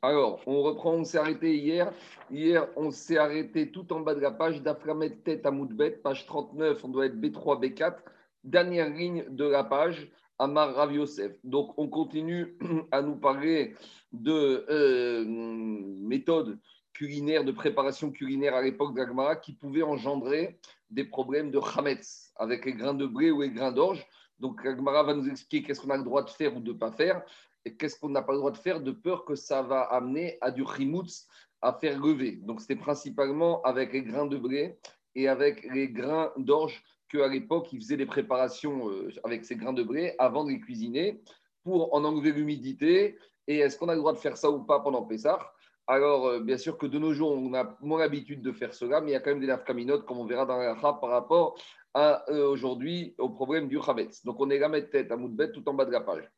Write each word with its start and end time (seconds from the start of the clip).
Alors, 0.00 0.40
on 0.46 0.62
reprend, 0.62 0.92
on 0.92 1.04
s'est 1.04 1.18
arrêté 1.18 1.56
hier. 1.56 1.92
Hier, 2.30 2.68
on 2.76 2.92
s'est 2.92 3.18
arrêté 3.18 3.72
tout 3.72 3.92
en 3.92 3.98
bas 3.98 4.14
de 4.14 4.20
la 4.20 4.30
page 4.30 4.62
d'Aframet 4.62 5.16
tête 5.24 5.44
à 5.44 5.50
Moudbet, 5.50 5.90
page 5.90 6.24
39, 6.24 6.84
on 6.84 6.88
doit 6.88 7.06
être 7.06 7.16
B3, 7.16 7.60
B4, 7.60 7.96
dernière 8.44 8.90
ligne 8.90 9.24
de 9.28 9.44
la 9.44 9.64
page, 9.64 10.08
Amar 10.38 10.72
Rav 10.72 10.92
Yosef. 10.92 11.32
Donc, 11.42 11.74
on 11.78 11.88
continue 11.88 12.56
à 12.92 13.02
nous 13.02 13.16
parler 13.16 13.74
de 14.12 14.64
euh, 14.70 15.24
méthodes 15.26 16.60
culinaires, 16.92 17.42
de 17.42 17.50
préparation 17.50 18.12
culinaire 18.12 18.54
à 18.54 18.62
l'époque 18.62 18.94
d'Agmara 18.94 19.34
qui 19.34 19.52
pouvaient 19.52 19.82
engendrer 19.82 20.60
des 20.90 21.04
problèmes 21.04 21.50
de 21.50 21.60
chametz 21.60 22.32
avec 22.36 22.64
les 22.66 22.74
grains 22.74 22.94
de 22.94 23.06
blé 23.06 23.32
ou 23.32 23.42
les 23.42 23.50
grains 23.50 23.72
d'orge. 23.72 24.06
Donc, 24.38 24.64
Agmara 24.64 25.02
va 25.02 25.14
nous 25.14 25.28
expliquer 25.28 25.66
qu'est-ce 25.66 25.80
qu'on 25.80 25.90
a 25.90 25.96
le 25.96 26.04
droit 26.04 26.22
de 26.22 26.30
faire 26.30 26.56
ou 26.56 26.60
de 26.60 26.72
ne 26.72 26.78
pas 26.78 26.92
faire 26.92 27.24
qu'est-ce 27.64 27.98
qu'on 27.98 28.08
n'a 28.08 28.22
pas 28.22 28.32
le 28.32 28.38
droit 28.38 28.50
de 28.50 28.56
faire 28.56 28.80
de 28.80 28.92
peur 28.92 29.24
que 29.24 29.34
ça 29.34 29.62
va 29.62 29.82
amener 29.82 30.38
à 30.40 30.50
du 30.50 30.64
chimoutz 30.64 31.26
à 31.60 31.72
faire 31.72 31.98
lever. 31.98 32.32
Donc, 32.42 32.60
c'était 32.60 32.76
principalement 32.76 33.62
avec 33.62 33.92
les 33.92 34.02
grains 34.02 34.26
de 34.26 34.36
blé 34.36 34.78
et 35.14 35.28
avec 35.28 35.64
les 35.74 35.88
grains 35.88 36.32
d'orge 36.36 36.82
qu'à 37.08 37.28
l'époque, 37.28 37.72
ils 37.72 37.80
faisaient 37.80 37.96
des 37.96 38.06
préparations 38.06 38.90
euh, 38.90 39.10
avec 39.24 39.44
ces 39.44 39.56
grains 39.56 39.72
de 39.72 39.82
blé 39.82 40.14
avant 40.18 40.44
de 40.44 40.50
les 40.50 40.60
cuisiner 40.60 41.20
pour 41.64 41.94
en 41.94 42.04
enlever 42.04 42.32
l'humidité. 42.32 43.16
Et 43.46 43.58
est-ce 43.58 43.78
qu'on 43.78 43.88
a 43.88 43.94
le 43.94 44.00
droit 44.00 44.12
de 44.12 44.18
faire 44.18 44.36
ça 44.36 44.50
ou 44.50 44.62
pas 44.64 44.80
pendant 44.80 45.02
Pessah? 45.02 45.38
Alors, 45.86 46.26
euh, 46.26 46.40
bien 46.40 46.58
sûr 46.58 46.76
que 46.76 46.86
de 46.86 46.98
nos 46.98 47.14
jours, 47.14 47.32
on 47.32 47.54
a 47.54 47.76
moins 47.80 48.00
l'habitude 48.00 48.42
de 48.42 48.52
faire 48.52 48.74
cela, 48.74 49.00
mais 49.00 49.10
il 49.10 49.14
y 49.14 49.16
a 49.16 49.20
quand 49.20 49.30
même 49.30 49.40
des 49.40 49.46
nafkaminotes, 49.46 50.04
comme 50.04 50.18
on 50.18 50.26
verra 50.26 50.44
dans 50.44 50.58
la 50.58 50.74
par 50.74 51.08
rapport 51.08 51.58
euh, 51.96 52.46
aujourd'hui 52.46 53.14
au 53.18 53.30
problème 53.30 53.68
du 53.68 53.80
Chametz. 53.80 54.24
Donc, 54.24 54.38
on 54.38 54.50
est 54.50 54.58
la 54.58 54.82
tête 54.82 55.10
à 55.10 55.16
Moudbet 55.16 55.50
tout 55.50 55.66
en 55.68 55.74
bas 55.74 55.86
de 55.86 55.90
la 55.90 56.02
page. 56.02 56.30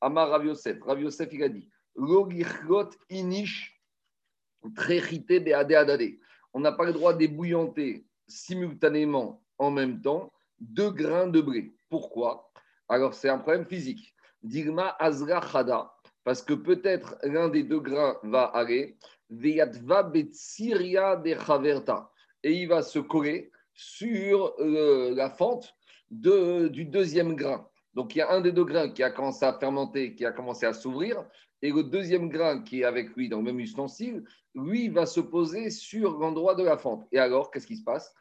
Amar 0.00 0.28
Rav 0.30 0.44
Yosef. 0.44 0.78
Il 1.32 1.42
a 1.42 1.48
dit 1.48 1.68
inish 3.10 3.82
On 6.52 6.60
n'a 6.60 6.72
pas 6.72 6.84
le 6.84 6.92
droit 6.92 7.14
d'ébouillanter 7.14 8.06
simultanément 8.28 9.42
en 9.58 9.70
même 9.70 10.00
temps 10.00 10.32
deux 10.58 10.90
grains 10.90 11.26
de 11.26 11.40
blé. 11.40 11.74
Pourquoi? 11.88 12.50
Alors, 12.88 13.14
c'est 13.14 13.28
un 13.28 13.38
problème 13.38 13.66
physique. 13.66 14.14
Digma 14.42 14.96
Azra 14.98 15.40
Chada, 15.40 15.92
parce 16.24 16.42
que 16.42 16.54
peut-être 16.54 17.16
l'un 17.22 17.48
des 17.48 17.62
deux 17.62 17.80
grains 17.80 18.16
va 18.22 18.44
aller, 18.44 18.96
Veyatva 19.30 20.04
Betsiria 20.04 21.16
de 21.16 21.34
Chaverta, 21.34 22.10
et 22.42 22.52
il 22.52 22.68
va 22.68 22.82
se 22.82 22.98
coller 22.98 23.50
sur 23.74 24.54
euh, 24.60 25.14
la 25.14 25.30
fente 25.30 25.74
du 26.10 26.84
deuxième 26.84 27.34
grain. 27.34 27.68
Donc 27.96 28.14
il 28.14 28.18
y 28.18 28.20
a 28.20 28.30
un 28.30 28.42
des 28.42 28.52
deux 28.52 28.66
grains 28.66 28.90
qui 28.90 29.02
a 29.02 29.10
commencé 29.10 29.46
à 29.46 29.54
fermenter, 29.54 30.14
qui 30.14 30.26
a 30.26 30.30
commencé 30.30 30.66
à 30.66 30.74
s'ouvrir, 30.74 31.24
et 31.62 31.72
le 31.72 31.82
deuxième 31.82 32.28
grain 32.28 32.60
qui 32.60 32.82
est 32.82 32.84
avec 32.84 33.16
lui 33.16 33.30
dans 33.30 33.38
le 33.38 33.44
même 33.44 33.58
ustensile, 33.58 34.22
lui 34.54 34.90
va 34.90 35.06
se 35.06 35.20
poser 35.20 35.70
sur 35.70 36.18
l'endroit 36.18 36.54
de 36.54 36.62
la 36.62 36.76
fente. 36.76 37.06
Et 37.10 37.18
alors, 37.18 37.50
qu'est-ce 37.50 37.66
qui 37.66 37.76
se 37.76 37.84
passe? 37.84 38.14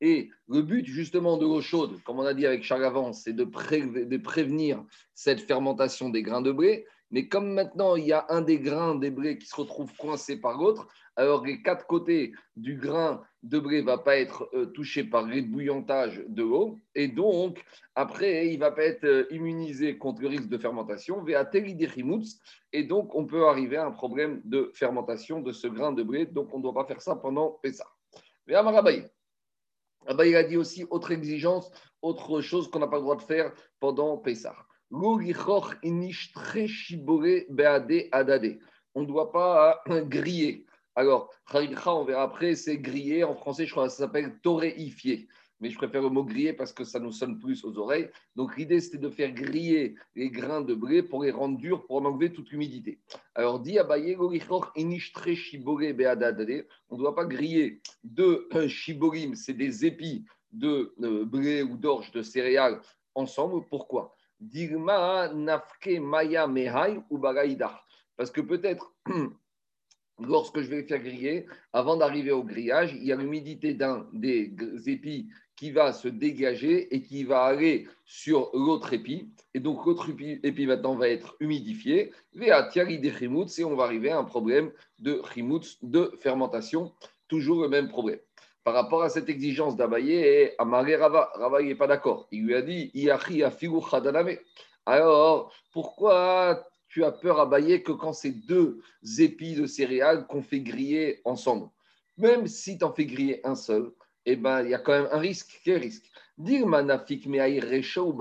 Et 0.00 0.30
le 0.48 0.60
but 0.60 0.84
justement 0.84 1.38
de 1.38 1.46
l'eau 1.46 1.62
chaude, 1.62 1.98
comme 2.04 2.18
on 2.18 2.26
a 2.26 2.34
dit 2.34 2.44
avec 2.44 2.62
Charles 2.62 2.84
avant, 2.84 3.14
c'est 3.14 3.32
de, 3.32 3.44
de, 3.44 4.16
prévenir 4.18 4.84
cette 5.14 5.40
fermentation 5.40 6.10
des 6.10 6.22
grains 6.22 6.42
de 6.42 6.52
blé. 6.52 6.84
Mais 7.14 7.28
comme 7.28 7.52
maintenant 7.52 7.94
il 7.94 8.06
y 8.06 8.12
a 8.12 8.26
un 8.28 8.40
des 8.40 8.58
grains 8.58 8.96
des 8.96 9.12
blés 9.12 9.38
qui 9.38 9.46
se 9.46 9.54
retrouve 9.54 9.94
coincé 9.96 10.40
par 10.40 10.58
l'autre, 10.58 10.88
alors 11.14 11.46
les 11.46 11.62
quatre 11.62 11.86
côtés 11.86 12.32
du 12.56 12.74
grain 12.74 13.22
de 13.44 13.60
blé 13.60 13.82
ne 13.82 13.86
va 13.86 13.98
pas 13.98 14.16
être 14.16 14.50
euh, 14.52 14.66
touché 14.66 15.04
par 15.04 15.24
l'ébouillantage 15.24 16.24
de 16.26 16.42
l'eau, 16.42 16.80
et 16.96 17.06
donc 17.06 17.64
après 17.94 18.48
il 18.48 18.54
ne 18.54 18.58
va 18.58 18.72
pas 18.72 18.82
être 18.82 19.04
euh, 19.04 19.28
immunisé 19.30 19.96
contre 19.96 20.22
le 20.22 20.26
risque 20.26 20.48
de 20.48 20.58
fermentation, 20.58 21.24
et 22.72 22.82
donc 22.82 23.14
on 23.14 23.26
peut 23.26 23.46
arriver 23.46 23.76
à 23.76 23.86
un 23.86 23.92
problème 23.92 24.42
de 24.44 24.72
fermentation 24.74 25.40
de 25.40 25.52
ce 25.52 25.68
grain 25.68 25.92
de 25.92 26.02
blé, 26.02 26.26
donc 26.26 26.52
on 26.52 26.58
ne 26.58 26.64
doit 26.64 26.74
pas 26.74 26.84
faire 26.84 27.00
ça 27.00 27.14
pendant 27.14 27.60
Pessah. 27.62 27.86
Mais 28.48 28.54
Amarabaï, 28.54 29.08
il 30.08 30.34
a 30.34 30.42
dit 30.42 30.56
aussi 30.56 30.84
autre 30.90 31.12
exigence, 31.12 31.70
autre 32.02 32.40
chose 32.40 32.68
qu'on 32.68 32.80
n'a 32.80 32.88
pas 32.88 32.96
le 32.96 33.02
droit 33.02 33.16
de 33.16 33.22
faire 33.22 33.52
pendant 33.78 34.18
Pessah. 34.18 34.56
On 38.94 39.02
ne 39.02 39.06
doit 39.06 39.32
pas 39.32 39.82
griller 40.04 40.66
alors, 40.96 41.30
on 41.52 42.04
verra 42.04 42.22
après, 42.22 42.54
c'est 42.54 42.78
grillé. 42.78 43.24
En 43.24 43.34
français, 43.34 43.66
je 43.66 43.72
crois 43.72 43.86
que 43.86 43.92
ça 43.92 43.98
s'appelle 43.98 44.38
toréifier. 44.42 45.28
Mais 45.60 45.70
je 45.70 45.76
préfère 45.76 46.02
le 46.02 46.08
mot 46.08 46.24
griller 46.24 46.52
parce 46.52 46.72
que 46.72 46.84
ça 46.84 47.00
nous 47.00 47.12
sonne 47.12 47.38
plus 47.38 47.64
aux 47.64 47.78
oreilles. 47.78 48.10
Donc, 48.36 48.56
l'idée, 48.56 48.80
c'était 48.80 48.98
de 48.98 49.08
faire 49.08 49.32
griller 49.32 49.96
les 50.14 50.30
grains 50.30 50.60
de 50.60 50.74
blé 50.74 51.02
pour 51.02 51.24
les 51.24 51.30
rendre 51.30 51.58
durs, 51.58 51.84
pour 51.86 51.96
en 51.96 52.04
enlever 52.04 52.32
toute 52.32 52.50
l'humidité. 52.50 53.00
Alors, 53.34 53.60
dit 53.60 53.78
Abaye, 53.78 54.16
on 54.16 54.30
ne 54.30 54.38
doit 56.98 57.14
pas 57.14 57.24
griller 57.24 57.80
deux 58.04 58.48
shiborim, 58.68 59.34
c'est 59.34 59.54
des 59.54 59.86
épis 59.86 60.24
de 60.52 60.94
euh, 61.02 61.24
blé 61.24 61.62
ou 61.62 61.76
d'orge, 61.76 62.12
de 62.12 62.22
céréales, 62.22 62.80
ensemble. 63.14 63.66
Pourquoi? 63.68 64.14
Nafke 65.34 66.00
maya 66.00 66.46
mehai 66.46 67.00
ou 67.10 67.18
Parce 68.16 68.30
que 68.30 68.40
peut-être 68.40 68.94
lorsque 70.18 70.60
je 70.60 70.70
vais 70.70 70.84
faire 70.84 71.02
griller, 71.02 71.46
avant 71.72 71.96
d'arriver 71.96 72.32
au 72.32 72.44
grillage, 72.44 72.92
il 72.94 73.04
y 73.04 73.12
a 73.12 73.16
l'humidité 73.16 73.74
d'un 73.74 74.08
des 74.12 74.54
épis 74.86 75.28
qui 75.56 75.70
va 75.70 75.92
se 75.92 76.08
dégager 76.08 76.94
et 76.94 77.02
qui 77.02 77.24
va 77.24 77.44
aller 77.44 77.86
sur 78.04 78.50
l'autre 78.54 78.92
épi. 78.92 79.30
Et 79.54 79.60
donc, 79.60 79.86
l'autre 79.86 80.10
épi, 80.10 80.66
maintenant 80.66 80.96
va 80.96 81.08
être 81.08 81.36
humidifié. 81.40 82.12
Et 82.34 82.52
on 82.52 83.76
va 83.76 83.84
arriver 83.84 84.10
à 84.10 84.18
un 84.18 84.24
problème 84.24 84.72
de 84.98 85.22
chimoutz, 85.32 85.78
de 85.82 86.12
fermentation. 86.20 86.92
Toujours 87.28 87.62
le 87.62 87.68
même 87.68 87.88
problème. 87.88 88.18
Par 88.64 88.74
rapport 88.74 89.02
à 89.02 89.10
cette 89.10 89.28
exigence 89.28 89.76
d'Abaye, 89.76 90.52
Amaré 90.58 90.96
Rava, 90.96 91.30
Rava 91.34 91.62
n'est 91.62 91.74
pas 91.74 91.86
d'accord. 91.86 92.26
Il 92.32 92.46
lui 92.46 92.54
a 92.54 92.62
dit 92.62 92.90
Alors, 94.86 95.52
pourquoi 95.70 96.66
tu 96.94 97.04
as 97.04 97.10
peur 97.10 97.46
bailler 97.48 97.82
que 97.82 97.92
quand 97.92 98.12
c'est 98.12 98.30
deux 98.30 98.80
épis 99.18 99.54
de 99.54 99.66
céréales 99.66 100.28
qu'on 100.28 100.42
fait 100.42 100.60
griller 100.60 101.20
ensemble. 101.24 101.68
Même 102.16 102.46
si 102.46 102.78
tu 102.78 102.84
en 102.84 102.92
fais 102.92 103.04
griller 103.04 103.44
un 103.44 103.56
seul, 103.56 103.90
eh 104.26 104.36
ben, 104.36 104.62
il 104.62 104.70
y 104.70 104.74
a 104.74 104.78
quand 104.78 104.92
même 104.92 105.08
un 105.10 105.18
risque. 105.18 105.60
Quel 105.64 105.78
risque? 105.82 106.04
Dire 106.38 106.66
manafik 106.66 107.26
ou 107.26 108.12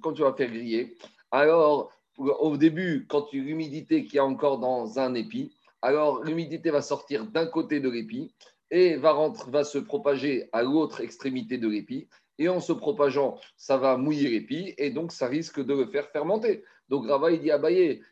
quand 0.00 0.12
tu 0.14 0.22
vas 0.22 0.32
faire 0.32 0.50
griller, 0.50 0.96
alors 1.30 1.92
au 2.16 2.56
début, 2.56 3.06
quand 3.06 3.22
tu 3.22 3.42
l'humidité 3.42 4.04
qu'il 4.04 4.14
y 4.14 4.18
a 4.18 4.24
encore 4.24 4.58
dans 4.58 4.98
un 4.98 5.12
épi, 5.14 5.52
alors 5.82 6.24
l'humidité 6.24 6.70
va 6.70 6.80
sortir 6.80 7.26
d'un 7.26 7.46
côté 7.46 7.80
de 7.80 7.90
l'épi 7.90 8.32
et 8.70 8.96
va, 8.96 9.64
se 9.64 9.78
propager 9.78 10.48
à 10.52 10.62
l'autre 10.62 11.00
extrémité 11.00 11.58
de 11.58 11.68
l'épi. 11.68 12.08
Et 12.40 12.48
en 12.48 12.60
se 12.60 12.72
propageant, 12.72 13.38
ça 13.56 13.76
va 13.78 13.96
mouiller 13.96 14.30
l'épi 14.30 14.74
et 14.78 14.90
donc 14.90 15.10
ça 15.10 15.26
risque 15.26 15.64
de 15.64 15.74
le 15.74 15.86
faire 15.86 16.08
fermenter. 16.10 16.62
Donc 16.88 17.08
Rava, 17.08 17.32
il 17.32 17.40
dit 17.40 17.50
à 17.50 17.60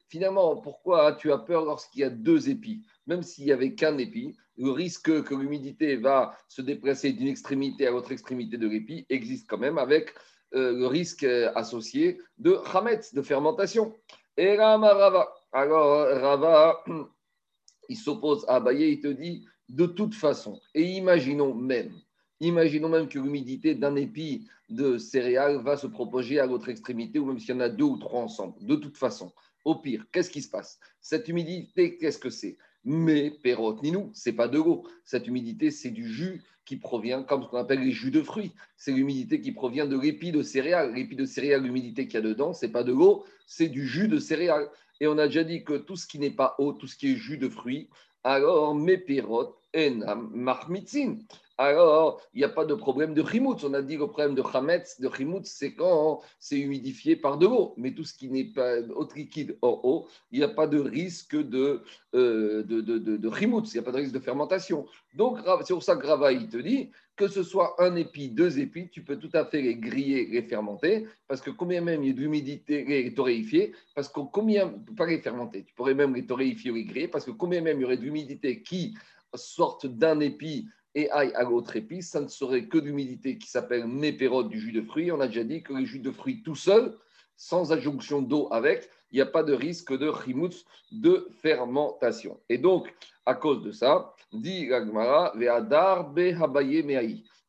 finalement, 0.08 0.56
pourquoi 0.56 1.12
tu 1.12 1.32
as 1.32 1.38
peur 1.38 1.64
lorsqu'il 1.64 2.00
y 2.00 2.04
a 2.04 2.10
deux 2.10 2.50
épis? 2.50 2.84
Même 3.06 3.22
s'il 3.22 3.44
n'y 3.44 3.52
avait 3.52 3.74
qu'un 3.74 3.96
épi, 3.98 4.36
le 4.58 4.70
risque 4.70 5.22
que 5.22 5.34
l'humidité 5.34 5.96
va 5.96 6.36
se 6.48 6.60
déplacer 6.60 7.12
d'une 7.12 7.28
extrémité 7.28 7.86
à 7.86 7.90
l'autre 7.90 8.10
extrémité 8.10 8.56
de 8.56 8.66
l'épi 8.66 9.06
existe 9.08 9.48
quand 9.48 9.58
même 9.58 9.78
avec 9.78 10.12
euh, 10.54 10.72
le 10.72 10.86
risque 10.86 11.24
euh, 11.24 11.52
associé 11.54 12.18
de 12.38 12.58
chametz, 12.72 13.14
de 13.14 13.22
fermentation. 13.22 13.94
Et 14.36 14.56
Rava, 14.56 15.32
alors 15.52 16.08
Rava, 16.20 16.84
il 17.88 17.96
s'oppose 17.96 18.44
à 18.48 18.56
Abaye, 18.56 18.92
il 18.92 19.00
te 19.00 19.08
dit, 19.08 19.46
de 19.68 19.86
toute 19.86 20.14
façon, 20.14 20.60
et 20.74 20.84
imaginons 20.84 21.54
même, 21.54 21.92
imaginons 22.40 22.88
même 22.88 23.08
que 23.08 23.18
l'humidité 23.18 23.74
d'un 23.74 23.96
épi 23.96 24.46
de 24.68 24.98
céréales 24.98 25.62
va 25.62 25.76
se 25.76 25.86
propager 25.86 26.38
à 26.40 26.46
l'autre 26.46 26.68
extrémité, 26.68 27.18
ou 27.18 27.26
même 27.26 27.38
s'il 27.38 27.50
y 27.50 27.58
en 27.58 27.60
a 27.60 27.68
deux 27.68 27.84
ou 27.84 27.96
trois 27.96 28.20
ensemble. 28.20 28.54
De 28.60 28.76
toute 28.76 28.96
façon, 28.96 29.32
au 29.64 29.74
pire, 29.76 30.06
qu'est-ce 30.12 30.30
qui 30.30 30.42
se 30.42 30.50
passe? 30.50 30.78
Cette 31.00 31.28
humidité, 31.28 31.96
qu'est-ce 31.98 32.18
que 32.18 32.30
c'est? 32.30 32.56
Mais, 32.84 33.32
pérote, 33.42 33.82
ni 33.82 33.90
nous, 33.90 34.10
c'est 34.14 34.32
pas 34.32 34.46
de 34.46 34.58
l'eau. 34.58 34.84
Cette 35.04 35.26
humidité, 35.26 35.72
c'est 35.72 35.90
du 35.90 36.08
jus 36.08 36.42
qui 36.64 36.76
provient, 36.76 37.24
comme 37.24 37.42
ce 37.42 37.48
qu'on 37.48 37.58
appelle 37.58 37.80
les 37.80 37.90
jus 37.90 38.12
de 38.12 38.22
fruits. 38.22 38.52
C'est 38.76 38.92
l'humidité 38.92 39.40
qui 39.40 39.52
provient 39.52 39.86
de 39.86 39.98
l'épi 39.98 40.30
de 40.30 40.42
céréales. 40.42 40.94
L'épi 40.94 41.16
de 41.16 41.24
céréales, 41.24 41.64
l'humidité 41.64 42.06
qu'il 42.06 42.14
y 42.14 42.16
a 42.18 42.26
dedans, 42.26 42.52
c'est 42.52 42.70
pas 42.70 42.84
de 42.84 42.92
l'eau, 42.92 43.24
c'est 43.46 43.68
du 43.68 43.86
jus 43.86 44.06
de 44.06 44.18
céréales. 44.18 44.68
Et 45.00 45.08
on 45.08 45.18
a 45.18 45.26
déjà 45.26 45.42
dit 45.42 45.64
que 45.64 45.74
tout 45.74 45.96
ce 45.96 46.06
qui 46.06 46.18
n'est 46.20 46.30
pas 46.30 46.54
eau, 46.58 46.72
tout 46.72 46.86
ce 46.86 46.96
qui 46.96 47.12
est 47.12 47.16
jus 47.16 47.38
de 47.38 47.48
fruits, 47.48 47.88
alors 48.26 48.74
mes 48.74 48.98
pérotes, 48.98 49.56
enam 49.72 50.30
marmitzin. 50.34 51.18
Alors 51.58 52.20
il 52.34 52.38
n'y 52.38 52.44
a 52.44 52.48
pas 52.48 52.64
de 52.64 52.74
problème 52.74 53.14
de 53.14 53.24
chimoutz. 53.24 53.64
On 53.64 53.74
a 53.74 53.82
dit 53.82 53.94
que 53.94 54.00
le 54.00 54.08
problème 54.08 54.34
de 54.34 54.42
chametz, 54.42 55.00
de 55.00 55.08
chimoutz, 55.08 55.48
c'est 55.48 55.74
quand 55.74 56.20
c'est 56.38 56.58
humidifié 56.58 57.16
par 57.16 57.38
de 57.38 57.46
l'eau. 57.46 57.74
Mais 57.76 57.92
tout 57.92 58.04
ce 58.04 58.14
qui 58.14 58.28
n'est 58.28 58.44
pas 58.44 58.80
autre 58.94 59.16
liquide 59.16 59.56
hors 59.62 59.84
eau, 59.84 60.08
il 60.30 60.38
n'y 60.38 60.44
a 60.44 60.48
pas 60.48 60.66
de 60.66 60.78
risque 60.78 61.36
de, 61.36 61.82
euh, 62.14 62.62
de, 62.62 62.80
de, 62.80 62.98
de, 62.98 63.16
il 63.16 63.72
n'y 63.72 63.78
a 63.78 63.82
pas 63.82 63.92
de 63.92 63.96
risque 63.96 64.12
de 64.12 64.20
fermentation. 64.20 64.86
Donc 65.14 65.38
c'est 65.64 65.72
pour 65.72 65.82
ça 65.82 65.96
que 65.96 66.06
Rava, 66.06 66.32
il 66.32 66.48
te 66.48 66.58
dit 66.58 66.90
que 67.16 67.28
ce 67.28 67.42
soit 67.42 67.74
un 67.82 67.96
épi, 67.96 68.28
deux 68.28 68.58
épis, 68.58 68.90
tu 68.90 69.02
peux 69.02 69.16
tout 69.16 69.30
à 69.32 69.46
fait 69.46 69.62
les 69.62 69.76
griller, 69.76 70.26
les 70.26 70.42
fermenter, 70.42 71.06
parce 71.26 71.40
que 71.40 71.50
combien 71.50 71.80
même 71.80 72.02
il 72.02 72.08
y 72.08 72.10
a 72.10 72.12
d'humidité, 72.12 72.84
les 72.84 73.14
torréfier, 73.14 73.72
parce 73.94 74.10
que 74.10 74.20
combien, 74.20 74.68
pas 74.94 75.06
les 75.06 75.20
fermenter, 75.20 75.64
tu 75.64 75.72
pourrais 75.72 75.94
même 75.94 76.14
les 76.14 76.26
torréfier 76.26 76.70
ou 76.70 76.74
les 76.74 76.84
griller, 76.84 77.08
parce 77.08 77.24
que 77.24 77.30
combien 77.30 77.62
même 77.62 77.78
il 77.78 77.82
y 77.82 77.84
aurait 77.86 77.96
d'humidité 77.96 78.62
qui 78.62 78.94
sortent 79.34 79.86
d'un 79.86 80.20
épi 80.20 80.68
et 80.96 81.10
aille 81.10 81.32
à 81.34 81.44
l'autre 81.44 81.76
épice, 81.76 82.08
ça 82.08 82.20
ne 82.20 82.28
serait 82.28 82.66
que 82.66 82.78
d'humidité 82.78 83.36
qui 83.36 83.48
s'appelle 83.48 83.86
mépérode 83.86 84.48
du 84.48 84.58
jus 84.58 84.72
de 84.72 84.80
fruits. 84.80 85.12
On 85.12 85.20
a 85.20 85.28
déjà 85.28 85.44
dit 85.44 85.62
que 85.62 85.74
le 85.74 85.84
jus 85.84 86.00
de 86.00 86.10
fruits 86.10 86.42
tout 86.42 86.56
seul, 86.56 86.96
sans 87.36 87.70
adjonction 87.70 88.22
d'eau 88.22 88.48
avec, 88.50 88.88
il 89.12 89.16
n'y 89.16 89.20
a 89.20 89.26
pas 89.26 89.42
de 89.42 89.52
risque 89.52 89.96
de 89.96 90.10
chimoutz, 90.10 90.64
de 90.90 91.28
fermentation. 91.42 92.40
Et 92.48 92.56
donc, 92.56 92.92
à 93.26 93.34
cause 93.34 93.62
de 93.62 93.72
ça, 93.72 94.14
dit 94.32 94.66
Gagmara, 94.66 95.34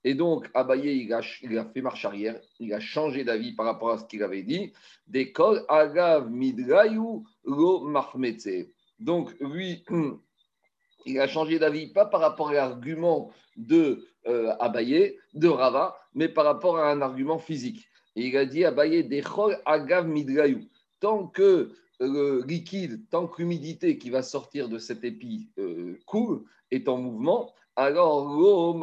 et 0.04 0.14
donc, 0.14 0.50
Abaye, 0.54 1.06
il 1.06 1.14
a, 1.14 1.66
fait 1.66 1.82
marche 1.82 2.06
arrière, 2.06 2.40
il 2.60 2.74
a 2.74 2.80
changé 2.80 3.24
d'avis 3.24 3.54
par 3.54 3.66
rapport 3.66 3.92
à 3.92 3.98
ce 3.98 4.06
qu'il 4.06 4.24
avait 4.24 4.44
dit. 4.44 4.72
D'école, 5.08 5.66
Agav 5.68 6.30
Midrayu 6.30 7.24
Lo 7.44 7.92
Donc, 9.00 9.36
lui, 9.40 9.84
il 11.08 11.20
a 11.20 11.28
changé 11.28 11.58
d'avis, 11.60 11.88
pas 11.88 12.06
par 12.06 12.22
rapport 12.22 12.50
à 12.50 12.54
l'argument 12.54 13.32
de 13.56 14.06
euh, 14.28 14.54
Abaye, 14.60 15.18
de 15.34 15.48
Rava, 15.48 15.98
mais 16.14 16.28
par 16.30 16.46
rapport 16.46 16.78
à 16.78 16.92
un 16.92 17.02
argument 17.02 17.40
physique. 17.40 17.88
Il 18.16 18.36
a 18.36 18.46
dit 18.46 18.66
Abaye, 18.66 19.04
Dechol 19.04 19.58
Agav. 19.66 20.08
Tant 21.00 21.28
que 21.28 21.72
le 22.00 22.44
liquide, 22.46 23.08
tant 23.10 23.28
que 23.28 23.42
l'humidité 23.42 23.98
qui 23.98 24.10
va 24.10 24.22
sortir 24.22 24.70
de 24.70 24.78
cet 24.78 25.04
épi 25.04 25.50
euh, 25.58 25.98
coule, 26.06 26.44
est 26.72 26.90
en 26.90 26.98
mouvement, 26.98 27.54
alors 27.76 28.26
l'eau 28.26 28.78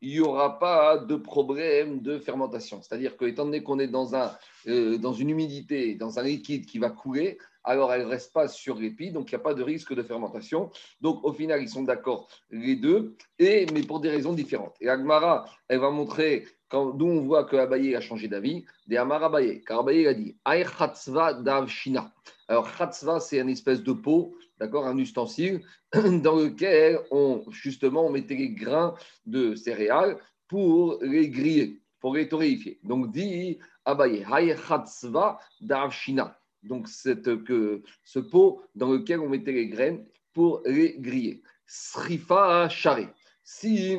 il 0.00 0.10
n'y 0.10 0.20
aura 0.20 0.58
pas 0.58 0.98
de 0.98 1.16
problème 1.16 2.00
de 2.00 2.18
fermentation. 2.18 2.82
C'est-à-dire 2.82 3.16
que, 3.16 3.24
étant 3.24 3.44
donné 3.44 3.62
qu'on 3.62 3.78
est 3.78 3.88
dans, 3.88 4.14
un, 4.14 4.32
euh, 4.66 4.98
dans 4.98 5.12
une 5.12 5.30
humidité, 5.30 5.94
dans 5.94 6.18
un 6.18 6.22
liquide 6.22 6.66
qui 6.66 6.78
va 6.78 6.90
couler, 6.90 7.38
alors 7.64 7.92
elle 7.92 8.02
ne 8.02 8.06
reste 8.06 8.32
pas 8.32 8.46
sur 8.46 8.76
l'épi, 8.76 9.10
donc 9.10 9.30
il 9.30 9.34
n'y 9.34 9.40
a 9.40 9.42
pas 9.42 9.54
de 9.54 9.62
risque 9.62 9.94
de 9.94 10.02
fermentation. 10.02 10.70
Donc 11.00 11.24
au 11.24 11.32
final, 11.32 11.62
ils 11.62 11.68
sont 11.68 11.82
d'accord 11.82 12.28
les 12.50 12.76
deux, 12.76 13.16
et, 13.38 13.66
mais 13.72 13.82
pour 13.82 14.00
des 14.00 14.10
raisons 14.10 14.34
différentes. 14.34 14.76
Et 14.80 14.88
Agmara, 14.88 15.46
elle 15.68 15.80
va 15.80 15.90
montrer, 15.90 16.46
d'où 16.70 17.06
on 17.06 17.22
voit 17.22 17.44
que 17.44 17.56
Abaye 17.56 17.96
a 17.96 18.00
changé 18.00 18.28
d'avis, 18.28 18.64
des 18.86 18.98
Amar 18.98 19.24
Abaye, 19.24 19.62
car 19.62 19.80
Abaye 19.80 20.06
a 20.06 20.14
dit 20.14 20.36
Aï 20.44 20.64
dav 21.42 21.68
shina. 21.68 22.12
Alors 22.48 22.68
chatzva, 22.76 23.20
c'est 23.20 23.38
une 23.38 23.48
espèce 23.48 23.82
de 23.82 23.92
pot, 23.92 24.34
d'accord, 24.58 24.86
un 24.86 24.98
ustensile 24.98 25.62
dans 25.94 26.36
lequel 26.36 27.00
on, 27.10 27.42
justement, 27.50 28.06
on 28.06 28.10
mettait 28.10 28.34
les 28.34 28.50
grains 28.50 28.94
de 29.24 29.54
céréales 29.54 30.18
pour 30.48 30.98
les 31.00 31.30
griller, 31.30 31.80
pour 32.00 32.14
les 32.14 32.28
torréfier. 32.28 32.78
Donc 32.82 33.10
dit 33.10 33.58
Abaye, 33.86 34.26
Aï 34.30 34.54
dav 35.62 35.90
shina 35.90 36.38
donc 36.64 36.88
ce 36.88 38.18
pot 38.18 38.62
dans 38.74 38.92
lequel 38.92 39.20
on 39.20 39.28
mettait 39.28 39.52
les 39.52 39.68
graines 39.68 40.04
pour 40.32 40.62
les 40.66 40.96
griller. 40.98 41.42
Srifa 41.66 42.68
charé. 42.68 43.08
Si 43.42 43.98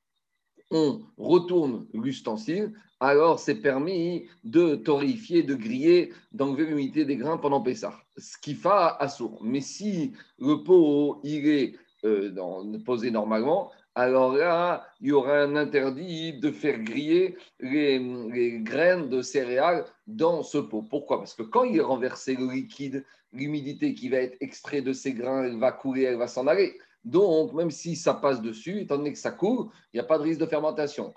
on 0.70 1.00
retourne 1.16 1.86
l'ustensile, 1.94 2.72
alors 3.00 3.40
c'est 3.40 3.56
permis 3.56 4.28
de 4.44 4.76
torréfier, 4.76 5.42
de 5.42 5.54
griller, 5.54 6.12
d'enlever 6.32 6.66
l'humidité 6.66 7.04
des 7.04 7.16
grains 7.16 7.36
pendant 7.36 7.60
Pessah. 7.60 7.98
Skifa 8.16 8.96
assour. 9.00 9.42
Mais 9.42 9.60
si 9.60 10.12
le 10.38 10.62
pot 10.62 11.20
il 11.24 11.48
est 11.48 11.74
euh, 12.04 12.78
posé 12.84 13.10
normalement, 13.10 13.70
alors 13.94 14.32
là, 14.32 14.86
il 15.00 15.08
y 15.08 15.12
aura 15.12 15.40
un 15.40 15.54
interdit 15.54 16.32
de 16.32 16.50
faire 16.50 16.78
griller 16.78 17.36
les, 17.60 18.60
graines 18.60 19.10
de 19.10 19.20
céréales 19.20 19.84
dans 20.06 20.42
ce 20.42 20.58
pot. 20.58 20.82
Pourquoi? 20.82 21.18
Parce 21.18 21.34
que 21.34 21.42
quand 21.42 21.64
il 21.64 21.76
est 21.76 21.82
renversé 21.82 22.34
le 22.34 22.50
liquide, 22.50 23.04
l'humidité 23.34 23.94
qui 23.94 24.08
va 24.08 24.18
être 24.18 24.36
extraite 24.40 24.84
de 24.84 24.94
ces 24.94 25.12
grains, 25.12 25.44
elle 25.44 25.58
va 25.58 25.72
couler, 25.72 26.04
elle 26.04 26.16
va 26.16 26.26
s'en 26.26 26.46
aller. 26.46 26.78
Donc, 27.04 27.52
même 27.52 27.70
si 27.70 27.96
ça 27.96 28.14
passe 28.14 28.40
dessus, 28.40 28.80
étant 28.80 28.96
donné 28.96 29.12
que 29.12 29.18
ça 29.18 29.32
coule, 29.32 29.66
il 29.92 29.96
n'y 29.96 30.00
a 30.00 30.04
pas 30.04 30.18
de 30.18 30.22
risque 30.22 30.40
de 30.40 30.46
fermentation. 30.46 31.12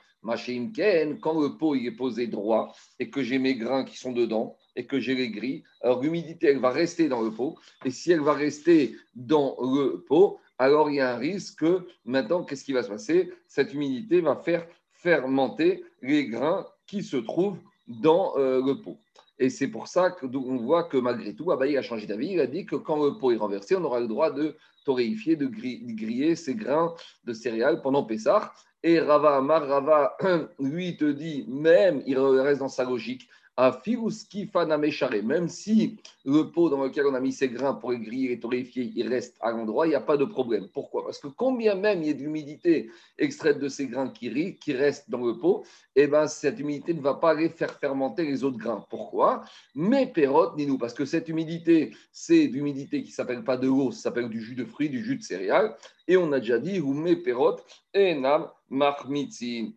Ken, 0.73 1.19
quand 1.19 1.39
le 1.39 1.57
pot 1.57 1.75
il 1.75 1.85
est 1.85 1.91
posé 1.91 2.27
droit 2.27 2.73
et 2.99 3.09
que 3.09 3.21
j'ai 3.21 3.37
mes 3.37 3.55
grains 3.55 3.85
qui 3.85 3.97
sont 3.97 4.11
dedans 4.11 4.57
et 4.75 4.87
que 4.87 4.99
j'ai 4.99 5.13
les 5.13 5.29
grilles, 5.29 5.63
alors 5.81 6.01
l'humidité, 6.01 6.47
elle 6.47 6.59
va 6.59 6.71
rester 6.71 7.07
dans 7.07 7.21
le 7.21 7.31
pot. 7.31 7.55
Et 7.85 7.91
si 7.91 8.11
elle 8.11 8.21
va 8.21 8.33
rester 8.33 8.95
dans 9.13 9.55
le 9.61 10.03
pot, 10.07 10.39
alors 10.57 10.89
il 10.89 10.95
y 10.95 11.01
a 11.01 11.13
un 11.13 11.17
risque 11.17 11.59
que 11.59 11.87
maintenant, 12.05 12.43
qu'est-ce 12.43 12.63
qui 12.63 12.73
va 12.73 12.83
se 12.83 12.89
passer? 12.89 13.31
Cette 13.47 13.73
humidité 13.73 14.21
va 14.21 14.35
faire 14.35 14.65
fermenter 14.91 15.83
les 16.01 16.27
grains 16.27 16.65
qui 16.87 17.03
se 17.03 17.17
trouvent 17.17 17.59
dans 17.87 18.37
euh, 18.37 18.61
le 18.65 18.81
pot. 18.81 18.99
Et 19.37 19.49
c'est 19.49 19.67
pour 19.67 19.87
ça 19.87 20.11
qu'on 20.11 20.57
voit 20.57 20.85
que 20.85 20.97
malgré 20.97 21.35
tout, 21.35 21.51
Abaye 21.51 21.77
a 21.77 21.81
changé 21.81 22.07
d'avis. 22.07 22.31
Il 22.31 22.39
a 22.39 22.47
dit 22.47 22.65
que 22.65 22.75
quand 22.75 23.03
le 23.03 23.17
pot 23.17 23.31
est 23.31 23.37
renversé, 23.37 23.75
on 23.75 23.83
aura 23.83 23.99
le 23.99 24.07
droit 24.07 24.31
de 24.31 24.55
torréfier, 24.85 25.35
de 25.35 25.47
griller 25.47 26.35
ces 26.35 26.55
grains 26.55 26.93
de 27.25 27.33
céréales 27.33 27.81
pendant 27.81 28.03
Pessah. 28.03 28.53
Et 28.83 28.99
Rava 28.99 29.35
Amar, 29.35 29.67
Rava, 29.67 30.15
lui, 30.59 30.95
te 30.95 31.05
dit, 31.05 31.43
même, 31.47 32.01
il 32.05 32.17
reste 32.17 32.59
dans 32.59 32.69
sa 32.69 32.85
logique, 32.85 33.27
même 33.57 35.47
si 35.47 35.97
le 36.25 36.43
pot 36.43 36.69
dans 36.69 36.83
lequel 36.83 37.05
on 37.05 37.13
a 37.13 37.19
mis 37.21 37.31
ces 37.31 37.47
grains 37.47 37.73
pour 37.73 37.91
les 37.91 37.99
griller 37.99 38.33
et 38.33 38.39
torréfier, 38.39 38.91
il 38.95 39.07
reste 39.07 39.37
à 39.39 39.51
l'endroit, 39.51 39.85
il 39.87 39.91
n'y 39.91 39.95
a 39.95 40.01
pas 40.01 40.17
de 40.17 40.25
problème. 40.25 40.67
Pourquoi? 40.73 41.05
Parce 41.05 41.19
que 41.19 41.27
combien 41.27 41.75
même 41.75 42.01
il 42.01 42.07
y 42.07 42.11
a 42.11 42.13
d'humidité 42.13 42.89
extraite 43.17 43.59
de 43.59 43.69
ces 43.69 43.87
grains 43.87 44.09
qui, 44.09 44.55
qui 44.55 44.73
restent 44.73 45.09
dans 45.09 45.25
le 45.25 45.37
pot, 45.37 45.63
eh 45.95 46.07
ben, 46.07 46.27
cette 46.27 46.59
humidité 46.59 46.93
ne 46.93 47.01
va 47.01 47.13
pas 47.13 47.31
aller 47.31 47.47
faire 47.47 47.71
fermenter 47.79 48.25
les 48.25 48.43
autres 48.43 48.57
grains. 48.57 48.85
Pourquoi? 48.89 49.45
Mais 49.73 50.07
pérote, 50.07 50.57
ni 50.57 50.65
nous, 50.65 50.77
parce 50.77 50.93
que 50.93 51.05
cette 51.05 51.29
humidité, 51.29 51.95
c'est 52.11 52.47
d'humidité 52.47 53.03
qui 53.03 53.11
s'appelle 53.11 53.43
pas 53.43 53.55
de 53.55 53.67
l'eau, 53.67 53.91
ça 53.91 54.01
s'appelle 54.01 54.27
du 54.27 54.41
jus 54.41 54.55
de 54.55 54.65
fruits, 54.65 54.89
du 54.89 55.01
jus 55.01 55.15
de 55.15 55.23
céréales. 55.23 55.75
Et 56.09 56.17
on 56.17 56.31
a 56.33 56.39
déjà 56.39 56.59
dit, 56.59 56.81
ou 56.81 56.93
mes 56.93 57.15
pérote, 57.15 57.65
enam 57.95 58.49
marmitzin. 58.69 59.71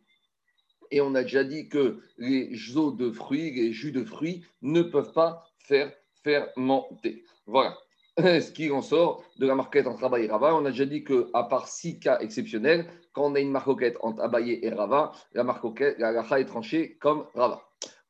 Et 0.91 1.01
on 1.01 1.15
a 1.15 1.23
déjà 1.23 1.45
dit 1.45 1.69
que 1.69 1.99
les 2.17 2.77
eaux 2.77 2.93
de 2.93 3.11
fruits, 3.11 3.53
les 3.53 3.73
jus 3.73 3.93
de 3.93 4.05
fruits 4.05 4.45
ne 4.63 4.83
peuvent 4.83 5.13
pas 5.13 5.45
faire 5.59 5.93
fermenter. 6.23 7.25
Voilà 7.47 7.77
ce 8.19 8.51
qui 8.51 8.71
en 8.71 8.83
sort 8.83 9.23
de 9.39 9.47
la 9.47 9.55
marquette 9.55 9.87
entre 9.87 10.05
Abaye 10.05 10.25
et 10.25 10.31
Rava. 10.31 10.55
On 10.57 10.65
a 10.65 10.71
déjà 10.71 10.87
dit 10.87 11.05
qu'à 11.05 11.45
part 11.45 11.69
six 11.69 12.01
cas 12.01 12.19
exceptionnels, 12.19 12.87
quand 13.13 13.31
on 13.31 13.35
a 13.37 13.41
une 13.41 13.53
marquette 13.53 13.97
entre 14.01 14.21
Abaye 14.23 14.59
et 14.61 14.71
Rava, 14.71 15.13
la 15.35 15.45
marquette, 15.45 15.97
la 15.99 16.41
est 16.41 16.45
tranchée 16.45 16.97
comme 17.01 17.27
Rava. 17.35 17.63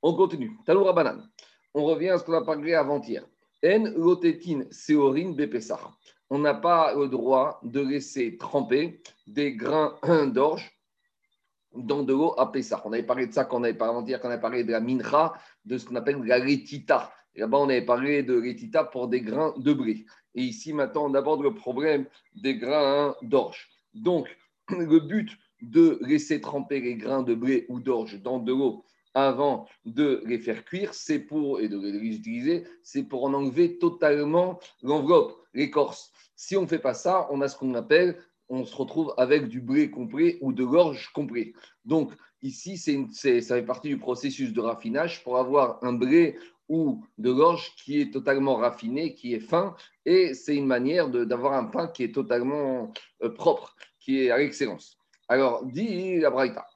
On 0.02 0.14
continue. 0.14 0.52
Taloura 0.64 0.94
banane. 0.94 1.28
On 1.74 1.84
revient 1.84 2.10
à 2.10 2.18
ce 2.18 2.24
qu'on 2.24 2.32
a 2.32 2.44
parlé 2.44 2.72
avant-hier. 2.72 3.24
En 3.64 3.84
lotétine 3.96 4.66
séorine 4.70 5.34
bépessar. 5.34 5.98
On 6.30 6.38
n'a 6.38 6.54
pas 6.54 6.94
le 6.94 7.08
droit 7.08 7.60
de 7.62 7.80
laisser 7.80 8.38
tremper 8.38 9.02
des 9.26 9.54
grains 9.54 9.94
d'orge 10.26 10.77
dans 11.82 12.02
de 12.02 12.12
l'eau 12.12 12.34
à 12.38 12.50
Pessah. 12.50 12.82
On 12.84 12.92
avait 12.92 13.02
parlé 13.02 13.26
de 13.26 13.32
ça 13.32 13.44
quand 13.44 13.60
on 13.60 13.64
avait 13.64 13.74
parlé 13.74 14.16
on 14.22 14.26
avait 14.28 14.40
parlé 14.40 14.64
de 14.64 14.72
la 14.72 14.80
mincha, 14.80 15.32
de 15.64 15.78
ce 15.78 15.86
qu'on 15.86 15.96
appelle 15.96 16.22
la 16.24 16.36
rétita. 16.36 17.12
Là-bas, 17.36 17.58
on 17.58 17.68
avait 17.68 17.84
parlé 17.84 18.22
de 18.22 18.40
rétita 18.40 18.84
pour 18.84 19.08
des 19.08 19.20
grains 19.20 19.54
de 19.58 19.72
blé. 19.72 20.06
Et 20.34 20.42
ici, 20.42 20.72
maintenant, 20.72 21.06
on 21.10 21.14
aborde 21.14 21.42
le 21.42 21.54
problème 21.54 22.06
des 22.34 22.56
grains 22.56 23.14
d'orge. 23.22 23.68
Donc, 23.94 24.28
le 24.70 25.00
but 25.00 25.30
de 25.62 25.98
laisser 26.02 26.40
tremper 26.40 26.80
les 26.80 26.96
grains 26.96 27.22
de 27.22 27.34
blé 27.34 27.66
ou 27.68 27.80
d'orge 27.80 28.20
dans 28.22 28.38
de 28.38 28.52
l'eau 28.52 28.84
avant 29.14 29.66
de 29.84 30.22
les 30.26 30.38
faire 30.38 30.64
cuire, 30.64 30.94
c'est 30.94 31.18
pour, 31.18 31.60
et 31.60 31.68
de 31.68 31.78
les 31.80 32.16
utiliser, 32.16 32.64
c'est 32.82 33.02
pour 33.02 33.24
en 33.24 33.34
enlever 33.34 33.78
totalement 33.78 34.60
l'enveloppe, 34.82 35.36
l'écorce. 35.54 36.12
Si 36.36 36.56
on 36.56 36.62
ne 36.62 36.66
fait 36.66 36.78
pas 36.78 36.94
ça, 36.94 37.26
on 37.30 37.40
a 37.40 37.48
ce 37.48 37.56
qu'on 37.56 37.74
appelle 37.74 38.16
on 38.48 38.64
se 38.64 38.74
retrouve 38.74 39.14
avec 39.16 39.48
du 39.48 39.60
blé 39.60 39.90
complet 39.90 40.38
ou 40.40 40.52
de 40.52 40.64
l'orge 40.64 41.10
complet. 41.12 41.52
Donc, 41.84 42.12
ici, 42.42 42.76
c'est 42.78 43.40
ça 43.40 43.56
fait 43.56 43.62
partie 43.62 43.88
du 43.88 43.98
processus 43.98 44.52
de 44.52 44.60
raffinage 44.60 45.22
pour 45.22 45.38
avoir 45.38 45.82
un 45.82 45.92
blé 45.92 46.36
ou 46.68 47.04
de 47.16 47.30
l'orge 47.30 47.74
qui 47.76 48.00
est 48.00 48.12
totalement 48.12 48.56
raffiné, 48.56 49.14
qui 49.14 49.34
est 49.34 49.40
fin, 49.40 49.74
et 50.04 50.34
c'est 50.34 50.54
une 50.54 50.66
manière 50.66 51.08
d'avoir 51.08 51.54
un 51.54 51.64
pain 51.64 51.88
qui 51.88 52.04
est 52.04 52.14
totalement 52.14 52.92
euh, 53.22 53.30
propre, 53.30 53.74
qui 54.00 54.22
est 54.22 54.30
à 54.30 54.38
l'excellence. 54.38 54.98
Alors, 55.28 55.64
dit 55.64 56.18
la 56.18 56.30
Braïta, 56.30 56.66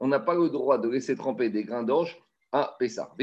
on 0.00 0.08
n'a 0.08 0.20
pas 0.20 0.34
le 0.34 0.48
droit 0.50 0.78
de 0.78 0.88
laisser 0.88 1.16
tremper 1.16 1.50
des 1.50 1.64
grains 1.64 1.82
d'orge 1.82 2.16
à 2.52 2.76
Pessah. 2.78 3.14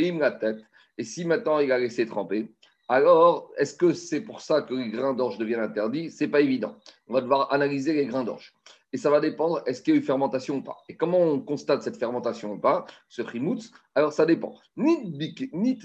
Et 0.97 1.03
si 1.03 1.25
maintenant 1.25 1.59
il 1.59 1.71
a 1.71 1.77
laissé 1.77 2.05
tremper, 2.05 2.53
Alors, 2.87 3.51
est-ce 3.57 3.73
que 3.73 3.93
c'est 3.93 4.21
pour 4.21 4.41
ça 4.41 4.61
que 4.61 4.73
les 4.75 4.89
grains 4.89 5.13
d'orge 5.13 5.39
deviennent 5.39 5.61
interdits? 5.61 6.11
Ce 6.11 6.23
n'est 6.23 6.29
pas 6.29 6.41
évident. 6.41 6.75
On 7.07 7.13
va 7.13 7.21
devoir 7.21 7.51
analyser 7.51 7.93
les 7.93 8.05
grains 8.05 8.23
d'orge. 8.23 8.53
Et 8.93 8.97
ça 8.97 9.09
va 9.09 9.19
dépendre, 9.19 9.61
est-ce 9.65 9.81
qu'il 9.81 9.93
y 9.93 9.97
a 9.97 9.99
eu 9.99 10.03
fermentation 10.03 10.57
ou 10.57 10.61
pas? 10.61 10.77
Et 10.87 10.95
comment 10.95 11.19
on 11.19 11.39
constate 11.39 11.81
cette 11.81 11.97
fermentation 11.97 12.53
ou 12.53 12.59
pas, 12.59 12.85
ce 13.09 13.23
chimoutz 13.23 13.71
Alors, 13.95 14.13
ça 14.13 14.25
dépend. 14.25 14.55
Nit 14.77 15.79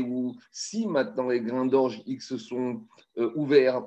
ou 0.00 0.36
si 0.50 0.86
maintenant 0.86 1.28
les 1.28 1.40
grains 1.40 1.66
d'orge 1.66 2.02
X 2.06 2.26
se 2.26 2.38
sont 2.38 2.82
euh, 3.18 3.30
ouverts 3.36 3.84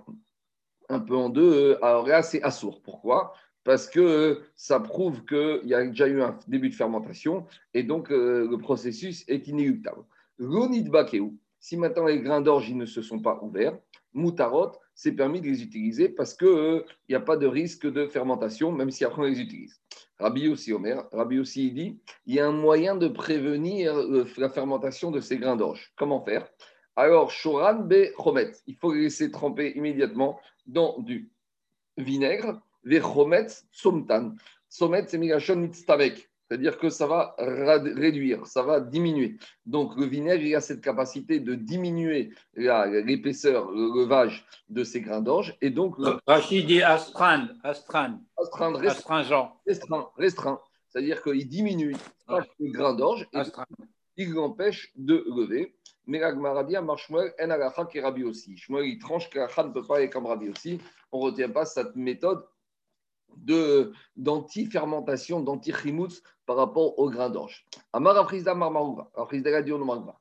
un 0.89 0.99
peu 0.99 1.15
en 1.15 1.29
deux, 1.29 1.53
euh, 1.53 1.85
alors 1.85 2.07
là, 2.07 2.21
c'est 2.21 2.41
assourd. 2.43 2.81
Pourquoi? 2.81 3.33
Parce 3.63 3.89
que 3.89 4.41
ça 4.55 4.79
prouve 4.79 5.25
qu'il 5.25 5.67
y 5.67 5.73
a 5.73 5.85
déjà 5.85 6.07
eu 6.07 6.21
un 6.21 6.38
début 6.47 6.69
de 6.69 6.75
fermentation 6.75 7.45
et 7.73 7.83
donc 7.83 8.11
euh, 8.11 8.47
le 8.49 8.57
processus 8.57 9.25
est 9.27 9.47
inéluctable. 9.47 10.03
L'onit 10.38 10.89
bakeu, 10.89 11.31
si 11.59 11.77
maintenant 11.77 12.05
les 12.05 12.19
grains 12.19 12.41
d'orge 12.41 12.71
ne 12.73 12.85
se 12.85 13.01
sont 13.01 13.19
pas 13.19 13.39
ouverts, 13.41 13.77
moutarot, 14.13 14.71
c'est 14.93 15.11
permis 15.13 15.41
de 15.41 15.47
les 15.47 15.63
utiliser 15.63 16.09
parce 16.09 16.33
qu'il 16.33 16.47
euh, 16.47 16.85
n'y 17.07 17.15
a 17.15 17.19
pas 17.19 17.37
de 17.37 17.47
risque 17.47 17.89
de 17.89 18.07
fermentation, 18.07 18.71
même 18.71 18.91
si 18.91 19.05
après 19.05 19.21
on 19.21 19.25
les 19.25 19.39
utilise. 19.39 19.81
Rabbi 20.19 20.49
aussi, 20.49 20.73
Omer, 20.73 21.07
Rabbi 21.11 21.39
aussi, 21.39 21.67
il 21.67 21.73
dit 21.73 21.99
il 22.25 22.35
y 22.35 22.39
a 22.39 22.47
un 22.47 22.51
moyen 22.51 22.95
de 22.95 23.07
prévenir 23.07 23.95
euh, 23.97 24.25
la 24.37 24.49
fermentation 24.49 25.11
de 25.11 25.19
ces 25.19 25.37
grains 25.37 25.55
d'orge. 25.55 25.93
Comment 25.95 26.21
faire? 26.21 26.49
Alors, 26.95 27.31
shoran 27.31 27.79
be 27.85 28.11
chomet, 28.17 28.51
il 28.67 28.75
faut 28.75 28.93
les 28.93 29.03
laisser 29.03 29.31
tremper 29.31 29.71
immédiatement 29.77 30.39
dans 30.67 30.99
du 30.99 31.31
vinaigre 31.97 32.61
Vechomet 32.83 33.47
somtan. 33.71 34.35
Somet, 34.69 35.05
c'est 35.07 35.17
migashon 35.17 35.57
mitztamek. 35.57 36.28
C'est-à-dire 36.50 36.79
que 36.79 36.89
ça 36.89 37.06
va 37.06 37.36
réduire, 37.38 38.48
ça 38.48 38.63
va 38.63 38.79
diminuer. 38.79 39.38
Donc 39.68 39.96
le 39.96 40.06
vinaigre, 40.08 40.44
il 40.44 40.56
a 40.56 40.62
cette 40.62 40.82
capacité 40.82 41.39
de 41.39 41.53
diminuer 41.53 42.32
l'épaisseur, 42.56 43.70
le 43.70 44.01
levage 44.01 44.48
de 44.68 44.84
ces 44.84 45.00
grains 45.01 45.22
d'orge. 45.22 45.56
Et 45.62 45.70
donc. 45.70 45.96
Rachid 46.25 46.65
dit 46.65 46.82
astreindre, 46.82 47.53
astreindre. 47.63 48.18
Astreindre, 48.36 48.79
restreint. 48.79 49.51
Restreint. 50.18 50.60
C'est-à-dire 50.88 51.22
qu'il 51.22 51.48
diminue 51.48 51.96
les 52.60 52.72
grains 52.72 52.96
d'orge 52.96 53.27
et 53.32 53.44
il 54.18 54.32
l'empêche 54.32 54.91
de 54.96 55.24
lever. 55.27 55.75
Mais 56.08 56.18
la 56.18 56.32
Gemara 56.32 56.63
dit, 56.63 56.74
Shmuel 56.74 57.32
en 57.39 57.50
alacha 57.51 57.86
qui 57.86 58.00
Rabbi 58.00 58.24
aussi. 58.24 58.58
Shmuel, 58.58 58.86
il 58.86 58.98
tranche 58.98 59.29
qu'Alacha 59.29 59.63
ne 59.63 59.72
peut 59.72 59.84
pas 59.84 59.98
aller 59.98 60.10
comme 60.10 60.25
Rabbi 60.25 60.50
aussi. 60.50 60.82
On 61.12 61.20
ne 61.20 61.25
retient 61.25 61.50
pas 61.50 61.65
cette 61.65 61.96
méthode 61.96 62.44
d'anti-fermentation, 64.15 65.41
d'anti-chimoutz 65.41 66.21
par 66.45 66.57
rapport 66.57 66.98
au 67.00 67.09
grain 67.09 67.29
d'orge. 67.29 67.65
Amar 67.93 68.17
Afrizda 68.17 68.53
Marmarouva, 68.55 69.12
Afrizda 69.15 69.51
Gadio 69.51 69.77
Marmarouva. 69.77 70.19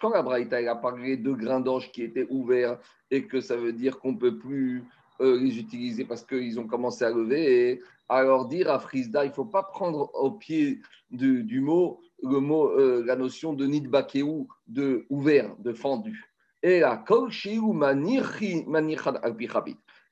Quand 0.00 0.10
la 0.10 0.22
Braïta 0.22 0.56
a 0.56 0.76
parlé 0.76 1.18
de 1.18 1.32
grains 1.32 1.60
d'orge 1.60 1.92
qui 1.92 2.02
étaient 2.02 2.26
ouverts 2.30 2.78
et 3.10 3.26
que 3.26 3.40
ça 3.40 3.54
veut 3.54 3.74
dire 3.74 3.98
qu'on 3.98 4.12
ne 4.12 4.18
peut 4.18 4.38
plus 4.38 4.82
euh, 5.20 5.38
les 5.38 5.58
utiliser 5.58 6.06
parce 6.06 6.24
qu'ils 6.24 6.58
ont 6.58 6.66
commencé 6.66 7.04
à 7.04 7.10
lever, 7.10 7.82
alors 8.08 8.48
dire 8.48 8.70
à 8.70 8.78
Frisda, 8.78 9.24
il 9.24 9.28
ne 9.28 9.34
faut 9.34 9.44
pas 9.44 9.62
prendre 9.62 10.10
au 10.14 10.30
pied 10.30 10.80
du, 11.10 11.60
mot, 11.60 12.00
le 12.22 12.40
mot 12.40 12.70
euh, 12.70 13.04
la 13.04 13.16
notion 13.16 13.52
de 13.52 13.66
nidbakeou, 13.66 14.48
de 14.68 15.04
ouvert, 15.10 15.54
de 15.58 15.74
fendu. 15.74 16.32
Et 16.62 16.80
la 16.80 16.96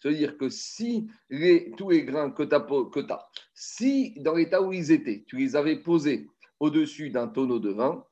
c'est-à-dire 0.05 0.37
que 0.37 0.51
si 0.51 1.09
tous 1.79 1.89
les 1.89 2.05
grains 2.05 2.31
que 2.31 2.43
tu 2.43 2.55
as, 2.55 3.31
si 3.55 4.13
dans 4.21 4.35
l'état 4.35 4.61
où 4.61 4.71
ils 4.71 4.93
étaient, 4.93 5.25
tu 5.27 5.39
les 5.39 5.57
avais 5.57 5.77
posés 5.77 6.29
au-dessus 6.61 7.09
d'un 7.09 7.27
tonneau 7.27 7.59
de 7.59 7.71
vin, 7.71 8.05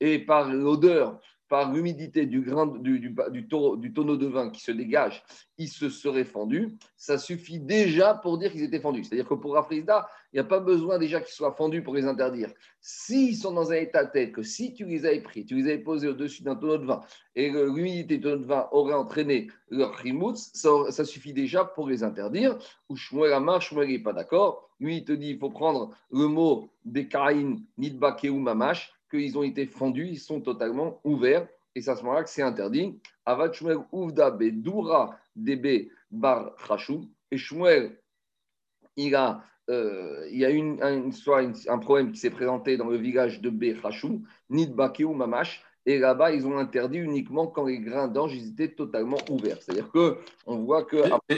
et 0.00 0.18
par 0.20 0.52
l'odeur 0.52 1.20
par 1.48 1.72
l'humidité 1.72 2.26
du, 2.26 2.40
grain, 2.40 2.66
du, 2.66 3.48
tonneau 3.48 4.16
de 4.16 4.26
vin 4.26 4.50
qui 4.50 4.60
se 4.60 4.72
dégage, 4.72 5.22
ils 5.58 5.68
se 5.68 5.88
seraient 5.88 6.24
fendus, 6.24 6.76
ça 6.96 7.18
suffit 7.18 7.60
déjà 7.60 8.14
pour 8.14 8.38
dire 8.38 8.50
qu'ils 8.50 8.64
étaient 8.64 8.80
fendus. 8.80 9.04
C'est-à-dire 9.04 9.28
que 9.28 9.34
pour 9.34 9.56
Afrizda, 9.56 10.08
il 10.32 10.36
n'y 10.36 10.40
a 10.40 10.44
pas 10.44 10.58
besoin 10.58 10.98
déjà 10.98 11.20
qu'ils 11.20 11.34
soient 11.34 11.54
fendus 11.54 11.82
pour 11.82 11.94
les 11.94 12.04
interdire. 12.04 12.52
S'ils 12.80 13.36
sont 13.36 13.52
dans 13.52 13.70
un 13.70 13.76
état 13.76 14.04
tel 14.06 14.32
que 14.32 14.42
si 14.42 14.74
tu 14.74 14.84
les 14.84 15.06
avais 15.06 15.20
pris, 15.20 15.44
tu 15.44 15.54
les 15.54 15.64
avais 15.64 15.78
posés 15.78 16.08
au-dessus 16.08 16.42
d'un 16.42 16.56
tonneau 16.56 16.78
de 16.78 16.86
vin 16.86 17.00
et 17.36 17.50
l'humidité 17.50 18.16
du 18.16 18.24
tonneau 18.24 18.38
de 18.38 18.44
vin 18.44 18.68
aurait 18.72 18.94
entraîné 18.94 19.48
leur 19.70 19.94
rimouts, 19.94 20.34
ça, 20.34 21.04
suffit 21.04 21.32
déjà 21.32 21.64
pour 21.64 21.88
les 21.88 22.02
interdire. 22.02 22.58
Ou 22.88 22.96
Shmuel 22.96 23.32
Amar, 23.32 23.62
Shmuel 23.62 23.88
n'est 23.88 23.98
pas 23.98 24.12
d'accord. 24.12 24.68
Lui, 24.80 24.98
il 24.98 25.04
te 25.04 25.12
dit 25.12 25.30
il 25.30 25.38
faut 25.38 25.50
prendre 25.50 25.96
le 26.10 26.26
mot 26.26 26.68
Bekaïn, 26.84 27.62
Nidbake 27.78 28.28
ou 28.30 28.38
Mamash 28.38 28.95
qu'ils 29.10 29.36
ont 29.38 29.42
été 29.42 29.66
fondus, 29.66 30.08
ils 30.08 30.18
sont 30.18 30.40
totalement 30.40 31.00
ouverts. 31.04 31.48
Et 31.74 31.82
c'est 31.82 31.90
à 31.90 31.96
ce 31.96 32.02
moment-là 32.02 32.24
que 32.24 32.30
c'est 32.30 32.42
interdit. 32.42 32.98
Avat 33.26 33.52
Shmuel 33.52 33.78
Uvda 33.92 34.30
Bedura 34.30 35.18
Debe 35.34 35.90
Bar 36.10 36.54
Chashou. 36.66 37.10
Et 37.30 37.36
Shmuel, 37.36 37.98
il 38.96 39.14
a, 39.14 39.44
euh, 39.68 40.26
il 40.30 40.38
y 40.38 40.44
a 40.44 40.50
une, 40.50 40.82
un, 40.82 41.10
un 41.68 41.78
problème 41.78 42.12
qui 42.12 42.18
s'est 42.18 42.30
présenté 42.30 42.76
dans 42.76 42.88
le 42.88 42.96
village 42.96 43.40
de 43.40 43.50
Bechachou, 43.50 44.24
Nidbakeu 44.48 45.08
Mamash. 45.08 45.62
Et 45.88 46.00
là-bas, 46.00 46.32
ils 46.32 46.44
ont 46.48 46.58
interdit 46.58 46.98
uniquement 46.98 47.46
quand 47.46 47.64
les 47.64 47.78
grains 47.78 48.08
d'ange 48.08 48.34
étaient 48.34 48.74
totalement 48.74 49.18
ouverts. 49.30 49.58
C'est-à-dire 49.62 49.90
que 49.92 50.18
on 50.44 50.58
voit 50.58 50.84
que. 50.84 50.96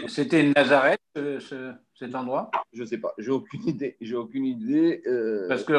C'était 0.08 0.42
Nazareth, 0.42 1.00
ce, 1.14 1.72
cet 1.94 2.14
endroit? 2.14 2.50
Je 2.72 2.80
ne 2.80 2.86
sais 2.86 2.96
pas. 2.96 3.12
J'ai 3.18 3.30
aucune 3.30 3.68
idée. 3.68 3.98
J'ai 4.00 4.16
aucune 4.16 4.46
idée. 4.46 5.02
Euh, 5.06 5.46
parce, 5.48 5.64
que, 5.64 5.74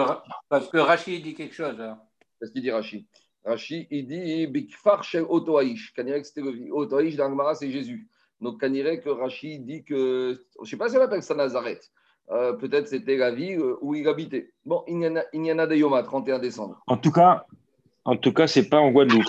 parce 0.49 0.69
que 0.69 0.77
Rachid 0.77 1.23
dit 1.23 1.33
quelque 1.33 1.55
chose. 1.55 1.77
Qu'est-ce 2.39 2.51
qu'il 2.51 2.61
dit 2.61 2.69
Rachid 2.69 3.05
Rachid, 3.43 3.88
il 3.89 4.05
dit 4.05 4.45
Bikfar 4.45 5.03
shel 5.03 5.25
Otoaïch. 5.27 5.91
Kanirek, 5.93 6.25
c'était 6.25 6.41
le 6.41 6.71
Otoaïch 6.71 7.15
dans 7.15 7.53
c'est 7.55 7.71
Jésus. 7.71 8.07
Donc, 8.39 8.61
Kanirek, 8.61 9.01
Rachid 9.05 9.65
dit 9.65 9.83
que. 9.83 10.39
Je 10.57 10.61
ne 10.61 10.65
sais 10.67 10.77
pas 10.77 10.89
si 10.89 10.97
on 10.97 11.01
appelle 11.01 11.23
ça 11.23 11.33
Nazareth. 11.33 11.91
Euh, 12.31 12.53
peut-être 12.53 12.88
c'était 12.88 13.17
la 13.17 13.31
ville 13.31 13.59
où 13.81 13.95
il 13.95 14.07
habitait. 14.07 14.53
Bon, 14.63 14.83
il 14.88 15.01
y 15.01 15.07
en 15.07 15.15
a, 15.15 15.23
il 15.33 15.43
y 15.43 15.51
en 15.51 15.57
a 15.57 15.65
des 15.65 15.79
Yoma, 15.79 16.03
31 16.03 16.38
décembre. 16.38 16.79
En 16.85 16.97
tout 16.97 17.11
cas, 17.11 17.47
en 18.05 18.17
tout 18.17 18.33
cas, 18.33 18.47
c'est 18.47 18.69
pas 18.69 18.79
en 18.79 18.91
Guadeloupe. 18.91 19.23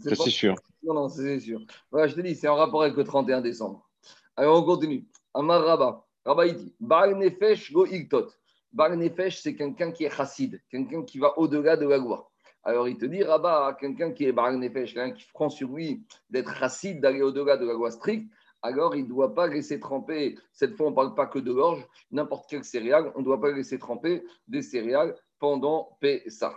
Ça, 0.00 0.14
c'est 0.14 0.30
sûr. 0.30 0.54
Non, 0.82 0.94
non, 0.94 1.08
c'est 1.08 1.40
sûr. 1.40 1.60
Voilà, 1.90 2.08
je 2.08 2.14
te 2.14 2.20
dis, 2.20 2.34
c'est 2.34 2.48
en 2.48 2.56
rapport 2.56 2.82
avec 2.82 2.96
le 2.96 3.04
31 3.04 3.40
décembre. 3.40 3.88
Alors, 4.36 4.62
on 4.62 4.64
continue. 4.64 5.06
Amar 5.34 5.62
Rabba. 5.62 6.04
Rabba, 6.24 6.46
il 6.46 6.56
dit 6.56 6.74
Bar 6.80 7.08
Nefesh 7.08 7.72
go 7.72 7.86
Iltot. 7.86 8.28
Bar 8.72 8.96
Nefesh, 8.96 9.42
c'est 9.42 9.54
quelqu'un 9.54 9.92
qui 9.92 10.04
est 10.04 10.10
chassid, 10.10 10.60
quelqu'un 10.70 11.02
qui 11.02 11.18
va 11.18 11.38
au-delà 11.38 11.76
de 11.76 11.86
la 11.86 11.98
loi. 11.98 12.30
Alors, 12.64 12.88
il 12.88 12.96
te 12.96 13.04
dit 13.04 13.22
Rabba, 13.22 13.76
quelqu'un 13.78 14.12
qui 14.12 14.24
est 14.24 14.32
Bar 14.32 14.52
Nefesh, 14.52 14.94
quelqu'un 14.94 15.12
qui 15.12 15.26
prend 15.32 15.50
sur 15.50 15.68
lui 15.68 16.04
d'être 16.30 16.54
chassid, 16.56 17.00
d'aller 17.00 17.22
au-delà 17.22 17.56
de 17.56 17.66
la 17.66 17.74
loi 17.74 17.90
stricte, 17.90 18.32
alors 18.62 18.94
il 18.94 19.04
ne 19.04 19.08
doit 19.08 19.34
pas 19.34 19.48
laisser 19.48 19.80
tremper, 19.80 20.38
cette 20.52 20.76
fois 20.76 20.86
on 20.86 20.90
ne 20.90 20.94
parle 20.94 21.14
pas 21.14 21.26
que 21.26 21.40
de 21.40 21.52
l'orge, 21.52 21.84
n'importe 22.12 22.48
quelle 22.48 22.64
céréale, 22.64 23.12
on 23.16 23.18
ne 23.18 23.24
doit 23.24 23.40
pas 23.40 23.50
laisser 23.50 23.78
tremper 23.78 24.22
des 24.46 24.62
céréales 24.62 25.16
pendant 25.40 25.96
Pessah. 26.00 26.56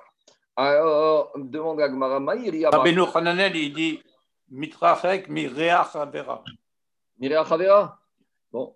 Alors, 0.56 1.32
demande 1.36 1.82
à 1.82 1.90
Gmara 1.90 2.20
Maïri. 2.20 2.66
Rabbeinu 2.66 3.02
Hananel, 3.14 3.56
il 3.56 3.74
dit 3.74 4.02
Mitrachek 4.50 5.28
Mirea 5.28 5.88
Chavera. 5.92 6.44
Mirea 7.20 7.44
Chavera? 7.46 8.00
Bon. 8.52 8.76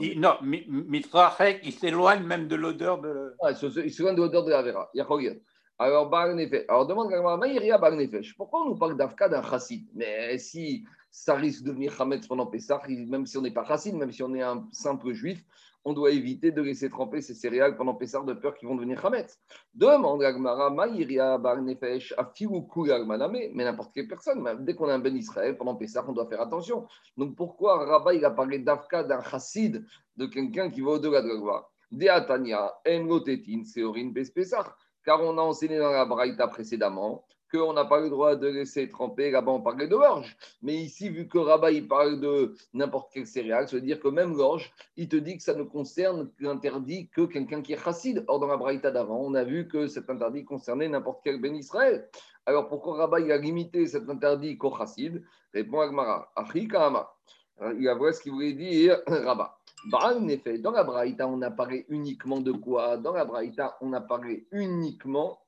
Il, 0.00 0.18
non, 0.18 0.34
Mitrachek, 0.42 1.60
il 1.62 1.72
s'éloigne 1.72 2.24
même 2.24 2.48
de 2.48 2.56
l'odeur 2.56 3.00
de. 3.00 3.36
Ah, 3.40 3.52
il 3.52 3.92
s'éloigne 3.92 4.16
de 4.16 4.22
l'odeur 4.22 4.44
de 4.44 4.50
la 4.50 4.62
Vera. 4.62 4.90
Alors, 5.78 6.10
Alors, 6.68 6.86
demande 6.86 7.12
à 7.12 7.18
Gmara 7.18 7.36
Maïri 7.36 7.70
Bagnefesh. 7.80 8.36
Pourquoi 8.36 8.62
on 8.62 8.70
nous 8.70 8.76
parle 8.76 8.96
d'Afka 8.96 9.28
d'un 9.28 9.42
chassid? 9.42 9.86
Mais 9.94 10.36
si 10.38 10.84
ça 11.12 11.36
risque 11.36 11.62
de 11.62 11.68
devenir 11.68 12.00
Hametz 12.00 12.26
pendant 12.26 12.46
Pessah, 12.46 12.80
même 12.88 13.26
si 13.26 13.38
on 13.38 13.42
n'est 13.42 13.52
pas 13.52 13.64
chassid, 13.64 13.94
même 13.94 14.10
si 14.10 14.24
on 14.24 14.34
est 14.34 14.42
un 14.42 14.66
simple 14.72 15.12
juif, 15.12 15.44
on 15.84 15.92
doit 15.92 16.10
éviter 16.10 16.50
de 16.50 16.62
laisser 16.62 16.90
tremper 16.90 17.20
ces 17.20 17.34
céréales 17.34 17.76
pendant 17.76 17.94
Pessar 17.94 18.24
de 18.24 18.34
peur 18.34 18.54
qu'ils 18.54 18.68
vont 18.68 18.74
devenir 18.74 19.04
Hametz. 19.04 19.38
Demande 19.74 20.22
Agmara, 20.22 20.70
Maïria, 20.70 21.38
Barnefesh, 21.38 22.14
mais 23.52 23.64
n'importe 23.64 23.92
quelle 23.94 24.08
personne, 24.08 24.64
dès 24.64 24.74
qu'on 24.74 24.88
a 24.88 24.94
un 24.94 24.98
Ben 24.98 25.16
Israël 25.16 25.56
pendant 25.56 25.74
Pessar, 25.74 26.08
on 26.08 26.12
doit 26.12 26.26
faire 26.26 26.40
attention. 26.40 26.86
Donc 27.16 27.34
pourquoi 27.34 27.84
Rabat 27.84 28.14
il 28.14 28.24
a 28.24 28.30
parlé 28.30 28.58
d'Afka, 28.58 29.04
d'un 29.04 29.22
chassid, 29.22 29.84
de 30.16 30.26
quelqu'un 30.26 30.70
qui 30.70 30.80
va 30.80 30.92
au-delà 30.92 31.22
de 31.22 31.28
la 31.28 31.36
gloire? 31.36 31.70
Deatania, 31.90 32.72
Engotetin, 32.86 33.64
Seorin, 33.64 34.12
Pessar. 34.12 34.76
Car 35.02 35.22
on 35.22 35.38
a 35.38 35.40
enseigné 35.40 35.78
dans 35.78 35.90
la 35.90 36.04
Braïta 36.04 36.46
précédemment 36.46 37.24
qu'on 37.50 37.72
n'a 37.72 37.84
pas 37.84 38.00
le 38.00 38.10
droit 38.10 38.36
de 38.36 38.46
laisser 38.46 38.88
tremper. 38.88 39.30
Là-bas, 39.30 39.52
on 39.52 39.60
parlait 39.60 39.88
de 39.88 39.96
l'orge. 39.96 40.36
Mais 40.62 40.74
ici, 40.76 41.08
vu 41.08 41.28
que 41.28 41.38
Rabat, 41.38 41.72
il 41.72 41.88
parle 41.88 42.20
de 42.20 42.54
n'importe 42.72 43.12
quelle 43.12 43.26
céréale, 43.26 43.68
ça 43.68 43.76
veut 43.76 43.82
dire 43.82 44.00
que 44.00 44.08
même 44.08 44.36
l'orge, 44.36 44.72
il 44.96 45.08
te 45.08 45.16
dit 45.16 45.36
que 45.36 45.42
ça 45.42 45.54
ne 45.54 45.62
concerne 45.62 46.30
l'interdit 46.38 47.08
que 47.08 47.22
quelqu'un 47.22 47.62
qui 47.62 47.72
est 47.72 47.82
chassid. 47.82 48.24
Or, 48.28 48.40
dans 48.40 48.46
la 48.46 48.56
Braïta 48.56 48.90
d'avant, 48.90 49.20
on 49.20 49.34
a 49.34 49.44
vu 49.44 49.68
que 49.68 49.86
cet 49.86 50.08
interdit 50.10 50.44
concernait 50.44 50.88
n'importe 50.88 51.20
quel 51.24 51.40
Ben 51.40 51.54
Israël. 51.54 52.08
Alors, 52.46 52.68
pourquoi 52.68 52.96
Rabat, 52.96 53.20
il 53.20 53.32
a 53.32 53.36
limité 53.36 53.86
cet 53.86 54.08
interdit 54.08 54.56
qu'au 54.56 54.74
chassid? 54.76 55.22
Répond 55.52 55.80
Agmara. 55.80 56.32
Il 57.78 57.88
a 57.88 57.94
vu 57.94 58.12
ce 58.12 58.20
qu'il 58.20 58.32
voulait 58.32 58.52
dire 58.52 59.00
Rabat. 59.06 59.56
En 59.92 60.28
effet, 60.28 60.58
dans 60.58 60.72
la 60.72 60.84
Braïta, 60.84 61.26
on 61.26 61.40
a 61.42 61.50
parlé 61.50 61.86
uniquement 61.88 62.40
de 62.40 62.52
quoi? 62.52 62.96
Dans 62.96 63.12
la 63.12 63.24
Braïta, 63.24 63.76
on 63.80 63.92
a 63.92 64.00
parlé 64.00 64.46
uniquement 64.52 65.40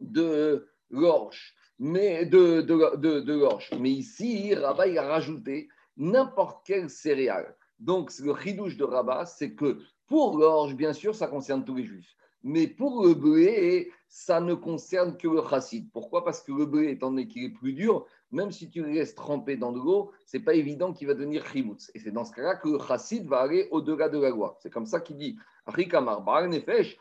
de 0.00 0.68
l'orge, 0.90 1.54
mais 1.78 2.24
de, 2.26 2.60
de, 2.60 3.20
de, 3.20 3.32
l'orge. 3.32 3.70
Mais 3.78 3.90
ici, 3.90 4.54
Rabat, 4.54 4.88
il 4.88 4.98
a 4.98 5.06
rajouté 5.06 5.68
n'importe 5.96 6.66
quelle 6.66 6.90
céréale. 6.90 7.56
Donc, 7.78 8.12
le 8.18 8.32
ridouche 8.32 8.76
de 8.76 8.84
Rabat, 8.84 9.26
c'est 9.26 9.54
que 9.54 9.78
pour 10.06 10.38
l'orge, 10.38 10.74
bien 10.74 10.92
sûr, 10.92 11.14
ça 11.14 11.26
concerne 11.26 11.64
tous 11.64 11.74
les 11.74 11.84
juifs. 11.84 12.14
Mais 12.42 12.68
pour 12.68 13.04
le 13.04 13.14
blé, 13.14 13.90
ça 14.08 14.40
ne 14.40 14.54
concerne 14.54 15.16
que 15.16 15.26
le 15.26 15.42
chassid. 15.48 15.90
Pourquoi? 15.92 16.24
Parce 16.24 16.40
que 16.42 16.52
le 16.52 16.64
blé, 16.64 16.92
étant 16.92 17.10
donné 17.10 17.26
qu'il 17.26 17.44
est 17.44 17.50
plus 17.52 17.72
dur, 17.72 18.06
même 18.30 18.50
si 18.50 18.68
tu 18.70 18.82
le 18.82 18.90
laisses 18.90 19.14
tremper 19.14 19.56
dans 19.56 19.72
de 19.72 19.78
l'eau, 19.78 20.12
c'est 20.24 20.40
pas 20.40 20.54
évident 20.54 20.92
qu'il 20.92 21.06
va 21.06 21.14
devenir 21.14 21.46
chimoutz. 21.46 21.90
Et 21.94 22.00
c'est 22.00 22.10
dans 22.10 22.24
ce 22.24 22.32
cas-là 22.32 22.56
que 22.56 22.68
le 22.68 22.78
chassid 22.78 23.26
va 23.26 23.40
aller 23.40 23.68
au-delà 23.70 24.08
de 24.08 24.18
la 24.18 24.30
loi. 24.30 24.56
C'est 24.60 24.70
comme 24.70 24.86
ça 24.86 25.00
qu'il 25.00 25.16
dit 25.16 25.36
Rikamar, 25.66 26.48
Nefesh, 26.48 26.98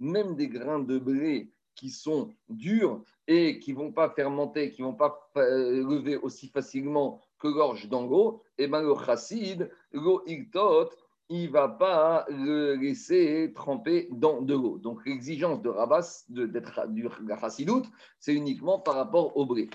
même 0.00 0.36
des 0.36 0.48
grains 0.48 0.80
de 0.80 0.98
blé 0.98 1.50
qui 1.74 1.90
sont 1.90 2.30
durs 2.48 3.02
et 3.26 3.58
qui 3.58 3.72
vont 3.72 3.92
pas 3.92 4.10
fermenter, 4.10 4.70
qui 4.70 4.82
vont 4.82 4.94
pas 4.94 5.30
euh, 5.36 5.82
lever 5.82 6.16
aussi 6.16 6.48
facilement 6.48 7.20
que 7.38 7.48
l'orge 7.48 7.88
l'eau, 7.90 8.42
et 8.58 8.68
bien 8.68 8.82
le 8.82 8.94
chassid, 8.94 9.70
l'eau 9.92 10.22
iltot, 10.26 10.90
il 11.28 11.46
ne 11.46 11.52
va 11.52 11.68
pas 11.68 12.26
le 12.28 12.74
laisser 12.74 13.52
tremper 13.54 14.08
dans 14.10 14.42
de 14.42 14.54
l'eau. 14.54 14.78
Donc 14.78 15.04
l'exigence 15.06 15.62
de 15.62 15.68
Rabas, 15.68 16.24
d'être 16.28 16.86
du 16.88 17.08
chassidoute, 17.40 17.86
c'est 18.18 18.34
uniquement 18.34 18.78
par 18.78 18.94
rapport 18.94 19.36
au 19.36 19.46
blé. 19.46 19.70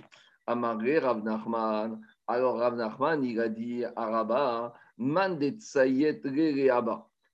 Amaré 0.48 1.00
Rav 1.00 1.24
Nachman, 1.24 2.02
alors 2.28 2.58
Rav 2.58 2.76
Nachman, 2.76 3.24
il 3.24 3.40
a 3.40 3.50
dit 3.50 3.84
à 3.96 4.06
Rabba, 4.06 4.76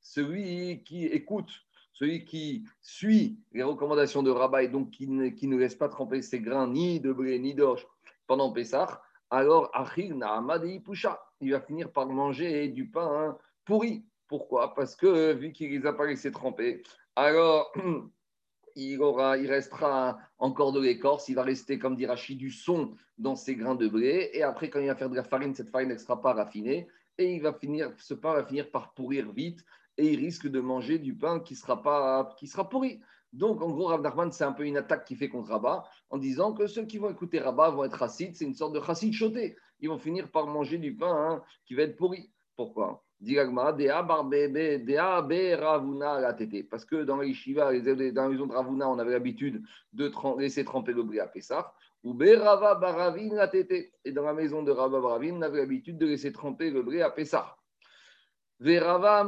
celui 0.01 0.83
qui 0.83 1.05
écoute 1.05 1.51
celui 1.95 2.25
qui 2.25 2.65
suit 2.81 3.39
les 3.53 3.63
recommandations 3.63 4.21
de 4.21 4.29
Rabat 4.29 4.63
et 4.63 4.67
donc 4.67 4.91
qui 4.91 5.07
ne, 5.07 5.29
qui 5.29 5.47
ne 5.47 5.55
laisse 5.55 5.75
pas 5.75 5.87
tremper 5.87 6.21
ses 6.21 6.41
grains 6.41 6.67
ni 6.67 6.99
de 6.99 7.13
blé 7.13 7.39
ni 7.39 7.55
d'orge 7.55 7.87
pendant 8.27 8.51
Pessah, 8.51 9.01
alors 9.29 9.69
Achil 9.73 10.19
Pusha, 10.83 11.21
il 11.39 11.51
va 11.51 11.61
finir 11.61 11.91
par 11.91 12.05
manger 12.07 12.67
du 12.67 12.89
pain 12.89 13.37
pourri. 13.65 14.05
Pourquoi? 14.27 14.73
Parce 14.73 14.95
que 14.95 15.33
vu 15.33 15.51
qu'il 15.51 15.69
les 15.71 15.85
a 15.85 15.93
pas 15.93 16.05
laissés 16.05 16.31
tremper, 16.31 16.81
alors 17.15 17.71
il, 18.75 18.99
restera 19.47 20.17
encore 20.37 20.71
de 20.71 20.81
l'écorce, 20.81 21.29
il 21.29 21.35
va 21.35 21.43
rester, 21.43 21.79
comme 21.79 21.95
dit 21.95 22.05
Rachid, 22.05 22.37
du 22.37 22.51
son 22.51 22.95
dans 23.17 23.35
ses 23.35 23.55
grains 23.55 23.75
de 23.75 23.87
blé. 23.87 24.31
Et 24.33 24.43
après, 24.43 24.69
quand 24.69 24.79
il 24.79 24.87
va 24.87 24.95
faire 24.95 25.09
de 25.09 25.15
la 25.15 25.23
farine, 25.23 25.53
cette 25.53 25.69
farine 25.69 25.89
ne 25.89 25.97
sera 25.97 26.21
pas 26.21 26.33
raffinée. 26.33 26.87
Et 27.17 27.33
il 27.35 27.43
ce 27.97 28.13
pain 28.13 28.33
va 28.33 28.45
finir 28.45 28.69
par 28.71 28.93
pourrir 28.93 29.31
vite 29.31 29.63
et 29.97 30.11
il 30.11 30.19
risque 30.19 30.47
de 30.47 30.59
manger 30.59 30.99
du 30.99 31.15
pain 31.15 31.39
qui 31.39 31.55
sera, 31.55 31.81
pas, 31.81 32.35
qui 32.37 32.47
sera 32.47 32.67
pourri. 32.67 32.99
Donc, 33.31 33.61
en 33.61 33.69
gros, 33.69 33.87
Rav 33.87 34.01
Nachman, 34.01 34.31
c'est 34.31 34.43
un 34.43 34.51
peu 34.51 34.65
une 34.65 34.77
attaque 34.77 35.05
qui 35.05 35.15
fait 35.15 35.29
contre 35.29 35.49
Rabat 35.49 35.85
en 36.09 36.17
disant 36.17 36.53
que 36.53 36.67
ceux 36.67 36.85
qui 36.85 36.97
vont 36.97 37.09
écouter 37.09 37.39
Rabat 37.39 37.69
vont 37.69 37.85
être 37.85 37.97
chassides, 37.97 38.35
c'est 38.35 38.45
une 38.45 38.55
sorte 38.55 38.73
de 38.73 38.81
chassid 38.81 39.13
choté. 39.13 39.55
Ils 39.79 39.89
vont 39.89 39.99
finir 39.99 40.29
par 40.31 40.47
manger 40.47 40.77
du 40.77 40.95
pain 40.95 41.13
hein, 41.13 41.43
qui 41.65 41.75
va 41.75 41.83
être 41.83 41.95
pourri. 41.95 42.31
Pourquoi? 42.57 43.04
Parce 46.69 46.85
que 46.85 47.03
dans 47.03 47.17
les 47.17 47.33
Shiva, 47.33 47.73
dans 48.11 48.23
la 48.23 48.29
maison 48.29 48.45
de 48.47 48.53
Ravuna, 48.53 48.89
on 48.89 48.99
avait 48.99 49.11
l'habitude 49.11 49.63
de 49.93 50.11
laisser 50.37 50.65
tremper 50.65 50.93
le 50.93 51.03
blé 51.03 51.19
à 51.19 51.27
Pessah. 51.27 51.73
Ou 52.03 52.13
Berava 52.13 52.75
Baravin 52.75 53.33
la 53.33 53.49
Et 53.55 54.11
dans 54.11 54.23
la 54.23 54.33
maison 54.33 54.61
de 54.61 54.71
Rava 54.71 54.99
Baravin, 54.99 55.33
on 55.37 55.41
avait 55.41 55.59
l'habitude 55.59 55.97
de 55.97 56.05
laisser 56.05 56.31
tremper 56.31 56.69
le 56.69 56.83
blé 56.83 57.01
à 57.01 57.09
Pessah. 57.09 57.55
Verava 58.59 59.27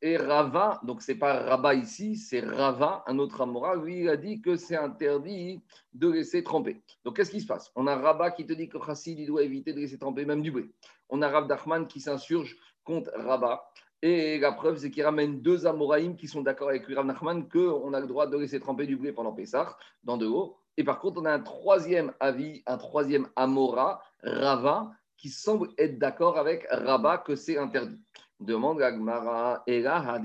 Et 0.00 0.16
Rava, 0.16 0.80
donc 0.82 1.02
c'est 1.02 1.16
pas 1.16 1.40
Rabat 1.40 1.74
ici, 1.74 2.16
c'est 2.16 2.40
Rava, 2.40 3.04
un 3.06 3.18
autre 3.18 3.42
Amora, 3.42 3.76
lui 3.76 4.00
il 4.00 4.08
a 4.08 4.16
dit 4.16 4.40
que 4.40 4.56
c'est 4.56 4.76
interdit 4.76 5.62
de 5.92 6.10
laisser 6.10 6.42
tremper. 6.42 6.82
Donc 7.04 7.16
qu'est-ce 7.16 7.30
qui 7.30 7.42
se 7.42 7.46
passe? 7.46 7.70
On 7.74 7.86
a 7.86 7.96
Rabat 7.96 8.30
qui 8.30 8.46
te 8.46 8.54
dit 8.54 8.68
que 8.68 8.78
Chassid 8.78 9.26
doit 9.26 9.42
éviter 9.42 9.74
de 9.74 9.80
laisser 9.80 9.98
tremper 9.98 10.24
même 10.24 10.40
du 10.40 10.50
blé. 10.50 10.70
On 11.10 11.20
a 11.20 11.28
Rav 11.28 11.46
Dachman 11.48 11.86
qui 11.86 12.00
s'insurge 12.00 12.56
contre 12.84 13.10
Rabat. 13.14 13.64
Et 14.02 14.38
la 14.38 14.52
preuve, 14.52 14.76
c'est 14.76 14.90
qu'il 14.90 15.02
ramène 15.02 15.40
deux 15.40 15.66
Amoraïm 15.66 16.16
qui 16.16 16.28
sont 16.28 16.42
d'accord 16.42 16.68
avec 16.68 16.86
Rav 16.86 17.06
Nachman 17.06 17.48
qu'on 17.48 17.94
a 17.94 18.00
le 18.00 18.06
droit 18.06 18.26
de 18.26 18.36
laisser 18.36 18.60
tremper 18.60 18.86
du 18.86 18.96
blé 18.96 19.12
pendant 19.12 19.32
Pessah, 19.32 19.76
dans 20.02 20.18
de 20.18 20.26
l'eau. 20.26 20.58
Et 20.76 20.84
par 20.84 20.98
contre, 20.98 21.20
on 21.20 21.24
a 21.24 21.32
un 21.32 21.40
troisième 21.40 22.12
avis, 22.20 22.62
un 22.66 22.76
troisième 22.76 23.28
Amora, 23.34 24.02
Rava, 24.22 24.92
qui 25.16 25.30
semble 25.30 25.68
être 25.78 25.98
d'accord 25.98 26.38
avec 26.38 26.66
Rabat 26.70 27.18
que 27.18 27.34
c'est 27.34 27.56
interdit. 27.56 27.98
Demande 28.40 28.80
Gmara, 28.80 29.62
et 29.66 29.80
là, 29.80 30.20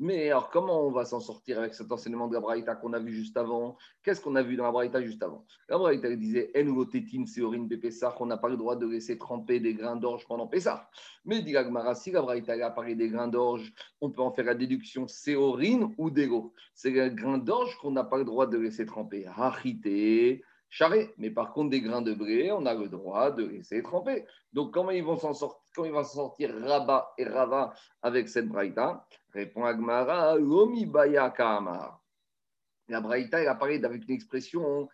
Mais 0.00 0.30
alors, 0.30 0.50
comment 0.50 0.84
on 0.84 0.90
va 0.90 1.04
s'en 1.04 1.20
sortir 1.20 1.60
avec 1.60 1.72
cet 1.74 1.92
enseignement 1.92 2.26
de 2.26 2.34
la 2.34 2.40
Braïta 2.40 2.74
qu'on 2.74 2.92
a 2.92 2.98
vu 2.98 3.12
juste 3.12 3.36
avant? 3.36 3.76
Qu'est-ce 4.02 4.20
qu'on 4.20 4.34
a 4.34 4.42
vu 4.42 4.56
dans 4.56 4.64
la 4.64 4.72
Braïta 4.72 5.00
juste 5.00 5.22
avant? 5.22 5.44
La 5.68 5.78
Braïta 5.78 6.14
disait 6.16 6.50
En 6.56 7.26
Séorine 7.26 7.68
Pessah, 7.68 8.14
on 8.18 8.26
n'a 8.26 8.36
pas 8.36 8.48
le 8.48 8.56
droit 8.56 8.74
de 8.74 8.86
laisser 8.86 9.16
tremper 9.16 9.60
des 9.60 9.74
grains 9.74 9.96
d'orge 9.96 10.26
pendant 10.26 10.48
Pessah. 10.48 10.90
Mais 11.24 11.40
dit 11.42 11.52
Gmara, 11.52 11.94
si 11.94 12.10
la 12.10 12.20
Braïta 12.20 12.54
a 12.54 12.70
parlé 12.70 12.96
des 12.96 13.08
grains 13.08 13.28
d'orge, 13.28 13.72
on 14.00 14.10
peut 14.10 14.22
en 14.22 14.32
faire 14.32 14.46
la 14.46 14.54
déduction 14.54 15.06
Séorine 15.06 15.94
ou 15.98 16.10
d'ego. 16.10 16.52
C'est 16.74 16.90
les 16.90 17.10
grains 17.10 17.38
d'orge 17.38 17.76
qu'on 17.78 17.92
n'a 17.92 18.04
pas 18.04 18.18
le 18.18 18.24
droit 18.24 18.48
de 18.48 18.58
laisser 18.58 18.86
tremper. 18.86 19.26
Hachité 19.36 20.42
charré. 20.70 21.14
Mais 21.18 21.30
par 21.30 21.52
contre, 21.52 21.70
des 21.70 21.80
grains 21.80 22.02
de 22.02 22.14
blé, 22.14 22.52
on 22.52 22.66
a 22.66 22.74
le 22.74 22.88
droit 22.88 23.30
de 23.30 23.44
laisser 23.44 23.82
tremper. 23.82 24.24
Donc, 24.52 24.72
comment 24.72 24.90
ils 24.90 25.04
vont 25.04 25.16
s'en 25.16 25.34
sortir, 25.34 25.67
ils 25.84 25.92
vont 25.92 26.04
sortir 26.04 26.54
Rabat 26.60 27.14
et 27.18 27.24
Rava 27.24 27.74
avec 28.02 28.28
cette 28.28 28.48
braïta 28.48 29.06
Répond 29.32 29.64
Agmara, 29.64 30.36
Lomi 30.36 30.86
Baya 30.86 31.32
La 32.88 33.00
braïta, 33.00 33.40
elle 33.40 33.48
a 33.48 33.54
parlé 33.54 33.84
avec 33.84 34.08
une 34.08 34.14
expression 34.14 34.88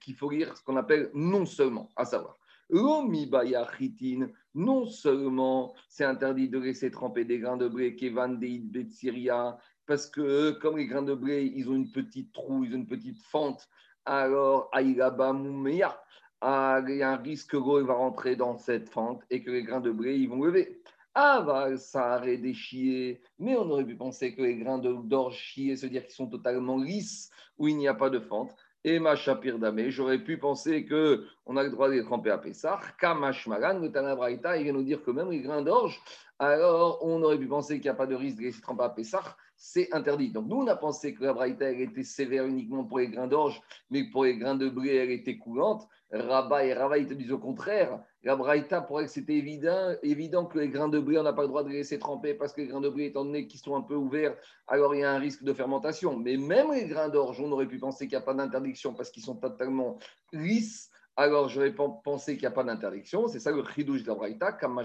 qu'il 0.00 0.14
faut 0.14 0.30
lire 0.30 0.56
ce 0.56 0.62
qu'on 0.62 0.76
appelle 0.76 1.10
non 1.14 1.44
seulement, 1.46 1.90
à 1.96 2.04
savoir. 2.04 2.38
Lomi 2.68 3.26
Baya 3.26 3.66
Chitin, 3.76 4.28
non 4.54 4.86
seulement 4.86 5.74
c'est 5.88 6.04
interdit 6.04 6.48
de 6.48 6.58
laisser 6.58 6.90
tremper 6.90 7.24
des 7.24 7.40
grains 7.40 7.56
de 7.56 7.68
blé, 7.68 7.96
Kevan 7.96 8.38
Deid 8.38 8.70
Betsiria, 8.70 9.58
parce 9.86 10.08
que 10.08 10.52
comme 10.52 10.78
les 10.78 10.86
grains 10.86 11.02
de 11.02 11.14
blé, 11.14 11.52
ils 11.54 11.68
ont 11.68 11.74
une 11.74 11.90
petite 11.90 12.32
trou, 12.32 12.64
ils 12.64 12.72
ont 12.72 12.78
une 12.78 12.86
petite 12.86 13.20
fente 13.22 13.68
alors 14.04 14.68
Aïlaba 14.72 15.32
Moumeya, 15.32 16.00
ah, 16.40 16.80
il 16.88 16.96
y 16.96 17.02
a 17.02 17.10
un 17.12 17.16
risque 17.16 17.50
que 17.50 17.56
l'eau 17.56 17.84
va 17.84 17.94
rentrer 17.94 18.34
dans 18.34 18.56
cette 18.56 18.88
fente 18.88 19.22
et 19.30 19.42
que 19.42 19.50
les 19.50 19.62
grains 19.62 19.80
de 19.80 19.90
blé 19.90 20.16
ils 20.16 20.28
vont 20.28 20.42
lever. 20.42 20.80
Ah, 21.14 21.44
ça 21.76 22.16
aurait 22.16 22.38
déchié. 22.38 23.20
Mais 23.38 23.56
on 23.56 23.68
aurait 23.70 23.84
pu 23.84 23.96
penser 23.96 24.34
que 24.34 24.42
les 24.42 24.56
grains 24.56 24.78
d'orge 24.78 25.36
chiés, 25.36 25.76
se 25.76 25.86
dire 25.86 26.02
qu'ils 26.04 26.14
sont 26.14 26.28
totalement 26.28 26.78
lisses, 26.78 27.30
où 27.58 27.68
il 27.68 27.76
n'y 27.76 27.88
a 27.88 27.94
pas 27.94 28.10
de 28.10 28.20
fente. 28.20 28.54
Et 28.84 28.98
ma 28.98 29.16
chapir 29.16 29.58
damé, 29.58 29.90
j'aurais 29.90 30.20
pu 30.20 30.38
penser 30.38 30.86
qu'on 30.86 31.56
a 31.56 31.62
le 31.62 31.70
droit 31.70 31.88
de 31.88 31.94
les 31.94 32.04
tremper 32.04 32.30
à 32.30 32.38
Pessah. 32.38 32.80
Kamash 32.98 33.46
Magan, 33.46 33.78
le 33.78 33.92
Tanabraïta, 33.92 34.56
il 34.56 34.64
vient 34.64 34.72
nous 34.72 34.84
dire 34.84 35.02
que 35.02 35.10
même 35.10 35.30
les 35.30 35.40
grains 35.40 35.60
d'orge, 35.60 36.00
alors 36.38 36.98
on 37.02 37.22
aurait 37.22 37.38
pu 37.38 37.46
penser 37.46 37.74
qu'il 37.74 37.84
n'y 37.84 37.90
a 37.90 37.94
pas 37.94 38.06
de 38.06 38.14
risque 38.14 38.38
de 38.38 38.44
les 38.44 38.52
tremper 38.52 38.84
à 38.84 38.88
Pessah 38.88 39.36
c'est 39.62 39.92
interdit. 39.92 40.30
Donc 40.30 40.46
nous, 40.46 40.56
on 40.56 40.66
a 40.68 40.74
pensé 40.74 41.14
que 41.14 41.22
la 41.22 41.34
braïta, 41.34 41.70
elle 41.70 41.82
était 41.82 42.02
sévère 42.02 42.46
uniquement 42.46 42.82
pour 42.82 42.98
les 42.98 43.08
grains 43.08 43.26
d'orge, 43.26 43.60
mais 43.90 44.04
pour 44.10 44.24
les 44.24 44.38
grains 44.38 44.54
de 44.54 44.70
blé, 44.70 44.96
elle 44.96 45.10
était 45.10 45.36
coulante. 45.36 45.86
Rabat 46.10 46.64
et 46.64 46.72
Rabat, 46.72 46.96
ils 46.96 47.06
te 47.06 47.12
disent 47.12 47.30
au 47.30 47.38
contraire. 47.38 48.02
La 48.22 48.36
braïta, 48.36 48.80
pour 48.80 49.00
elle, 49.00 49.08
c'était 49.10 49.34
évident, 49.34 49.94
évident 50.02 50.46
que 50.46 50.58
les 50.58 50.70
grains 50.70 50.88
de 50.88 50.98
blé, 50.98 51.18
on 51.18 51.22
n'a 51.22 51.34
pas 51.34 51.42
le 51.42 51.48
droit 51.48 51.62
de 51.62 51.68
les 51.68 51.76
laisser 51.76 51.98
tremper 51.98 52.32
parce 52.32 52.54
que 52.54 52.62
les 52.62 52.68
grains 52.68 52.80
de 52.80 52.88
blé, 52.88 53.04
étant 53.04 53.22
donné 53.22 53.46
qu'ils 53.46 53.60
sont 53.60 53.76
un 53.76 53.82
peu 53.82 53.96
ouverts, 53.96 54.34
alors 54.66 54.94
il 54.94 55.02
y 55.02 55.04
a 55.04 55.12
un 55.12 55.18
risque 55.18 55.42
de 55.42 55.52
fermentation. 55.52 56.16
Mais 56.16 56.38
même 56.38 56.72
les 56.72 56.86
grains 56.86 57.10
d'orge, 57.10 57.38
on 57.38 57.52
aurait 57.52 57.68
pu 57.68 57.78
penser 57.78 58.08
qu'il 58.08 58.16
n'y 58.16 58.22
a 58.22 58.24
pas 58.24 58.34
d'interdiction 58.34 58.94
parce 58.94 59.10
qu'ils 59.10 59.24
sont 59.24 59.36
totalement 59.36 59.98
lisses. 60.32 60.90
Alors 61.16 61.50
j'aurais 61.50 61.74
pensé 61.74 62.32
qu'il 62.32 62.44
n'y 62.44 62.52
a 62.52 62.52
pas 62.52 62.64
d'interdiction. 62.64 63.28
C'est 63.28 63.40
ça 63.40 63.52
le 63.52 63.62
chidouj 63.62 64.04
de 64.04 64.08
la 64.08 64.14
braïta, 64.14 64.52
comme 64.52 64.82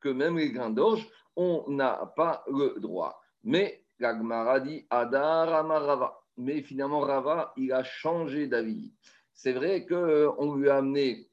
que 0.00 0.08
même 0.08 0.38
les 0.38 0.52
grains 0.52 0.70
d'orge, 0.70 1.08
on 1.34 1.64
n'a 1.66 2.12
pas 2.14 2.44
le 2.46 2.78
droit. 2.78 3.20
Mais 3.42 3.82
Gagmara 4.00 4.60
dit 4.60 4.86
Adar 4.90 5.66
Rava. 5.66 6.20
Mais 6.36 6.62
finalement, 6.62 7.00
Rava, 7.00 7.52
il 7.56 7.72
a 7.72 7.82
changé 7.82 8.46
d'avis. 8.46 8.92
C'est 9.34 9.52
vrai 9.52 9.86
qu'on 9.86 9.94
euh, 9.94 10.56
lui 10.56 10.68
a 10.68 10.76
amené 10.76 11.28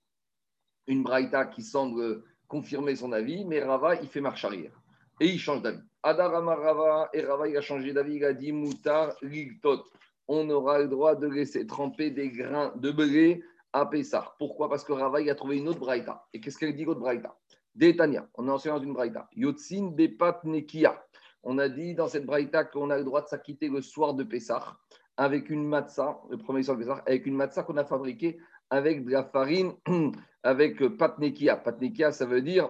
une 0.87 1.03
braïta 1.03 1.45
qui 1.45 1.61
semble 1.61 2.23
confirmer 2.47 2.95
son 2.95 3.11
avis, 3.11 3.45
mais 3.45 3.63
Rava, 3.63 3.95
il 3.95 4.07
fait 4.07 4.21
marche 4.21 4.45
arrière. 4.45 4.71
Et 5.19 5.27
il 5.27 5.39
change 5.39 5.61
d'avis. 5.61 5.81
Adar 6.03 6.31
Rava, 6.31 7.09
et 7.13 7.21
Rava, 7.21 7.47
il 7.47 7.57
a 7.57 7.61
changé 7.61 7.93
d'avis. 7.93 8.15
Il 8.15 8.25
a 8.25 8.33
dit 8.33 8.51
Moutar 8.51 9.15
Ligtot. 9.21 9.83
On 10.27 10.49
aura 10.49 10.79
le 10.79 10.87
droit 10.87 11.15
de 11.15 11.27
laisser 11.27 11.67
tremper 11.67 12.09
des 12.09 12.29
grains 12.29 12.73
de 12.75 12.91
blé 12.91 13.43
à 13.73 13.85
Pessah. 13.85 14.35
Pourquoi? 14.39 14.69
Parce 14.69 14.83
que 14.83 14.93
Rava, 14.93 15.21
il 15.21 15.29
a 15.29 15.35
trouvé 15.35 15.57
une 15.57 15.67
autre 15.67 15.79
braïta. 15.79 16.25
Et 16.33 16.39
qu'est-ce 16.39 16.57
qu'elle 16.57 16.75
dit, 16.75 16.85
l'autre 16.85 16.99
braïta? 16.99 17.37
Détania, 17.75 18.27
on 18.35 18.47
est 18.47 18.51
enseignant 18.51 18.79
d'une 18.79 18.93
braïta. 18.93 19.27
Yotzin 19.35 19.87
Bepat 19.87 20.41
Nekia 20.45 21.04
on 21.45 21.59
a 21.59 21.69
dit 21.69 21.93
dans 21.93 22.07
cette 22.07 22.25
braïta 22.25 22.65
qu'on 22.65 22.89
a 22.89 22.97
le 22.97 23.03
droit 23.03 23.21
de 23.21 23.27
s'acquitter 23.27 23.69
le 23.69 23.81
soir 23.81 24.15
de 24.15 24.23
Pessah 24.23 24.77
avec 25.15 25.49
une 25.49 25.65
matzah, 25.65 26.19
le 26.29 26.37
premier 26.37 26.63
soir 26.63 26.75
de 26.75 26.83
Pessah, 26.83 27.03
avec 27.05 27.25
une 27.25 27.35
matzah 27.35 27.63
qu'on 27.63 27.77
a 27.77 27.85
fabriquée 27.85 28.37
avec 28.69 29.05
de 29.05 29.11
la 29.11 29.23
farine, 29.23 29.73
avec 30.43 30.83
patnekia. 30.97 31.55
Patnekia, 31.55 32.11
ça 32.11 32.25
veut 32.25 32.41
dire 32.41 32.69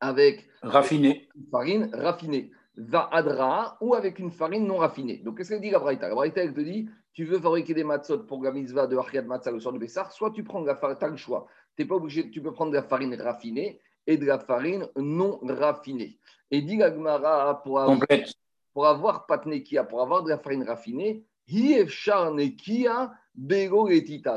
avec 0.00 0.48
raffiné. 0.62 1.28
farine 1.50 1.90
raffinée. 1.92 2.50
va 2.76 3.08
adra 3.12 3.76
ou 3.82 3.94
avec 3.94 4.18
une 4.18 4.30
farine 4.30 4.66
non 4.66 4.78
raffinée. 4.78 5.18
Donc, 5.18 5.36
qu'est-ce 5.36 5.50
qu'elle 5.50 5.60
dit 5.60 5.70
la 5.70 5.78
Braïta? 5.78 6.08
La 6.08 6.14
Braïta, 6.14 6.42
elle 6.42 6.54
te 6.54 6.60
dit 6.60 6.88
tu 7.12 7.24
veux 7.26 7.38
fabriquer 7.38 7.74
des 7.74 7.84
matzot 7.84 8.20
pour 8.20 8.42
la 8.42 8.52
mitzvah 8.52 8.86
de 8.86 8.96
Matzah 9.20 9.50
le 9.50 9.60
soir 9.60 9.74
de 9.74 9.78
Bessar, 9.78 10.12
soit 10.12 10.30
tu 10.30 10.42
prends 10.44 10.62
la 10.62 10.76
farine, 10.76 10.96
tu 10.98 11.04
as 11.04 11.08
le 11.08 11.16
choix. 11.16 11.46
Tu 11.76 11.86
pas 11.86 11.96
obligé, 11.96 12.30
tu 12.30 12.40
peux 12.40 12.52
prendre 12.52 12.70
de 12.70 12.76
la 12.76 12.82
farine 12.82 13.14
raffinée 13.20 13.80
et 14.10 14.16
de 14.16 14.26
la 14.26 14.40
farine 14.40 14.88
non 14.96 15.38
raffinée. 15.42 16.18
Et 16.50 16.62
dit 16.62 16.76
la 16.76 16.92
Gemara 16.92 17.62
pour 17.62 17.78
avoir, 17.78 18.08
pour 18.72 18.86
avoir 18.86 19.26
patnekia, 19.26 19.84
pour 19.84 20.02
avoir 20.02 20.24
de 20.24 20.30
la 20.30 20.38
farine 20.38 20.64
raffinée, 20.64 21.24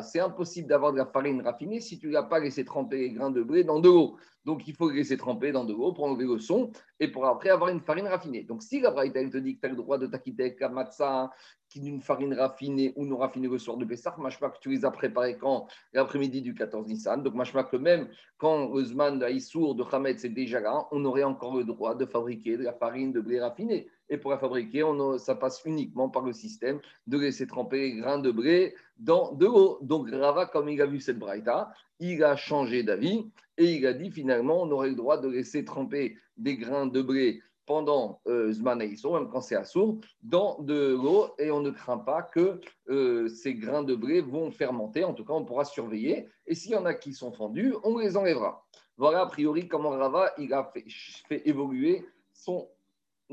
c'est 0.02 0.19
impossible 0.19 0.67
d'avoir 0.67 0.93
de 0.93 0.97
la 0.97 1.06
farine 1.06 1.41
raffinée 1.41 1.80
si 1.80 1.99
tu 1.99 2.10
n'as 2.10 2.23
pas 2.23 2.39
laissé 2.39 2.63
tremper 2.63 2.97
les 2.97 3.12
grains 3.12 3.32
de 3.32 3.43
blé 3.43 3.63
dans 3.63 3.80
de 3.80 3.89
l'eau. 3.89 4.17
Donc, 4.45 4.67
il 4.67 4.76
faut 4.76 4.89
laisser 4.89 5.15
tremper 5.17 5.52
dans 5.52 5.63
de 5.63 5.73
l'eau 5.73 5.93
pour 5.93 6.04
enlever 6.04 6.26
le 6.26 6.38
son 6.38 6.71
et 6.99 7.08
pour 7.08 7.26
après 7.26 7.49
avoir 7.49 7.69
une 7.69 7.80
farine 7.80 8.08
raffinée. 8.08 8.43
Donc, 8.43 8.62
si 8.62 8.82
la 8.82 8.91
Braïta 8.91 9.23
te 9.30 9.38
dit 9.38 9.56
que 9.56 9.62
tu 9.62 9.67
as 9.67 9.69
le 9.69 9.76
droit 9.76 9.97
de 9.97 10.08
t'acquitter 10.08 10.56
la 10.60 11.32
qui 11.69 11.80
d'une 11.80 12.02
farine 12.02 12.34
raffinée 12.34 12.93
ou 12.95 13.06
non 13.06 13.17
raffinée 13.17 13.47
le 13.47 13.58
soir 13.58 13.78
de 13.78 13.86
Pessah, 13.86 14.15
machma 14.19 14.49
que 14.49 14.60
tu 14.60 14.69
les 14.69 14.86
as 14.86 14.91
préparés 14.91 15.38
quand? 15.38 15.67
L'après-midi 15.93 16.41
du 16.41 16.54
14 16.54 16.88
Nissan. 16.88 17.23
Donc, 17.23 17.36
machma 17.36 17.63
que 17.63 17.78
même 17.78 18.10
quand 18.38 18.73
le 18.73 18.84
Zman 18.84 19.17
de 19.17 19.26
de 19.26 19.95
Hamed, 19.95 20.19
c'est 20.19 20.30
déjà 20.30 20.60
là, 20.60 20.88
on 20.91 21.04
aurait 21.06 21.23
encore 21.23 21.58
le 21.58 21.63
droit 21.63 21.95
de 21.95 22.06
fabriquer 22.06 22.58
de 22.58 22.63
la 22.63 22.73
farine 22.73 23.13
de 23.13 23.21
blé 23.21 23.39
raffinée. 23.39 23.88
Et 24.09 24.17
pour 24.17 24.31
la 24.31 24.37
fabriquer, 24.37 24.83
ça 25.17 25.35
passe 25.35 25.61
uniquement 25.65 26.09
par 26.09 26.23
le 26.23 26.33
système 26.33 26.79
de 27.07 27.17
laisser 27.17 27.47
tremper 27.47 27.79
les 27.79 27.95
grains 27.95 28.19
de 28.19 28.31
blé 28.31 28.75
dans 28.97 29.33
de 29.33 29.45
l'eau. 29.45 29.79
Donc 29.81 30.09
Rava, 30.09 30.45
comme 30.45 30.69
il 30.69 30.81
a 30.81 30.85
vu 30.85 30.99
cette 30.99 31.19
braïta, 31.19 31.71
il 31.99 32.23
a 32.23 32.35
changé 32.35 32.83
d'avis 32.83 33.31
et 33.57 33.75
il 33.75 33.85
a 33.87 33.93
dit 33.93 34.11
finalement 34.11 34.61
on 34.61 34.71
aurait 34.71 34.89
le 34.89 34.95
droit 34.95 35.17
de 35.17 35.29
laisser 35.29 35.63
tremper 35.63 36.17
des 36.37 36.57
grains 36.57 36.87
de 36.87 37.01
blé 37.01 37.41
pendant 37.65 38.21
euh, 38.27 38.51
Zman 38.51 38.77
même 38.77 39.29
quand 39.29 39.41
c'est 39.41 39.55
assourd, 39.55 39.99
dans 40.21 40.59
de 40.59 40.95
l'eau 40.95 41.27
et 41.39 41.51
on 41.51 41.61
ne 41.61 41.71
craint 41.71 41.97
pas 41.97 42.21
que 42.21 42.59
euh, 42.89 43.27
ces 43.29 43.53
grains 43.53 43.83
de 43.83 43.95
blé 43.95 44.21
vont 44.21 44.51
fermenter. 44.51 45.03
En 45.03 45.13
tout 45.13 45.23
cas, 45.23 45.33
on 45.33 45.45
pourra 45.45 45.63
surveiller. 45.63 46.27
Et 46.45 46.55
s'il 46.55 46.71
y 46.71 46.75
en 46.75 46.85
a 46.85 46.93
qui 46.93 47.13
sont 47.13 47.31
fendus, 47.31 47.73
on 47.83 47.97
les 47.97 48.17
enlèvera. 48.17 48.65
Voilà 48.97 49.21
a 49.21 49.25
priori 49.27 49.67
comment 49.67 49.91
Rava 49.91 50.31
il 50.37 50.53
a 50.53 50.69
fait, 50.73 50.85
fait 51.27 51.47
évoluer 51.47 52.05
son 52.33 52.67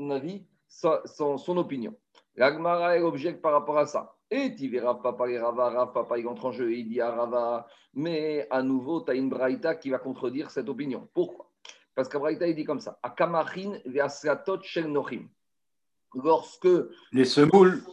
avis, 0.09 0.45
son, 0.71 1.37
son 1.37 1.57
opinion. 1.57 1.93
L'Agmara 2.35 2.97
est 2.97 3.01
objecte 3.01 3.41
par 3.41 3.51
rapport 3.51 3.77
à 3.77 3.85
ça. 3.85 4.15
Et 4.29 4.55
tu 4.55 4.69
verras 4.69 4.95
Papa 4.95 5.29
et 5.29 5.37
Rava, 5.37 5.69
Rav 5.69 5.91
Papa 5.91 6.17
il 6.17 6.27
entre 6.27 6.45
en 6.45 6.51
jeu 6.53 6.71
et 6.71 6.79
il 6.79 6.87
dit 6.87 7.01
à 7.01 7.11
Rava, 7.11 7.67
mais 7.93 8.47
à 8.49 8.63
nouveau, 8.63 9.01
tu 9.01 9.11
as 9.11 9.15
une 9.15 9.29
Braïta 9.29 9.75
qui 9.75 9.89
va 9.89 9.99
contredire 9.99 10.49
cette 10.49 10.69
opinion. 10.69 11.09
Pourquoi? 11.13 11.51
Parce 11.93 12.07
que 12.07 12.17
Braïta 12.17 12.47
il 12.47 12.55
dit 12.55 12.63
comme 12.63 12.79
ça 12.79 12.97
Akamachin 13.03 13.79
ve'aslatot 13.85 14.61
nochim. 14.87 15.27
Lorsque. 16.15 16.69
Les 17.11 17.25
semoules. 17.25 17.83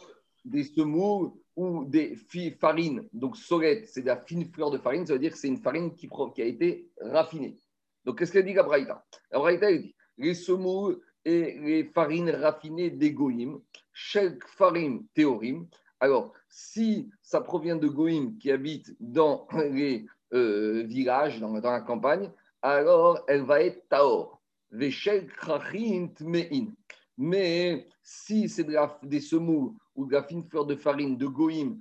Des 0.45 0.63
semoules 0.63 1.33
ou 1.57 1.85
des 1.85 2.17
farines, 2.61 3.09
donc 3.13 3.37
solette, 3.37 3.89
c'est 3.89 4.03
de 4.03 4.07
la 4.07 4.17
fine 4.17 4.45
fleur 4.45 4.71
de 4.71 4.79
farine, 4.79 5.05
ça 5.05 5.15
veut 5.15 5.19
dire 5.19 5.33
que 5.33 5.39
c'est 5.39 5.49
une 5.49 5.59
farine 5.61 5.93
qui, 5.97 6.09
qui 6.33 6.43
a 6.43 6.45
été 6.45 6.89
raffinée. 7.01 7.59
Donc 8.05 8.19
qu'est-ce 8.19 8.33
qu'elle 8.33 8.45
dit 8.45 8.55
la 8.55 8.63
Braïta? 8.63 9.05
La 9.33 9.41
Braïta 9.41 9.69
elle 9.69 9.83
dit 9.83 9.97
les 10.19 10.35
semoules 10.35 11.01
et 11.25 11.59
les 11.59 11.85
farines 11.85 12.31
raffinées 12.31 12.91
des 12.91 13.13
goïm, 13.13 13.61
shel 13.93 14.39
farim 14.57 15.05
théorim, 15.15 15.67
alors, 16.01 16.33
si 16.49 17.11
ça 17.23 17.41
provient 17.41 17.77
de 17.77 17.89
Goïm 17.89 18.39
qui 18.39 18.51
habite 18.51 18.95
dans 19.01 19.47
les 19.73 20.07
euh, 20.33 20.85
villages, 20.87 21.41
dans, 21.41 21.53
la 21.53 21.81
campagne, 21.81 22.31
alors 22.63 23.25
elle 23.29 23.43
va 23.43 23.63
être 23.63 23.89
Taor. 23.89 24.41
Mais 27.21 27.89
si 28.03 28.49
c'est 28.49 28.65
de 28.65 29.07
des 29.07 29.21
semoux 29.21 29.77
ou 29.97 30.07
de 30.07 30.13
la 30.13 30.23
fine 30.23 30.45
fleur 30.45 30.67
de 30.67 30.77
farine 30.77 31.17
de 31.17 31.27
Goïm 31.27 31.81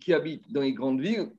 qui 0.00 0.14
habite 0.14 0.50
dans 0.50 0.60
les 0.60 0.72
grandes 0.72 1.00
villes, 1.00 1.32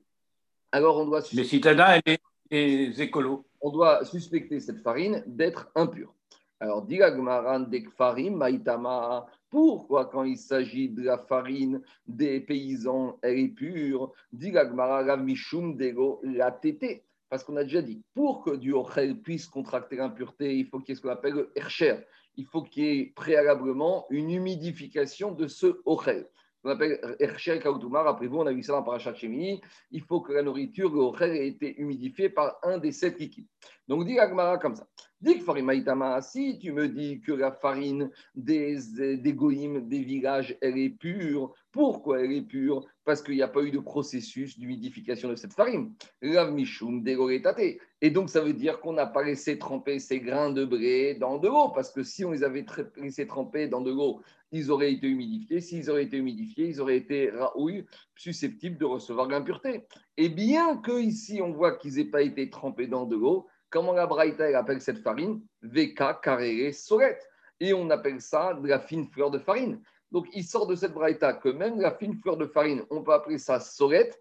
alors 0.70 0.98
on 0.98 1.06
doit. 1.06 1.22
Les 1.32 1.44
citadins 1.44 1.98
et 2.04 2.20
les, 2.50 3.00
écolos. 3.00 3.46
On 3.62 3.70
doit 3.70 4.04
suspecter 4.04 4.60
cette 4.60 4.82
farine 4.82 5.24
d'être 5.26 5.70
impure. 5.74 6.14
Alors, 6.62 6.86
Gmaran 6.86 7.68
Dekfarim, 7.68 8.36
Maïtama, 8.36 9.26
pourquoi, 9.50 10.04
quand 10.04 10.22
il 10.22 10.36
s'agit 10.36 10.88
de 10.88 11.02
la 11.02 11.18
farine 11.18 11.82
des 12.06 12.38
paysans, 12.38 13.18
elle 13.20 13.40
est 13.40 13.48
pure? 13.48 14.12
Mishum 14.32 15.76
Dego 15.76 16.20
la 16.22 16.52
tété. 16.52 17.02
Parce 17.28 17.42
qu'on 17.42 17.56
a 17.56 17.64
déjà 17.64 17.82
dit, 17.82 18.00
pour 18.14 18.44
que 18.44 18.54
du 18.54 18.72
ochel 18.74 19.20
puisse 19.20 19.48
contracter 19.48 19.96
l'impureté, 19.96 20.56
il 20.56 20.66
faut 20.66 20.78
qu'il 20.78 20.90
y 20.90 20.92
ait 20.92 20.94
ce 20.94 21.02
qu'on 21.02 21.08
appelle 21.08 21.34
le 21.34 21.52
hercher. 21.56 21.96
Il 22.36 22.46
faut 22.46 22.62
qu'il 22.62 22.84
y 22.84 23.00
ait 23.00 23.12
préalablement 23.16 24.06
une 24.10 24.30
humidification 24.30 25.32
de 25.32 25.48
ce 25.48 25.80
ochel. 25.84 26.28
On 26.64 26.70
appelle 26.70 27.00
Hercher 27.18 27.58
Kautumar. 27.58 28.06
Après 28.06 28.28
vous, 28.28 28.38
on 28.38 28.46
a 28.46 28.52
vu 28.52 28.62
ça 28.62 28.80
dans 28.80 28.98
Shemini. 28.98 29.60
Il 29.90 30.02
faut 30.02 30.20
que 30.20 30.32
la 30.32 30.42
nourriture, 30.42 30.94
le 30.94 31.00
ochel, 31.00 31.32
ait 31.32 31.48
été 31.48 31.76
humidifiée 31.80 32.28
par 32.28 32.58
un 32.62 32.78
des 32.78 32.92
sept 32.92 33.18
liquides. 33.18 33.48
Donc, 33.88 34.06
dit 34.06 34.18
Agmara 34.18 34.58
comme 34.58 34.74
ça. 34.74 34.86
Dis 35.20 35.38
que 35.38 36.20
si 36.20 36.58
tu 36.58 36.72
me 36.72 36.88
dis 36.88 37.20
que 37.20 37.30
la 37.30 37.52
farine 37.52 38.10
des, 38.34 38.76
des 39.16 39.32
goïms, 39.32 39.88
des 39.88 40.02
villages, 40.02 40.58
elle 40.60 40.76
est 40.78 40.90
pure, 40.90 41.54
pourquoi 41.70 42.20
elle 42.20 42.32
est 42.32 42.42
pure? 42.42 42.84
Parce 43.04 43.22
qu'il 43.22 43.36
n'y 43.36 43.42
a 43.42 43.48
pas 43.48 43.62
eu 43.62 43.70
de 43.70 43.78
processus 43.78 44.58
d'humidification 44.58 45.28
de 45.28 45.36
cette 45.36 45.52
farine. 45.52 45.94
Et 46.22 48.10
donc, 48.10 48.30
ça 48.30 48.40
veut 48.40 48.52
dire 48.52 48.80
qu'on 48.80 48.94
n'a 48.94 49.06
pas 49.06 49.22
laissé 49.22 49.58
tremper 49.58 50.00
ces 50.00 50.18
grains 50.18 50.50
de 50.50 50.64
blé 50.64 51.14
dans 51.14 51.38
de 51.38 51.46
l'eau, 51.46 51.68
parce 51.68 51.92
que 51.92 52.02
si 52.02 52.24
on 52.24 52.32
les 52.32 52.42
avait 52.42 52.66
laissés 52.96 53.28
tremper 53.28 53.68
dans 53.68 53.80
de 53.80 53.92
l'eau, 53.92 54.22
ils 54.50 54.72
auraient 54.72 54.92
été 54.92 55.06
humidifiés. 55.06 55.60
S'ils 55.60 55.88
auraient 55.88 56.04
été 56.04 56.16
humidifiés, 56.16 56.68
ils 56.68 56.80
auraient 56.80 56.96
été 56.96 57.30
raouilles, 57.30 57.86
susceptibles 58.16 58.76
de 58.76 58.84
recevoir 58.84 59.28
l'impureté. 59.28 59.86
Et 60.16 60.28
bien 60.28 60.78
que 60.78 61.00
ici, 61.00 61.40
on 61.40 61.52
voit 61.52 61.76
qu'ils 61.76 61.94
n'aient 61.94 62.10
pas 62.10 62.22
été 62.22 62.50
trempés 62.50 62.88
dans 62.88 63.06
de 63.06 63.16
l'eau, 63.16 63.46
Comment 63.72 63.94
la 63.94 64.06
Braïta 64.06 64.44
appelle 64.58 64.82
cette 64.82 64.98
farine? 64.98 65.40
VK 65.62 66.20
carré 66.22 66.72
solette. 66.72 67.26
Et 67.58 67.72
on 67.72 67.88
appelle 67.88 68.20
ça 68.20 68.52
de 68.52 68.68
la 68.68 68.78
fine 68.78 69.06
fleur 69.06 69.30
de 69.30 69.38
farine. 69.38 69.80
Donc, 70.10 70.26
il 70.34 70.44
sort 70.44 70.66
de 70.66 70.74
cette 70.74 70.92
braïta 70.92 71.32
que 71.32 71.48
même 71.48 71.80
la 71.80 71.90
fine 71.90 72.20
fleur 72.20 72.36
de 72.36 72.44
farine, 72.44 72.84
on 72.90 73.02
peut 73.02 73.14
appeler 73.14 73.38
ça 73.38 73.60
solette, 73.60 74.20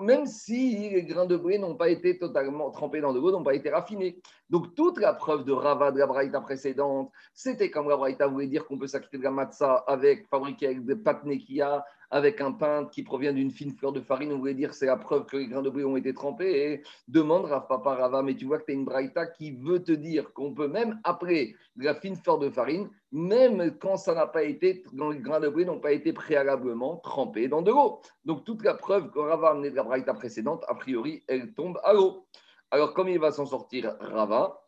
même 0.00 0.26
si 0.26 0.90
les 0.90 1.02
grains 1.04 1.26
de 1.26 1.36
blé 1.36 1.58
n'ont 1.58 1.76
pas 1.76 1.88
été 1.88 2.18
totalement 2.18 2.70
trempés 2.70 3.00
dans 3.00 3.12
de 3.12 3.18
l'eau, 3.18 3.30
n'ont 3.30 3.42
pas 3.42 3.54
été 3.54 3.70
raffinés. 3.70 4.20
Donc, 4.50 4.74
toute 4.74 4.98
la 4.98 5.14
preuve 5.14 5.44
de 5.44 5.52
Rava 5.52 5.92
de 5.92 5.98
la 5.98 6.06
braïta 6.06 6.40
précédente, 6.40 7.10
c'était 7.32 7.70
comme 7.70 7.88
la 7.88 7.96
braïta 7.96 8.26
voulait 8.26 8.48
dire 8.48 8.66
qu'on 8.66 8.78
peut 8.78 8.86
s'acquitter 8.86 9.18
de 9.18 9.22
la 9.22 9.30
matzah 9.30 9.84
avec, 9.86 10.28
fabriqué 10.28 10.66
avec 10.66 10.84
des 10.84 10.96
pâtes 10.96 11.24
nekia, 11.24 11.84
avec 12.12 12.42
un 12.42 12.52
pain 12.52 12.84
qui 12.92 13.02
provient 13.02 13.32
d'une 13.32 13.50
fine 13.50 13.72
fleur 13.72 13.90
de 13.90 14.02
farine, 14.02 14.32
on 14.32 14.38
voulait 14.38 14.52
dire 14.52 14.74
c'est 14.74 14.84
la 14.84 14.98
preuve 14.98 15.24
que 15.24 15.38
les 15.38 15.46
grains 15.46 15.62
de 15.62 15.70
blé 15.70 15.82
ont 15.82 15.96
été 15.96 16.12
trempés. 16.12 16.72
Et 16.72 16.82
demande 17.08 17.46
Rav 17.46 17.66
Papa 17.66 17.94
Rava, 17.94 18.22
mais 18.22 18.34
tu 18.34 18.44
vois 18.44 18.58
que 18.58 18.66
tu 18.66 18.72
as 18.72 18.74
une 18.74 18.84
braïta 18.84 19.26
qui 19.26 19.52
veut 19.52 19.82
te 19.82 19.92
dire 19.92 20.34
qu'on 20.34 20.52
peut 20.52 20.68
même 20.68 21.00
après 21.04 21.54
de 21.76 21.84
la 21.84 21.94
fine 21.94 22.16
fleur 22.16 22.38
de 22.38 22.50
farine, 22.50 22.90
même 23.12 23.78
quand 23.78 23.96
ça 23.96 24.14
n'a 24.14 24.26
pas 24.26 24.42
été, 24.42 24.82
quand 24.96 25.10
les 25.10 25.20
grains 25.20 25.40
de 25.40 25.48
blé 25.48 25.64
n'ont 25.64 25.80
pas 25.80 25.92
été 25.92 26.12
préalablement 26.12 26.98
trempés 26.98 27.48
dans 27.48 27.62
de 27.62 27.70
l'eau. 27.70 28.00
Donc 28.26 28.44
toute 28.44 28.62
la 28.62 28.74
preuve 28.74 29.10
que 29.10 29.18
Rava 29.18 29.54
de 29.70 29.76
la 29.76 29.82
braïta 29.82 30.14
précédente, 30.14 30.64
a 30.68 30.74
priori, 30.74 31.22
elle 31.28 31.52
tombe 31.54 31.78
à 31.84 31.92
l'eau. 31.92 32.26
Alors 32.70 32.94
comment 32.94 33.10
il 33.10 33.18
va 33.18 33.32
s'en 33.32 33.46
sortir 33.46 33.96
Rava 34.00 34.62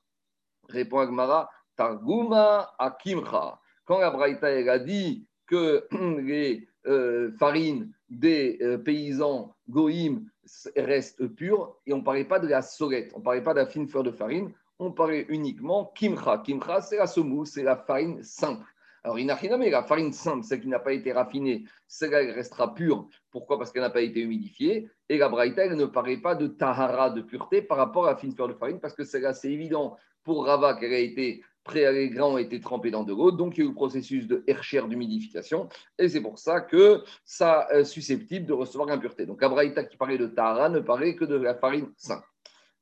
Répond 0.68 0.98
Agmara, 0.98 1.50
Targuma 1.76 2.74
Akimcha. 2.78 3.60
Quand 3.84 3.98
la 3.98 4.10
braïta 4.10 4.50
elle 4.50 4.68
a 4.68 4.78
dit 4.78 5.26
que 5.46 5.86
les 6.20 6.68
euh, 6.86 7.32
farine 7.38 7.92
des 8.08 8.58
euh, 8.60 8.78
paysans 8.78 9.54
goïm 9.68 10.28
reste 10.76 11.26
pure 11.28 11.76
et 11.86 11.92
on 11.92 11.98
ne 11.98 12.02
parlait 12.02 12.24
pas 12.24 12.38
de 12.38 12.46
la 12.46 12.62
solette, 12.62 13.12
on 13.14 13.20
ne 13.20 13.24
parlait 13.24 13.42
pas 13.42 13.54
de 13.54 13.60
la 13.60 13.66
fine 13.66 13.88
fleur 13.88 14.02
de 14.02 14.10
farine, 14.10 14.52
on 14.78 14.92
parlait 14.92 15.26
uniquement 15.28 15.92
kimcha. 15.94 16.38
Kimcha, 16.38 16.82
c'est 16.82 16.98
la 16.98 17.06
semoule, 17.06 17.46
c'est 17.46 17.62
la 17.62 17.76
farine 17.76 18.22
simple. 18.22 18.66
Alors, 19.04 19.16
mais 19.16 19.70
la 19.70 19.82
farine 19.82 20.12
simple, 20.12 20.44
celle 20.44 20.62
qui 20.62 20.68
n'a 20.68 20.78
pas 20.78 20.94
été 20.94 21.12
raffinée, 21.12 21.64
celle-là, 21.86 22.22
elle 22.22 22.30
restera 22.30 22.74
pure. 22.74 23.06
Pourquoi? 23.30 23.58
Parce 23.58 23.70
qu'elle 23.70 23.82
n'a 23.82 23.90
pas 23.90 24.00
été 24.00 24.20
humidifiée. 24.20 24.88
Et 25.10 25.18
la 25.18 25.28
braïta, 25.28 25.66
elle 25.66 25.76
ne 25.76 25.84
paraît 25.84 26.16
pas 26.16 26.34
de 26.34 26.46
tahara, 26.46 27.10
de 27.10 27.20
pureté, 27.20 27.60
par 27.60 27.76
rapport 27.76 28.06
à 28.06 28.12
la 28.12 28.16
fine 28.16 28.34
fleur 28.34 28.48
de 28.48 28.54
farine, 28.54 28.80
parce 28.80 28.94
que 28.94 29.04
celle-là, 29.04 29.34
c'est 29.34 29.52
évident 29.52 29.96
pour 30.22 30.46
Rava 30.46 30.74
qu'elle 30.74 30.94
a 30.94 30.98
été 30.98 31.42
les 31.72 32.10
grains 32.10 32.26
ont 32.26 32.38
été 32.38 32.58
dans 32.58 33.04
de 33.04 33.12
l'eau, 33.12 33.30
donc 33.30 33.56
il 33.56 33.60
y 33.60 33.62
a 33.62 33.66
eu 33.66 33.68
le 33.68 33.74
processus 33.74 34.26
de 34.26 34.44
hercher 34.46 34.82
d'humidification, 34.86 35.68
et 35.98 36.08
c'est 36.08 36.20
pour 36.20 36.38
ça 36.38 36.60
que 36.60 37.02
ça 37.24 37.68
est 37.70 37.84
susceptible 37.84 38.46
de 38.46 38.52
recevoir 38.52 38.88
l'impureté. 38.88 39.24
Donc 39.26 39.42
Abraïta 39.42 39.84
qui 39.84 39.96
parlait 39.96 40.18
de 40.18 40.26
Tahara 40.26 40.68
ne 40.68 40.80
parlait 40.80 41.16
que 41.16 41.24
de 41.24 41.36
la 41.36 41.54
farine 41.54 41.90
simple. 41.96 42.26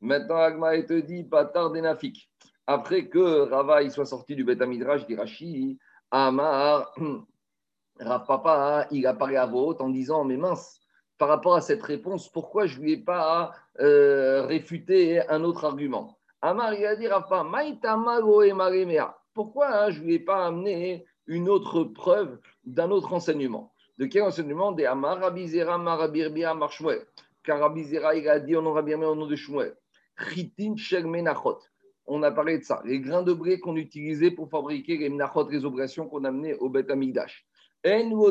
Maintenant, 0.01 0.39
Agma 0.39 0.83
te 0.83 0.99
dit 0.99 1.23
Patar 1.25 1.71
Denafik. 1.71 2.29
Après 2.67 3.09
que 3.09 3.49
Rava 3.49 3.89
soit 3.91 4.07
sorti 4.07 4.35
du 4.35 4.45
Beth 4.45 4.61
Midrash 4.63 5.07
d'Irachi, 5.07 5.79
Amar, 6.15 6.93
Rav 7.99 8.27
Papa, 8.27 8.87
il 8.91 9.07
a 9.07 9.15
parlé 9.15 9.37
à 9.37 9.47
voix 9.47 9.81
en 9.81 9.89
disant 9.89 10.25
Mais 10.25 10.37
mince, 10.37 10.79
par 11.17 11.29
rapport 11.29 11.55
à 11.55 11.63
cette 11.63 11.83
réponse, 11.83 12.29
pourquoi 12.29 12.67
je 12.67 12.79
ne 12.79 12.83
lui 12.83 12.93
ai 12.93 12.97
pas 12.99 13.55
euh, 13.81 14.45
réfuté 14.45 15.27
un 15.31 15.43
autre 15.43 15.65
argument? 15.65 16.19
Amar, 16.43 16.75
il 16.75 16.85
a 16.85 16.97
dit 16.97 17.09
Rafa, 17.09 17.47
Pourquoi 19.33 19.69
hein, 19.69 19.91
je 19.91 20.01
ne 20.01 20.05
lui 20.05 20.15
ai 20.15 20.19
pas 20.19 20.47
amené 20.47 21.07
une 21.27 21.49
autre 21.49 21.83
preuve 21.85 22.39
d'un 22.65 22.91
autre 22.91 23.15
enseignement? 23.15 23.73
De 23.97 24.05
quel 24.05 24.25
enseignement? 24.25 24.73
Des 24.73 24.85
Amarabizera, 24.85 25.79
Marabirbia, 25.79 26.53
Marshmuel. 26.53 27.07
Car 27.43 27.59
Rabizera, 27.61 28.15
il 28.17 28.29
a 28.29 28.39
dit 28.39 28.55
on 28.55 28.67
aura 28.67 28.83
bien 28.83 29.01
au 29.01 29.15
nom 29.15 29.27
de 29.27 29.37
Shmuel. 29.37 29.75
Chitin, 30.19 30.75
Menachot. 31.07 31.59
On 32.07 32.23
a 32.23 32.31
parlé 32.31 32.59
de 32.59 32.65
ça. 32.65 32.83
Les 32.85 33.01
grains 33.01 33.23
de 33.23 33.33
blé 33.33 33.61
qu'on 33.61 33.77
utilisait 33.77 34.31
pour 34.31 34.51
fabriquer 34.51 34.97
les 34.97 35.09
menachot, 35.09 35.49
les 35.49 35.65
obligations 35.65 36.09
qu'on 36.09 36.25
amenait 36.25 36.57
au 36.57 36.69
Bet 36.69 36.91
Amigdash. 36.91 37.47
On 37.85 38.31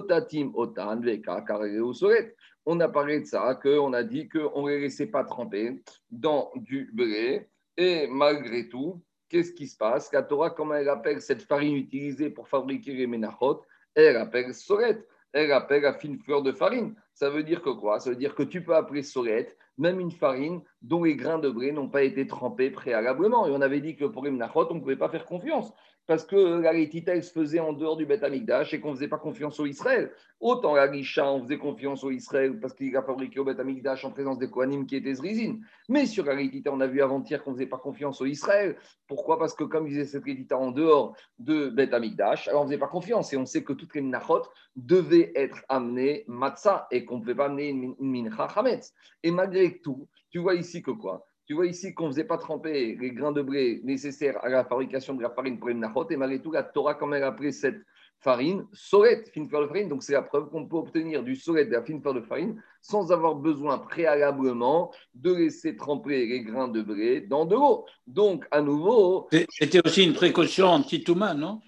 a 2.79 2.89
parlé 2.89 3.19
de 3.19 3.25
ça, 3.25 3.55
qu'on 3.55 3.93
a 3.93 4.03
dit 4.03 4.29
qu'on 4.29 4.65
ne 4.65 4.69
les 4.69 4.81
laissait 4.81 5.07
pas 5.07 5.23
tremper 5.23 5.81
dans 6.09 6.51
du 6.55 6.89
blé. 6.93 7.47
Et 7.77 8.07
malgré 8.07 8.69
tout, 8.69 9.01
qu'est-ce 9.29 9.53
qui 9.53 9.67
se 9.67 9.77
passe? 9.77 10.11
La 10.13 10.23
Torah, 10.23 10.51
comment 10.51 10.75
elle 10.75 10.89
appelle 10.89 11.21
cette 11.21 11.43
farine 11.43 11.75
utilisée 11.75 12.29
pour 12.29 12.47
fabriquer 12.47 12.93
les 12.93 13.07
menachot 13.07 13.61
Elle 13.95 14.17
appelle 14.17 14.53
soret. 14.53 15.05
Elle 15.33 15.53
appelle 15.53 15.83
la 15.83 15.93
fine 15.93 16.19
fleur 16.19 16.43
de 16.43 16.51
farine. 16.51 16.93
Ça 17.21 17.29
veut 17.29 17.43
dire 17.43 17.61
que 17.61 17.69
quoi? 17.69 17.99
Ça 17.99 18.09
veut 18.09 18.15
dire 18.15 18.33
que 18.33 18.41
tu 18.41 18.63
peux 18.63 18.75
appeler 18.75 19.03
soret 19.03 19.55
même 19.77 19.99
une 19.99 20.09
farine 20.09 20.63
dont 20.81 21.03
les 21.03 21.15
grains 21.15 21.37
de 21.37 21.51
blé 21.51 21.71
n'ont 21.71 21.87
pas 21.87 22.01
été 22.01 22.25
trempés 22.25 22.71
préalablement. 22.71 23.45
Et 23.45 23.51
on 23.51 23.61
avait 23.61 23.79
dit 23.79 23.95
que 23.95 24.05
pour 24.05 24.23
les 24.23 24.31
menachot, 24.31 24.71
on 24.71 24.73
ne 24.73 24.79
pouvait 24.79 24.95
pas 24.95 25.07
faire 25.07 25.25
confiance 25.27 25.71
parce 26.11 26.25
que 26.25 26.59
la 26.59 26.71
rétita, 26.71 27.21
se 27.21 27.31
faisait 27.31 27.61
en 27.61 27.71
dehors 27.71 27.95
du 27.95 28.05
Beth 28.05 28.21
Amikdash 28.21 28.73
et 28.73 28.81
qu'on 28.81 28.89
ne 28.89 28.95
faisait 28.95 29.07
pas 29.07 29.17
confiance 29.17 29.61
au 29.61 29.65
Israël. 29.65 30.11
Autant 30.41 30.75
la 30.75 30.83
Risha, 30.83 31.31
on 31.31 31.41
faisait 31.41 31.57
confiance 31.57 32.03
au 32.03 32.11
Israël 32.11 32.59
parce 32.59 32.73
qu'il 32.73 32.93
a 32.97 33.01
fabriqué 33.01 33.39
au 33.39 33.45
Beth 33.45 33.61
Amikdash 33.61 34.03
en 34.03 34.11
présence 34.11 34.37
des 34.37 34.49
Kohanim 34.49 34.85
qui 34.85 34.97
étaient 34.97 35.13
Zrizin. 35.13 35.59
Mais 35.87 36.05
sur 36.05 36.25
la 36.25 36.35
rétita, 36.35 36.69
on 36.73 36.81
a 36.81 36.87
vu 36.87 37.01
avant-hier 37.01 37.41
qu'on 37.41 37.51
ne 37.51 37.55
faisait 37.55 37.69
pas 37.69 37.77
confiance 37.77 38.19
au 38.19 38.25
Israël. 38.25 38.75
Pourquoi? 39.07 39.39
Parce 39.39 39.53
que 39.53 39.63
comme 39.63 39.87
ils 39.87 39.93
faisaient 39.93 40.05
cette 40.05 40.25
rétita 40.25 40.57
en 40.57 40.71
dehors 40.71 41.15
de 41.39 41.69
Beth 41.69 41.93
Amikdash, 41.93 42.49
alors 42.49 42.63
on 42.63 42.65
ne 42.65 42.71
faisait 42.71 42.79
pas 42.79 42.87
confiance. 42.87 43.31
Et 43.31 43.37
on 43.37 43.45
sait 43.45 43.63
que 43.63 43.71
toutes 43.71 43.95
les 43.95 44.01
menachot 44.01 44.43
devaient 44.75 45.31
être 45.33 45.63
amenées 45.69 46.25
matzah 46.27 46.87
et 46.91 47.05
qu'on 47.05 47.19
ne 47.19 47.21
pouvait 47.21 47.35
pas 47.35 47.45
amener 47.45 47.69
une 47.69 47.95
mincha. 48.01 48.49
Et 49.23 49.31
malgré 49.31 49.79
tout, 49.79 50.09
tu 50.29 50.39
vois 50.39 50.55
ici 50.55 50.81
que 50.81 50.91
quoi? 50.91 51.25
Tu 51.51 51.55
vois 51.55 51.65
ici 51.65 51.93
qu'on 51.93 52.05
ne 52.05 52.11
faisait 52.11 52.23
pas 52.23 52.37
tremper 52.37 52.95
les 52.95 53.11
grains 53.11 53.33
de 53.33 53.41
blé 53.41 53.81
nécessaires 53.83 54.41
à 54.41 54.47
la 54.47 54.63
fabrication 54.63 55.15
de 55.15 55.21
la 55.21 55.29
farine 55.29 55.59
pour 55.59 55.67
les 55.67 55.73
nachot, 55.73 56.09
et 56.09 56.15
malgré 56.15 56.41
tout, 56.41 56.53
la 56.53 56.63
Torah, 56.63 56.93
quand 56.93 57.11
a 57.11 57.17
appelé 57.17 57.51
cette 57.51 57.81
farine, 58.21 58.65
solet, 58.71 59.25
fine 59.33 59.49
fleur 59.49 59.63
de 59.63 59.67
farine. 59.67 59.89
Donc, 59.89 60.01
c'est 60.01 60.13
la 60.13 60.21
preuve 60.21 60.49
qu'on 60.49 60.65
peut 60.65 60.77
obtenir 60.77 61.23
du 61.23 61.35
solet 61.35 61.65
de 61.65 61.73
la 61.73 61.83
fine 61.83 61.99
fleur 61.99 62.13
de 62.13 62.21
farine 62.21 62.63
sans 62.81 63.11
avoir 63.11 63.35
besoin 63.35 63.79
préalablement 63.79 64.93
de 65.13 65.33
laisser 65.33 65.75
tremper 65.75 66.25
les 66.25 66.41
grains 66.41 66.69
de 66.69 66.81
blé 66.81 67.19
dans 67.19 67.45
de 67.45 67.55
l'eau. 67.55 67.85
Donc, 68.07 68.47
à 68.49 68.61
nouveau. 68.61 69.27
C'était 69.49 69.85
aussi 69.85 70.05
une 70.05 70.13
précaution 70.13 70.67
anti-Touma, 70.67 71.33
non? 71.33 71.59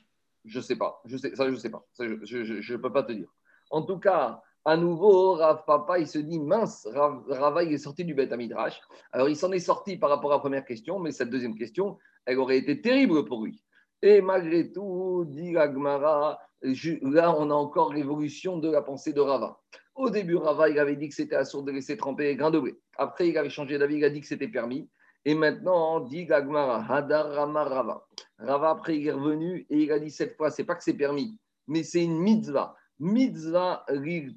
Je 0.45 0.59
ne 0.59 0.63
sais 0.63 0.77
pas. 0.77 1.01
Je 1.03 1.17
sais, 1.17 1.35
ça, 1.35 1.45
je 1.49 1.55
ne 1.55 1.59
sais 1.59 1.69
pas. 1.69 1.85
je 1.99 2.05
ne 2.05 2.77
peux 2.77 2.93
pas 2.93 3.03
te 3.03 3.11
dire. 3.11 3.27
En 3.69 3.81
tout 3.81 3.97
cas, 3.97 4.41
à 4.65 4.77
nouveau, 4.77 5.33
Rav 5.33 5.65
Papa, 5.65 5.99
il 5.99 6.07
se 6.07 6.19
dit 6.19 6.39
mince, 6.39 6.87
Rav, 6.93 7.23
Rava, 7.27 7.63
il 7.63 7.73
est 7.73 7.77
sorti 7.77 8.05
du 8.05 8.13
Beth 8.13 8.31
Amidrash. 8.31 8.79
Alors, 9.11 9.27
il 9.27 9.35
s'en 9.35 9.51
est 9.51 9.59
sorti 9.59 9.97
par 9.97 10.09
rapport 10.09 10.31
à 10.31 10.35
la 10.35 10.39
première 10.39 10.63
question, 10.63 10.99
mais 10.99 11.11
cette 11.11 11.29
deuxième 11.29 11.55
question, 11.55 11.97
elle 12.25 12.39
aurait 12.39 12.57
été 12.57 12.81
terrible 12.81 13.25
pour 13.25 13.43
lui. 13.43 13.61
Et 14.01 14.21
malgré 14.21 14.71
tout, 14.71 15.25
dit 15.27 15.57
Agmara, 15.57 16.39
là, 16.61 17.35
on 17.37 17.49
a 17.49 17.53
encore 17.53 17.93
l'évolution 17.93 18.57
de 18.57 18.69
la 18.69 18.81
pensée 18.81 19.11
de 19.11 19.19
Rava. 19.19 19.59
Au 19.95 20.09
début, 20.09 20.37
Rava, 20.37 20.69
il 20.69 20.79
avait 20.79 20.95
dit 20.95 21.09
que 21.09 21.15
c'était 21.15 21.35
assourd 21.35 21.63
de 21.63 21.71
laisser 21.71 21.97
tremper 21.97 22.23
les 22.23 22.35
grains 22.35 22.51
de 22.51 22.59
blé. 22.59 22.75
Après, 22.97 23.27
il 23.27 23.37
avait 23.37 23.49
changé 23.49 23.77
d'avis, 23.77 23.97
il 23.97 24.05
a 24.05 24.09
dit 24.09 24.21
que 24.21 24.27
c'était 24.27 24.47
permis. 24.47 24.89
Et 25.25 25.35
maintenant, 25.35 25.99
dit 25.99 26.31
Agmara, 26.31 26.85
Hadar 26.89 27.33
Rama 27.33 27.65
Rava. 27.65 28.07
Rava, 28.39 28.69
après, 28.69 28.97
il 28.97 29.07
est 29.07 29.11
revenu 29.11 29.65
et 29.69 29.83
il 29.83 29.91
a 29.91 29.99
dit 29.99 30.11
cette 30.11 30.37
fois, 30.37 30.49
c'est 30.51 30.63
pas 30.63 30.75
que 30.75 30.83
c'est 30.83 30.97
permis, 30.97 31.37
mais 31.67 31.83
c'est 31.83 32.03
une 32.03 32.17
mitzvah 32.17 32.75
mitzvah 32.99 33.85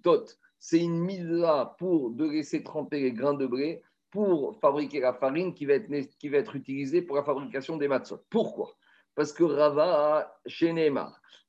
tot. 0.03 0.25
C'est 0.59 0.81
une 0.81 0.99
mitzvah 0.99 1.77
pour 1.79 2.11
de 2.11 2.25
laisser 2.25 2.63
tremper 2.63 3.01
les 3.01 3.13
grains 3.13 3.35
de 3.35 3.47
blé 3.47 3.83
pour 4.11 4.59
fabriquer 4.61 5.01
la 5.01 5.13
farine 5.13 5.55
qui 5.55 5.67
va 5.67 5.75
être, 5.75 5.91
qui 6.19 6.29
va 6.29 6.39
être 6.39 6.57
utilisée 6.57 7.03
pour 7.03 7.17
la 7.17 7.23
fabrication 7.23 7.77
des 7.77 7.89
matzot. 7.89 8.25
Pourquoi? 8.31 8.77
Parce 9.15 9.33
que 9.33 9.45
Rava, 9.45 10.35
chez 10.47 10.75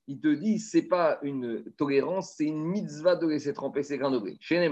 il 0.09 0.21
te 0.21 0.27
dit 0.27 0.59
c'est 0.59 0.87
pas 0.87 1.19
une 1.21 1.71
tolérance, 1.73 2.33
c'est 2.35 2.45
une 2.45 2.63
mitzvah 2.63 3.15
de 3.15 3.27
laisser 3.27 3.53
tremper 3.53 3.83
ces 3.83 3.97
grains 3.97 4.11
de 4.11 4.19
blé. 4.19 4.37
Chez 4.39 4.69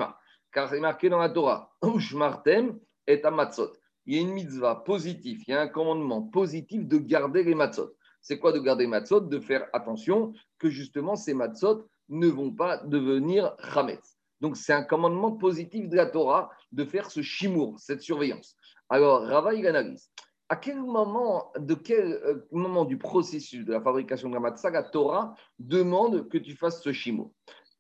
car 0.52 0.70
c'est 0.70 0.80
marqué 0.80 1.10
dans 1.10 1.20
la 1.20 1.30
Torah, 1.30 1.76
Martem 2.14 2.80
et 3.08 3.22
matzot. 3.30 3.74
Il 4.06 4.16
y 4.16 4.20
a 4.20 4.22
une 4.22 4.32
mitzvah 4.32 4.84
positive, 4.86 5.44
il 5.48 5.52
y 5.52 5.54
a 5.54 5.62
un 5.62 5.68
commandement 5.68 6.22
positif 6.22 6.88
de 6.88 6.98
garder 6.98 7.44
les 7.44 7.56
matzot. 7.56 7.92
C'est 8.22 8.40
quoi 8.40 8.54
de 8.54 8.60
garder 8.60 8.86
les 8.86 8.90
matzot? 8.90 9.22
De 9.22 9.40
faire 9.40 9.68
attention 9.74 10.34
que 10.58 10.70
justement 10.70 11.16
ces 11.16 11.34
matzot 11.34 11.88
ne 12.10 12.28
vont 12.28 12.52
pas 12.52 12.78
devenir 12.78 13.56
Hametz. 13.60 14.18
Donc, 14.42 14.58
c'est 14.58 14.74
un 14.74 14.84
commandement 14.84 15.32
positif 15.32 15.90
de 15.90 15.96
la 15.96 16.06
Torah 16.06 16.50
de 16.72 16.84
faire 16.84 17.10
ce 17.10 17.22
chimour, 17.22 17.80
cette 17.80 18.02
surveillance. 18.02 18.56
Alors, 18.90 19.24
Rava, 19.24 19.54
il 19.54 19.66
analyse. 19.66 20.12
À 20.50 20.56
quel 20.56 20.82
moment, 20.82 21.52
de 21.58 21.74
quel 21.74 22.14
euh, 22.14 22.48
moment 22.52 22.86
du 22.86 22.98
processus 22.98 23.66
de 23.66 23.74
la 23.74 23.82
fabrication 23.82 24.30
de 24.30 24.36
la 24.36 24.40
matzah, 24.40 24.70
la 24.70 24.84
Torah 24.84 25.34
demande 25.58 26.30
que 26.30 26.38
tu 26.38 26.56
fasses 26.56 26.84
ce 26.84 26.92
chimour? 26.92 27.32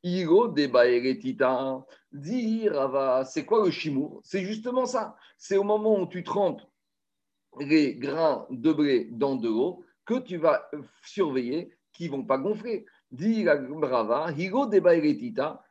Iro 0.01 0.47
tita. 0.49 1.85
Dit 2.11 2.69
Rava, 2.69 3.25
c'est 3.25 3.45
quoi 3.45 3.65
le 3.65 3.71
chimour? 3.71 4.21
C'est 4.23 4.43
justement 4.43 4.85
ça. 4.85 5.15
C'est 5.37 5.57
au 5.57 5.63
moment 5.63 5.99
où 5.99 6.07
tu 6.07 6.23
trempes 6.23 6.61
les 7.59 7.95
grains 7.95 8.45
de 8.49 8.71
blé 8.71 9.09
dans 9.11 9.35
de 9.35 9.47
l'eau 9.47 9.83
que 10.05 10.19
tu 10.19 10.37
vas 10.37 10.69
surveiller 11.03 11.75
qu'ils 11.93 12.11
ne 12.11 12.17
vont 12.17 12.25
pas 12.25 12.37
gonfler. 12.37 12.85
Dit 13.11 13.43
la 13.43 13.55
Brava, 13.55 14.31
Higo 14.31 14.69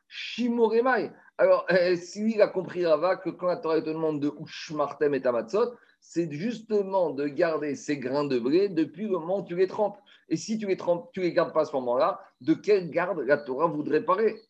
Shimoremai. 0.09 1.11
Alors, 1.37 1.67
euh, 1.73 1.97
si 1.97 2.31
il 2.31 2.41
a 2.43 2.47
compris 2.47 2.87
Rava 2.87 3.17
que 3.17 3.31
quand 3.31 3.49
la 3.49 3.57
Torah 3.57 3.81
te 3.81 3.89
demande 3.89 4.21
de 4.21 4.33
Ushmartem 4.41 5.15
et 5.15 5.21
Tamatzot, 5.21 5.75
c'est 6.01 6.31
justement 6.31 7.11
de 7.11 7.27
garder 7.27 7.75
ces 7.75 7.99
grains 7.99 8.25
de 8.25 8.39
blé 8.39 8.69
depuis 8.69 9.05
le 9.05 9.19
moment 9.19 9.41
où 9.41 9.45
tu 9.45 9.57
les 9.57 9.67
trempes. 9.67 9.99
Et 10.29 10.37
si 10.37 10.59
tu 10.59 10.67
les 10.67 10.77
trempes, 10.77 11.11
tu 11.13 11.23
les 11.23 11.33
gardes 11.33 11.53
pas 11.53 11.63
à 11.63 11.65
ce 11.65 11.73
moment-là, 11.73 12.21
de 12.41 12.55
quelle 12.55 12.91
garde 12.91 13.19
la 13.21 13.39
Torah 13.39 13.67
voudrait 13.67 14.05
parler? 14.05 14.41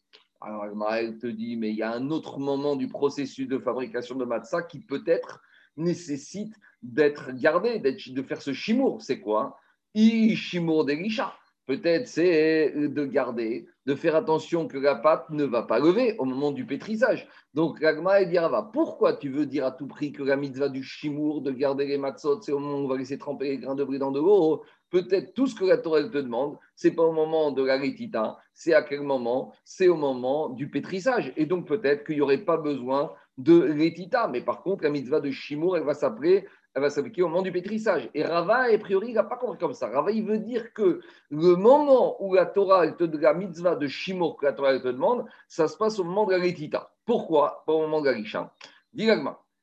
Alors, 0.42 0.66
elle 0.92 1.16
te 1.18 1.26
dit, 1.26 1.56
mais 1.56 1.70
il 1.70 1.76
y 1.76 1.82
a 1.82 1.90
un 1.90 2.10
autre 2.10 2.38
moment 2.38 2.76
du 2.76 2.88
processus 2.88 3.48
de 3.48 3.58
fabrication 3.58 4.16
de 4.16 4.26
matzah 4.26 4.62
qui 4.62 4.80
peut-être 4.80 5.40
nécessite 5.78 6.54
d'être 6.82 7.32
gardé, 7.32 7.78
de 7.78 8.22
faire 8.22 8.42
ce 8.42 8.52
chimour. 8.52 9.00
C'est 9.00 9.20
quoi? 9.20 9.56
I 9.94 10.36
chimour 10.36 10.84
d'Elisha. 10.84 11.32
Peut-être 11.66 12.06
c'est 12.08 12.74
de 12.76 13.04
garder, 13.06 13.66
de 13.86 13.94
faire 13.94 14.16
attention 14.16 14.68
que 14.68 14.76
la 14.76 14.94
pâte 14.94 15.30
ne 15.30 15.44
va 15.44 15.62
pas 15.62 15.78
lever 15.78 16.14
au 16.18 16.26
moment 16.26 16.52
du 16.52 16.66
pétrissage. 16.66 17.26
Donc, 17.54 17.80
Ragma 17.82 18.20
et 18.20 18.38
Rava, 18.38 18.68
pourquoi 18.72 19.14
tu 19.14 19.30
veux 19.30 19.46
dire 19.46 19.64
à 19.64 19.70
tout 19.70 19.86
prix 19.86 20.12
que 20.12 20.22
la 20.22 20.36
mitzvah 20.36 20.68
du 20.68 20.82
chimour, 20.82 21.40
de 21.40 21.52
garder 21.52 21.86
les 21.86 21.96
matzot, 21.96 22.42
c'est 22.42 22.52
au 22.52 22.58
moment 22.58 22.78
où 22.78 22.84
on 22.84 22.88
va 22.88 22.98
laisser 22.98 23.16
tremper 23.16 23.48
les 23.48 23.58
grains 23.58 23.74
de 23.74 23.84
blé 23.84 23.98
dans 23.98 24.10
de 24.10 24.20
l'eau? 24.20 24.62
Peut-être 24.90 25.32
tout 25.32 25.46
ce 25.46 25.54
que 25.54 25.64
la 25.64 25.78
Torah 25.78 26.02
te 26.04 26.18
demande, 26.18 26.58
c'est 26.76 26.90
pas 26.90 27.02
au 27.02 27.12
moment 27.12 27.50
de 27.50 27.64
la 27.64 27.78
rétita, 27.78 28.36
c'est 28.52 28.74
à 28.74 28.82
quel 28.82 29.00
moment? 29.00 29.52
C'est 29.64 29.88
au 29.88 29.96
moment 29.96 30.50
du 30.50 30.68
pétrissage. 30.68 31.32
Et 31.36 31.46
donc, 31.46 31.66
peut-être 31.66 32.04
qu'il 32.04 32.16
n'y 32.16 32.20
aurait 32.20 32.44
pas 32.44 32.58
besoin 32.58 33.10
de 33.38 33.72
rétita. 33.72 34.28
Mais 34.28 34.42
par 34.42 34.62
contre, 34.62 34.84
la 34.84 34.90
mitzvah 34.90 35.20
de 35.20 35.30
chimour, 35.30 35.76
elle 35.76 35.84
va 35.84 35.94
s'appeler 35.94 36.46
elle 36.74 36.82
va 36.82 36.90
s'appliquer 36.90 37.22
au 37.22 37.28
moment 37.28 37.42
du 37.42 37.52
pétrissage. 37.52 38.10
Et 38.14 38.24
Rava, 38.24 38.64
a 38.64 38.78
priori, 38.78 39.08
il 39.10 39.14
n'a 39.14 39.22
pas 39.22 39.36
compris 39.36 39.58
comme 39.58 39.74
ça. 39.74 39.88
Rava, 39.88 40.10
il 40.10 40.24
veut 40.24 40.38
dire 40.38 40.72
que 40.72 41.00
le 41.30 41.56
moment 41.56 42.22
où 42.22 42.34
la 42.34 42.46
Torah, 42.46 42.84
elle 42.84 42.96
te, 42.96 43.04
la 43.04 43.32
mitzvah 43.32 43.76
de 43.76 43.86
Shimur 43.86 44.36
que 44.36 44.46
la 44.46 44.52
Torah 44.52 44.78
te 44.78 44.88
demande, 44.88 45.24
ça 45.46 45.68
se 45.68 45.76
passe 45.76 45.98
au 45.98 46.04
moment 46.04 46.26
de 46.26 46.32
la 46.32 46.38
Rétita. 46.38 46.92
Pourquoi? 47.04 47.62
Pas 47.66 47.72
au 47.72 47.82
moment 47.82 48.00
de 48.00 48.06
la 48.06 48.12
Risha. 48.12 48.52
Dis 48.92 49.08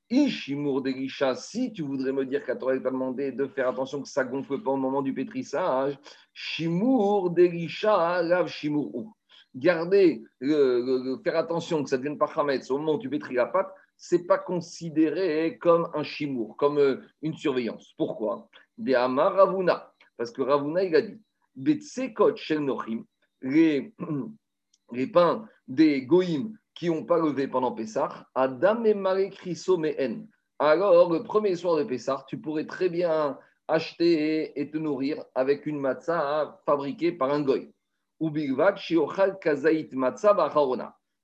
Ishimur 0.10 0.82
de 0.82 0.94
si 1.36 1.72
tu 1.72 1.84
voudrais 1.84 2.12
me 2.12 2.26
dire 2.26 2.44
que 2.44 2.52
la 2.52 2.58
Torah 2.58 2.78
t'a 2.78 2.92
demandé 2.92 3.32
de 3.32 3.48
faire 3.48 3.70
attention 3.70 4.02
que 4.02 4.10
ça 4.10 4.26
gonfle 4.26 4.62
pas 4.62 4.72
au 4.72 4.78
moment 4.78 5.02
du 5.02 5.14
pétrissage, 5.14 5.98
Shimur 6.34 7.30
de 7.30 8.28
lave 8.28 8.48
Shimur 8.48 8.94
ou. 8.94 9.14
Garder, 9.54 10.24
faire 10.42 11.36
attention 11.36 11.84
que 11.84 11.90
ça 11.90 11.98
ne 11.98 12.04
devienne 12.04 12.18
pas 12.18 12.30
Hametz 12.34 12.72
au 12.72 12.78
moment 12.78 12.96
où 12.96 13.00
tu 13.00 13.10
pétris 13.10 13.36
la 13.36 13.48
pâte, 13.48 13.74
c'est 14.02 14.26
pas 14.26 14.40
considéré 14.40 15.60
comme 15.60 15.88
un 15.94 16.02
chimour, 16.02 16.58
comme 16.58 16.80
euh, 16.80 17.02
une 17.22 17.36
surveillance. 17.36 17.94
Pourquoi? 17.96 18.50
Des 18.76 18.96
Ravuna. 18.96 19.94
Parce 20.18 20.32
que 20.32 20.42
Ravuna, 20.42 20.84
il 20.84 20.96
a 20.96 21.02
dit 21.04 21.22
les, 23.44 23.94
les 24.92 25.08
pains 25.08 25.48
des 25.68 26.02
Goïm 26.02 26.58
qui 26.74 26.90
n'ont 26.90 27.06
pas 27.06 27.20
levé 27.20 27.48
pendant 27.48 27.74
Pessah, 27.74 28.28
Adam 28.34 28.84
et 28.86 28.96
Marie 28.96 29.32
en. 29.68 30.26
Alors, 30.58 31.14
le 31.14 31.22
premier 31.22 31.56
soir 31.56 31.76
de 31.78 31.84
Pessah, 31.84 32.26
tu 32.28 32.40
pourrais 32.40 32.66
très 32.66 32.90
bien 32.90 33.38
acheter 33.68 34.60
et 34.60 34.72
te 34.72 34.80
nourrir 34.80 35.24
avec 35.36 35.68
une 35.68 35.80
matzah 35.80 36.60
fabriquée 36.66 37.12
par 37.12 37.32
un. 37.32 37.46
Ou 38.20 38.32
shiochal 38.78 39.38
matzah 39.94 40.34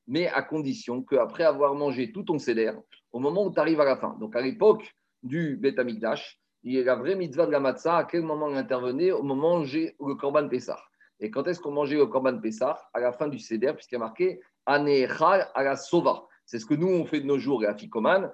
mais 0.07 0.27
à 0.27 0.41
condition 0.41 1.03
qu'après 1.03 1.43
avoir 1.43 1.75
mangé 1.75 2.11
tout 2.11 2.23
ton 2.23 2.39
céder, 2.39 2.71
au 3.11 3.19
moment 3.19 3.45
où 3.45 3.51
tu 3.51 3.59
arrives 3.59 3.81
à 3.81 3.85
la 3.85 3.97
fin, 3.97 4.15
donc 4.19 4.35
à 4.35 4.41
l'époque 4.41 4.95
du 5.23 5.59
Amikdash, 5.77 6.39
il 6.63 6.73
y 6.73 6.79
a 6.79 6.83
la 6.83 6.95
vraie 6.95 7.15
mitzvah 7.15 7.45
de 7.45 7.51
la 7.51 7.59
matzah, 7.59 7.97
à 7.97 8.03
quel 8.03 8.23
moment 8.23 8.49
elle 8.49 8.57
intervenait? 8.57 9.11
Au 9.11 9.23
moment 9.23 9.59
où 9.59 9.63
j'ai 9.63 9.95
le 10.05 10.15
korban 10.15 10.49
Pessah. 10.49 10.79
Et 11.19 11.31
quand 11.31 11.47
est-ce 11.47 11.59
qu'on 11.59 11.71
mangeait 11.71 11.95
le 11.95 12.07
korban 12.07 12.39
Pessah? 12.39 12.77
À 12.93 12.99
la 12.99 13.13
fin 13.13 13.27
du 13.27 13.39
Seder, 13.39 13.73
puisqu'il 13.73 13.95
y 13.95 13.97
a 13.97 13.99
marqué 13.99 14.41
Anehal 14.65 15.49
à 15.53 15.63
la 15.63 15.75
Sova. 15.75 16.25
C'est 16.45 16.59
ce 16.59 16.65
que 16.65 16.73
nous, 16.73 16.87
on 16.87 17.05
fait 17.05 17.21
de 17.21 17.25
nos 17.25 17.37
jours, 17.37 17.63
à 17.65 17.73
Fikoman, 17.73 18.31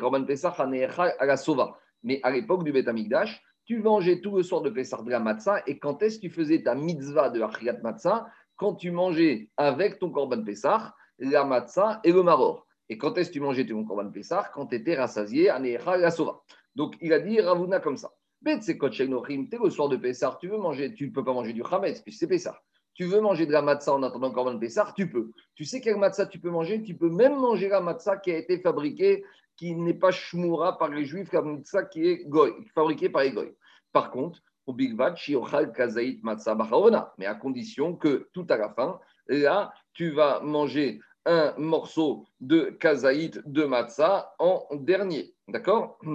korban 0.00 0.24
Pessah, 0.24 0.54
Anehal 0.58 1.14
à 1.18 1.26
la 1.26 1.36
Sova. 1.36 1.78
Mais 2.02 2.20
à 2.22 2.30
l'époque 2.30 2.64
du 2.64 2.76
Amikdash, 2.76 3.42
tu 3.64 3.78
mangeais 3.78 4.20
tout 4.20 4.36
le 4.36 4.42
soir 4.42 4.62
de 4.62 4.70
Pessah 4.70 5.02
de 5.02 5.10
la 5.10 5.20
matzah. 5.20 5.62
Et 5.66 5.78
quand 5.78 6.02
est-ce 6.02 6.16
que 6.16 6.22
tu 6.22 6.30
faisais 6.30 6.62
ta 6.62 6.74
mitzvah 6.74 7.30
de 7.30 7.40
Achriat 7.40 7.78
Matzah? 7.82 8.26
Quand 8.56 8.74
tu 8.74 8.90
mangeais 8.90 9.50
avec 9.56 9.98
ton 9.98 10.10
korban 10.10 10.42
Pessah, 10.42 10.94
la 11.20 11.44
matzah 11.44 12.00
et 12.04 12.12
le 12.12 12.22
maror. 12.22 12.66
Et 12.88 12.98
quand 12.98 13.16
est-ce 13.16 13.28
que 13.28 13.34
tu 13.34 13.40
mangeais 13.40 13.64
ton 13.64 13.84
korban 13.84 14.10
Pessah? 14.10 14.50
Quand 14.52 14.66
tu 14.66 14.74
étais 14.74 14.96
rassasié, 14.96 15.48
Anehal 15.48 15.86
à 15.86 15.96
la 15.96 16.10
Sova. 16.10 16.40
Donc 16.74 16.96
il 17.00 17.12
a 17.12 17.20
dit 17.20 17.40
Ravuna 17.40 17.78
comme 17.78 17.96
ça. 17.96 18.10
Bet 18.42 18.62
c'est 18.62 18.78
tu 18.78 19.02
es 19.02 19.06
le 19.06 19.70
soir 19.70 19.88
de 19.88 19.96
Pessah, 19.96 20.38
tu 20.40 20.48
veux 20.48 20.58
manger, 20.58 20.94
tu 20.94 21.06
ne 21.06 21.12
peux 21.12 21.22
pas 21.22 21.34
manger 21.34 21.52
du 21.52 21.62
Hametz, 21.62 22.00
puisque 22.00 22.20
c'est 22.20 22.26
Pessah. 22.26 22.58
Tu 22.94 23.04
veux 23.04 23.20
manger 23.20 23.46
de 23.46 23.52
la 23.52 23.62
matzah 23.62 23.94
en 23.94 24.02
attendant 24.02 24.32
Korban 24.32 24.58
Pessah, 24.58 24.92
tu 24.96 25.08
peux. 25.08 25.30
Tu 25.54 25.64
sais 25.64 25.80
quelle 25.80 25.98
matzah 25.98 26.26
tu 26.26 26.40
peux 26.40 26.50
manger? 26.50 26.82
Tu 26.82 26.96
peux 26.96 27.10
même 27.10 27.36
manger 27.36 27.68
la 27.68 27.80
matzah 27.80 28.16
qui 28.16 28.32
a 28.32 28.38
été 28.38 28.58
fabriquée, 28.58 29.24
qui 29.56 29.74
n'est 29.74 29.94
pas 29.94 30.10
shmoura 30.10 30.78
par 30.78 30.88
les 30.88 31.04
juifs, 31.04 31.32
la 31.32 31.42
matzah 31.42 31.84
qui 31.84 32.06
est 32.06 32.24
goy, 32.26 32.52
fabriquée 32.74 33.10
par 33.10 33.22
les 33.22 33.32
goy. 33.32 33.54
Par 33.92 34.10
contre, 34.10 34.40
au 34.66 34.72
Big 34.72 34.96
Kazaït 35.74 36.22
Matzah 36.22 36.56
mais 37.18 37.26
à 37.26 37.34
condition 37.34 37.96
que 37.96 38.28
tout 38.32 38.46
à 38.48 38.56
la 38.56 38.70
fin, 38.70 38.98
là, 39.26 39.72
tu 39.92 40.10
vas 40.10 40.40
manger 40.40 41.00
un 41.26 41.54
morceau 41.58 42.26
de 42.40 42.76
kazaït 42.78 43.40
de 43.46 43.64
matzah 43.64 44.34
en 44.38 44.66
dernier. 44.72 45.34
D'accord 45.48 45.98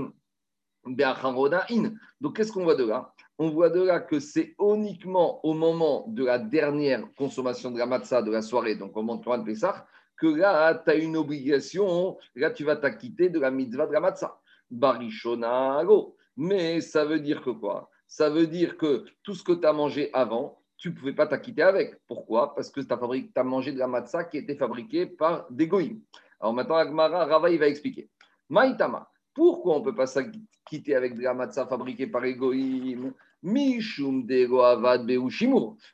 donc, 0.86 2.36
qu'est-ce 2.36 2.52
qu'on 2.52 2.64
voit 2.64 2.76
de 2.76 2.86
là? 2.86 3.12
On 3.40 3.50
voit 3.50 3.70
de 3.70 3.82
là 3.82 4.00
que 4.00 4.20
c'est 4.20 4.56
uniquement 4.60 5.44
au 5.44 5.54
moment 5.54 6.06
de 6.08 6.26
la 6.26 6.38
dernière 6.38 7.04
consommation 7.18 7.72
de 7.72 7.80
la 7.80 7.88
matzah 7.88 8.22
de 8.22 8.32
la 8.32 8.42
soirée, 8.42 8.76
donc 8.76 8.96
au 8.96 9.02
moment 9.02 9.38
de 9.38 9.44
Pessah, 9.44 9.88
que 10.18 10.28
là, 10.28 10.76
tu 10.76 10.92
as 10.92 10.96
une 10.96 11.18
obligation, 11.18 12.18
là, 12.36 12.52
tu 12.52 12.64
vas 12.64 12.76
t'acquitter 12.76 13.30
de 13.30 13.40
la 13.40 13.52
mitzvah 13.52 13.88
de 13.88 13.94
la 13.94 14.00
matzah. 14.00 14.40
Barishonaro. 14.70 16.16
Mais 16.38 16.82
ça 16.82 17.06
veut 17.06 17.20
dire 17.20 17.42
que 17.42 17.50
quoi? 17.50 17.90
Ça 18.08 18.30
veut 18.30 18.48
dire 18.48 18.78
que 18.78 19.06
tout 19.24 19.34
ce 19.34 19.44
que 19.44 19.54
tu 19.54 19.66
as 19.66 19.74
mangé 19.74 20.10
avant, 20.14 20.62
tu 20.86 20.94
pouvais 20.94 21.14
pas 21.14 21.26
t'acquitter 21.26 21.64
avec. 21.64 21.96
Pourquoi? 22.06 22.54
Parce 22.54 22.70
que 22.70 22.80
tu 22.80 22.94
as, 22.94 23.44
mangé 23.44 23.72
de 23.72 23.80
la 23.80 23.88
matzah 23.88 24.26
qui 24.26 24.38
était 24.38 24.54
fabriquée 24.56 25.08
par 25.08 25.48
des 25.50 25.68
goïms. 25.68 26.00
Alors 26.40 26.54
maintenant, 26.54 26.76
Agmara, 26.76 27.26
Rava, 27.26 27.50
il 27.50 27.58
va 27.58 27.68
expliquer. 27.68 28.08
Maïtama. 28.50 29.10
Pourquoi 29.34 29.78
on 29.78 29.82
peut 29.82 29.96
pas 29.96 30.06
s'acquitter 30.06 30.94
avec 30.94 31.16
de 31.16 31.24
la 31.24 31.34
matzah 31.34 31.66
fabriquée 31.66 32.06
par 32.06 32.24
Egoïm 32.24 33.14
Mishum 33.42 34.28
avad 34.64 35.12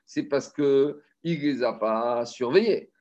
C'est 0.06 0.24
parce 0.24 0.52
qu'il 0.52 0.66
ne 0.66 1.00
les 1.24 1.64
a 1.64 1.72
pas 1.72 2.26
surveillés. 2.26 2.92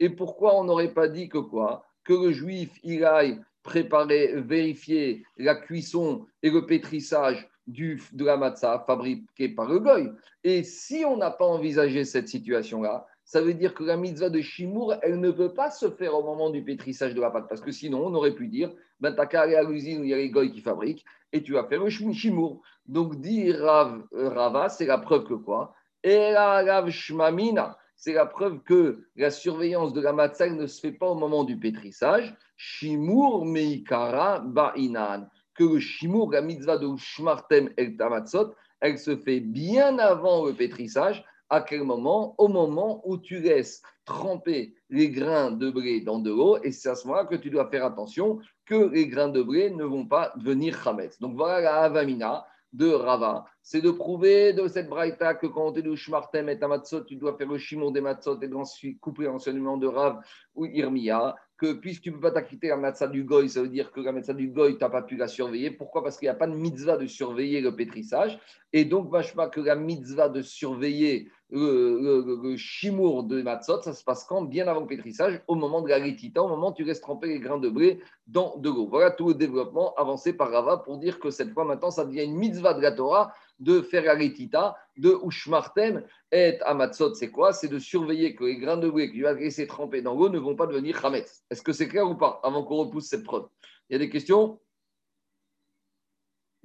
Et 0.00 0.10
pourquoi 0.10 0.56
on 0.56 0.62
n'aurait 0.62 0.94
pas 0.94 1.08
dit 1.08 1.28
que 1.28 1.38
quoi? 1.38 1.84
Que 2.04 2.12
le 2.12 2.30
juif, 2.30 2.78
il 2.84 3.04
aille 3.04 3.40
préparer, 3.64 4.40
vérifier 4.40 5.24
la 5.36 5.56
cuisson 5.56 6.26
et 6.44 6.50
le 6.50 6.64
pétrissage 6.64 7.48
du, 7.68 8.02
de 8.12 8.24
la 8.24 8.36
matzah 8.36 8.82
fabriquée 8.86 9.50
par 9.50 9.68
le 9.68 9.78
goy. 9.78 10.10
Et 10.42 10.64
si 10.64 11.04
on 11.06 11.16
n'a 11.16 11.30
pas 11.30 11.44
envisagé 11.44 12.04
cette 12.04 12.28
situation-là, 12.28 13.06
ça 13.24 13.42
veut 13.42 13.52
dire 13.52 13.74
que 13.74 13.84
la 13.84 13.98
mitzvah 13.98 14.30
de 14.30 14.40
Shimour, 14.40 14.94
elle 15.02 15.20
ne 15.20 15.30
peut 15.30 15.52
pas 15.52 15.70
se 15.70 15.90
faire 15.90 16.14
au 16.14 16.24
moment 16.24 16.48
du 16.48 16.64
pétrissage 16.64 17.14
de 17.14 17.20
la 17.20 17.30
pâte. 17.30 17.46
Parce 17.46 17.60
que 17.60 17.70
sinon, 17.70 18.06
on 18.06 18.14
aurait 18.14 18.34
pu 18.34 18.48
dire, 18.48 18.72
ben, 19.00 19.12
t'as 19.12 19.26
qu'à 19.26 19.42
aller 19.42 19.54
à 19.54 19.62
l'usine 19.62 20.00
où 20.00 20.04
il 20.04 20.10
y 20.10 20.14
a 20.14 20.16
les 20.16 20.30
goy 20.30 20.50
qui 20.50 20.62
fabriquent 20.62 21.04
et 21.32 21.42
tu 21.42 21.52
vas 21.52 21.64
faire 21.64 21.84
le 21.84 21.90
Shimour. 21.90 22.62
Donc, 22.86 23.20
dit 23.20 23.52
Rav, 23.52 24.02
euh, 24.14 24.30
Rava, 24.30 24.70
c'est 24.70 24.86
la 24.86 24.96
preuve 24.96 25.24
que 25.24 25.34
quoi? 25.34 25.74
Et 26.02 26.30
la 26.30 26.64
Rav 26.64 26.88
Shmamina, 26.88 27.76
c'est 27.96 28.14
la 28.14 28.24
preuve 28.24 28.60
que 28.60 29.04
la 29.14 29.30
surveillance 29.30 29.92
de 29.92 30.00
la 30.00 30.14
matzah 30.14 30.48
ne 30.48 30.66
se 30.66 30.80
fait 30.80 30.92
pas 30.92 31.08
au 31.10 31.14
moment 31.14 31.44
du 31.44 31.58
pétrissage. 31.58 32.34
Shimour 32.56 33.44
meikara 33.44 34.38
ba'inan. 34.38 35.28
Que 35.58 35.64
le 35.64 35.80
Shimour, 35.80 36.30
la 36.30 36.40
mitzvah 36.40 36.78
de 36.78 36.86
Shmartem 36.96 37.70
el 37.76 37.96
Tamatzot, 37.96 38.54
elle 38.80 38.96
se 38.96 39.16
fait 39.16 39.40
bien 39.40 39.98
avant 39.98 40.46
le 40.46 40.54
pétrissage 40.54 41.24
à 41.50 41.62
quel 41.62 41.82
moment? 41.82 42.36
Au 42.38 42.46
moment 42.46 43.02
où 43.04 43.18
tu 43.18 43.40
laisses 43.40 43.82
tremper 44.04 44.76
les 44.88 45.10
grains 45.10 45.50
de 45.50 45.68
blé 45.68 46.00
dans 46.00 46.20
de 46.20 46.30
l'eau, 46.30 46.58
et 46.62 46.70
c'est 46.70 46.90
à 46.90 46.94
ce 46.94 47.08
moment-là 47.08 47.26
que 47.26 47.34
tu 47.34 47.50
dois 47.50 47.68
faire 47.70 47.84
attention 47.84 48.38
que 48.66 48.88
les 48.88 49.08
grains 49.08 49.30
de 49.30 49.42
blé 49.42 49.70
ne 49.70 49.82
vont 49.82 50.06
pas 50.06 50.32
devenir 50.36 50.80
chametz. 50.80 51.18
Donc 51.18 51.34
voilà 51.34 51.60
la 51.60 51.82
avamina 51.82 52.46
de 52.72 52.92
Rava. 52.92 53.44
C'est 53.60 53.80
de 53.80 53.90
prouver 53.90 54.52
de 54.52 54.68
cette 54.68 54.88
braïta 54.88 55.34
que 55.34 55.48
quand 55.48 55.72
tu 55.72 55.80
es 55.80 55.96
shmartem 55.96 56.48
et 56.50 56.56
matzot, 56.56 57.02
tu 57.04 57.16
dois 57.16 57.36
faire 57.36 57.48
le 57.48 57.58
chimon 57.58 57.90
des 57.90 58.00
matzot 58.00 58.40
et 58.40 58.54
ensuite 58.54 59.00
couper 59.00 59.24
l'enseignement 59.24 59.76
de 59.76 59.88
Rav 59.88 60.20
ou 60.54 60.66
Irmia 60.66 61.34
que 61.58 61.72
puisque 61.72 62.02
tu 62.02 62.10
ne 62.10 62.14
peux 62.14 62.20
pas 62.20 62.30
t'acquitter 62.30 62.68
la 62.68 62.76
matzah 62.76 63.08
du 63.08 63.24
goy, 63.24 63.48
ça 63.48 63.60
veut 63.60 63.68
dire 63.68 63.90
que 63.90 64.00
la 64.00 64.12
matzah 64.12 64.32
du 64.32 64.48
goy, 64.48 64.78
tu 64.78 64.78
n'as 64.80 64.88
pas 64.88 65.02
pu 65.02 65.16
la 65.16 65.26
surveiller. 65.26 65.72
Pourquoi? 65.72 66.04
Parce 66.04 66.16
qu'il 66.16 66.26
n'y 66.26 66.30
a 66.30 66.34
pas 66.34 66.46
de 66.46 66.54
mitzvah 66.54 66.96
de 66.96 67.06
surveiller 67.06 67.60
le 67.60 67.74
pétrissage. 67.74 68.38
Et 68.72 68.84
donc, 68.84 69.10
pas 69.10 69.48
que 69.48 69.60
la 69.60 69.74
mitzvah 69.74 70.28
de 70.28 70.40
surveiller 70.40 71.30
le, 71.50 72.56
chimour 72.56 73.24
de 73.24 73.42
matzot, 73.42 73.82
ça 73.82 73.92
se 73.92 74.04
passe 74.04 74.24
quand? 74.24 74.42
Bien 74.42 74.68
avant 74.68 74.80
le 74.80 74.86
pétrissage, 74.86 75.42
au 75.48 75.56
moment 75.56 75.82
de 75.82 75.88
la 75.88 75.96
rétita, 75.96 76.42
au 76.42 76.48
moment 76.48 76.70
où 76.70 76.74
tu 76.74 76.84
laisses 76.84 77.00
tremper 77.00 77.26
les 77.26 77.40
grains 77.40 77.58
de 77.58 77.68
blé 77.68 78.00
dans 78.28 78.56
de 78.58 78.68
l'eau. 78.68 78.86
Voilà 78.86 79.10
tout 79.10 79.28
le 79.28 79.34
développement 79.34 79.94
avancé 79.94 80.32
par 80.32 80.50
Rava 80.50 80.76
pour 80.78 80.98
dire 80.98 81.18
que 81.18 81.30
cette 81.30 81.52
fois, 81.52 81.64
maintenant, 81.64 81.90
ça 81.90 82.04
devient 82.04 82.24
une 82.24 82.36
mitzvah 82.36 82.74
de 82.74 82.82
la 82.82 82.92
Torah 82.92 83.34
de 83.58 83.84
rétita, 83.92 84.76
de 84.96 85.16
Ushmartem 85.24 86.04
et 86.30 86.58
Amatzot, 86.62 87.14
c'est 87.14 87.30
quoi? 87.30 87.52
C'est 87.52 87.68
de 87.68 87.78
surveiller 87.78 88.34
que 88.34 88.44
les 88.44 88.56
grains 88.56 88.76
de 88.76 88.88
blé 88.88 89.08
que 89.08 89.14
tu 89.14 89.22
vas 89.22 89.32
laisser 89.32 89.66
tremper 89.66 90.02
dans 90.02 90.14
l'eau 90.14 90.28
ne 90.28 90.38
vont 90.38 90.56
pas 90.56 90.66
devenir 90.66 91.04
Hametz. 91.04 91.42
Est-ce 91.50 91.62
que 91.62 91.72
c'est 91.72 91.88
clair 91.88 92.08
ou 92.08 92.14
pas 92.14 92.40
Avant 92.42 92.62
qu'on 92.62 92.76
repousse 92.76 93.06
cette 93.06 93.24
preuve? 93.24 93.48
Il 93.88 93.94
y 93.94 93.96
a 93.96 93.98
des 93.98 94.10
questions? 94.10 94.60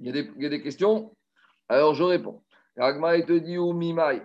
Il 0.00 0.06
y, 0.06 0.46
a 0.46 0.48
des, 0.48 0.62
questions? 0.62 1.16
Alors 1.68 1.94
je 1.94 2.02
réponds. 2.02 2.42
Ragma 2.76 3.20
te 3.22 3.32
dit 3.32 3.58
ou 3.58 3.72
Mimai. 3.72 4.22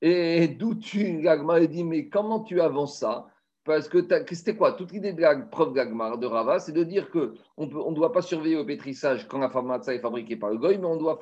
Et 0.00 0.48
d'où 0.48 0.76
tu, 0.76 1.26
Ragma 1.26 1.60
dit, 1.66 1.84
mais 1.84 2.08
comment 2.08 2.40
tu 2.40 2.60
avances 2.60 3.00
ça? 3.00 3.26
Parce 3.68 3.86
que 3.86 3.98
c'était 4.32 4.56
quoi? 4.56 4.72
Toute 4.72 4.92
l'idée 4.92 5.12
de 5.12 5.20
la 5.20 5.36
preuve 5.36 5.74
d'Agmar, 5.74 6.16
de 6.16 6.26
Rava, 6.26 6.58
c'est 6.58 6.72
de 6.72 6.84
dire 6.84 7.10
qu'on 7.10 7.66
ne 7.66 7.76
on 7.76 7.92
doit 7.92 8.12
pas 8.12 8.22
surveiller 8.22 8.56
le 8.56 8.64
pétrissage 8.64 9.28
quand 9.28 9.38
la 9.38 9.50
farmacia 9.50 9.92
est 9.92 9.98
fabriquée 9.98 10.36
par 10.36 10.48
le 10.48 10.56
goy, 10.56 10.78
mais 10.78 10.86
on 10.86 10.96
doit 10.96 11.20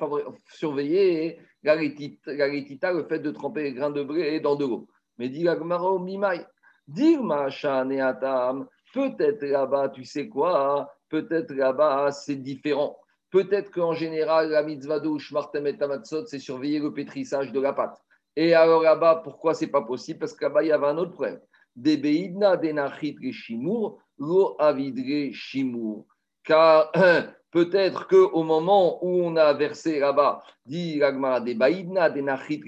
surveiller 0.49 1.39
la 1.63 1.73
rétita, 1.73 2.93
le 2.93 3.03
fait 3.03 3.19
de 3.19 3.31
tremper 3.31 3.63
les 3.63 3.73
grains 3.73 3.89
de 3.89 4.01
blé 4.01 4.39
dans 4.39 4.55
de 4.55 4.63
l'eau. 4.63 4.87
Mais 5.17 5.27
dit 5.27 5.45
Agmar, 5.45 5.83
oh 5.83 5.99
mimai, 5.99 6.45
dire 6.87 7.19
peut-être 8.93 9.43
là-bas, 9.43 9.89
tu 9.89 10.05
sais 10.05 10.29
quoi? 10.29 10.89
Peut-être 11.09 11.53
là-bas, 11.53 12.13
c'est 12.13 12.37
différent. 12.37 12.97
Peut-être 13.29 13.71
qu'en 13.71 13.91
général, 13.91 14.51
la 14.51 14.63
mitzvah 14.63 15.01
de 15.01 15.33
Martem 15.33 15.67
et 15.67 15.77
Tamatzot, 15.77 16.27
c'est 16.27 16.39
surveiller 16.39 16.79
le 16.79 16.93
pétrissage 16.93 17.51
de 17.51 17.59
la 17.59 17.73
pâte. 17.73 18.01
Et 18.37 18.53
alors 18.53 18.83
là-bas, 18.83 19.19
pourquoi 19.21 19.53
c'est 19.53 19.67
pas 19.67 19.81
possible? 19.81 20.19
Parce 20.19 20.33
que 20.33 20.45
là-bas, 20.45 20.63
il 20.63 20.69
y 20.69 20.71
avait 20.71 20.87
un 20.87 20.97
autre 20.97 21.11
problème 21.11 21.41
lo 24.19 24.55
avidre 24.59 25.31
Car 26.43 26.91
peut-être 27.51 28.07
qu'au 28.07 28.43
moment 28.43 29.03
où 29.03 29.21
on 29.23 29.35
a 29.35 29.53
versé 29.53 29.99
là-bas, 29.99 30.43
dit 30.65 30.97
l'agmara, 30.97 31.41
des 31.41 31.55
baïdna 31.55 32.09
denachit 32.09 32.61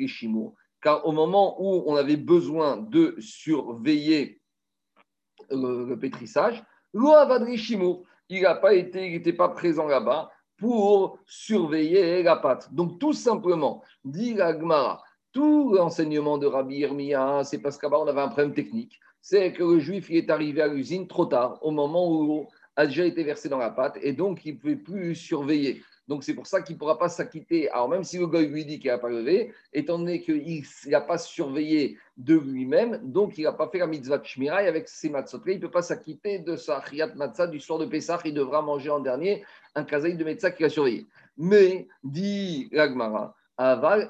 car 0.82 1.06
au 1.06 1.12
moment 1.12 1.62
où 1.62 1.84
on 1.88 1.96
avait 1.96 2.18
besoin 2.18 2.78
de 2.78 3.16
surveiller 3.20 4.42
le, 5.50 5.96
pétrissage, 5.96 6.64
lo 6.94 7.12
avadre 7.12 7.48
il 8.30 8.42
n'a 8.44 8.56
pas 8.56 8.74
été, 8.74 9.10
n'était 9.10 9.34
pas 9.34 9.50
présent 9.50 9.88
là-bas 9.88 10.30
pour 10.58 11.20
surveiller 11.26 12.22
la 12.22 12.36
pâte. 12.36 12.74
Donc 12.74 13.00
tout 13.00 13.14
simplement, 13.14 13.84
dit 14.04 14.34
l'agmara, 14.34 15.02
tout 15.32 15.74
l'enseignement 15.74 16.38
de 16.38 16.48
Rabbi 16.48 16.78
Irmia, 16.78 17.44
c'est 17.44 17.60
parce 17.60 17.78
qu'avant 17.78 18.04
on 18.04 18.08
avait 18.08 18.22
un 18.22 18.30
problème 18.30 18.54
technique. 18.54 19.00
C'est 19.22 19.54
que 19.54 19.64
le 19.64 19.80
juif 19.80 20.10
il 20.10 20.18
est 20.18 20.30
arrivé 20.30 20.62
à 20.62 20.68
l'usine 20.68 21.08
trop 21.08 21.26
tard, 21.26 21.60
au 21.62 21.72
moment 21.72 22.12
où 22.12 22.48
a 22.76 22.88
déjà 22.88 23.06
été 23.06 23.24
versé 23.24 23.50
dans 23.50 23.58
la 23.58 23.70
pâte, 23.70 23.98
et 24.02 24.14
donc 24.14 24.46
il 24.46 24.56
ne 24.56 24.60
pouvait 24.60 24.76
plus 24.76 25.16
surveiller. 25.16 25.84
Donc 26.10 26.24
c'est 26.24 26.34
pour 26.34 26.48
ça 26.48 26.64
qu'il 26.64 26.76
ne 26.76 26.80
pourra 26.80 26.98
pas 26.98 27.08
s'acquitter. 27.08 27.70
Alors 27.70 27.88
même 27.88 28.04
si 28.04 28.18
le 28.18 28.26
goy 28.26 28.48
lui 28.48 28.66
dit 28.66 28.80
qu'il 28.80 28.90
n'a 28.90 28.98
pas 28.98 29.10
levé, 29.10 29.54
étant 29.74 30.00
donné 30.00 30.22
qu'il 30.22 30.64
n'a 30.88 31.02
pas 31.02 31.20
surveillé 31.20 32.00
de 32.18 32.36
lui-même, 32.36 33.00
donc 33.04 33.38
il 33.38 33.44
n'a 33.44 33.54
pas 33.54 33.70
fait 33.70 33.78
la 33.78 33.86
mitzvah 33.86 34.18
de 34.18 34.26
Shmirai 34.26 34.68
avec 34.68 34.88
ses 34.88 35.10
matzot. 35.10 35.40
il 35.46 35.58
ne 35.58 35.62
peut 35.62 35.70
pas 35.70 35.84
s'acquitter 35.84 36.40
de 36.40 36.56
sa 36.56 36.82
chiyat 36.84 37.14
matzah 37.14 37.46
du 37.46 37.60
soir 37.60 37.78
de 37.78 37.86
Pessah. 37.86 38.20
Il 38.26 38.34
devra 38.34 38.64
manger 38.64 38.90
en 38.90 39.02
dernier 39.02 39.44
un 39.76 39.84
kazaï 39.84 40.18
de 40.18 40.24
matzah 40.24 40.50
qu'il 40.50 40.66
a 40.66 40.70
surveillé. 40.70 41.06
Mais, 41.38 41.88
dit 42.04 42.70
l'Agmara, 42.72 43.36
Aval 43.62 44.10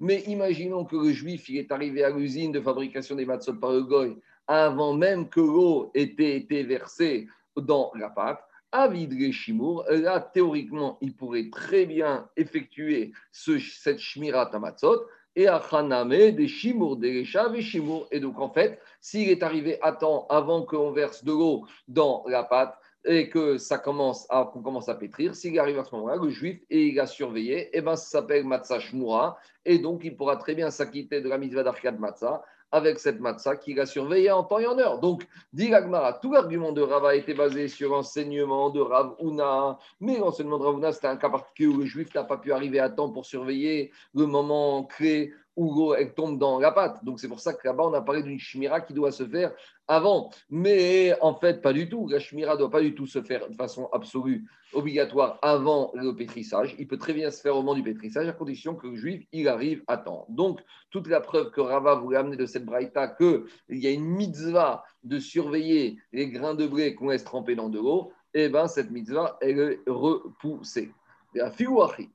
mais 0.00 0.20
imaginons 0.26 0.84
que 0.84 0.96
le 0.96 1.12
juif 1.12 1.48
il 1.48 1.58
est 1.58 1.70
arrivé 1.70 2.02
à 2.02 2.10
l'usine 2.10 2.50
de 2.50 2.60
fabrication 2.60 3.14
des 3.14 3.24
matzot 3.24 3.54
par 3.54 3.70
le 3.70 3.82
goy 3.82 4.16
avant 4.48 4.92
même 4.92 5.28
que 5.28 5.38
l'eau 5.38 5.92
ait 5.94 6.02
été 6.02 6.64
versée 6.64 7.28
dans 7.56 7.92
la 7.94 8.10
pâte. 8.10 8.44
Avid 8.72 9.32
Shimour, 9.32 9.84
là, 9.88 10.18
théoriquement, 10.18 10.98
il 11.00 11.14
pourrait 11.14 11.50
très 11.50 11.86
bien 11.86 12.28
effectuer 12.36 13.12
ce, 13.30 13.58
cette 13.58 14.00
Shmirat 14.00 14.50
Matzot 14.58 15.02
et 15.36 15.46
à 15.46 15.56
Haname 15.56 16.32
des 16.32 16.48
Shimour, 16.48 16.96
des 16.96 17.20
et 17.20 17.62
Shimour. 17.62 18.08
Et 18.10 18.18
donc, 18.18 18.40
en 18.40 18.50
fait, 18.50 18.80
s'il 19.00 19.28
est 19.28 19.42
arrivé 19.42 19.78
à 19.82 19.92
temps 19.92 20.26
avant 20.28 20.62
qu'on 20.62 20.90
verse 20.90 21.22
de 21.22 21.32
l'eau 21.32 21.64
dans 21.86 22.24
la 22.26 22.44
pâte, 22.44 22.76
et 23.04 23.28
que 23.28 23.58
ça 23.58 23.78
commence 23.78 24.26
à, 24.30 24.48
qu'on 24.52 24.62
commence 24.62 24.88
à 24.88 24.94
pétrir, 24.94 25.34
s'il 25.34 25.58
arrive 25.58 25.78
à 25.78 25.84
ce 25.84 25.94
moment-là, 25.94 26.16
le 26.16 26.30
juif, 26.30 26.60
et 26.70 26.86
il 26.86 27.00
a 27.00 27.06
surveillé, 27.06 27.66
et 27.66 27.70
eh 27.74 27.80
ben, 27.80 27.96
ça 27.96 28.20
s'appelle 28.20 28.44
Matzah 28.44 28.80
Shmura, 28.80 29.38
et 29.64 29.78
donc 29.78 30.02
il 30.04 30.16
pourra 30.16 30.36
très 30.36 30.54
bien 30.54 30.70
s'acquitter 30.70 31.20
de 31.20 31.28
la 31.28 31.38
mitzvah 31.38 31.62
d'Arkad 31.62 31.98
Matzah 31.98 32.42
avec 32.72 32.98
cette 32.98 33.20
matzah 33.20 33.56
qu'il 33.56 33.78
a 33.78 33.86
surveillée 33.86 34.30
en 34.30 34.42
temps 34.42 34.58
et 34.58 34.66
en 34.66 34.78
heure. 34.78 34.98
Donc, 34.98 35.26
dit 35.52 35.68
Gagmara, 35.68 36.14
tout 36.14 36.32
l'argument 36.32 36.72
de 36.72 36.80
Rava 36.80 37.14
était 37.14 37.34
basé 37.34 37.68
sur 37.68 37.90
l'enseignement 37.90 38.70
de 38.70 38.80
Rav 38.80 39.14
Una, 39.20 39.78
mais 40.00 40.18
l'enseignement 40.18 40.58
de 40.58 40.64
Rav 40.64 40.78
Una, 40.78 40.92
c'était 40.92 41.08
un 41.08 41.16
cas 41.16 41.28
particulier 41.28 41.68
où 41.68 41.78
le 41.78 41.84
juif 41.84 42.12
n'a 42.14 42.24
pas 42.24 42.38
pu 42.38 42.50
arriver 42.50 42.80
à 42.80 42.88
temps 42.88 43.10
pour 43.10 43.26
surveiller 43.26 43.92
le 44.14 44.26
moment 44.26 44.84
clé 44.84 45.34
où 45.56 45.94
elle 45.94 46.14
tombe 46.14 46.38
dans 46.38 46.58
la 46.58 46.72
pâte. 46.72 47.04
Donc 47.04 47.20
c'est 47.20 47.28
pour 47.28 47.40
ça 47.40 47.52
que 47.52 47.66
là-bas, 47.66 47.84
on 47.84 47.92
a 47.92 48.00
parlé 48.00 48.22
d'une 48.22 48.38
chimira 48.38 48.80
qui 48.80 48.94
doit 48.94 49.12
se 49.12 49.26
faire 49.26 49.52
avant. 49.86 50.30
Mais 50.50 51.14
en 51.20 51.34
fait, 51.34 51.60
pas 51.60 51.72
du 51.72 51.88
tout. 51.88 52.08
La 52.08 52.18
chimira 52.18 52.54
ne 52.54 52.58
doit 52.58 52.70
pas 52.70 52.80
du 52.80 52.94
tout 52.94 53.06
se 53.06 53.22
faire 53.22 53.48
de 53.48 53.54
façon 53.54 53.88
absolue, 53.92 54.46
obligatoire, 54.72 55.38
avant 55.42 55.90
le 55.94 56.14
pétrissage. 56.14 56.74
Il 56.78 56.86
peut 56.86 56.98
très 56.98 57.12
bien 57.12 57.30
se 57.30 57.40
faire 57.40 57.54
au 57.54 57.60
moment 57.60 57.74
du 57.74 57.82
pétrissage, 57.82 58.28
à 58.28 58.32
condition 58.32 58.74
que 58.74 58.86
le 58.86 58.96
juif, 58.96 59.26
il 59.32 59.48
arrive 59.48 59.82
à 59.88 59.98
temps. 59.98 60.26
Donc, 60.28 60.60
toute 60.90 61.08
la 61.08 61.20
preuve 61.20 61.50
que 61.50 61.60
Rava 61.60 61.96
voulait 61.96 62.18
amener 62.18 62.36
de 62.36 62.46
cette 62.46 62.64
braïta 62.64 63.08
qu'il 63.08 63.44
y 63.68 63.86
a 63.86 63.90
une 63.90 64.06
mitzvah 64.06 64.84
de 65.04 65.18
surveiller 65.18 65.98
les 66.12 66.28
grains 66.28 66.54
de 66.54 66.66
blé 66.66 66.94
qu'on 66.94 67.08
laisse 67.08 67.24
tremper 67.24 67.54
dans 67.54 67.68
de 67.68 67.78
l'eau, 67.78 68.12
eh 68.34 68.48
bien, 68.48 68.66
cette 68.66 68.90
mitzvah, 68.90 69.36
elle 69.42 69.58
est 69.58 69.80
repoussée. 69.86 70.92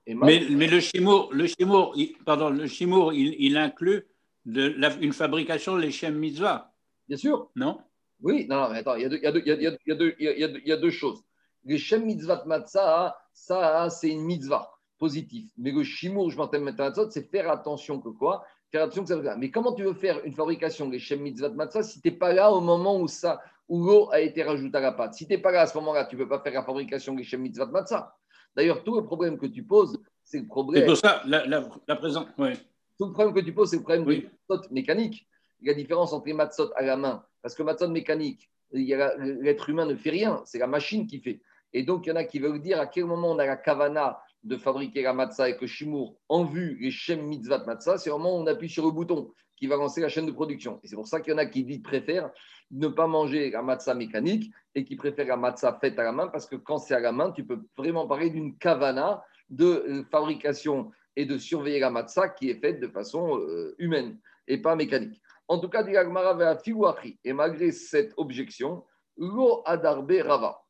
Mais, 0.07 0.43
mais 0.49 0.67
le 0.67 0.79
chimour, 0.79 1.29
le 1.33 1.47
chimour, 1.47 1.93
il, 1.95 2.13
pardon, 2.25 2.49
le 2.49 2.67
chimour, 2.67 3.13
il, 3.13 3.35
il 3.39 3.57
inclut 3.57 4.05
de 4.45 4.73
la, 4.77 4.93
une 4.95 5.13
fabrication 5.13 5.75
de 5.75 5.81
l'échem 5.81 6.15
mitzvah. 6.15 6.73
Bien 7.07 7.17
sûr. 7.17 7.49
Non? 7.55 7.79
Oui, 8.21 8.47
non, 8.49 8.61
non, 8.61 8.69
mais 8.71 8.79
attends, 8.79 8.95
il 8.95 9.03
y 9.03 10.71
a 10.71 10.77
deux, 10.77 10.89
choses. 10.89 11.23
L'échem 11.63 12.05
mitzvah 12.05 12.37
de 12.37 12.47
matzah, 12.47 13.15
ça, 13.33 13.89
c'est 13.89 14.09
une 14.09 14.23
mitzvah 14.23 14.71
positive. 14.97 15.49
Mais 15.57 15.71
le 15.71 15.83
chimour, 15.83 16.31
je 16.31 16.37
m'entends 16.37 16.59
maintenant, 16.59 16.91
c'est 17.09 17.29
faire 17.29 17.51
attention 17.51 17.99
que 17.99 18.09
quoi? 18.09 18.43
Faire 18.71 18.83
attention 18.83 19.03
que 19.03 19.23
ça 19.23 19.35
Mais 19.37 19.51
comment 19.51 19.73
tu 19.73 19.83
veux 19.83 19.93
faire 19.93 20.23
une 20.25 20.33
fabrication 20.33 20.87
de 20.87 20.93
l'échem 20.93 21.21
mitzvah 21.21 21.49
de 21.49 21.55
matzah 21.55 21.83
si 21.83 22.01
tu 22.01 22.09
n'es 22.09 22.15
pas 22.15 22.33
là 22.33 22.51
au 22.51 22.59
moment 22.59 22.99
où 22.99 23.07
ça, 23.07 23.39
où 23.69 23.83
l'eau 23.83 24.09
a 24.11 24.19
été 24.19 24.43
rajoutée 24.43 24.77
à 24.77 24.81
la 24.81 24.93
pâte? 24.93 25.13
Si 25.13 25.27
tu 25.27 25.33
n'es 25.33 25.37
pas 25.37 25.51
là 25.51 25.61
à 25.61 25.67
ce 25.67 25.77
moment-là, 25.77 26.05
tu 26.05 26.15
ne 26.15 26.23
peux 26.23 26.29
pas 26.29 26.39
faire 26.39 26.53
la 26.53 26.63
fabrication 26.63 27.13
de 27.13 27.19
l'échem 27.19 27.41
mitzvah 27.41 27.65
de 27.65 27.71
matzah. 27.71 28.15
D'ailleurs, 28.57 28.83
tout 28.83 28.95
le 28.95 29.05
problème 29.05 29.37
que 29.37 29.45
tu 29.45 29.61
poses, 29.61 30.01
c'est 30.23 30.39
le 30.39 30.47
problème. 30.47 30.81
C'est 30.81 30.87
pour 30.87 30.97
ça, 30.97 31.21
la, 31.27 31.45
la, 31.45 31.95
présence. 31.95 32.25
Oui. 32.39 32.53
Tout 32.97 33.05
le 33.05 33.13
problème 33.13 33.35
que 33.35 33.41
tu 33.41 33.53
poses, 33.53 33.69
c'est 33.69 33.77
le 33.77 33.83
problème 33.83 34.03
oui. 34.07 34.21
de 34.21 34.29
matzot 34.49 34.67
mécanique. 34.71 35.27
Il 35.61 35.67
y 35.67 35.69
a 35.69 35.73
la 35.73 35.77
différence 35.77 36.11
entre 36.11 36.25
les 36.25 36.33
matzot 36.33 36.71
à 36.75 36.81
la 36.81 36.97
main. 36.97 37.23
Parce 37.43 37.53
que 37.53 37.61
matzot 37.61 37.87
mécanique, 37.87 38.49
l'être 38.71 39.69
humain 39.69 39.85
ne 39.85 39.95
fait 39.95 40.09
rien, 40.09 40.41
c'est 40.45 40.57
la 40.57 40.65
machine 40.65 41.05
qui 41.05 41.19
fait. 41.19 41.39
Et 41.71 41.83
donc, 41.83 42.07
il 42.07 42.09
y 42.09 42.11
en 42.11 42.15
a 42.15 42.23
qui 42.23 42.39
veulent 42.39 42.59
dire 42.59 42.79
à 42.79 42.87
quel 42.87 43.05
moment 43.05 43.31
on 43.31 43.37
a 43.37 43.45
la 43.45 43.57
kavana 43.57 44.19
de 44.43 44.57
fabriquer 44.57 45.01
la 45.01 45.13
matzah 45.13 45.43
avec 45.43 45.61
le 45.61 45.67
shimour 45.67 46.17
en 46.29 46.45
vue 46.45 46.77
les 46.79 46.91
shem 46.91 47.21
mitzvah 47.21 47.63
matzah, 47.65 47.97
c'est 47.97 48.09
où 48.09 48.15
on 48.15 48.47
appuie 48.47 48.69
sur 48.69 48.85
le 48.85 48.91
bouton 48.91 49.33
qui 49.55 49.67
va 49.67 49.75
lancer 49.75 50.01
la 50.01 50.09
chaîne 50.09 50.25
de 50.25 50.31
production. 50.31 50.79
Et 50.83 50.87
c'est 50.87 50.95
pour 50.95 51.07
ça 51.07 51.19
qu'il 51.19 51.31
y 51.31 51.35
en 51.35 51.39
a 51.39 51.45
qui 51.45 51.79
préfèrent 51.79 52.31
ne 52.71 52.87
pas 52.87 53.07
manger 53.07 53.49
la 53.49 53.61
matzah 53.61 53.95
mécanique 53.95 54.51
et 54.75 54.85
qui 54.85 54.95
préfèrent 54.95 55.27
la 55.27 55.37
matzah 55.37 55.77
faite 55.81 55.97
à 55.99 56.03
la 56.03 56.11
main 56.11 56.27
parce 56.27 56.45
que 56.45 56.55
quand 56.55 56.77
c'est 56.77 56.93
à 56.93 56.99
la 56.99 57.11
main, 57.11 57.31
tu 57.31 57.45
peux 57.45 57.61
vraiment 57.75 58.07
parler 58.07 58.29
d'une 58.29 58.57
kavana 58.57 59.23
de 59.49 59.65
euh, 59.65 60.03
fabrication 60.11 60.91
et 61.15 61.25
de 61.25 61.37
surveiller 61.37 61.79
la 61.79 61.89
matzah 61.89 62.29
qui 62.29 62.49
est 62.49 62.59
faite 62.59 62.79
de 62.79 62.87
façon 62.87 63.39
euh, 63.39 63.75
humaine 63.79 64.19
et 64.47 64.61
pas 64.61 64.75
mécanique. 64.75 65.19
En 65.47 65.59
tout 65.59 65.69
cas, 65.69 65.85
et 65.85 67.33
malgré 67.33 67.71
cette 67.71 68.13
objection, 68.17 68.83
lo 69.17 69.61
adarbe 69.65 70.21
rava. 70.21 70.61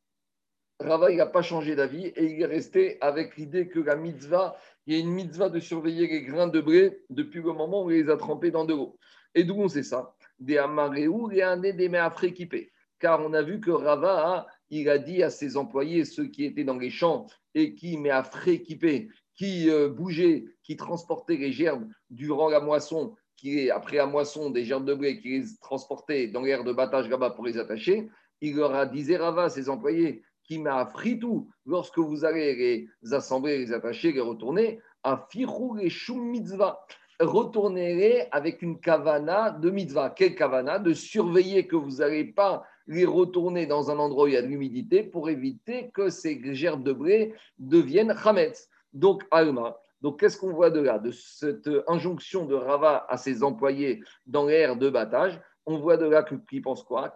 Rava, 0.80 1.12
n'a 1.12 1.26
pas 1.26 1.42
changé 1.42 1.74
d'avis 1.74 2.06
et 2.06 2.24
il 2.24 2.42
est 2.42 2.46
resté 2.46 2.98
avec 3.00 3.36
l'idée 3.36 3.66
que 3.68 3.80
la 3.80 3.96
mitzvah, 3.96 4.56
il 4.86 4.94
y 4.94 4.96
a 4.96 5.00
une 5.00 5.10
mitzvah 5.10 5.48
de 5.48 5.58
surveiller 5.58 6.06
les 6.06 6.22
grains 6.22 6.46
de 6.46 6.60
blé 6.60 7.00
depuis 7.10 7.40
le 7.40 7.52
moment 7.52 7.84
où 7.84 7.90
il 7.90 8.04
les 8.04 8.10
a 8.10 8.16
trempés 8.16 8.52
dans 8.52 8.64
de 8.64 8.74
l'eau. 8.74 8.96
Et 9.34 9.42
d'où 9.42 9.56
on 9.56 9.68
sait 9.68 9.82
ça? 9.82 10.14
Des 10.38 10.56
amaréou 10.56 11.32
et 11.32 11.42
un 11.42 11.56
des 11.56 11.90
équipés. 12.22 12.72
Car 13.00 13.20
on 13.20 13.32
a 13.32 13.42
vu 13.42 13.60
que 13.60 13.72
Rava, 13.72 14.46
il 14.70 14.88
a 14.88 14.98
dit 14.98 15.22
à 15.22 15.30
ses 15.30 15.56
employés, 15.56 16.04
ceux 16.04 16.26
qui 16.26 16.44
étaient 16.44 16.64
dans 16.64 16.78
les 16.78 16.90
champs 16.90 17.26
et 17.54 17.74
qui, 17.74 17.98
mais 17.98 18.10
équipés, 18.46 19.08
qui 19.34 19.70
euh, 19.70 19.88
bougeaient, 19.88 20.44
qui 20.62 20.76
transportaient 20.76 21.36
les 21.36 21.52
gerbes 21.52 21.88
durant 22.10 22.48
la 22.48 22.60
moisson, 22.60 23.16
qui, 23.36 23.70
après 23.70 23.96
la 23.96 24.06
moisson 24.06 24.50
des 24.50 24.64
gerbes 24.64 24.84
de 24.84 24.94
blé, 24.94 25.20
qui 25.20 25.40
les 25.40 25.44
transportaient 25.60 26.28
dans 26.28 26.42
l'air 26.42 26.62
de 26.62 26.72
battage 26.72 27.08
là-bas 27.08 27.30
pour 27.30 27.46
les 27.46 27.58
attacher, 27.58 28.08
il 28.40 28.56
leur 28.56 28.74
a 28.74 28.86
dit, 28.86 29.16
Rava, 29.16 29.48
ses 29.48 29.68
employés, 29.68 30.22
qui 30.48 30.58
m'a 30.58 30.76
appris 30.76 31.18
tout, 31.18 31.50
lorsque 31.66 31.98
vous 31.98 32.24
allez 32.24 32.88
les 33.02 33.14
assembler, 33.14 33.58
les 33.58 33.72
attacher, 33.72 34.12
les 34.12 34.20
retourner, 34.20 34.80
à 35.04 35.26
firou 35.30 35.78
et 35.78 35.90
shum 35.90 36.30
mitzvah. 36.30 36.80
Retournez-les 37.20 38.28
avec 38.30 38.62
une 38.62 38.80
kavana 38.80 39.50
de 39.50 39.68
mitzvah. 39.68 40.10
Quelle 40.10 40.34
kavana? 40.34 40.78
De 40.78 40.94
surveiller 40.94 41.66
que 41.66 41.76
vous 41.76 41.96
n'allez 41.96 42.24
pas 42.24 42.64
les 42.86 43.04
retourner 43.04 43.66
dans 43.66 43.90
un 43.90 43.98
endroit 43.98 44.24
où 44.24 44.28
il 44.28 44.34
y 44.34 44.36
a 44.38 44.42
de 44.42 44.46
l'humidité 44.46 45.02
pour 45.02 45.28
éviter 45.28 45.90
que 45.92 46.08
ces 46.08 46.40
gerbes 46.54 46.82
de 46.82 46.92
blé 46.92 47.34
deviennent 47.58 48.16
chametz. 48.16 48.70
Donc, 48.94 49.24
alma. 49.30 49.78
Donc, 50.00 50.20
qu'est-ce 50.20 50.38
qu'on 50.38 50.52
voit 50.52 50.70
de 50.70 50.80
là 50.80 50.98
De 50.98 51.10
cette 51.10 51.68
injonction 51.88 52.46
de 52.46 52.54
Rava 52.54 53.04
à 53.10 53.18
ses 53.18 53.42
employés 53.42 54.02
dans 54.26 54.46
l'air 54.46 54.76
de 54.76 54.88
battage? 54.88 55.38
On 55.70 55.78
voit 55.80 55.98
de 55.98 56.06
là 56.06 56.22
qu'il 56.22 56.62
pense 56.62 56.82
quoi? 56.82 57.14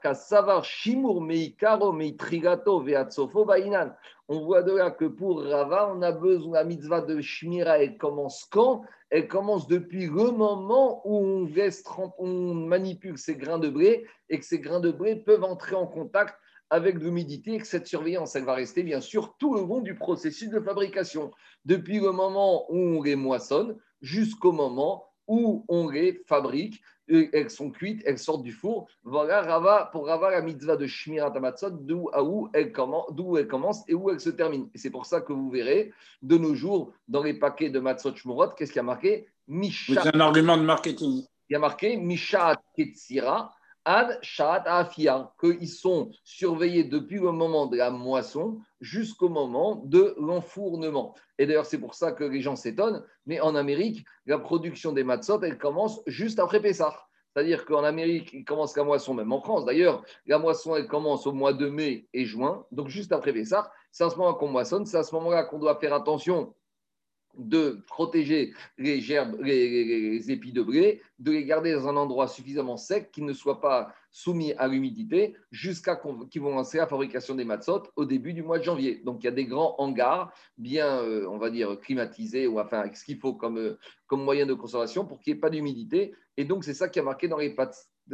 Shimur. 0.62 1.16
On 4.28 4.40
voit 4.44 4.62
de 4.62 4.72
là 4.72 4.90
que 4.90 5.04
pour 5.06 5.42
Rava, 5.42 5.90
on 5.96 6.02
a 6.02 6.12
besoin, 6.12 6.58
la 6.58 6.64
mitzvah 6.64 7.00
de 7.00 7.22
Shmira, 7.22 7.78
elle 7.78 7.96
commence 7.96 8.44
quand? 8.44 8.82
Elle 9.08 9.26
commence 9.26 9.66
depuis 9.66 10.04
le 10.04 10.32
moment 10.32 11.00
où 11.06 11.46
on, 11.46 11.48
on 12.18 12.54
manipule 12.54 13.16
ces 13.16 13.36
grains 13.36 13.58
de 13.58 13.70
blé 13.70 14.04
et 14.28 14.38
que 14.38 14.44
ces 14.44 14.60
grains 14.60 14.80
de 14.80 14.90
blé 14.90 15.16
peuvent 15.16 15.44
entrer 15.44 15.74
en 15.74 15.86
contact 15.86 16.34
avec 16.68 16.98
l'humidité 16.98 17.54
et 17.54 17.58
que 17.58 17.66
cette 17.66 17.86
surveillance, 17.86 18.36
elle 18.36 18.44
va 18.44 18.54
rester 18.54 18.82
bien 18.82 19.00
sûr 19.00 19.34
tout 19.38 19.54
le 19.54 19.62
long 19.62 19.80
du 19.80 19.94
processus 19.94 20.50
de 20.50 20.60
fabrication, 20.60 21.30
depuis 21.64 22.00
le 22.00 22.12
moment 22.12 22.70
où 22.70 22.76
on 22.76 23.02
les 23.02 23.16
moissonne 23.16 23.78
jusqu'au 24.02 24.52
moment 24.52 25.11
où 25.32 25.64
on 25.68 25.88
les 25.88 26.22
fabrique 26.26 26.82
elles 27.08 27.50
sont 27.50 27.70
cuites, 27.70 28.02
elles 28.06 28.18
sortent 28.18 28.42
du 28.42 28.52
four. 28.52 28.88
Voilà 29.02 29.42
Rava, 29.42 29.90
pour 29.92 30.06
Rava 30.06 30.30
la 30.30 30.40
mitzvah 30.40 30.76
de 30.76 30.86
Shmirat 30.86 31.38
Matzot, 31.40 31.70
d'où 31.70 32.08
où 32.18 32.48
elle, 32.52 32.72
commence, 32.72 33.06
d'où 33.12 33.36
elle 33.36 33.48
commence 33.48 33.82
et 33.88 33.94
où 33.94 34.10
elle 34.10 34.20
se 34.20 34.30
termine. 34.30 34.68
Et 34.74 34.78
c'est 34.78 34.90
pour 34.90 35.04
ça 35.04 35.20
que 35.20 35.32
vous 35.32 35.50
verrez, 35.50 35.92
de 36.22 36.38
nos 36.38 36.54
jours, 36.54 36.92
dans 37.08 37.22
les 37.22 37.34
paquets 37.34 37.70
de 37.70 37.80
Matzot 37.80 38.14
Shmurot, 38.14 38.50
qu'est-ce 38.50 38.72
qu'il 38.72 38.78
y 38.78 38.80
a 38.80 38.84
marqué? 38.84 39.26
C'est 39.70 40.14
un 40.14 40.20
argument 40.20 40.56
de 40.56 40.62
marketing. 40.62 41.24
Il 41.50 41.52
y 41.52 41.56
a 41.56 41.58
marqué 41.58 41.96
Mishat 41.96 42.62
Ketsira, 42.76 43.52
Ad 43.84 44.18
Shat 44.22 44.62
Afia, 44.66 45.32
qu'ils 45.40 45.68
sont 45.68 46.10
surveillés 46.24 46.84
depuis 46.84 47.18
le 47.18 47.32
moment 47.32 47.66
de 47.66 47.76
la 47.76 47.90
moisson 47.90 48.60
jusqu'au 48.80 49.28
moment 49.28 49.82
de 49.84 50.14
l'enfournement. 50.18 51.14
Et 51.38 51.46
d'ailleurs, 51.46 51.66
c'est 51.66 51.78
pour 51.78 51.94
ça 51.94 52.12
que 52.12 52.24
les 52.24 52.40
gens 52.40 52.56
s'étonnent, 52.56 53.04
mais 53.26 53.40
en 53.40 53.54
Amérique, 53.54 54.04
la 54.26 54.38
production 54.38 54.92
des 54.92 55.04
matzot, 55.04 55.42
elle 55.42 55.58
commence 55.58 56.00
juste 56.06 56.38
après 56.38 56.60
Pessah. 56.60 56.96
C'est-à-dire 57.34 57.64
qu'en 57.64 57.82
Amérique, 57.82 58.30
il 58.32 58.44
commence 58.44 58.76
la 58.76 58.84
moisson, 58.84 59.14
même 59.14 59.32
en 59.32 59.40
France 59.40 59.64
d'ailleurs, 59.64 60.04
la 60.26 60.38
moisson, 60.38 60.76
elle 60.76 60.86
commence 60.86 61.26
au 61.26 61.32
mois 61.32 61.54
de 61.54 61.68
mai 61.68 62.06
et 62.12 62.24
juin, 62.24 62.66
donc 62.70 62.88
juste 62.88 63.12
après 63.12 63.32
Pessah. 63.32 63.72
C'est 63.90 64.04
à 64.04 64.10
ce 64.10 64.16
moment 64.16 64.34
qu'on 64.34 64.48
moissonne, 64.48 64.86
c'est 64.86 64.98
à 64.98 65.02
ce 65.02 65.14
moment-là 65.14 65.44
qu'on 65.44 65.58
doit 65.58 65.78
faire 65.78 65.94
attention 65.94 66.54
de 67.38 67.82
protéger 67.86 68.52
les 68.76 69.00
gerbes, 69.00 69.40
les, 69.40 70.30
épis 70.30 70.52
de 70.52 70.62
blé, 70.62 71.00
de 71.18 71.32
les 71.32 71.44
garder 71.44 71.72
dans 71.72 71.88
un 71.88 71.96
endroit 71.96 72.28
suffisamment 72.28 72.76
sec 72.76 73.10
qui 73.10 73.22
ne 73.22 73.32
soit 73.32 73.60
pas 73.60 73.94
soumis 74.10 74.52
à 74.54 74.68
l'humidité 74.68 75.34
jusqu'à 75.50 76.00
qu'ils 76.30 76.42
vont 76.42 76.54
lancer 76.54 76.76
la 76.76 76.86
fabrication 76.86 77.34
des 77.34 77.44
matzot 77.44 77.84
au 77.96 78.04
début 78.04 78.34
du 78.34 78.42
mois 78.42 78.58
de 78.58 78.64
janvier. 78.64 79.00
Donc 79.04 79.22
il 79.22 79.24
y 79.24 79.28
a 79.28 79.32
des 79.32 79.46
grands 79.46 79.74
hangars 79.78 80.32
bien, 80.58 80.98
euh, 80.98 81.26
on 81.28 81.38
va 81.38 81.48
dire, 81.48 81.80
climatisés 81.80 82.46
ou 82.46 82.60
enfin 82.60 82.80
avec 82.80 82.96
ce 82.96 83.04
qu'il 83.04 83.18
faut 83.18 83.34
comme, 83.34 83.58
euh, 83.58 83.78
comme 84.06 84.22
moyen 84.22 84.44
de 84.44 84.54
conservation 84.54 85.06
pour 85.06 85.20
qu'il 85.20 85.32
n'y 85.32 85.38
ait 85.38 85.40
pas 85.40 85.50
d'humidité. 85.50 86.14
Et 86.36 86.44
donc 86.44 86.64
c'est 86.64 86.74
ça 86.74 86.88
qui 86.88 86.98
a 87.00 87.02
marqué 87.02 87.28
dans 87.28 87.38
les, 87.38 87.56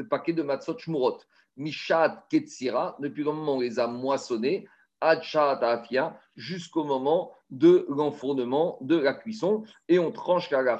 paquets 0.09 0.33
de 0.33 0.43
matzot 0.43 0.79
shmurot. 0.79 1.19
Mishat 1.57 2.27
Ketsira, 2.31 2.97
depuis 3.01 3.25
le 3.25 3.33
moment 3.33 3.55
où 3.55 3.57
on 3.57 3.61
les 3.61 3.81
a 3.81 3.89
moissonnés, 3.89 4.69
Afia, 5.01 6.19
jusqu'au 6.37 6.85
moment 6.85 7.33
de 7.51 7.87
l'enfournement 7.89 8.79
de 8.81 8.97
la 8.97 9.15
cuisson. 9.15 9.65
Et 9.89 9.99
on 9.99 10.11
tranche 10.11 10.51
la 10.51 10.79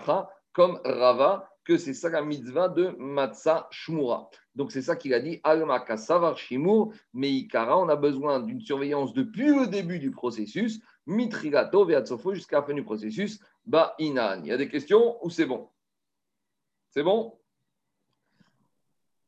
comme 0.53 0.81
Rava, 0.85 1.51
que 1.65 1.77
c'est 1.77 1.95
ça 1.95 2.09
la 2.09 2.23
mitzvah 2.23 2.69
de 2.69 2.95
Matzah 2.99 3.69
Shmura. 3.71 4.31
Donc 4.55 4.73
c'est 4.73 4.83
ça 4.83 4.97
qu'il 4.97 5.13
a 5.15 5.21
dit, 5.21 5.39
Alma 5.45 5.81
Kasavar 5.81 6.37
Shimur, 6.39 6.93
Meikara, 7.13 7.79
on 7.79 7.89
a 7.89 7.97
besoin 7.97 8.41
d'une 8.41 8.61
surveillance 8.61 9.13
depuis 9.13 9.55
le 9.55 9.67
début 9.67 9.99
du 9.99 10.11
processus, 10.11 10.81
Mitrigato, 11.07 11.85
Veatsofo, 11.85 12.35
jusqu'à 12.35 12.61
la 12.61 12.63
fin 12.63 12.75
du 12.75 12.83
processus, 12.83 13.39
Ba 13.67 13.95
Inan. 13.99 14.41
Il 14.43 14.49
y 14.49 14.53
a 14.53 14.57
des 14.57 14.69
questions 14.69 15.19
ou 15.23 15.31
c'est 15.31 15.47
bon? 15.47 15.69
C'est 16.91 17.03
bon? 17.03 17.39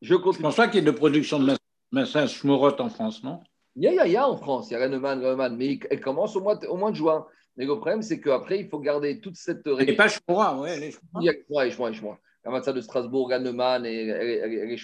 Je 0.01 0.15
continue. 0.15 0.43
pense 0.43 0.57
pas 0.57 0.69
qu'il 0.69 0.81
y 0.81 0.85
de 0.85 0.91
production 0.91 1.39
de 1.39 1.57
Matzah 1.93 2.27
Shmurot 2.27 2.81
en 2.81 2.89
France, 2.89 3.23
non? 3.23 3.43
Il 3.81 3.95
y 3.95 3.99
a, 3.99 4.07
il 4.07 4.13
y 4.13 4.17
a, 4.17 4.29
en 4.29 4.37
France, 4.37 4.71
il 4.71 4.75
y 4.75 4.77
a 4.77 4.81
Renneman, 4.81 5.23
Renneman, 5.23 5.57
mais 5.57 5.79
elle 5.91 6.01
commence 6.01 6.37
au 6.37 6.43
mois, 6.43 6.63
au 6.69 6.77
mois 6.77 6.91
de 6.91 6.97
juin. 6.97 7.27
Mais 7.57 7.65
le 7.65 7.77
problème, 7.77 8.03
c'est 8.03 8.21
qu'après, 8.21 8.61
il 8.61 8.69
faut 8.69 8.79
garder 8.79 9.21
toute 9.21 9.37
cette 9.37 9.63
règle. 9.67 9.93
Et 9.93 9.97
pas 9.97 10.09
Shmura, 10.09 10.61
oui, 10.61 10.69
les 10.79 10.95
Il 11.21 11.25
y 11.25 11.29
a 11.31 11.71
Shmura, 11.71 11.93
Shmura, 11.93 12.19
La 12.45 12.51
matzah 12.51 12.73
de 12.73 12.81
Strasbourg, 12.81 13.31
Renneman 13.31 13.87
et, 13.87 14.09
et. 14.09 14.77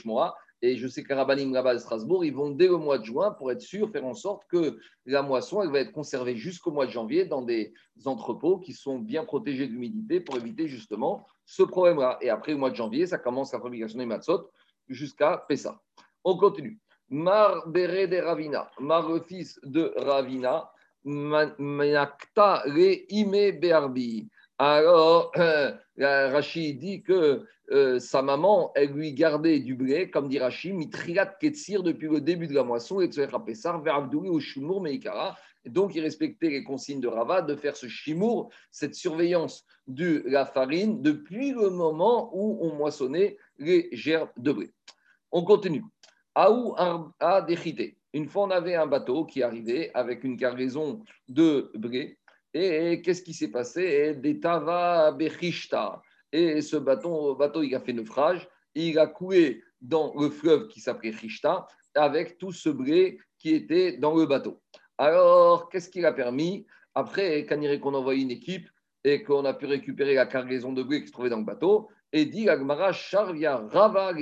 Et 0.63 0.77
je 0.77 0.89
sais 0.89 1.05
qu'à 1.05 1.17
Rabbanim 1.17 1.53
là-bas 1.53 1.75
de 1.75 1.79
Strasbourg, 1.79 2.25
ils 2.25 2.35
vont 2.35 2.51
dès 2.51 2.69
le 2.69 2.79
mois 2.79 2.99
de 2.99 3.05
juin 3.05 3.31
pour 3.33 3.53
être 3.53 3.61
sûr, 3.61 3.91
faire 3.91 4.07
en 4.07 4.15
sorte 4.15 4.45
que 4.49 4.79
la 5.05 5.21
moisson, 5.21 5.63
elle 5.63 5.71
va 5.71 5.81
être 5.81 5.93
conservée 5.93 6.35
jusqu'au 6.35 6.71
mois 6.71 6.87
de 6.87 6.91
janvier 6.91 7.27
dans 7.27 7.43
des 7.43 7.75
entrepôts 8.07 8.59
qui 8.59 8.73
sont 8.73 8.99
bien 8.99 9.25
protégés 9.25 9.67
de 9.67 9.73
l'humidité 9.73 10.21
pour 10.21 10.37
éviter 10.39 10.67
justement 10.67 11.27
ce 11.45 11.63
problème-là. 11.63 12.19
Et 12.23 12.31
après 12.31 12.53
le 12.53 12.59
mois 12.59 12.71
de 12.71 12.75
janvier, 12.75 13.07
ça 13.07 13.19
commence 13.19 13.53
la 13.53 13.61
fabrication 13.61 13.99
des 13.99 14.07
matzot 14.07 14.51
jusqu'à 14.89 15.45
Pessa. 15.47 15.79
On 16.25 16.39
continue. 16.39 16.81
Mar 17.09 17.69
Bere 17.69 18.07
de 18.09 18.19
Ravina, 18.19 18.71
Mar 18.81 19.09
fils 19.25 19.61
de 19.63 19.93
Ravina, 19.97 20.69
Manakta 21.05 22.65
le 22.67 23.13
Ime 23.13 23.53
Berbi. 23.61 24.29
Alors, 24.59 25.31
euh, 25.37 25.73
Rachid 25.97 26.79
dit 26.79 27.03
que 27.03 27.45
euh, 27.71 27.99
sa 27.99 28.23
maman, 28.23 28.73
elle 28.75 28.91
lui 28.91 29.13
gardait 29.13 29.61
du 29.61 29.75
blé, 29.75 30.11
comme 30.11 30.29
dit 30.29 30.39
Rachid, 30.39 30.75
mitriat 30.75 31.27
ketsir 31.27 31.83
depuis 31.83 32.09
le 32.09 32.21
début 32.21 32.49
de 32.49 32.55
la 32.55 32.65
moisson, 32.65 33.01
et 33.01 33.09
Pessar, 33.09 33.83
vers 33.83 33.97
Abdouli 33.97 34.29
ou 34.29 34.41
Shumur 34.41 34.81
Meikara. 34.81 35.37
Donc, 35.67 35.95
il 35.95 36.01
respectait 36.01 36.49
les 36.49 36.65
consignes 36.65 37.01
de 37.01 37.09
Rava 37.09 37.43
de 37.43 37.55
faire 37.55 37.77
ce 37.77 37.89
shimour, 37.89 38.51
cette 38.71 38.95
surveillance 38.95 39.65
de 39.89 40.23
la 40.27 40.47
farine, 40.47 41.03
depuis 41.03 41.53
le 41.53 41.71
moment 41.71 42.31
où 42.33 42.59
on 42.63 42.75
moissonnait 42.75 43.37
les 43.59 43.89
gerbes 43.93 44.31
de 44.37 44.53
blé. 44.53 44.73
On 45.33 45.45
continue. 45.45 45.85
Aou 46.39 46.75
a 47.19 47.41
déchité. 47.41 47.97
Une 48.13 48.29
fois, 48.29 48.45
on 48.45 48.51
avait 48.51 48.75
un 48.75 48.87
bateau 48.87 49.25
qui 49.25 49.43
arrivait 49.43 49.91
avec 49.95 50.23
une 50.23 50.37
cargaison 50.37 51.03
de 51.29 51.73
blé. 51.75 52.19
Et 52.53 53.01
qu'est-ce 53.01 53.23
qui 53.23 53.33
s'est 53.33 53.51
passé? 53.51 54.15
Des 54.17 54.39
tava 54.39 55.13
bechishta. 55.13 56.03
Et 56.33 56.61
ce 56.61 56.77
bateau, 56.77 57.35
bateau, 57.37 57.63
il 57.63 57.75
a 57.75 57.81
fait 57.81 57.95
naufrage. 57.95 58.47
il 58.75 58.99
a 58.99 59.07
coulé 59.07 59.63
dans 59.81 60.13
le 60.15 60.29
fleuve 60.29 60.69
qui 60.69 60.81
s'appelait 60.81 61.13
Chishta 61.13 61.67
avec 61.95 62.37
tout 62.37 62.53
ce 62.53 62.69
blé 62.69 63.19
qui 63.39 63.55
était 63.55 63.97
dans 63.97 64.15
le 64.15 64.27
bateau. 64.27 64.61
Alors, 64.99 65.71
qu'est-ce 65.71 65.89
qu'il 65.89 66.05
a 66.05 66.13
permis? 66.13 66.67
Après, 66.95 67.47
quand 67.47 67.59
qu'on 67.81 68.07
a 68.07 68.15
une 68.15 68.31
équipe 68.31 68.69
et 69.05 69.23
qu'on 69.23 69.47
a 69.47 69.55
pu 69.55 69.65
récupérer 69.65 70.15
la 70.15 70.27
cargaison 70.27 70.75
de 70.75 70.83
blé 70.83 71.01
qui 71.01 71.07
se 71.07 71.13
trouvait 71.13 71.31
dans 71.31 71.39
le 71.39 71.45
bateau, 71.45 71.89
et 72.13 72.27
dit 72.27 72.51
Agmara 72.51 72.93
Sharvia 72.93 73.57
Rava 73.57 74.13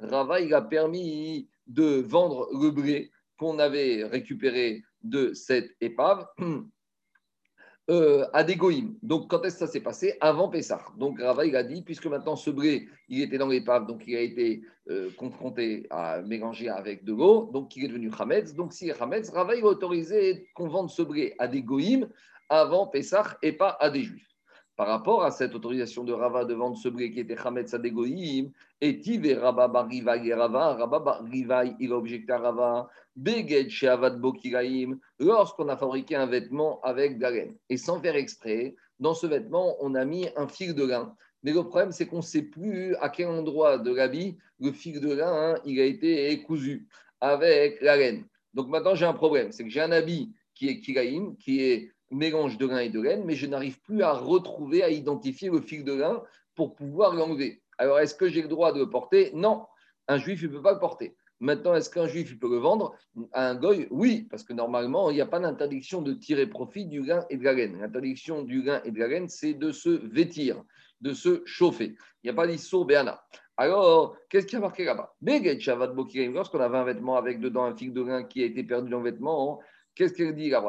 Rava, 0.00 0.40
il 0.40 0.54
a 0.54 0.62
permis 0.62 1.48
de 1.66 2.00
vendre 2.00 2.48
le 2.52 2.70
blé 2.70 3.10
qu'on 3.38 3.58
avait 3.58 4.04
récupéré 4.04 4.82
de 5.02 5.32
cette 5.32 5.70
épave 5.80 6.26
euh, 7.90 8.26
à 8.32 8.44
des 8.44 8.56
goïms. 8.56 8.96
Donc, 9.02 9.28
quand 9.30 9.44
est-ce 9.44 9.58
que 9.58 9.66
ça 9.66 9.72
s'est 9.72 9.80
passé? 9.80 10.16
Avant 10.20 10.48
Pessah. 10.48 10.84
Donc, 10.96 11.20
Rava, 11.20 11.42
a 11.42 11.62
dit, 11.62 11.82
puisque 11.82 12.06
maintenant 12.06 12.36
ce 12.36 12.50
blé, 12.50 12.88
était 13.08 13.38
dans 13.38 13.48
l'épave, 13.48 13.86
donc 13.86 14.02
il 14.06 14.16
a 14.16 14.20
été 14.20 14.62
euh, 14.90 15.10
confronté 15.16 15.86
à 15.90 16.22
mélanger 16.22 16.68
avec 16.68 17.04
de 17.04 17.12
l'eau, 17.12 17.50
donc 17.52 17.76
il 17.76 17.84
est 17.84 17.88
devenu 17.88 18.10
Hametz. 18.16 18.54
Donc, 18.54 18.72
si 18.72 18.90
Hametz, 18.90 19.30
Rava, 19.30 19.54
il 19.54 19.62
a 19.62 19.66
autorisé 19.66 20.48
qu'on 20.54 20.68
vende 20.68 20.90
ce 20.90 21.02
blé 21.02 21.34
à 21.38 21.48
des 21.48 21.62
goïms 21.62 22.08
avant 22.48 22.86
Pessah 22.86 23.36
et 23.42 23.52
pas 23.52 23.76
à 23.80 23.90
des 23.90 24.02
juifs 24.02 24.37
par 24.78 24.86
rapport 24.86 25.24
à 25.24 25.32
cette 25.32 25.56
autorisation 25.56 26.04
de 26.04 26.12
Rava 26.12 26.44
de 26.44 26.54
vendre 26.54 26.78
ce 26.78 26.88
blé 26.88 27.10
qui 27.10 27.18
était 27.18 27.36
Hametz 27.36 27.74
Adegoïm, 27.74 28.52
et 28.80 29.00
Tive 29.00 29.36
Rava 29.36 29.66
Barivai 29.66 30.24
et 30.24 30.34
Rava, 30.34 30.74
Rava 30.74 31.00
Barivai, 31.00 31.74
il 31.80 31.90
a 31.90 31.96
objecté 31.96 32.32
à 32.32 32.38
Rava, 32.38 32.88
Beged 33.16 33.70
Sheavad 33.70 34.20
Bokiraim, 34.20 35.00
lorsqu'on 35.18 35.68
a 35.68 35.76
fabriqué 35.76 36.14
un 36.14 36.26
vêtement 36.26 36.80
avec 36.82 37.18
de 37.18 37.22
la 37.22 37.30
laine. 37.32 37.56
Et 37.68 37.76
sans 37.76 38.00
faire 38.00 38.14
exprès, 38.14 38.76
dans 39.00 39.14
ce 39.14 39.26
vêtement, 39.26 39.74
on 39.80 39.96
a 39.96 40.04
mis 40.04 40.28
un 40.36 40.46
fil 40.46 40.76
de 40.76 40.84
lin. 40.84 41.12
Mais 41.42 41.52
le 41.52 41.64
problème, 41.64 41.90
c'est 41.90 42.06
qu'on 42.06 42.18
ne 42.18 42.22
sait 42.22 42.42
plus 42.42 42.94
à 43.00 43.08
quel 43.08 43.26
endroit 43.26 43.78
de 43.78 43.92
l'habit 43.92 44.38
le 44.60 44.70
fil 44.70 45.00
de 45.00 45.12
lin, 45.12 45.56
hein, 45.56 45.60
a 45.66 45.82
été 45.82 46.40
cousu 46.44 46.86
avec 47.20 47.80
la 47.80 47.96
laine. 47.96 48.24
Donc 48.54 48.68
maintenant, 48.68 48.94
j'ai 48.94 49.06
un 49.06 49.12
problème, 49.12 49.50
c'est 49.50 49.64
que 49.64 49.70
j'ai 49.70 49.80
un 49.80 49.90
habit 49.90 50.32
qui 50.54 50.68
est 50.68 50.78
kiraïm, 50.78 51.36
qui 51.36 51.64
est 51.64 51.90
mélange 52.10 52.58
de 52.58 52.66
lin 52.66 52.78
et 52.78 52.88
de 52.88 53.00
laine, 53.00 53.24
mais 53.24 53.34
je 53.34 53.46
n'arrive 53.46 53.80
plus 53.80 54.02
à 54.02 54.12
retrouver, 54.12 54.82
à 54.82 54.90
identifier 54.90 55.50
le 55.50 55.60
fil 55.60 55.84
de 55.84 55.94
lin 55.94 56.22
pour 56.54 56.74
pouvoir 56.74 57.14
l'enlever. 57.14 57.62
Alors, 57.78 58.00
est-ce 58.00 58.14
que 58.14 58.28
j'ai 58.28 58.42
le 58.42 58.48
droit 58.48 58.72
de 58.72 58.80
le 58.80 58.90
porter? 58.90 59.30
Non, 59.34 59.66
un 60.08 60.18
juif 60.18 60.42
ne 60.42 60.48
peut 60.48 60.62
pas 60.62 60.72
le 60.72 60.80
porter. 60.80 61.16
Maintenant, 61.40 61.74
est-ce 61.74 61.88
qu'un 61.88 62.08
juif 62.08 62.36
peut 62.40 62.50
le 62.50 62.56
vendre? 62.56 62.96
À 63.32 63.50
un 63.50 63.54
goy 63.54 63.86
Oui, 63.90 64.26
parce 64.28 64.42
que 64.42 64.52
normalement, 64.52 65.10
il 65.10 65.14
n'y 65.14 65.20
a 65.20 65.26
pas 65.26 65.38
d'interdiction 65.38 66.02
de 66.02 66.12
tirer 66.12 66.48
profit 66.48 66.86
du 66.86 67.02
lin 67.02 67.24
et 67.30 67.36
de 67.36 67.44
la 67.44 67.52
laine. 67.52 67.78
L'interdiction 67.80 68.42
du 68.42 68.62
lin 68.62 68.80
et 68.84 68.90
de 68.90 68.98
la 68.98 69.06
laine, 69.06 69.28
c'est 69.28 69.54
de 69.54 69.70
se 69.70 69.88
vêtir, 69.88 70.64
de 71.00 71.12
se 71.12 71.42
chauffer. 71.44 71.94
Il 72.22 72.26
n'y 72.26 72.30
a 72.30 72.34
pas 72.34 72.48
d'issour 72.48 72.86
béana. 72.86 73.22
Alors, 73.56 74.16
qu'est-ce 74.28 74.46
qui 74.46 74.56
a 74.56 74.60
marqué 74.60 74.84
là-bas? 74.84 75.14
Lorsqu'on 75.20 76.60
avait 76.60 76.78
un 76.78 76.84
vêtement 76.84 77.16
avec 77.16 77.38
dedans 77.40 77.64
un 77.64 77.76
fil 77.76 77.92
de 77.92 78.02
lin 78.02 78.24
qui 78.24 78.42
a 78.42 78.46
été 78.46 78.64
perdu 78.64 78.90
dans 78.90 78.98
le 78.98 79.04
vêtement, 79.04 79.60
qu'est-ce 79.94 80.14
qu'elle 80.14 80.34
dit 80.34 80.50
la 80.50 80.60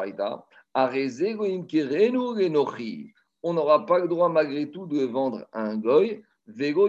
on 3.42 3.54
n'aura 3.54 3.86
pas 3.86 4.00
le 4.00 4.08
droit 4.08 4.30
malgré 4.30 4.70
tout 4.70 4.86
de 4.86 5.04
vendre 5.06 5.48
un 5.54 5.78
goy. 5.78 6.24
Et 6.60 6.74
on 6.74 6.84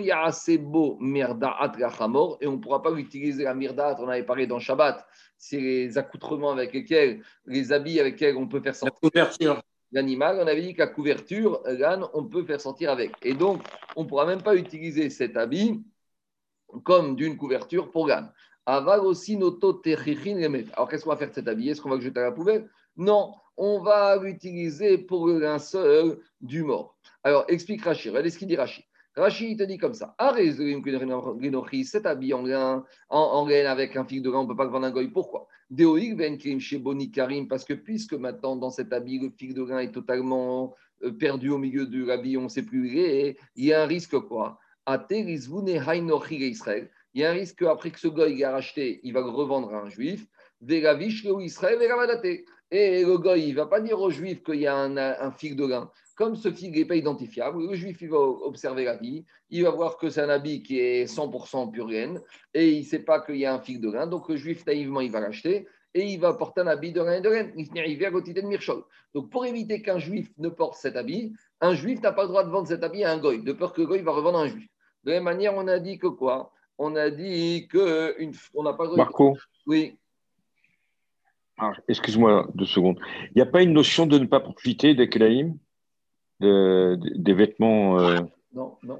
ne 2.52 2.56
pourra 2.56 2.82
pas 2.82 2.92
utiliser 2.92 3.44
la 3.44 3.54
mirdat, 3.54 3.96
on 4.00 4.08
avait 4.08 4.22
parlé 4.22 4.46
dans 4.46 4.58
Shabbat, 4.58 5.06
c'est 5.36 5.60
les 5.60 5.98
accoutrements 5.98 6.52
avec 6.52 6.72
lesquels, 6.72 7.22
les 7.44 7.70
habits 7.72 8.00
avec 8.00 8.14
lesquels 8.14 8.36
on 8.38 8.48
peut 8.48 8.60
faire 8.60 8.74
sortir 8.74 9.28
l'animal. 9.92 10.38
On 10.40 10.46
avait 10.46 10.62
dit 10.62 10.74
qu'à 10.74 10.86
couverture, 10.86 11.60
l'âne, 11.66 12.06
on 12.14 12.24
peut 12.24 12.44
faire 12.44 12.60
sortir 12.60 12.90
avec. 12.90 13.12
Et 13.22 13.34
donc, 13.34 13.62
on 13.96 14.04
ne 14.04 14.08
pourra 14.08 14.24
même 14.24 14.40
pas 14.42 14.56
utiliser 14.56 15.10
cet 15.10 15.36
habit 15.36 15.82
comme 16.84 17.14
d'une 17.16 17.36
couverture 17.36 17.90
pour 17.90 18.06
l'âne. 18.06 18.32
Alors, 18.64 19.04
qu'est-ce 20.88 21.04
qu'on 21.04 21.10
va 21.10 21.16
faire 21.16 21.28
de 21.30 21.34
cet 21.34 21.48
habit? 21.48 21.68
Est-ce 21.68 21.82
qu'on 21.82 21.90
va 21.90 21.96
le 21.96 22.02
jeter 22.02 22.20
à 22.20 22.24
la 22.24 22.32
poubelle? 22.32 22.70
Non, 22.96 23.34
on 23.56 23.80
va 23.80 24.16
l'utiliser 24.16 24.98
pour 24.98 25.26
le 25.26 25.38
linceul 25.38 26.18
du 26.40 26.62
mort. 26.62 26.96
Alors, 27.22 27.44
explique 27.48 27.84
Rachid. 27.84 28.10
Regardez 28.10 28.30
ce 28.30 28.38
qu'il 28.38 28.48
dit 28.48 28.56
Rachid. 28.56 28.84
Rachid, 29.16 29.50
il 29.50 29.56
te 29.56 29.64
dit 29.64 29.76
comme 29.76 29.94
ça. 29.94 30.14
Cet 31.84 32.06
habit 32.06 32.32
en 32.32 32.42
laine, 32.42 32.82
en, 33.08 33.46
laine 33.46 33.66
avec 33.66 33.96
un 33.96 34.04
fil 34.04 34.22
de 34.22 34.30
lin, 34.30 34.38
on 34.38 34.44
ne 34.44 34.48
peut 34.48 34.56
pas 34.56 34.64
le 34.64 34.70
vendre 34.70 34.86
un 34.86 34.90
goy. 34.90 35.08
Pourquoi? 35.08 35.46
Parce 35.70 37.64
que 37.64 37.74
puisque 37.74 38.14
maintenant 38.14 38.56
dans 38.56 38.70
cet 38.70 38.92
habit, 38.92 39.18
le 39.18 39.30
fil 39.30 39.52
de 39.52 39.62
lin 39.62 39.80
est 39.80 39.92
totalement 39.92 40.74
euh, 41.02 41.12
perdu 41.12 41.50
au 41.50 41.58
milieu 41.58 41.86
de 41.86 42.04
l'habit, 42.04 42.36
on 42.36 42.42
ne 42.42 42.48
sait 42.48 42.62
plus 42.62 42.80
où 42.80 42.84
il 42.84 43.36
il 43.56 43.64
y 43.64 43.72
a 43.72 43.82
un 43.82 43.86
risque 43.86 44.18
quoi? 44.18 44.58
Il 44.88 44.94
y 47.14 47.24
a 47.24 47.30
un 47.30 47.32
risque 47.32 47.58
qu'après 47.58 47.90
que 47.90 48.00
ce 48.00 48.08
goy 48.08 48.44
a 48.44 48.52
racheté, 48.52 49.00
il 49.02 49.12
va 49.12 49.20
le 49.20 49.28
revendre 49.28 49.74
à 49.74 49.82
un 49.82 49.90
juif. 49.90 50.26
Israël, 50.62 51.78
et 52.70 53.04
le 53.04 53.18
goy, 53.18 53.48
il 53.48 53.50
ne 53.50 53.56
va 53.56 53.66
pas 53.66 53.80
dire 53.80 54.00
aux 54.00 54.10
juifs 54.10 54.42
qu'il 54.42 54.60
y 54.60 54.66
a 54.66 54.76
un, 54.76 54.96
un 54.96 55.30
fig 55.32 55.54
de 55.54 55.66
lin. 55.66 55.90
Comme 56.14 56.36
ce 56.36 56.50
fig 56.52 56.76
n'est 56.76 56.84
pas 56.84 56.96
identifiable, 56.96 57.66
le 57.66 57.74
juif, 57.74 57.98
il 58.02 58.10
va 58.10 58.18
observer 58.18 58.84
la 58.84 58.96
vie, 58.96 59.24
il 59.48 59.62
va 59.64 59.70
voir 59.70 59.96
que 59.96 60.10
c'est 60.10 60.20
un 60.20 60.28
habit 60.28 60.62
qui 60.62 60.78
est 60.78 61.06
100% 61.06 61.70
pur 61.70 61.86
laine, 61.88 62.20
et 62.52 62.70
il 62.70 62.80
ne 62.80 62.84
sait 62.84 62.98
pas 62.98 63.20
qu'il 63.20 63.36
y 63.36 63.46
a 63.46 63.54
un 63.54 63.60
fig 63.60 63.80
de 63.80 63.90
lin. 63.90 64.06
Donc 64.06 64.28
le 64.28 64.36
juif, 64.36 64.66
naïvement, 64.66 65.00
il 65.00 65.10
va 65.10 65.20
l'acheter, 65.20 65.66
et 65.94 66.04
il 66.04 66.20
va 66.20 66.34
porter 66.34 66.60
un 66.60 66.66
habit 66.66 66.92
de 66.92 67.00
lin 67.00 67.14
et 67.14 67.20
de 67.20 67.28
laine. 67.28 67.52
Il 67.56 67.78
arrive 67.78 68.04
à 68.04 68.10
côté 68.10 68.32
de 68.32 68.42
Mirchol. 68.42 68.84
Donc 69.14 69.30
pour 69.30 69.46
éviter 69.46 69.82
qu'un 69.82 69.98
juif 69.98 70.28
ne 70.38 70.48
porte 70.48 70.74
cet 70.76 70.96
habit, 70.96 71.32
un 71.60 71.74
juif 71.74 72.00
n'a 72.02 72.12
pas 72.12 72.22
le 72.22 72.28
droit 72.28 72.44
de 72.44 72.50
vendre 72.50 72.68
cet 72.68 72.84
habit 72.84 73.04
à 73.04 73.12
un 73.12 73.18
goy, 73.18 73.42
de 73.42 73.52
peur 73.52 73.72
que 73.72 73.80
le 73.80 73.86
goy 73.86 74.02
va 74.02 74.12
revendre 74.12 74.38
à 74.38 74.42
un 74.42 74.46
juif. 74.46 74.68
De 75.04 75.10
la 75.10 75.16
même 75.16 75.24
manière, 75.24 75.54
on 75.56 75.66
a 75.66 75.78
dit 75.78 75.98
que 75.98 76.06
quoi? 76.06 76.52
On 76.78 76.96
a 76.96 77.10
dit 77.10 77.66
que 77.68 78.14
une, 78.18 78.32
on 78.54 78.62
n'a 78.62 78.74
pas 78.74 78.84
le 78.84 78.90
droit. 78.90 79.04
Marco. 79.04 79.36
Oui. 79.66 79.98
Ah, 81.62 81.72
excuse-moi 81.88 82.48
deux 82.54 82.64
secondes. 82.64 82.98
Il 83.28 83.32
n'y 83.36 83.42
a 83.42 83.46
pas 83.46 83.62
une 83.62 83.74
notion 83.74 84.06
de 84.06 84.18
ne 84.18 84.24
pas 84.24 84.40
profiter 84.40 84.94
des 84.94 85.10
Kelaïm, 85.10 85.58
des 86.40 87.34
vêtements 87.34 88.00
euh, 88.00 88.20
non, 88.54 88.78
non, 88.82 88.98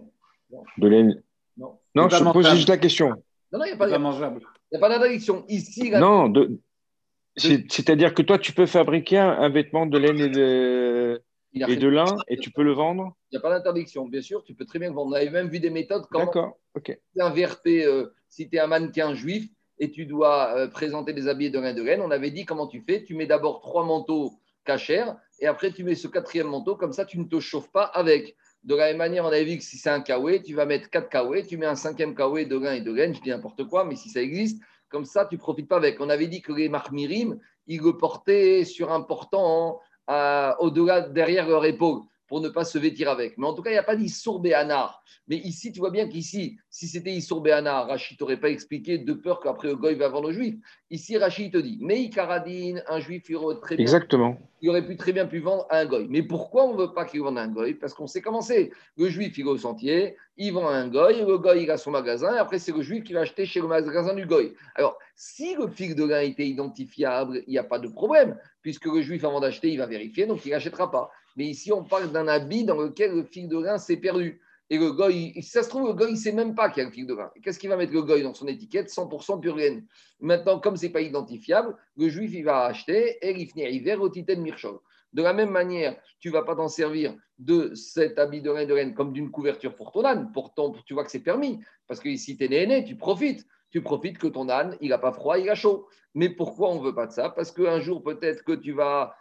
de 0.77 0.89
laine 0.89 1.23
Non, 1.57 1.79
non 1.95 2.09
je 2.11 2.23
pose 2.33 2.51
juste 2.51 2.69
la 2.69 2.77
question. 2.77 3.11
Non, 3.53 3.59
non, 3.59 3.65
il 3.65 3.69
n'y 3.69 3.75
a 3.75 3.77
pas, 3.77 3.89
pas 3.89 3.99
mangeable. 3.99 4.43
Il 4.71 4.75
n'y 4.75 4.79
a 4.79 4.81
pas 4.81 4.91
d'interdiction. 4.91 5.45
Ici, 5.49 5.91
non, 5.91 6.29
de... 6.29 6.61
c'est-à-dire 7.37 8.13
que 8.15 8.23
toi, 8.23 8.39
tu 8.39 8.53
peux 8.53 8.67
fabriquer 8.67 9.19
un, 9.19 9.49
vêtement 9.49 9.87
de 9.87 9.97
laine 9.97 10.21
et 10.21 10.29
de, 10.29 11.23
et 11.55 11.77
de 11.77 11.89
l'un, 11.89 12.15
et 12.29 12.37
tu 12.37 12.51
peux 12.51 12.63
le 12.63 12.73
vendre? 12.73 13.17
Il 13.31 13.37
n'y 13.37 13.39
a 13.39 13.41
pas 13.41 13.51
d'interdiction, 13.51 14.07
bien 14.07 14.21
sûr, 14.21 14.45
tu 14.45 14.55
peux 14.55 14.67
très 14.67 14.79
bien 14.79 14.89
le 14.89 14.95
vendre. 14.95 15.13
On 15.13 15.15
avait 15.15 15.31
même 15.31 15.49
vu 15.49 15.61
des 15.61 15.71
méthodes 15.71 16.07
comme 16.11 16.27
D'accord, 16.27 16.59
ok. 16.77 16.99
Euh, 17.19 18.07
si 18.29 18.49
tu 18.51 18.57
es 18.57 18.61
un 18.61 18.67
mannequin 18.67 19.15
juif 19.15 19.49
et 19.81 19.91
tu 19.91 20.07
dois 20.07 20.55
euh, 20.57 20.69
présenter 20.69 21.13
des 21.13 21.27
habits 21.27 21.51
de 21.51 21.59
reine 21.59 21.75
de 21.75 21.83
laine, 21.83 22.03
on 22.03 22.11
avait 22.11 22.31
dit 22.31 22.45
comment 22.45 22.67
tu 22.67 22.81
fais? 22.83 23.03
Tu 23.03 23.15
mets 23.15 23.27
d'abord 23.27 23.61
trois 23.61 23.85
manteaux 23.85 24.35
cachers 24.65 25.07
et 25.41 25.47
après 25.47 25.73
tu 25.73 25.83
mets 25.83 25.95
ce 25.95 26.07
quatrième 26.07 26.47
manteau, 26.47 26.77
comme 26.77 26.93
ça 26.93 27.07
tu 27.07 27.19
ne 27.19 27.25
te 27.25 27.41
chauffes 27.41 27.73
pas 27.73 27.85
avec. 27.85 28.37
De 28.63 28.75
la 28.75 28.89
même 28.89 28.99
manière, 28.99 29.25
on 29.25 29.29
avait 29.29 29.45
vu 29.45 29.57
que 29.57 29.65
si 29.65 29.79
c'est 29.79 29.89
un 29.89 30.03
kawé, 30.03 30.43
tu 30.43 30.55
vas 30.55 30.67
mettre 30.67 30.91
quatre 30.91 31.09
kawé, 31.09 31.47
tu 31.47 31.57
mets 31.57 31.67
un 31.67 31.77
cinquième 31.77 32.15
kawé 32.15 32.45
de 32.45 32.57
rein 32.57 32.75
et 32.75 32.83
de 32.83 32.93
laine, 32.93 33.15
je 33.15 33.23
dis 33.23 33.31
n'importe 33.31 33.65
quoi, 33.65 33.87
mais 33.87 33.97
si 33.97 34.11
ça 34.11 34.21
existe, 34.21 34.63
comme 34.91 35.07
ça 35.07 35.25
tu 35.25 35.37
ne 35.37 35.41
profites 35.41 35.67
pas 35.67 35.79
avec. 35.79 35.99
On 35.99 36.11
avait 36.11 36.29
dit 36.29 36.43
que 36.43 36.53
les 36.53 36.69
marmirim, 36.69 37.39
ils 37.67 37.81
le 37.81 37.97
portaient 37.97 38.67
sur 38.67 38.93
un 38.93 39.01
portant 39.01 39.81
au-delà, 40.09 41.03
derrière 41.03 41.49
leur 41.49 41.65
épaule 41.65 42.03
pour 42.31 42.41
ne 42.41 42.49
pas 42.49 42.65
se 42.65 42.79
vêtir 42.79 43.11
avec. 43.11 43.37
Mais 43.39 43.47
en 43.47 43.55
tout 43.55 43.61
cas, 43.61 43.71
il 43.71 43.73
n'y 43.73 43.79
a 43.81 43.83
pas 43.83 43.97
d'Issour 43.97 44.39
Béhanar. 44.39 45.03
Mais 45.27 45.37
ici, 45.39 45.73
tu 45.73 45.81
vois 45.81 45.91
bien 45.91 46.09
qu'ici, 46.09 46.59
si 46.71 46.87
c'était 46.87 47.11
Issour 47.11 47.41
Béhanar, 47.41 47.89
Rachid 47.89 48.17
t'aurait 48.17 48.39
pas 48.39 48.51
expliqué 48.51 48.99
de 48.99 49.13
peur 49.13 49.41
qu'après 49.41 49.67
le 49.67 49.75
goy 49.75 49.97
va 49.97 50.09
vendre 50.09 50.29
le 50.29 50.35
juif. 50.35 50.55
Ici, 50.91 51.19
Rachid 51.19 51.53
te 51.53 51.59
dit, 51.59 51.79
mais 51.81 52.09
Karadine, 52.09 52.85
un 52.89 53.01
juif, 53.01 53.25
il 53.29 53.35
aurait 53.35 53.59
très 53.61 53.75
bien. 53.75 53.83
Exactement. 53.83 54.39
Il 54.63 54.71
aurait 54.71 54.87
pu 54.87 54.97
très 54.97 55.13
bien 55.13 55.27
pu 55.27 55.41
vendre 55.41 55.67
à 55.71 55.79
un 55.79 55.87
goy. 55.87 56.07
Mais 56.09 56.23
pourquoi 56.23 56.67
on 56.67 56.75
ne 56.75 56.79
veut 56.79 56.93
pas 56.93 57.05
qu'il 57.05 57.21
vende 57.21 57.37
à 57.37 57.43
un 57.43 57.49
goy 57.49 57.75
Parce 57.75 57.95
qu'on 57.95 58.07
sait 58.07 58.21
comment 58.21 58.43
c'est. 58.43 58.71
Le 58.97 59.09
juif, 59.09 59.37
il 59.39 59.45
va 59.45 59.51
au 59.51 59.59
sentier, 59.59 60.17
il 60.37 60.53
vend 60.53 60.69
à 60.69 60.75
un 60.75 60.87
goy, 60.87 61.25
le 61.25 61.37
goy, 61.37 61.65
il 61.65 61.71
a 61.73 61.79
son 61.79 61.91
magasin, 61.91 62.37
et 62.37 62.39
après, 62.39 62.61
c'est 62.61 62.73
le 62.73 62.83
juif 62.83 63.03
qui 63.03 63.13
va 63.13 63.21
acheter 63.21 63.45
chez 63.45 63.61
le 63.61 63.67
magasin 63.67 64.15
du 64.15 64.27
goy. 64.27 64.55
Alors, 64.77 64.99
si 65.17 65.57
le 65.57 65.67
fil 65.67 65.97
de 65.97 66.05
lin 66.05 66.21
était 66.21 66.47
identifiable, 66.47 67.43
il 67.49 67.51
n'y 67.51 67.59
a 67.59 67.65
pas 67.65 67.81
de 67.81 67.89
problème, 67.89 68.39
puisque 68.63 68.87
le 68.87 69.03
juif, 69.03 69.25
avant 69.25 69.41
d'acheter, 69.41 69.69
il 69.69 69.79
va 69.79 69.87
vérifier, 69.87 70.27
donc 70.27 70.47
il 70.47 70.51
n'achètera 70.51 70.91
pas. 70.91 71.11
Mais 71.37 71.47
ici, 71.47 71.73
on 71.73 71.85
parle 71.85 72.11
d'un 72.13 72.29
habit 72.29 72.65
dans 72.65 72.77
lequel 72.77 73.15
le 73.15 73.25
fil 73.25 73.49
de 73.49 73.57
rein 73.57 73.79
s'est 73.79 73.97
perdu. 73.97 74.41
Et 74.73 74.79
le 74.79 74.93
goy, 74.93 75.35
ça 75.43 75.65
se 75.65 75.69
trouve, 75.69 75.89
le 75.89 75.95
goy, 75.95 76.13
ne 76.13 76.17
sait 76.17 76.33
même 76.33 76.55
pas 76.55 76.71
qu'il 76.71 76.83
y 76.83 76.87
a 76.87 76.89
le 76.89 76.95
fil 76.95 77.07
de 77.07 77.13
rein. 77.13 77.31
Qu'est-ce 77.43 77.59
qu'il 77.59 77.69
va 77.69 77.77
mettre 77.77 77.93
le 77.93 78.03
goy 78.03 78.23
dans 78.23 78.35
son 78.35 78.47
étiquette? 78.47 78.89
100% 78.89 79.41
pur 79.41 79.57
laine. 79.57 79.85
Maintenant, 80.21 80.61
comme 80.61 80.77
ce 80.77 80.87
n'est 80.87 80.93
pas 80.93 81.01
identifiable, 81.01 81.77
le 81.97 82.09
juif, 82.09 82.31
il 82.35 82.45
va 82.45 82.67
acheter 82.67 83.19
et 83.21 83.33
il 83.33 83.51
hiver 83.57 84.01
au 84.01 84.09
titan 84.09 84.37
mirchol. 84.37 84.79
De 85.13 85.23
la 85.23 85.33
même 85.33 85.51
manière, 85.51 85.97
tu 86.21 86.29
ne 86.29 86.35
vas 86.35 86.43
pas 86.43 86.55
t'en 86.55 86.69
servir 86.69 87.17
de 87.41 87.75
cet 87.75 88.19
habit 88.21 88.43
de 88.43 88.51
rein 88.51 88.65
de 88.65 88.73
reine 88.73 88.95
comme 88.95 89.13
d'une 89.13 89.33
couverture 89.33 89.75
pour 89.75 89.91
ton 89.91 90.05
âne. 90.05 90.31
Pourtant, 90.33 90.73
tu 90.87 90.95
vois 90.95 91.05
que 91.05 91.11
c'est 91.11 91.19
permis. 91.19 91.59
Parce 91.89 91.99
que 91.99 92.15
si 92.15 92.37
tu 92.37 92.45
es 92.45 92.67
né, 92.67 92.85
tu 92.85 92.97
profites. 92.97 93.45
Tu 93.71 93.83
profites 93.83 94.19
que 94.19 94.27
ton 94.27 94.49
âne, 94.49 94.77
il 94.81 94.91
n'a 94.91 94.99
pas 94.99 95.13
froid, 95.13 95.39
il 95.39 95.49
a 95.49 95.55
chaud. 95.55 95.89
Mais 96.15 96.29
pourquoi 96.29 96.71
on 96.71 96.81
ne 96.81 96.85
veut 96.85 96.95
pas 96.95 97.07
de 97.07 97.13
ça? 97.13 97.31
Parce 97.31 97.53
qu'un 97.53 97.81
jour, 97.81 98.03
peut-être 98.03 98.45
que 98.45 98.53
tu 98.53 98.73
vas 98.73 99.15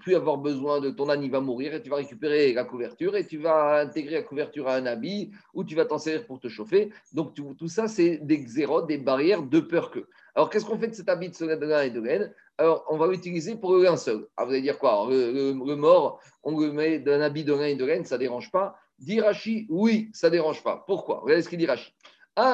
plus 0.00 0.14
avoir 0.14 0.38
besoin 0.38 0.80
de 0.80 0.90
ton 0.90 1.08
âne, 1.08 1.22
il 1.22 1.30
va 1.30 1.40
mourir 1.40 1.74
et 1.74 1.82
tu 1.82 1.90
vas 1.90 1.96
récupérer 1.96 2.52
la 2.52 2.64
couverture 2.64 3.16
et 3.16 3.26
tu 3.26 3.38
vas 3.38 3.80
intégrer 3.80 4.16
la 4.16 4.22
couverture 4.22 4.68
à 4.68 4.76
un 4.76 4.86
habit 4.86 5.30
ou 5.52 5.64
tu 5.64 5.74
vas 5.74 5.84
t'en 5.84 5.98
servir 5.98 6.26
pour 6.26 6.40
te 6.40 6.48
chauffer. 6.48 6.90
Donc 7.12 7.34
tout, 7.34 7.68
ça, 7.68 7.88
c'est 7.88 8.18
des 8.18 8.38
xérotes, 8.38 8.86
des 8.86 8.98
barrières 8.98 9.42
de 9.42 9.60
peur 9.60 9.90
que. 9.90 10.06
Alors 10.34 10.50
qu'est-ce 10.50 10.64
qu'on 10.64 10.78
fait 10.78 10.88
de 10.88 10.94
cet 10.94 11.08
habit 11.08 11.30
de 11.30 11.66
lin 11.66 11.82
et 11.82 11.90
de 11.90 12.00
laine 12.00 12.32
Alors 12.56 12.84
on 12.88 12.96
va 12.96 13.08
l'utiliser 13.08 13.56
pour 13.56 13.74
le 13.74 13.82
linceul. 13.82 14.26
Alors 14.36 14.48
vous 14.48 14.54
allez 14.54 14.62
dire 14.62 14.78
quoi? 14.78 15.06
Le, 15.10 15.52
mort, 15.52 16.20
on 16.42 16.58
le 16.58 16.72
met 16.72 16.98
d'un 16.98 17.20
habit 17.20 17.44
de 17.44 17.52
lin 17.52 17.66
et 17.66 17.76
de 17.76 17.84
laine, 17.84 18.04
ça 18.04 18.16
ne 18.16 18.20
dérange 18.20 18.50
pas. 18.50 18.76
Dirachi, 18.98 19.66
oui, 19.68 20.10
ça 20.12 20.28
ne 20.28 20.32
dérange 20.32 20.62
pas. 20.62 20.84
Pourquoi? 20.86 21.20
Regardez 21.20 21.42
ce 21.42 21.48
qu'il 21.48 21.58
dit 21.58 21.66
Rachi. 21.66 21.92
Mais 22.36 22.44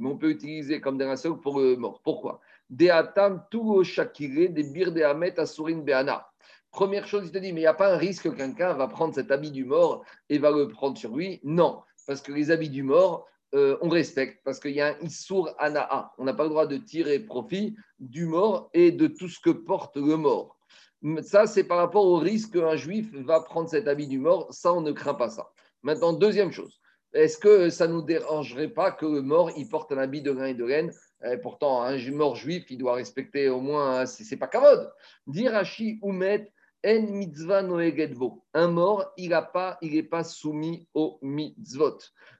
on 0.00 0.16
peut 0.16 0.30
utiliser 0.30 0.80
comme 0.80 0.96
des 0.96 1.04
linceuls 1.04 1.38
pour 1.38 1.60
le 1.60 1.76
mort. 1.76 2.00
Pourquoi? 2.02 2.40
Deatam 2.70 3.44
tout 3.50 3.84
shakire 3.84 4.50
des 4.50 4.64
bir 4.64 4.92
de 4.92 5.02
Hamet 5.02 5.38
Asurin 5.38 5.78
Beana. 5.78 6.26
Première 6.70 7.06
chose, 7.06 7.26
il 7.26 7.32
te 7.32 7.38
dit, 7.38 7.52
mais 7.52 7.60
il 7.60 7.64
n'y 7.64 7.68
a 7.68 7.74
pas 7.74 7.94
un 7.94 7.96
risque 7.96 8.24
que 8.24 8.36
quelqu'un 8.36 8.74
va 8.74 8.88
prendre 8.88 9.14
cet 9.14 9.30
habit 9.30 9.50
du 9.50 9.64
mort 9.64 10.04
et 10.28 10.38
va 10.38 10.50
le 10.50 10.68
prendre 10.68 10.98
sur 10.98 11.16
lui? 11.16 11.40
Non, 11.42 11.80
parce 12.06 12.20
que 12.20 12.32
les 12.32 12.50
habits 12.50 12.68
du 12.68 12.82
mort, 12.82 13.26
euh, 13.54 13.78
on 13.80 13.88
respecte, 13.88 14.42
parce 14.44 14.60
qu'il 14.60 14.72
y 14.72 14.80
a 14.80 14.88
un 14.88 14.98
Issour 15.00 15.50
Anaa. 15.58 16.12
On 16.18 16.24
n'a 16.24 16.34
pas 16.34 16.42
le 16.42 16.50
droit 16.50 16.66
de 16.66 16.76
tirer 16.76 17.20
profit 17.20 17.76
du 17.98 18.26
mort 18.26 18.68
et 18.74 18.90
de 18.90 19.06
tout 19.06 19.28
ce 19.28 19.40
que 19.40 19.50
porte 19.50 19.96
le 19.96 20.16
mort. 20.16 20.58
Ça, 21.22 21.46
c'est 21.46 21.64
par 21.64 21.78
rapport 21.78 22.04
au 22.04 22.18
risque 22.18 22.54
qu'un 22.54 22.76
juif 22.76 23.10
va 23.14 23.40
prendre 23.40 23.68
cet 23.68 23.86
habit 23.86 24.08
du 24.08 24.18
mort. 24.18 24.52
Ça, 24.52 24.72
on 24.72 24.80
ne 24.80 24.92
craint 24.92 25.14
pas 25.14 25.30
ça. 25.30 25.48
Maintenant, 25.82 26.12
deuxième 26.12 26.52
chose, 26.52 26.80
est-ce 27.12 27.38
que 27.38 27.70
ça 27.70 27.86
ne 27.86 27.94
nous 27.94 28.02
dérangerait 28.02 28.68
pas 28.68 28.90
que 28.90 29.06
le 29.06 29.22
mort, 29.22 29.50
il 29.56 29.68
porte 29.68 29.92
un 29.92 29.98
habit 29.98 30.20
de 30.20 30.32
grain 30.32 30.46
et 30.46 30.54
de 30.54 30.64
laine 30.64 30.92
et 31.24 31.38
pourtant, 31.38 31.82
un 31.82 31.98
mort 32.12 32.36
juif, 32.36 32.70
il 32.70 32.78
doit 32.78 32.94
respecter 32.94 33.48
au 33.48 33.60
moins, 33.60 34.04
c'est 34.06 34.36
pas 34.36 34.48
kavod. 34.48 34.92
Dirachi 35.26 35.98
umet 36.02 36.52
en 36.84 37.02
mitzvah 37.10 37.62
noegedvo. 37.62 38.44
Un 38.52 38.68
mort, 38.68 39.12
il 39.16 39.30
n'est 39.30 39.42
pas, 39.52 39.78
pas 40.10 40.24
soumis 40.24 40.86
au 40.94 41.18
mitzvot. 41.22 41.98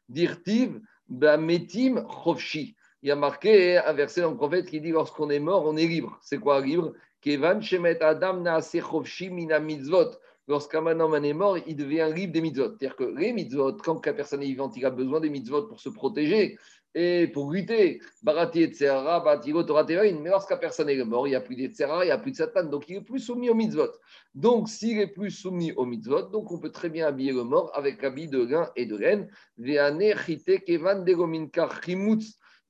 Dirtiv 0.09 0.81
metim 1.09 2.07
chofshi. 2.07 2.77
Il 3.03 3.09
y 3.09 3.12
a 3.12 3.16
marqué 3.16 3.79
un 3.79 3.93
verset 3.93 4.20
dans 4.20 4.33
le 4.33 4.37
prophète 4.37 4.66
qui 4.66 4.81
dit 4.81 4.91
lorsqu'on 4.91 5.31
est 5.31 5.39
mort, 5.39 5.64
on 5.66 5.77
est 5.77 5.87
libre. 5.87 6.18
C'est 6.22 6.39
quoi 6.39 6.61
libre? 6.61 6.93
Kevan 7.20 7.62
shemet 7.62 8.03
adam 8.03 8.41
naase 8.43 8.79
chofshi 8.81 9.31
mina 9.31 9.59
mitzvot. 9.59 10.11
Lorsqu'un 10.49 11.01
homme 11.01 11.24
est 11.24 11.33
mort, 11.33 11.59
il 11.66 11.74
devient 11.74 12.09
libre 12.14 12.33
des 12.35 12.41
mitzvot. 12.41 12.68
C'est-à-dire 12.68 12.95
que 12.95 13.05
les 13.05 13.33
mitzvot, 13.33 13.79
quand 13.79 14.05
la 14.05 14.12
personne 14.12 14.43
est 14.43 14.47
vivante, 14.47 14.77
il 14.77 14.85
a 14.85 14.91
besoin 14.91 15.18
des 15.18 15.31
mitzvot 15.31 15.66
pour 15.66 15.81
se 15.81 15.89
protéger 15.89 16.57
et 16.97 17.26
pour 17.28 17.53
lutter. 17.53 18.01
Barati 18.22 18.62
et 18.62 18.72
Tsehara, 18.72 19.22
Mais 19.22 20.30
lorsqu'à 20.30 20.57
personne 20.57 20.88
est 20.88 21.05
mort, 21.05 21.28
il 21.28 21.30
n'y 21.30 21.36
a 21.36 21.42
plus 21.42 21.55
de 21.55 21.66
Tsehara, 21.66 22.05
il 22.05 22.09
n'y 22.09 22.12
a 22.12 22.18
plus 22.18 22.32
de 22.32 22.36
Satan, 22.36 22.64
donc 22.64 22.88
il 22.88 22.97
est 22.97 23.01
plus 23.03 23.20
soumis 23.20 23.51
au 23.51 23.55
mitzvot. 23.55 23.92
Donc 24.34 24.70
s'il 24.70 24.99
est 24.99 25.07
plus 25.09 25.30
soumis 25.30 25.72
au 25.72 25.84
mitzvot, 25.84 26.22
donc 26.22 26.51
on 26.51 26.59
peut 26.59 26.72
très 26.72 26.88
bien 26.88 27.07
habiller 27.07 27.32
le 27.32 27.44
mort 27.44 27.70
avec 27.74 28.03
habit 28.03 28.28
de 28.28 28.42
lin 28.42 28.70
et 28.76 28.86
de 28.86 28.97
laine. 28.97 29.28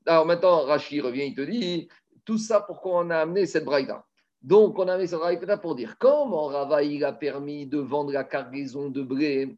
Alors 0.09 0.27
maintenant, 0.27 0.65
Rashi 0.65 1.01
revient, 1.01 1.27
il 1.27 1.35
te 1.35 1.41
dit 1.43 1.89
tout 2.25 2.39
ça 2.39 2.61
pourquoi 2.61 3.05
on 3.05 3.11
a 3.11 3.19
amené 3.19 3.47
cette 3.47 3.65
braïda. 3.65 4.05
Donc 4.43 4.77
on 4.79 4.89
a 4.89 4.95
amené 4.95 5.07
cette 5.07 5.21
braïda 5.21 5.57
pour 5.57 5.77
dire 5.77 5.97
comment 5.99 6.47
Rava 6.47 6.83
il 6.83 7.05
a 7.05 7.13
permis 7.13 7.67
de 7.67 7.79
vendre 7.79 8.11
la 8.11 8.25
cargaison 8.25 8.91
de 8.91 9.03
blé 9.03 9.57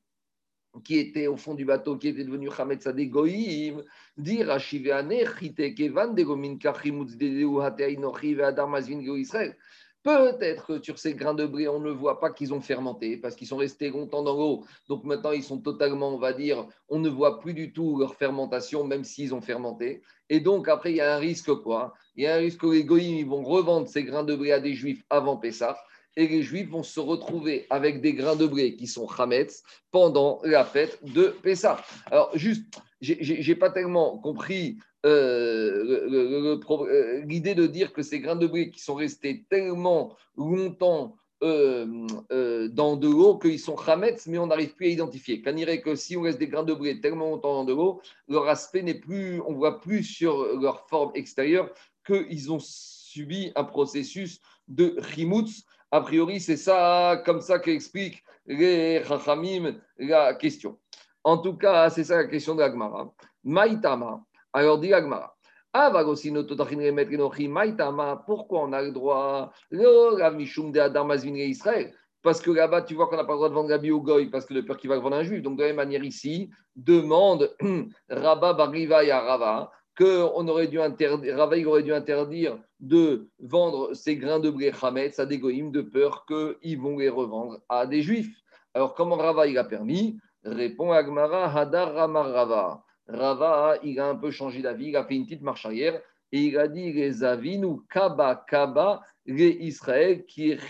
qui 0.84 0.98
était 0.98 1.26
au 1.26 1.36
fond 1.36 1.54
du 1.54 1.64
bateau, 1.64 1.96
qui 1.96 2.08
était 2.08 2.24
devenu 2.24 2.48
Hametz 2.56 2.86
Goïm, 2.88 3.82
dire 4.16 4.50
Ashivane, 4.50 5.12
Chite 5.38 5.74
Kevan, 5.74 6.14
Degomin 6.14 6.56
Kachimutz 6.58 7.16
Dedeu 7.16 7.60
Hatei 7.60 7.96
Nochi 7.96 8.34
Ve'adar 8.34 8.68
Mazvin. 8.68 9.02
Peut-être 10.04 10.66
que 10.78 10.82
sur 10.82 10.98
ces 10.98 11.14
grains 11.14 11.34
de 11.34 11.44
blé, 11.44 11.68
on 11.68 11.80
ne 11.80 11.90
voit 11.90 12.20
pas 12.20 12.30
qu'ils 12.30 12.54
ont 12.54 12.60
fermenté 12.60 13.16
parce 13.16 13.34
qu'ils 13.34 13.48
sont 13.48 13.56
restés 13.56 13.90
longtemps 13.90 14.22
dans 14.22 14.36
l'eau. 14.36 14.64
Donc 14.88 15.04
maintenant, 15.04 15.32
ils 15.32 15.42
sont 15.42 15.58
totalement, 15.60 16.14
on 16.14 16.18
va 16.18 16.32
dire, 16.32 16.66
on 16.88 16.98
ne 16.98 17.08
voit 17.08 17.40
plus 17.40 17.52
du 17.52 17.72
tout 17.72 17.98
leur 17.98 18.14
fermentation, 18.14 18.84
même 18.84 19.04
s'ils 19.04 19.34
ont 19.34 19.40
fermenté. 19.40 20.02
Et 20.30 20.40
donc, 20.40 20.68
après, 20.68 20.92
il 20.92 20.96
y 20.96 21.00
a 21.00 21.16
un 21.16 21.18
risque 21.18 21.52
quoi 21.62 21.94
Il 22.16 22.24
y 22.24 22.26
a 22.26 22.36
un 22.36 22.38
risque 22.38 22.60
que 22.60 22.68
les 22.68 22.84
goïms 22.84 23.16
ils 23.16 23.26
vont 23.26 23.42
revendre 23.42 23.88
ces 23.88 24.04
grains 24.04 24.24
de 24.24 24.36
blé 24.36 24.52
à 24.52 24.60
des 24.60 24.74
juifs 24.74 25.04
avant 25.10 25.36
Pessah 25.36 25.76
et 26.18 26.26
les 26.26 26.42
Juifs 26.42 26.68
vont 26.68 26.82
se 26.82 26.98
retrouver 26.98 27.66
avec 27.70 28.00
des 28.00 28.12
grains 28.12 28.34
de 28.34 28.46
blé 28.46 28.74
qui 28.74 28.88
sont 28.88 29.06
Hametz 29.06 29.62
pendant 29.92 30.40
la 30.42 30.64
fête 30.64 30.98
de 31.14 31.28
Pessah. 31.42 31.80
Alors, 32.06 32.36
juste, 32.36 32.64
j'ai 33.00 33.54
pas 33.54 33.70
tellement 33.70 34.18
compris 34.18 34.78
euh, 35.06 36.08
euh, 36.10 37.20
l'idée 37.24 37.54
de 37.54 37.68
dire 37.68 37.92
que 37.92 38.02
ces 38.02 38.18
grains 38.18 38.34
de 38.34 38.48
blé 38.48 38.70
qui 38.72 38.80
sont 38.80 38.96
restés 38.96 39.46
tellement 39.48 40.16
longtemps 40.36 41.14
euh, 41.44 42.68
dans 42.68 42.96
de 42.96 43.06
l'eau 43.06 43.38
qu'ils 43.38 43.60
sont 43.60 43.76
Hametz, 43.76 44.26
mais 44.26 44.38
on 44.38 44.48
n'arrive 44.48 44.74
plus 44.74 44.86
à 44.86 44.90
identifier. 44.90 45.40
Qu'on 45.40 45.52
dirait 45.52 45.80
que 45.80 45.94
si 45.94 46.16
on 46.16 46.22
reste 46.22 46.40
des 46.40 46.48
grains 46.48 46.64
de 46.64 46.74
blé 46.74 47.00
tellement 47.00 47.30
longtemps 47.30 47.54
dans 47.54 47.64
de 47.64 47.74
l'eau, 47.74 48.02
leur 48.26 48.48
aspect 48.48 48.82
n'est 48.82 48.98
plus, 48.98 49.40
on 49.46 49.54
voit 49.54 49.80
plus 49.80 50.02
sur 50.02 50.58
leur 50.58 50.88
forme 50.88 51.12
extérieure 51.14 51.70
qu'ils 52.04 52.50
ont 52.50 52.58
subi 52.60 53.52
un 53.54 53.62
processus 53.62 54.40
de 54.66 54.98
chimutz 55.14 55.64
a 55.90 56.00
priori, 56.00 56.40
c'est 56.40 56.56
ça, 56.56 57.22
comme 57.24 57.40
ça 57.40 57.58
qu'explique 57.58 58.22
les 58.46 59.02
Chachamim 59.04 59.74
la 59.98 60.34
question. 60.34 60.78
En 61.24 61.38
tout 61.38 61.54
cas, 61.54 61.90
c'est 61.90 62.04
ça 62.04 62.16
la 62.16 62.24
question 62.24 62.54
de 62.54 62.60
l'Agmara. 62.60 63.12
Maïtama, 63.44 64.22
alors 64.52 64.78
dit 64.78 64.88
l'Agmara. 64.88 65.34
Pourquoi 68.26 68.60
on 68.62 68.72
a 68.72 68.82
le 68.82 68.90
droit 68.90 69.52
Israël? 71.46 71.94
Parce 72.22 72.40
que 72.40 72.50
là-bas, 72.50 72.82
tu 72.82 72.94
vois 72.94 73.06
qu'on 73.08 73.16
n'a 73.16 73.24
pas 73.24 73.32
le 73.32 73.38
droit 73.38 73.48
de 73.48 73.54
vendre 73.54 73.68
la 73.68 73.78
bio 73.78 74.00
goy 74.00 74.26
parce 74.26 74.44
que 74.44 74.54
de 74.54 74.60
peur 74.62 74.76
qu'il 74.76 74.90
va 74.90 74.98
vendre 74.98 75.16
un 75.16 75.22
juif. 75.22 75.42
Donc, 75.42 75.56
de 75.56 75.62
la 75.62 75.68
même 75.68 75.76
manière, 75.76 76.02
ici, 76.02 76.50
demande 76.74 77.54
Rabba 78.08 78.54
Bariva 78.54 79.04
et 79.04 79.12
Rava 79.98 80.28
qu'on 80.30 80.48
aurait 80.48 80.68
dû 80.68 80.80
interdire, 80.80 81.36
Rava 81.36 81.56
aurait 81.66 81.82
dû 81.82 81.92
interdire 81.92 82.58
de 82.80 83.28
vendre 83.40 83.94
ces 83.94 84.16
grains 84.16 84.40
de 84.40 84.50
blé 84.50 84.72
Hametz 84.80 85.18
à 85.18 85.26
des 85.26 85.38
de 85.38 85.80
peur 85.82 86.24
qu'ils 86.26 86.80
vont 86.80 86.98
les 86.98 87.08
revendre 87.08 87.60
à 87.68 87.86
des 87.86 88.02
juifs. 88.02 88.42
Alors, 88.74 88.94
comment 88.94 89.16
Rava 89.16 89.46
il 89.46 89.58
a 89.58 89.64
permis? 89.64 90.18
Répond 90.44 90.92
Agmara 90.92 91.52
Hadar 91.52 91.94
Ramar 91.94 92.30
Rava. 92.30 92.84
Rava, 93.08 93.78
il 93.82 93.98
a 93.98 94.06
un 94.08 94.14
peu 94.14 94.30
changé 94.30 94.62
d'avis, 94.62 94.88
il 94.88 94.96
a 94.96 95.04
fait 95.04 95.16
une 95.16 95.24
petite 95.24 95.42
marche 95.42 95.66
arrière 95.66 96.00
et 96.30 96.40
il 96.40 96.58
a 96.58 96.68
dit 96.68 96.92
les 96.92 97.24
avinu 97.24 97.78
kaba 97.90 98.44
kaba 98.46 99.02
les 99.26 99.56
Israël 99.60 100.24
qui 100.26 100.50
est 100.50 100.60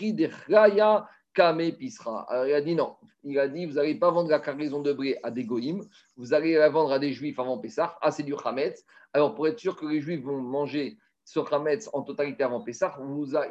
Kame 1.38 1.70
Pisra. 1.70 2.26
Alors 2.28 2.46
il 2.48 2.52
a 2.52 2.60
dit 2.60 2.74
non. 2.74 2.96
Il 3.22 3.38
a 3.38 3.46
dit 3.46 3.64
vous 3.64 3.74
n'allez 3.74 3.94
pas 3.94 4.10
vendre 4.10 4.28
la 4.28 4.40
cargaison 4.40 4.82
de 4.82 4.92
blé 4.92 5.20
à 5.22 5.30
des 5.30 5.44
goïms, 5.44 5.88
vous 6.16 6.34
allez 6.34 6.54
la 6.54 6.68
vendre 6.68 6.90
à 6.90 6.98
des 6.98 7.12
juifs 7.12 7.38
avant 7.38 7.58
Pessah. 7.58 7.96
Ah, 8.02 8.10
c'est 8.10 8.24
du 8.24 8.34
Hametz. 8.44 8.84
Alors 9.12 9.36
pour 9.36 9.46
être 9.46 9.60
sûr 9.60 9.76
que 9.76 9.86
les 9.86 10.00
juifs 10.00 10.20
vont 10.20 10.40
manger 10.40 10.98
ce 11.24 11.38
Hametz 11.54 11.88
en 11.92 12.02
totalité 12.02 12.42
avant 12.42 12.60
Pessah, 12.60 12.98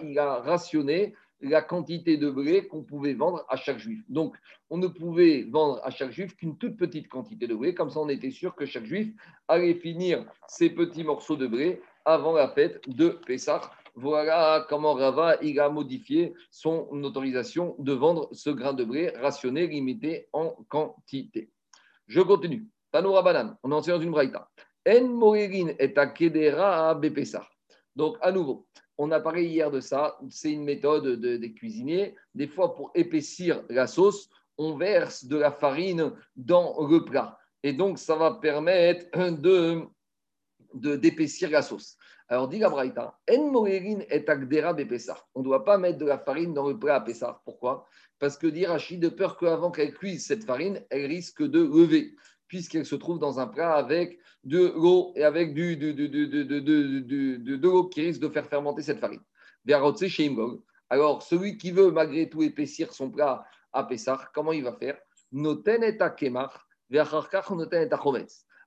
il 0.04 0.20
a 0.20 0.42
rationné 0.42 1.16
la 1.40 1.62
quantité 1.62 2.18
de 2.18 2.30
blé 2.30 2.68
qu'on 2.68 2.84
pouvait 2.84 3.14
vendre 3.14 3.46
à 3.48 3.56
chaque 3.56 3.78
juif. 3.78 4.04
Donc, 4.10 4.36
on 4.70 4.78
ne 4.78 4.88
pouvait 4.88 5.48
vendre 5.50 5.80
à 5.84 5.92
chaque 5.92 6.12
juif 6.12 6.36
qu'une 6.36 6.58
toute 6.58 6.76
petite 6.76 7.08
quantité 7.08 7.48
de 7.48 7.56
blé. 7.56 7.74
Comme 7.74 7.92
ça, 7.92 8.00
on 8.00 8.10
était 8.10 8.32
sûr 8.32 8.56
que 8.56 8.66
chaque 8.66 8.86
juif 8.86 9.14
allait 9.48 9.76
finir 9.76 10.26
ses 10.48 10.72
petits 10.72 11.04
morceaux 11.04 11.36
de 11.36 11.46
blé 11.46 11.82
avant 12.04 12.34
la 12.34 12.50
fête 12.50 12.82
de 12.90 13.10
Pessah. 13.10 13.62
Voilà 14.00 14.64
comment 14.70 14.94
Rava 14.94 15.38
il 15.42 15.60
a 15.60 15.70
modifié 15.70 16.36
son 16.52 16.88
autorisation 17.04 17.76
de 17.80 17.94
vendre 17.94 18.30
ce 18.32 18.52
grain 18.52 18.74
de 18.74 18.84
blé 18.84 19.10
rationné, 19.10 19.66
limité 19.66 20.30
en 20.34 20.56
quantité. 20.70 21.50
Je 22.06 22.22
continue. 22.22 22.68
Tanoura 22.92 23.24
Banan, 23.24 23.58
on 23.64 23.70
est 23.70 23.88
dans 23.90 24.00
une 24.00 24.12
braïta. 24.12 24.52
En 24.88 25.34
est 25.34 25.98
à 25.98 26.06
Kedera 26.06 27.02
Donc, 27.96 28.18
à 28.22 28.32
nouveau, 28.32 28.68
on 29.00 29.10
a 29.10 29.20
parlé 29.20 29.46
hier 29.46 29.72
de 29.72 29.80
ça. 29.80 30.20
C'est 30.30 30.52
une 30.52 30.64
méthode 30.64 31.20
des 31.20 31.54
cuisiniers. 31.56 32.14
Des 32.36 32.48
fois, 32.48 32.76
pour 32.76 32.92
épaissir 32.94 33.64
la 33.68 33.88
sauce, 33.88 34.30
on 34.60 34.78
verse 34.78 35.26
de 35.26 35.38
la 35.38 35.52
farine 35.52 36.14
dans 36.36 36.88
le 36.88 37.04
plat. 37.04 37.40
Et 37.64 37.74
donc, 37.74 37.98
ça 37.98 38.16
va 38.16 38.36
permettre 38.36 39.08
de 39.32 39.88
d'épaissir 40.76 41.50
la 41.50 41.64
sauce. 41.64 41.98
Alors, 42.30 42.50
dit 42.50 42.60
la 42.60 42.70
Braïta, 42.70 43.18
En 43.30 43.66
et 43.66 44.26
On 45.34 45.40
ne 45.40 45.44
doit 45.44 45.64
pas 45.64 45.78
mettre 45.78 45.98
de 45.98 46.06
la 46.06 46.18
farine 46.18 46.54
dans 46.54 46.68
le 46.68 46.78
plat 46.78 46.96
à 46.96 47.02
Pessah. 47.02 47.42
Pourquoi 47.46 47.86
Parce 48.20 48.38
que 48.38 48.48
dit 48.48 48.66
Rachid, 48.66 49.00
de 49.00 49.08
peur 49.08 49.38
qu'avant 49.38 49.72
qu'elle 49.72 49.94
cuise 49.94 50.26
cette 50.26 50.44
farine, 50.44 50.84
elle 50.90 51.06
risque 51.06 51.42
de 51.42 51.62
lever, 51.62 52.16
puisqu'elle 52.50 52.86
se 52.86 52.96
trouve 52.96 53.20
dans 53.20 53.40
un 53.40 53.48
plat 53.48 53.76
avec 53.76 54.20
de 54.44 54.74
l'eau 54.76 55.14
et 55.16 55.24
avec 55.24 55.54
du, 55.54 55.78
de, 55.78 55.96
l'eau 57.56 57.88
qui 57.88 58.02
risque 58.02 58.20
de 58.20 58.28
faire 58.28 58.48
fermenter 58.48 58.82
cette 58.82 59.00
farine. 59.00 59.22
Alors, 60.90 61.24
celui 61.24 61.58
qui 61.58 61.72
veut 61.72 61.92
malgré 61.92 62.30
tout 62.30 62.44
épaissir 62.44 62.94
son 62.94 63.10
plat 63.10 63.46
à 63.72 63.86
Pessah, 63.86 64.30
comment 64.34 64.52
il 64.52 64.66
va 64.66 64.74
faire 64.74 64.98
Noten 65.32 65.82
et 65.84 65.98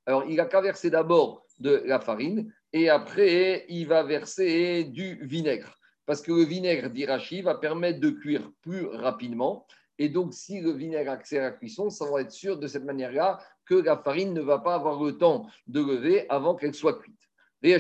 Alors, 0.07 0.25
il 0.25 0.41
a 0.41 0.47
qu'à 0.47 0.61
verser 0.63 0.91
d'abord 0.91 1.47
de 1.59 1.83
la 1.85 2.01
farine 2.01 2.51
et 2.73 2.89
après, 2.89 3.67
il 3.69 3.87
va 3.87 4.03
verser 4.03 4.85
du 4.85 5.25
vinaigre. 5.27 5.77
Parce 6.07 6.23
que 6.23 6.33
le 6.33 6.45
vinaigre 6.45 6.91
d'Irachi 6.91 7.43
va 7.43 7.55
permettre 7.57 8.01
de 8.01 8.11
cuire 8.11 8.51
plus 8.63 8.87
rapidement. 8.87 9.67
Et 9.99 10.09
donc, 10.09 10.33
si 10.35 10.61
le 10.61 10.73
vinaigre 10.73 11.11
accélère 11.11 11.51
la 11.51 11.57
cuisson, 11.57 11.91
ça 11.91 12.11
va 12.11 12.23
être 12.23 12.33
sûr 12.33 12.59
de 12.59 12.67
cette 12.67 12.85
manière-là 12.85 13.41
que 13.67 13.75
la 13.75 13.97
farine 13.97 14.33
ne 14.33 14.41
va 14.41 14.59
pas 14.59 14.75
avoir 14.75 15.03
le 15.03 15.19
temps 15.19 15.47
de 15.67 15.81
lever 15.81 16.29
avant 16.31 16.55
qu'elle 16.55 16.75
soit 16.75 16.99
cuite. 17.01 17.21
Et 17.63 17.77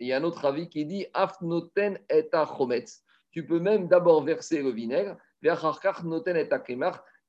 il 0.00 0.06
y 0.06 0.12
a 0.12 0.16
un 0.16 0.24
autre 0.24 0.44
avis 0.46 0.68
qui 0.68 0.86
dit 0.86 1.06
Afnoten 1.12 1.98
et 2.08 2.30
Tu 3.30 3.46
peux 3.46 3.60
même 3.60 3.86
d'abord 3.86 4.24
verser 4.24 4.62
le 4.62 4.70
vinaigre, 4.70 5.16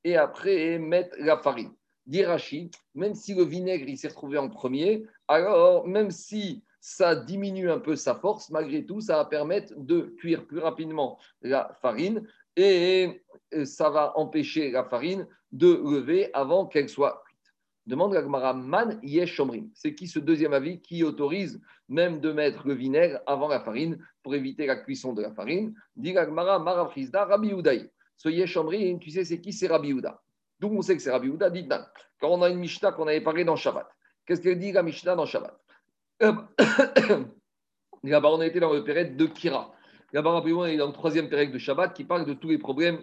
et 0.02 0.16
après 0.16 0.78
mettre 0.78 1.16
la 1.18 1.36
farine. 1.36 1.72
D'Irachi, 2.06 2.70
même 2.94 3.14
si 3.14 3.34
le 3.34 3.44
vinaigre 3.44 3.88
il 3.88 3.98
s'est 3.98 4.08
retrouvé 4.08 4.38
en 4.38 4.48
premier, 4.48 5.06
alors 5.28 5.86
même 5.86 6.10
si 6.10 6.64
ça 6.80 7.14
diminue 7.14 7.70
un 7.70 7.78
peu 7.78 7.94
sa 7.96 8.14
force, 8.14 8.50
malgré 8.50 8.84
tout, 8.84 9.00
ça 9.00 9.16
va 9.16 9.24
permettre 9.26 9.74
de 9.76 10.14
cuire 10.18 10.46
plus 10.46 10.58
rapidement 10.58 11.18
la 11.42 11.76
farine 11.82 12.26
et 12.56 13.22
ça 13.64 13.90
va 13.90 14.16
empêcher 14.16 14.70
la 14.70 14.84
farine 14.84 15.26
de 15.52 15.68
lever 15.72 16.30
avant 16.32 16.66
qu'elle 16.66 16.88
soit 16.88 17.22
cuite. 17.26 17.38
Demande 17.86 18.14
la 18.14 18.22
Gemara 18.22 18.54
Man 18.54 19.00
Yeshomrim. 19.02 19.70
C'est 19.74 19.94
qui 19.94 20.06
ce 20.06 20.18
deuxième 20.18 20.52
avis 20.52 20.80
qui 20.80 21.02
autorise 21.02 21.60
même 21.88 22.20
de 22.20 22.32
mettre 22.32 22.66
le 22.66 22.74
vinaigre 22.74 23.20
avant 23.26 23.48
la 23.48 23.60
farine 23.60 23.98
pour 24.22 24.34
éviter 24.34 24.66
la 24.66 24.76
cuisson 24.76 25.12
de 25.12 25.22
la 25.22 25.32
farine? 25.32 25.74
Dit 25.96 26.12
la 26.12 26.24
Gemara 26.24 26.58
Marafrizda 26.58 27.24
Rabbi 27.24 27.50
Udaï. 27.50 27.90
Ce 28.16 28.28
Yeshomrim, 28.28 28.98
tu 29.00 29.10
sais, 29.10 29.24
c'est 29.24 29.40
qui? 29.40 29.52
C'est 29.52 29.66
Rabbi 29.66 29.90
Uda. 29.90 30.20
D'où 30.60 30.68
on 30.68 30.82
sait 30.82 30.94
que 30.94 31.02
c'est 31.02 31.10
Rabbi 31.10 31.28
Uda 31.28 31.50
Dit 31.50 31.66
Quand 32.20 32.28
on 32.28 32.42
a 32.42 32.50
une 32.50 32.58
Mishnah 32.58 32.92
qu'on 32.92 33.06
avait 33.06 33.22
parlé 33.22 33.44
dans 33.44 33.56
Shabbat. 33.56 33.88
Qu'est-ce 34.26 34.42
qu'elle 34.42 34.58
dit 34.58 34.72
la 34.72 34.82
Mishnah 34.82 35.16
dans 35.16 35.26
Shabbat? 35.26 35.58
Là-bas, 38.02 38.28
on 38.30 38.40
a 38.40 38.46
été 38.46 38.60
dans 38.60 38.72
le 38.72 38.84
période 38.84 39.16
de 39.16 39.26
Kira. 39.26 39.74
Là-bas, 40.12 40.32
rapidement, 40.32 40.60
on 40.60 40.66
est 40.66 40.76
dans 40.76 40.88
le 40.88 40.92
troisième 40.92 41.28
période 41.28 41.52
de 41.52 41.58
Shabbat 41.58 41.94
qui 41.94 42.04
parle 42.04 42.26
de 42.26 42.34
tous 42.34 42.48
les 42.48 42.58
problèmes 42.58 42.98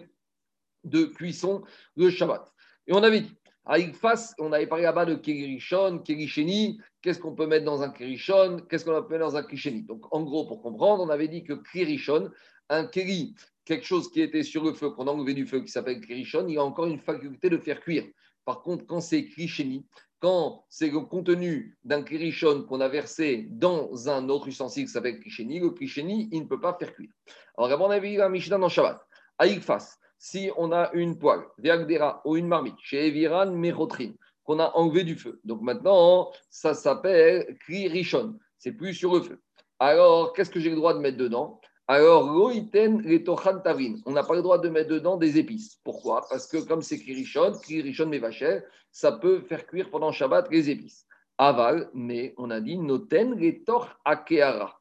de 0.84 1.04
cuisson 1.04 1.64
de 1.96 2.10
Shabbat. 2.10 2.52
Et 2.86 2.92
on 2.92 3.02
avait 3.02 3.22
dit, 3.22 3.34
à 3.64 3.78
face, 3.92 4.34
on 4.38 4.52
avait 4.52 4.66
parlé 4.66 4.84
là-bas 4.84 5.04
de 5.04 5.14
Kerishon, 5.14 5.98
Kerisheni, 5.98 6.80
qu'est-ce 7.02 7.18
qu'on 7.18 7.34
peut 7.34 7.46
mettre 7.46 7.64
dans 7.64 7.82
un 7.82 7.90
Kerishon, 7.90 8.62
qu'est-ce 8.68 8.84
qu'on 8.84 9.02
peut 9.02 9.18
mettre 9.18 9.26
dans 9.26 9.36
un 9.36 9.42
Kerisheni? 9.42 9.82
Donc, 9.82 10.06
en 10.14 10.22
gros, 10.22 10.46
pour 10.46 10.62
comprendre, 10.62 11.02
on 11.02 11.10
avait 11.10 11.28
dit 11.28 11.44
que 11.44 11.54
Kerishon, 11.54 12.30
un 12.70 12.86
Keri, 12.86 13.34
quelque 13.64 13.84
chose 13.84 14.10
qui 14.10 14.20
était 14.20 14.42
sur 14.42 14.64
le 14.64 14.72
feu, 14.72 14.90
qu'on 14.90 15.06
a 15.06 15.10
enlevé 15.10 15.34
du 15.34 15.46
feu, 15.46 15.60
qui 15.60 15.68
s'appelle 15.68 16.00
Kerishon, 16.00 16.46
il 16.48 16.56
a 16.56 16.64
encore 16.64 16.86
une 16.86 16.98
faculté 16.98 17.50
de 17.50 17.58
faire 17.58 17.80
cuire. 17.80 18.04
Par 18.44 18.62
contre, 18.62 18.86
quand 18.86 19.00
c'est 19.00 19.26
Kerisheni, 19.26 19.86
quand 20.20 20.64
c'est 20.68 20.90
le 20.90 21.00
contenu 21.00 21.78
d'un 21.84 22.02
kirishon 22.02 22.64
qu'on 22.64 22.80
a 22.80 22.88
versé 22.88 23.46
dans 23.50 24.08
un 24.08 24.28
autre 24.28 24.48
ustensile 24.48 24.86
qui 24.86 24.92
s'appelle 24.92 25.20
krisheni, 25.20 25.60
le 25.60 25.70
krisheni, 25.70 26.28
il 26.32 26.42
ne 26.42 26.46
peut 26.46 26.60
pas 26.60 26.74
faire 26.74 26.94
cuire. 26.94 27.10
Alors, 27.56 27.80
on 27.80 27.90
avait 27.90 28.10
vu 28.10 28.16
la 28.16 28.28
Mishnah 28.28 28.58
dans 28.58 28.68
Shabbat. 28.68 29.00
Aïkfas, 29.38 29.98
si 30.18 30.50
on 30.56 30.72
a 30.72 30.90
une 30.94 31.18
poêle, 31.18 31.42
Viagdera 31.58 32.20
ou 32.24 32.36
une 32.36 32.48
marmite, 32.48 32.78
chez 32.80 33.06
Eviran 33.06 33.52
Merotrin, 33.52 34.12
qu'on 34.42 34.58
a 34.58 34.72
enlevé 34.74 35.04
du 35.04 35.14
feu. 35.14 35.40
Donc 35.44 35.62
maintenant, 35.62 36.30
ça 36.50 36.74
s'appelle 36.74 37.56
kirishon. 37.66 38.38
C'est 38.58 38.72
plus 38.72 38.94
sur 38.94 39.14
le 39.14 39.22
feu. 39.22 39.40
Alors, 39.78 40.32
qu'est-ce 40.32 40.50
que 40.50 40.58
j'ai 40.58 40.70
le 40.70 40.76
droit 40.76 40.94
de 40.94 40.98
mettre 40.98 41.18
dedans? 41.18 41.60
Alors, 41.90 42.30
loïten 42.30 43.00
letochan 43.00 43.62
on 44.04 44.10
n'a 44.12 44.22
pas 44.22 44.34
le 44.34 44.42
droit 44.42 44.58
de 44.58 44.68
mettre 44.68 44.90
dedans 44.90 45.16
des 45.16 45.38
épices. 45.38 45.80
Pourquoi? 45.82 46.26
Parce 46.28 46.46
que 46.46 46.58
comme 46.58 46.82
c'est 46.82 46.98
kirishon, 46.98 47.52
kirishon 47.64 48.06
mevacher, 48.10 48.60
ça 48.92 49.12
peut 49.12 49.40
faire 49.40 49.66
cuire 49.66 49.88
pendant 49.90 50.12
Shabbat 50.12 50.50
les 50.50 50.68
épices. 50.68 51.06
Aval, 51.38 51.88
mais 51.94 52.34
on 52.36 52.50
a 52.50 52.60
dit 52.60 52.76
noten 52.76 53.36
letor 53.36 53.98
akeara, 54.04 54.78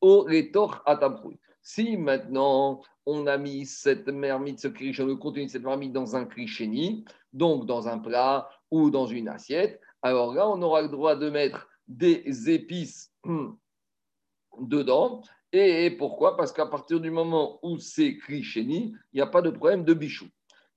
o 0.00 0.26
letor 0.26 0.82
atamproui. 0.86 1.38
Si 1.60 1.98
maintenant 1.98 2.80
on 3.04 3.26
a 3.26 3.36
mis 3.36 3.66
cette 3.66 4.08
marmite, 4.08 4.60
ce 4.60 4.68
kirishon, 4.68 5.04
le 5.04 5.16
contenu 5.16 5.44
de 5.44 5.50
cette 5.50 5.62
marmite 5.62 5.92
dans 5.92 6.16
un 6.16 6.24
krisheni, 6.24 7.04
donc 7.34 7.66
dans 7.66 7.86
un 7.86 7.98
plat 7.98 8.48
ou 8.70 8.90
dans 8.90 9.06
une 9.06 9.28
assiette, 9.28 9.78
alors 10.00 10.32
là 10.32 10.48
on 10.48 10.62
aura 10.62 10.80
le 10.80 10.88
droit 10.88 11.16
de 11.16 11.28
mettre 11.28 11.68
des 11.86 12.48
épices 12.48 13.12
dedans 14.58 15.20
et 15.52 15.90
pourquoi? 15.90 16.36
Parce 16.36 16.52
qu'à 16.52 16.66
partir 16.66 17.00
du 17.00 17.10
moment 17.10 17.58
où 17.62 17.78
c'est 17.78 18.16
Krisheni, 18.16 18.94
il 19.12 19.16
n'y 19.16 19.20
a 19.20 19.26
pas 19.26 19.42
de 19.42 19.50
problème 19.50 19.84
de 19.84 19.94
bichou. 19.94 20.26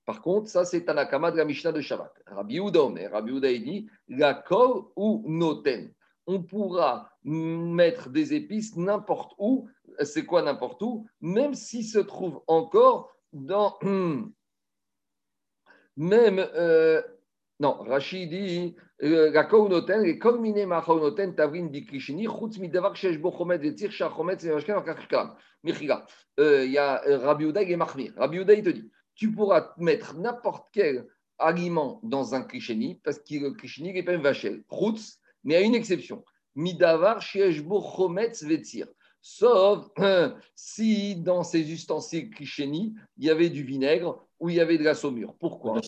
Par 0.06 0.22
contre, 0.22 0.48
ça, 0.48 0.64
c'est 0.64 0.84
Tanakama 0.84 1.30
de 1.30 1.36
la 1.36 1.44
Mishnah 1.44 1.72
de 1.72 1.80
Shabbat. 1.80 2.12
Rabbi 2.26 2.58
Uda 2.58 2.80
Rabbi 3.10 3.32
Uda 3.32 3.52
dit 3.52 3.86
ou 4.96 5.24
noten. 5.26 5.94
On 6.26 6.42
pourra 6.42 7.10
mettre 7.22 8.08
des 8.10 8.34
épices 8.34 8.76
n'importe 8.76 9.32
où. 9.38 9.68
C'est 10.02 10.24
quoi 10.24 10.42
n'importe 10.42 10.82
où? 10.82 11.06
Même 11.20 11.54
s'il 11.54 11.84
se 11.84 11.98
trouve 11.98 12.42
encore 12.46 13.12
dans. 13.32 13.78
Même. 15.96 16.38
Euh, 16.54 17.02
non, 17.60 17.74
Rachid 17.74 18.30
dit 18.30 18.74
euh, 19.02 19.30
la 19.30 19.44
kaunoten, 19.44 20.02
les 20.02 20.18
kolmine 20.18 20.64
machaunoten 20.64 21.34
tavrin 21.34 21.66
di 21.66 21.84
krishini, 21.84 22.26
chutz 22.26 22.58
midavar 22.58 22.96
shesh 22.96 23.18
bo 23.18 23.30
chomet 23.30 23.58
vetzir 23.58 23.90
shach 23.92 24.16
chomet 24.16 24.40
zevashken 24.40 24.78
en 24.78 24.82
kakram. 24.82 25.34
Michiga. 25.62 26.06
Euh, 26.38 26.64
il 26.64 26.72
y 26.72 26.78
a 26.78 27.04
euh, 27.06 27.18
Rabbi 27.18 27.44
Uda 27.44 27.60
et 27.62 27.76
Mahmir. 27.76 28.14
Rabbi 28.16 28.38
Uda, 28.38 28.54
il 28.54 28.62
te 28.62 28.70
dit 28.70 28.90
tu 29.14 29.30
pourras 29.30 29.74
mettre 29.76 30.14
n'importe 30.16 30.68
quel 30.72 31.06
aliment 31.38 32.00
dans 32.02 32.34
un 32.34 32.40
krishini, 32.40 32.94
parce 33.04 33.18
que 33.18 33.34
le 33.34 33.50
krishini 33.50 33.92
n'est 33.92 34.02
pas 34.02 34.14
une 34.14 34.22
vachel. 34.22 34.64
Chutz, 34.70 35.18
mais 35.44 35.56
à 35.56 35.60
une 35.60 35.74
exception. 35.74 36.24
Midavar 36.54 37.20
shesh 37.20 37.62
bo 37.62 37.82
chomet 37.82 38.32
vetzir. 38.40 38.86
Sauf 39.20 39.90
si 40.54 41.14
dans 41.16 41.42
ces 41.42 41.70
ustensiles 41.70 42.30
krisheni, 42.30 42.94
il 43.18 43.26
y 43.26 43.30
avait 43.30 43.50
du 43.50 43.64
vinaigre 43.64 44.24
ou 44.38 44.48
il 44.48 44.56
y 44.56 44.60
avait 44.60 44.78
de 44.78 44.84
la 44.84 44.94
saumure. 44.94 45.34
Pourquoi? 45.38 45.82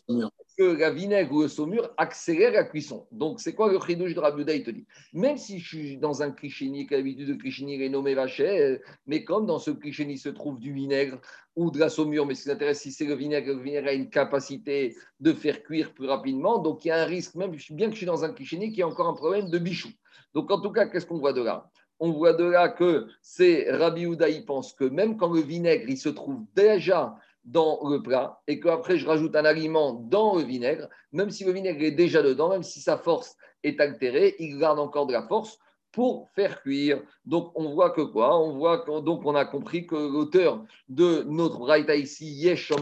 La 0.63 0.91
vinaigre 0.91 1.33
ou 1.33 1.43
le 1.43 1.49
saumure 1.49 1.91
accélère 1.97 2.53
la 2.53 2.65
cuisson. 2.65 3.07
Donc, 3.11 3.41
c'est 3.41 3.55
quoi 3.55 3.73
le 3.73 3.79
chidouche 3.81 4.15
de 4.15 4.21
Rabbi 4.21 4.45
Il 4.49 4.63
te 4.63 4.71
dit 4.71 4.87
même 5.13 5.37
si 5.37 5.59
je 5.59 5.69
suis 5.69 5.97
dans 5.99 6.23
un 6.23 6.31
cliché 6.31 6.71
qui 6.71 6.95
a 6.95 6.97
l'habitude 6.97 7.29
de 7.29 7.35
cliché 7.35 7.65
est 7.85 7.89
nommé 7.89 8.15
vacher, 8.15 8.79
mais 9.07 9.25
comme 9.25 9.47
dans 9.47 9.59
ce 9.59 9.71
cliché 9.71 10.17
se 10.17 10.29
trouve 10.29 10.59
du 10.59 10.73
vinaigre 10.73 11.21
ou 11.57 11.71
de 11.71 11.79
la 11.79 11.89
saumure, 11.89 12.27
mais 12.27 12.35
ce 12.35 12.45
qui 12.45 12.49
m'intéresse, 12.49 12.81
si 12.81 12.93
c'est 12.93 13.05
le 13.05 13.15
vinaigre, 13.15 13.53
le 13.55 13.63
vinaigre 13.63 13.89
a 13.89 13.93
une 13.93 14.11
capacité 14.11 14.97
de 15.21 15.33
faire 15.33 15.63
cuire 15.63 15.93
plus 15.93 16.07
rapidement, 16.07 16.59
donc 16.59 16.85
il 16.85 16.89
y 16.89 16.91
a 16.91 17.03
un 17.03 17.05
risque, 17.05 17.35
même 17.35 17.55
bien 17.71 17.87
que 17.87 17.93
je 17.93 17.99
suis 17.99 18.07
dans 18.07 18.25
un 18.25 18.33
cliché 18.33 18.59
qui 18.73 18.83
a 18.83 18.89
encore 18.89 19.09
un 19.09 19.15
problème 19.15 19.51
de 19.51 19.59
bichou. 19.59 19.91
Donc, 20.35 20.51
en 20.51 20.61
tout 20.61 20.71
cas, 20.71 20.87
qu'est-ce 20.87 21.07
qu'on 21.07 21.19
voit 21.19 21.33
de 21.33 21.43
là? 21.43 21.71
On 22.01 22.11
voit 22.11 22.33
de 22.33 22.45
là 22.45 22.69
que 22.69 23.07
c'est 23.21 23.71
Rabbi 23.71 24.07
Houda, 24.07 24.29
il 24.29 24.45
pense 24.45 24.73
que 24.73 24.85
même 24.85 25.17
quand 25.17 25.33
le 25.33 25.41
vinaigre, 25.41 25.85
il 25.89 25.99
se 25.99 26.09
trouve 26.09 26.45
déjà 26.55 27.17
dans 27.45 27.81
le 27.89 28.03
plat 28.03 28.41
et 28.47 28.61
qu'après 28.61 28.99
je 28.99 29.07
rajoute 29.07 29.35
un 29.35 29.45
aliment 29.45 29.95
dans 29.95 30.37
le 30.37 30.45
vinaigre, 30.45 30.89
même 31.13 31.31
si 31.31 31.45
le 31.45 31.53
vinaigre 31.53 31.83
est 31.83 31.93
déjà 31.93 32.23
dedans, 32.23 32.51
même 32.51 32.63
si 32.63 32.81
sa 32.81 32.97
force 32.97 33.37
est 33.63 33.81
altérée, 33.81 34.35
il 34.39 34.59
garde 34.59 34.79
encore 34.79 35.07
de 35.07 35.13
la 35.13 35.23
force 35.23 35.59
pour 35.93 36.31
faire 36.31 36.63
cuire. 36.63 37.03
Donc 37.25 37.53
on 37.55 37.73
voit 37.75 37.91
que 37.91 38.01
quoi? 38.01 38.39
On 38.41 38.57
voit 38.57 38.79
que, 38.79 39.01
donc 39.01 39.23
on 39.25 39.35
a 39.35 39.45
compris 39.45 39.87
que 39.87 39.95
l'auteur 39.95 40.65
de 40.89 41.25
notre 41.29 41.59
braïta 41.59 41.95
ici, 41.95 42.27
Yesh 42.27 42.73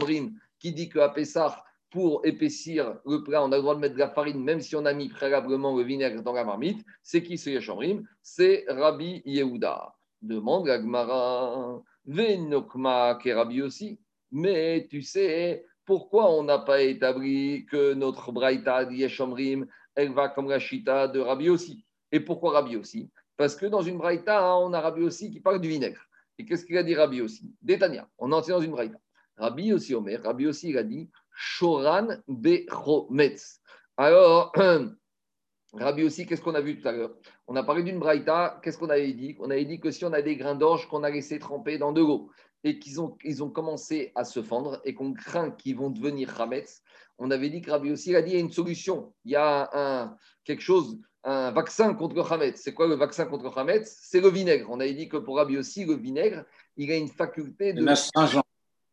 qui 0.59 0.71
dit 0.73 0.89
qu'à 0.89 1.09
Pessah, 1.09 1.63
pour 1.89 2.25
épaissir 2.25 2.99
le 3.05 3.21
plat, 3.21 3.43
on 3.43 3.51
a 3.51 3.57
le 3.57 3.61
droit 3.61 3.75
de 3.75 3.81
mettre 3.81 3.95
de 3.95 3.99
la 3.99 4.09
farine, 4.09 4.41
même 4.41 4.61
si 4.61 4.75
on 4.77 4.85
a 4.85 4.93
mis 4.93 5.09
préalablement 5.09 5.75
le 5.75 5.83
vinaigre 5.83 6.23
dans 6.23 6.31
la 6.31 6.45
marmite. 6.45 6.85
C'est 7.03 7.21
qui 7.21 7.37
ce 7.37 7.49
Yesh 7.49 7.65
Shomrim 7.65 8.07
C'est 8.21 8.63
Rabbi 8.69 9.21
Yehuda. 9.25 9.93
Demande 10.21 10.67
la 10.67 10.79
Gemara, 10.79 11.81
Venokma 12.05 13.19
qui 13.21 13.33
Rabbi 13.33 13.61
aussi. 13.61 13.99
Mais 14.31 14.87
tu 14.89 15.01
sais, 15.01 15.65
pourquoi 15.85 16.31
on 16.31 16.43
n'a 16.43 16.59
pas 16.59 16.81
établi 16.81 17.65
que 17.65 17.93
notre 17.93 18.31
braïta 18.31 18.83
Yeshomrim, 18.83 19.67
elle 19.95 20.13
va 20.13 20.29
comme 20.29 20.49
la 20.49 20.59
chita 20.59 21.07
de 21.07 21.19
Rabbi 21.19 21.49
aussi 21.49 21.85
Et 22.11 22.19
pourquoi 22.19 22.53
Rabbi 22.53 22.77
aussi 22.77 23.11
Parce 23.35 23.55
que 23.55 23.65
dans 23.65 23.81
une 23.81 23.97
braïta, 23.97 24.39
hein, 24.39 24.55
on 24.55 24.73
a 24.73 24.79
Rabbi 24.79 25.01
aussi 25.01 25.31
qui 25.31 25.39
parle 25.39 25.59
du 25.59 25.69
vinaigre. 25.69 26.01
Et 26.37 26.45
qu'est-ce 26.45 26.65
qu'il 26.65 26.77
a 26.77 26.83
dit 26.83 26.95
Rabbi 26.95 27.21
aussi 27.21 27.53
Détania, 27.61 28.07
on 28.17 28.31
est 28.31 28.35
entré 28.35 28.51
dans 28.51 28.61
une 28.61 28.71
braïta. 28.71 28.99
Rabbi 29.37 29.73
aussi, 29.73 29.93
Omer, 29.95 30.21
Rabbi 30.23 30.47
aussi, 30.47 30.69
il 30.69 30.77
a 30.77 30.83
dit 30.83 31.09
Shoran 31.33 32.07
Bechometz. 32.27 33.59
Alors, 33.97 34.53
Rabbi 35.73 36.03
aussi, 36.03 36.25
qu'est-ce 36.25 36.41
qu'on 36.41 36.55
a 36.55 36.61
vu 36.61 36.79
tout 36.79 36.87
à 36.87 36.91
l'heure? 36.91 37.15
On 37.47 37.55
a 37.55 37.63
parlé 37.63 37.83
d'une 37.83 37.99
braïta, 37.99 38.59
qu'est-ce 38.63 38.77
qu'on 38.77 38.89
avait 38.89 39.13
dit? 39.13 39.35
On 39.39 39.49
avait 39.49 39.65
dit 39.65 39.79
que 39.79 39.91
si 39.91 40.05
on 40.05 40.13
a 40.13 40.21
des 40.21 40.35
grains 40.35 40.55
d'orge 40.55 40.87
qu'on 40.87 41.03
a 41.03 41.09
laissé 41.09 41.39
tremper 41.39 41.77
dans 41.77 41.91
de 41.91 42.01
l'eau 42.01 42.29
et 42.63 42.79
qu'ils 42.79 43.01
ont, 43.01 43.17
ils 43.23 43.43
ont 43.43 43.49
commencé 43.49 44.11
à 44.15 44.23
se 44.23 44.41
fendre 44.41 44.81
et 44.85 44.93
qu'on 44.93 45.13
craint 45.13 45.51
qu'ils 45.51 45.75
vont 45.75 45.89
devenir 45.89 46.39
Hametz, 46.39 46.81
on 47.17 47.31
avait 47.31 47.49
dit 47.49 47.61
que 47.61 47.71
Rabbi 47.71 47.91
aussi 47.91 48.15
a 48.15 48.21
dit 48.21 48.31
il 48.31 48.33
y 48.33 48.37
a 48.37 48.39
une 48.39 48.51
solution, 48.51 49.13
il 49.25 49.31
y 49.31 49.35
a 49.35 49.69
un, 49.73 50.17
quelque 50.43 50.61
chose, 50.61 50.99
un 51.23 51.51
vaccin 51.51 51.93
contre 51.93 52.15
le 52.15 52.23
Hametz. 52.23 52.59
C'est 52.61 52.73
quoi 52.73 52.87
le 52.87 52.95
vaccin 52.95 53.25
contre 53.25 53.43
le 53.43 53.57
Hametz? 53.57 53.99
C'est 54.01 54.21
le 54.21 54.29
vinaigre. 54.29 54.67
On 54.69 54.79
avait 54.79 54.93
dit 54.93 55.07
que 55.07 55.17
pour 55.17 55.37
Rabbi 55.37 55.57
aussi, 55.57 55.85
le 55.85 55.95
vinaigre, 55.95 56.45
il 56.77 56.91
a 56.91 56.95
une 56.95 57.09
faculté 57.09 57.73
de. 57.73 57.85
Astringent. 57.87 58.41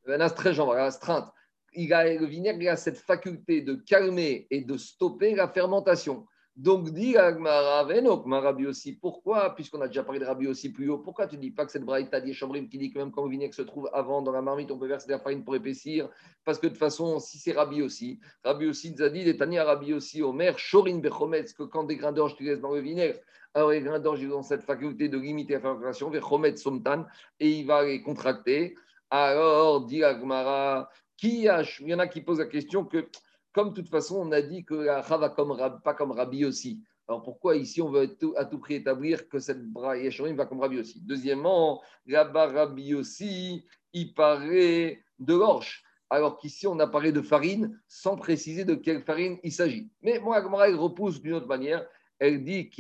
Un 0.07 0.21
astringent, 0.21 0.71
astreinte. 0.71 1.31
Il 1.75 1.93
a, 1.93 2.15
le 2.15 2.27
vinaigre 2.27 2.61
il 2.61 2.69
a 2.69 2.77
cette 2.77 2.99
faculté 2.99 3.63
de 3.63 3.75
calmer 3.75 4.47
et 4.51 4.63
de 4.63 4.77
stopper 4.77 5.35
la 5.35 5.49
fermentation. 5.49 6.27
Donc, 6.59 6.91
dit 6.91 7.17
Rabbi 7.17 8.67
aussi, 8.67 8.95
pourquoi, 8.95 9.55
puisqu'on 9.55 9.81
a 9.81 9.87
déjà 9.87 10.03
parlé 10.03 10.19
de 10.19 10.25
Rabbi 10.25 10.49
aussi 10.49 10.73
plus 10.73 10.91
haut, 10.91 10.99
pourquoi 10.99 11.29
tu 11.29 11.37
ne 11.37 11.41
dis 11.41 11.53
pas 11.53 11.65
que 11.65 11.71
cette 11.71 11.85
braïta 11.85 12.21
d'Yeshambrim 12.21 12.69
qui 12.69 12.79
dit 12.79 12.91
que 12.91 12.99
même 12.99 13.13
quand 13.13 13.23
le 13.23 13.31
vinaigre 13.31 13.55
se 13.55 13.63
trouve 13.63 13.89
avant 13.93 14.23
dans 14.23 14.33
la 14.33 14.43
marmite, 14.43 14.73
on 14.73 14.77
peut 14.77 14.89
verser 14.89 15.07
de 15.07 15.13
la 15.13 15.21
farine 15.21 15.45
pour 15.45 15.55
épaissir? 15.55 16.09
Parce 16.45 16.59
que 16.59 16.67
de 16.67 16.73
toute 16.73 16.81
façon, 16.81 17.21
si 17.21 17.39
c'est 17.39 17.53
Rabbi 17.53 17.81
aussi, 17.81 18.19
Rabbi 18.43 18.67
aussi 18.67 18.93
nous 18.93 19.03
a 19.03 19.09
dit, 19.09 19.37
Tania 19.37 19.63
Rabbi 19.63 19.95
aussi, 19.95 20.21
Omer, 20.21 20.59
Shorin 20.59 20.99
Bechometz, 20.99 21.53
que 21.53 21.63
quand 21.63 21.85
des 21.85 21.95
grains 21.95 22.11
d'orge 22.11 22.35
tu 22.35 22.43
laisses 22.43 22.61
dans 22.61 22.75
le 22.75 22.81
vinaigre, 22.81 23.21
alors 23.55 23.71
les 23.71 23.81
grains 23.81 24.01
d'orge 24.01 24.21
ils 24.21 24.33
ont 24.33 24.43
cette 24.43 24.65
faculté 24.65 25.09
de 25.09 25.17
limiter 25.17 25.53
la 25.55 25.61
fermentation, 25.61 26.11
Bechometz 26.11 26.61
Somtan, 26.61 27.07
et 27.39 27.51
il 27.51 27.67
va 27.69 27.85
les 27.85 28.03
contracter. 28.03 28.75
Alors, 29.11 29.87
dit 29.87 30.03
Agmara, 30.03 30.91
qui 31.17 31.49
a, 31.49 31.63
il 31.79 31.89
y 31.89 31.95
en 31.95 32.01
a 32.01 32.09
qui 32.09 32.21
posent 32.21 32.41
la 32.41 32.47
question 32.47 32.85
que 32.85 33.09
comme 33.53 33.71
de 33.71 33.75
toute 33.75 33.89
façon, 33.89 34.17
on 34.17 34.33
a 34.33 34.43
dit 34.43 34.65
que 34.65 34.75
la 34.75 35.01
va 35.01 35.31
comme, 35.31 35.57
pas 35.83 35.95
comme 35.95 36.13
Rabbi 36.13 36.45
aussi. 36.45 36.83
Alors 37.09 37.23
pourquoi 37.23 37.57
ici 37.57 37.81
on 37.81 37.91
veut 37.91 38.17
à 38.37 38.45
tout 38.45 38.59
prix 38.59 38.75
établir 38.75 39.29
que 39.29 39.39
cette 39.39 39.63
Yeshurim 39.97 40.37
va 40.37 40.45
comme 40.45 40.61
Rabbi 40.61 40.79
aussi? 40.79 41.01
Deuxièmement, 41.01 41.83
là-bas 42.07 42.49
Rabbi 42.49 42.95
aussi, 42.95 43.65
il 43.95 44.13
paraît 44.13 45.03
de 45.19 45.35
l'orge. 45.35 45.83
Alors 46.11 46.37
qu'ici 46.37 46.67
on 46.67 46.79
a 46.79 46.87
parlé 46.87 47.11
de 47.11 47.23
farine 47.23 47.81
sans 47.89 48.17
préciser 48.17 48.65
de 48.65 48.75
quelle 48.75 49.03
farine 49.03 49.39
il 49.43 49.53
s'agit. 49.53 49.91
Mais 50.03 50.19
moi, 50.21 50.39
elle 50.67 50.75
repousse 50.75 51.23
d'une 51.23 51.35
autre 51.35 51.47
manière. 51.47 51.87
Elle 52.19 52.45
dit 52.45 52.71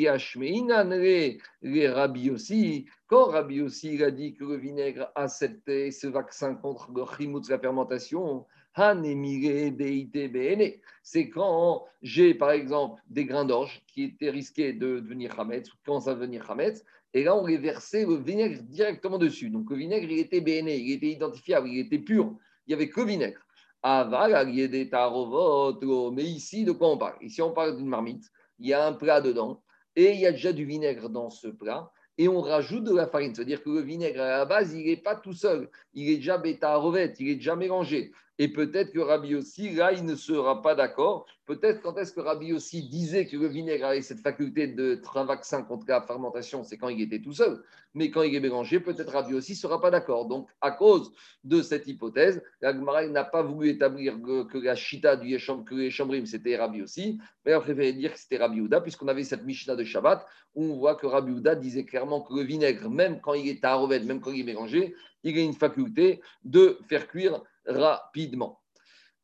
les 1.62 1.88
Rabbi 1.88 2.30
aussi. 2.30 2.86
Quand 3.06 3.26
Rabbi 3.26 3.62
aussi 3.62 3.94
il 3.94 4.04
a 4.04 4.10
dit 4.10 4.34
que 4.34 4.44
le 4.44 4.56
vinaigre 4.56 5.10
a 5.14 5.28
ce 5.28 6.06
vaccin 6.06 6.54
contre 6.54 6.90
le 6.92 7.04
chimout, 7.16 7.48
la 7.48 7.58
fermentation, 7.58 8.44
c'est 11.02 11.28
quand 11.30 11.84
j'ai, 12.02 12.34
par 12.34 12.50
exemple, 12.52 13.02
des 13.08 13.24
grains 13.24 13.44
d'orge 13.44 13.82
qui 13.86 14.04
étaient 14.04 14.30
risqués 14.30 14.72
de 14.72 15.00
devenir 15.00 15.38
Hametz, 15.40 15.68
ou 15.68 15.76
qui 15.76 15.82
commencent 15.84 16.08
à 16.08 16.14
devenir 16.14 16.50
Hametz, 16.50 16.84
et 17.14 17.24
là, 17.24 17.34
on 17.34 17.46
les 17.46 17.56
versait 17.56 18.04
le 18.04 18.16
vinaigre 18.16 18.62
directement 18.62 19.18
dessus. 19.18 19.50
Donc, 19.50 19.70
le 19.70 19.76
vinaigre, 19.76 20.10
il 20.10 20.18
était 20.18 20.40
béné, 20.40 20.76
il 20.76 20.92
était 20.92 21.08
identifiable, 21.08 21.68
il 21.68 21.80
était 21.80 21.98
pur. 21.98 22.36
Il 22.66 22.70
n'y 22.70 22.74
avait 22.74 22.90
que 22.90 23.00
vinaigre. 23.00 23.40
Mais 26.12 26.24
ici, 26.24 26.64
de 26.64 26.72
quoi 26.72 26.90
on 26.90 26.98
parle? 26.98 27.16
Ici, 27.22 27.40
on 27.42 27.52
parle 27.52 27.76
d'une 27.76 27.88
marmite. 27.88 28.30
Il 28.58 28.66
y 28.66 28.74
a 28.74 28.86
un 28.86 28.92
plat 28.92 29.20
dedans, 29.20 29.62
et 29.96 30.12
il 30.12 30.20
y 30.20 30.26
a 30.26 30.32
déjà 30.32 30.52
du 30.52 30.64
vinaigre 30.64 31.08
dans 31.08 31.30
ce 31.30 31.48
plat 31.48 31.90
et 32.18 32.28
on 32.28 32.40
rajoute 32.40 32.84
de 32.84 32.94
la 32.94 33.06
farine. 33.06 33.34
C'est-à-dire 33.34 33.62
que 33.62 33.70
le 33.70 33.80
vinaigre, 33.80 34.20
à 34.20 34.38
la 34.38 34.44
base, 34.44 34.74
il 34.74 34.84
n'est 34.86 34.96
pas 34.96 35.14
tout 35.14 35.32
seul. 35.32 35.70
Il 35.94 36.10
est 36.10 36.16
déjà 36.16 36.36
bêta-rovette, 36.36 37.20
il 37.20 37.28
est 37.28 37.36
déjà 37.36 37.54
mélangé. 37.54 38.10
Et 38.40 38.48
peut-être 38.48 38.92
que 38.92 39.00
Rabbi 39.00 39.34
aussi, 39.34 39.70
là, 39.70 39.92
il 39.92 40.04
ne 40.04 40.14
sera 40.14 40.62
pas 40.62 40.76
d'accord. 40.76 41.26
Peut-être 41.44 41.82
quand 41.82 41.96
est-ce 41.98 42.12
que 42.12 42.20
Rabbi 42.20 42.52
aussi 42.52 42.88
disait 42.88 43.26
que 43.26 43.36
le 43.36 43.48
vinaigre 43.48 43.86
avait 43.86 44.02
cette 44.02 44.20
faculté 44.20 44.68
d'être 44.68 45.16
un 45.16 45.24
vaccin 45.24 45.62
contre 45.62 45.86
la 45.88 46.02
fermentation, 46.02 46.62
c'est 46.62 46.76
quand 46.76 46.88
il 46.88 47.00
était 47.00 47.20
tout 47.20 47.32
seul. 47.32 47.60
Mais 47.94 48.10
quand 48.10 48.22
il 48.22 48.34
est 48.34 48.40
mélangé, 48.40 48.78
peut-être 48.78 49.12
Rabbi 49.12 49.34
aussi 49.34 49.52
ne 49.52 49.56
sera 49.56 49.80
pas 49.80 49.90
d'accord. 49.90 50.26
Donc, 50.26 50.48
à 50.60 50.70
cause 50.70 51.10
de 51.42 51.62
cette 51.62 51.88
hypothèse, 51.88 52.40
la 52.60 52.72
n'a 52.72 53.24
pas 53.24 53.42
voulu 53.42 53.70
établir 53.70 54.20
que, 54.22 54.58
la 54.58 54.76
chita 54.76 55.16
du 55.16 55.30
Yesham, 55.30 55.64
c'était 56.26 56.56
Rabbi 56.56 56.82
aussi, 56.82 57.18
mais 57.44 57.54
a 57.54 57.60
préféré 57.60 57.92
dire 57.92 58.12
que 58.12 58.20
c'était 58.20 58.36
Rabbi 58.36 58.60
Ouda, 58.60 58.80
puisqu'on 58.80 59.08
avait 59.08 59.24
cette 59.24 59.44
Mishnah 59.44 59.74
de 59.74 59.82
Shabbat, 59.82 60.24
où 60.54 60.64
on 60.64 60.76
voit 60.76 60.94
que 60.94 61.06
Rabbi 61.06 61.32
Ouda 61.32 61.56
disait 61.56 61.84
clairement 61.84 62.20
que 62.20 62.34
le 62.34 62.42
vinaigre, 62.42 62.88
même 62.88 63.20
quand 63.20 63.34
il 63.34 63.48
est 63.48 63.64
à 63.64 63.84
même 63.86 64.20
quand 64.20 64.30
il 64.30 64.42
est 64.42 64.44
mélangé, 64.44 64.94
il 65.24 65.36
a 65.36 65.42
une 65.42 65.54
faculté 65.54 66.20
de 66.44 66.78
faire 66.88 67.08
cuire 67.08 67.42
rapidement. 67.68 68.60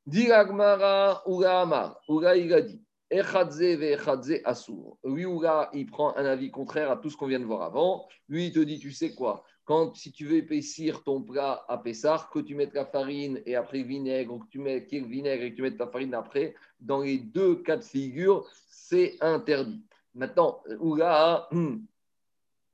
Diragmara 0.07 1.23
Ura 1.27 1.63
Amar, 1.63 2.01
il 2.09 2.53
a 2.53 2.61
dit 2.61 2.83
Echadze 3.11 4.41
Asur. 4.45 4.99
Lui, 5.05 5.23
Ura, 5.23 5.71
il 5.73 5.87
prend 5.87 6.17
un 6.17 6.25
avis 6.25 6.51
contraire 6.51 6.91
à 6.91 6.97
tout 6.97 7.11
ce 7.11 7.17
qu'on 7.17 7.27
vient 7.27 7.41
de 7.41 7.45
voir 7.45 7.63
avant. 7.63 8.07
Lui, 8.29 8.47
il 8.47 8.53
te 8.53 8.61
dit 8.61 8.79
Tu 8.79 8.93
sais 8.93 9.15
quoi 9.15 9.45
quand, 9.65 9.95
si 9.97 10.13
tu 10.13 10.27
veux 10.27 10.37
épaissir 10.37 11.03
ton 11.03 11.23
plat 11.23 11.65
à 11.69 11.79
Pessar, 11.79 12.31
que 12.31 12.39
tu 12.39 12.55
mettes 12.55 12.75
la 12.75 12.85
farine 12.85 13.41
et 13.47 13.57
après 13.57 13.83
vinaigre, 13.83 14.39
que 14.39 14.49
tu 14.51 14.59
mets 14.59 14.87
le 14.91 15.07
vinaigre 15.07 15.43
et 15.43 15.51
que 15.51 15.57
tu 15.57 15.63
mettes 15.63 15.79
ta 15.79 15.87
farine 15.87 16.15
après, 16.15 16.55
dans 16.81 17.01
les 17.01 17.19
deux 17.19 17.57
cas 17.57 17.77
de 17.77 17.85
figure, 17.85 18.47
c'est 18.69 19.17
interdit. 19.21 19.83
Maintenant, 20.15 20.63
Ura, 20.83 21.49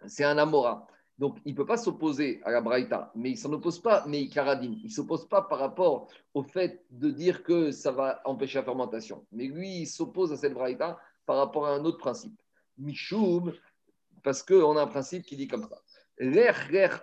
c'est 0.06 0.24
un 0.24 0.38
Amora. 0.38 0.86
Donc, 1.20 1.36
il 1.44 1.52
ne 1.52 1.56
peut 1.58 1.66
pas 1.66 1.76
s'opposer 1.76 2.40
à 2.44 2.50
la 2.50 2.62
Braïta, 2.62 3.12
mais 3.14 3.28
il 3.28 3.34
ne 3.34 3.38
s'en 3.38 3.52
oppose 3.52 3.78
pas, 3.78 4.06
mais 4.08 4.22
il. 4.22 4.30
Il 4.34 4.84
ne 4.84 4.88
s'oppose 4.88 5.28
pas 5.28 5.42
par 5.42 5.58
rapport 5.58 6.08
au 6.32 6.42
fait 6.42 6.82
de 6.90 7.10
dire 7.10 7.42
que 7.42 7.70
ça 7.72 7.92
va 7.92 8.22
empêcher 8.24 8.58
la 8.58 8.64
fermentation. 8.64 9.26
Mais 9.30 9.44
lui, 9.44 9.82
il 9.82 9.86
s'oppose 9.86 10.32
à 10.32 10.38
cette 10.38 10.54
Braïta 10.54 10.98
par 11.26 11.36
rapport 11.36 11.66
à 11.66 11.74
un 11.74 11.84
autre 11.84 11.98
principe. 11.98 12.40
Michoum, 12.78 13.52
parce 14.22 14.42
qu'on 14.42 14.78
a 14.78 14.82
un 14.82 14.86
principe 14.86 15.26
qui 15.26 15.36
dit 15.36 15.46
comme 15.46 15.68
ça. 15.68 15.82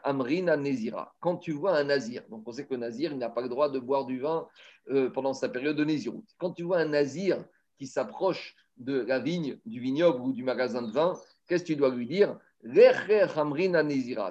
amrina 0.04 0.58
nezira. 0.58 1.16
Quand 1.20 1.38
tu 1.38 1.52
vois 1.52 1.78
un 1.78 1.84
nazir, 1.84 2.24
donc 2.32 2.42
on 2.48 2.52
sait 2.52 2.66
que 2.66 2.74
le 2.74 2.80
nazir, 2.80 3.16
n'a 3.16 3.30
pas 3.30 3.42
le 3.42 3.50
droit 3.50 3.70
de 3.70 3.78
boire 3.78 4.06
du 4.06 4.20
vin 4.20 4.48
euh, 4.90 5.12
pendant 5.12 5.34
sa 5.34 5.48
période 5.48 5.76
de 5.76 5.86
nésiroute. 5.86 6.34
Quand 6.40 6.54
tu 6.54 6.64
vois 6.64 6.80
un 6.80 6.90
nazir 6.90 7.46
qui 7.78 7.86
s'approche 7.86 8.56
de 8.78 9.00
la 9.00 9.20
vigne, 9.20 9.60
du 9.68 9.80
vignoble 9.80 10.22
ou 10.22 10.34
du 10.34 10.44
magasin 10.44 10.82
de 10.82 10.92
vin, 10.92 11.14
qu'est-ce 11.48 11.62
que 11.62 11.68
tu 11.68 11.76
dois 11.76 11.90
lui 11.90 12.08
dire? 12.08 12.36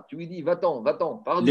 Tu 0.09 0.17
lui 0.17 0.27
dis, 0.27 0.43
va-t'en, 0.43 0.83
va-t'en, 0.83 1.19
pardon. 1.19 1.43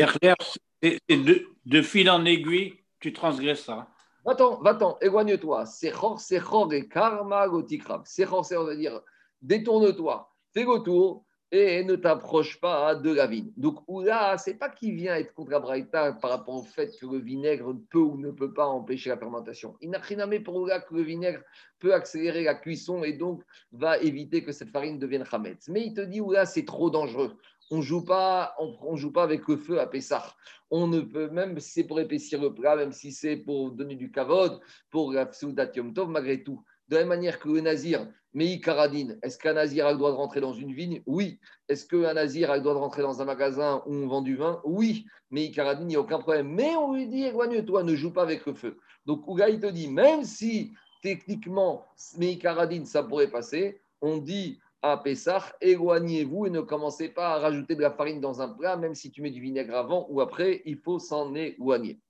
de, 0.82 1.48
de, 1.66 1.82
fil 1.82 2.10
en 2.10 2.26
aiguille, 2.26 2.76
tu 3.00 3.14
transgresseras. 3.14 3.88
Va-t'en, 4.26 4.62
va-t'en, 4.62 4.98
éloigne-toi. 5.02 5.66
Sechor, 5.66 6.20
sechor 6.20 6.74
et 6.74 6.88
karma 6.88 7.48
gotikrav. 7.48 8.04
Sechor, 8.06 8.46
c'est, 8.46 8.58
on 8.58 8.66
va 8.66 8.76
dire, 8.76 9.02
détourne-toi, 9.42 10.32
fais 10.54 10.64
le 10.64 10.84
tour, 10.84 11.26
et 11.56 11.84
ne 11.84 11.96
t'approche 11.96 12.60
pas 12.60 12.96
de 12.96 13.14
la 13.14 13.28
vigne. 13.28 13.52
Donc, 13.58 13.80
là, 14.04 14.38
c'est 14.38 14.56
pas 14.56 14.70
qu'il 14.70 14.96
vient 14.96 15.16
être 15.16 15.34
contre 15.34 15.54
Abraïta 15.54 16.14
par 16.14 16.32
rapport 16.32 16.56
au 16.56 16.64
fait 16.64 16.92
que 17.00 17.06
le 17.06 17.20
vinaigre 17.20 17.74
peut 17.90 18.00
ou 18.00 18.18
ne 18.18 18.32
peut 18.32 18.54
pas 18.54 18.68
empêcher 18.68 19.10
la 19.10 19.18
fermentation. 19.18 19.76
Il 19.82 19.90
n'a 19.92 20.00
rien 20.00 20.20
à 20.20 20.40
pour 20.40 20.56
Oula 20.56 20.82
que 20.82 20.94
le 20.94 21.02
vinaigre 21.02 21.42
peut 21.80 21.94
accélérer 21.94 22.44
la 22.44 22.56
cuisson 22.56 23.04
et 23.04 23.14
donc 23.14 23.44
va 23.72 23.98
éviter 24.00 24.44
que 24.44 24.52
cette 24.52 24.70
farine 24.70 25.00
devienne 25.00 25.26
chametz. 25.26 25.70
Mais 25.70 25.86
il 25.86 25.94
te 25.94 26.02
dit, 26.02 26.22
Oula, 26.22 26.46
c'est 26.46 26.66
trop 26.66 26.90
dangereux. 26.90 27.38
on 27.72 27.82
joue 27.82 28.04
pas, 28.04 28.56
on, 28.60 28.96
joue 28.96 29.12
pas 29.12 29.24
avec 29.24 29.48
le 29.48 29.58
feu 29.58 29.80
à 29.80 29.88
Pessah. 29.88 30.36
On 30.70 30.88
ne 30.88 31.02
peut, 31.02 31.30
même 31.30 31.60
si 31.60 31.72
c'est 31.72 31.84
pour 31.84 32.00
épaissir 32.00 32.42
le 32.42 32.54
plat, 32.54 32.76
même 32.76 32.92
si 32.92 33.12
c'est 33.12 33.38
pour 33.38 33.72
donner 33.72 33.96
du 33.96 34.12
kavod, 34.12 34.60
pour 34.90 35.14
la 35.14 35.26
Tov, 35.26 36.10
malgré 36.10 36.44
tout. 36.44 36.64
De 36.88 36.96
la 36.96 37.02
même 37.02 37.10
manière 37.10 37.40
que 37.40 37.50
le 37.50 37.62
nazir, 37.62 38.08
mais 38.36 38.60
Karadine, 38.60 39.18
est-ce 39.24 39.40
qu'un 39.40 39.54
nazir 39.54 39.88
a 39.88 39.94
le 39.94 39.98
droit 39.98 40.12
de 40.12 40.18
rentrer 40.18 40.42
dans 40.42 40.52
une 40.52 40.74
vigne? 40.74 41.02
Oui. 41.06 41.40
Est-ce 41.70 41.86
qu'un 41.88 42.14
nazir 42.14 42.52
a 42.52 42.58
le 42.58 42.62
droit 42.62 42.74
de 42.74 42.80
rentrer 42.80 43.02
dans 43.02 43.22
un 43.22 43.26
magasin 43.26 43.82
où 43.86 43.94
on 43.94 44.08
vend 44.08 44.22
du 44.22 44.36
vin? 44.36 44.62
Oui. 44.66 45.06
Mais 45.32 45.52
Karadine, 45.52 45.86
il 45.86 45.94
n'y 45.94 45.96
a 45.96 46.02
aucun 46.02 46.20
problème. 46.20 46.50
Mais 46.50 46.76
on 46.76 46.94
lui 46.94 47.08
dit, 47.08 47.24
éloigne-toi, 47.24 47.84
ne 47.84 47.96
joue 47.96 48.12
pas 48.12 48.24
avec 48.24 48.46
le 48.46 48.54
feu. 48.54 48.78
Donc 49.06 49.26
Ouga, 49.26 49.48
te 49.48 49.68
dit, 49.68 49.88
même 49.88 50.26
si 50.26 50.74
techniquement, 51.02 51.86
Meikaradine, 52.18 52.86
ça 52.86 53.04
pourrait 53.04 53.30
passer, 53.30 53.80
on 54.02 54.18
dit 54.18 54.60
à 54.82 54.98
Pessah, 54.98 55.56
éloignez-vous 55.62 56.48
et 56.48 56.50
ne 56.50 56.60
commencez 56.60 57.08
pas 57.08 57.36
à 57.36 57.40
rajouter 57.40 57.76
de 57.76 57.82
la 57.82 57.92
farine 57.92 58.20
dans 58.20 58.42
un 58.42 58.50
plat, 58.50 58.76
même 58.76 58.96
si 58.96 59.12
tu 59.12 59.22
mets 59.22 59.32
du 59.32 59.40
vinaigre 59.40 59.76
avant 59.76 60.08
ou 60.10 60.20
après, 60.20 60.62
il 60.66 60.78
faut 60.78 61.00
s'en 61.00 61.34
éloigner. 61.36 62.02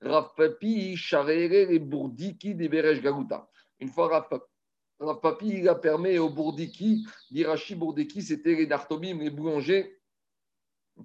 Rav 0.00 0.30
Papi, 0.36 0.96
les 1.26 1.78
Bourdiki, 1.80 2.54
des 2.54 2.68
Gaguta. 2.68 3.48
Une 3.80 3.88
fois 3.88 4.06
Rav 4.08 4.28
Papi, 4.28 4.51
il 5.42 5.68
a 5.68 5.74
permis 5.74 6.18
aux 6.18 6.30
Bourdiki, 6.30 7.06
d'Irachi 7.30 7.74
Bourdiki, 7.74 8.22
c'était 8.22 8.54
les 8.54 8.66
Dartobim, 8.66 9.18
les 9.18 9.30
boulangers 9.30 9.98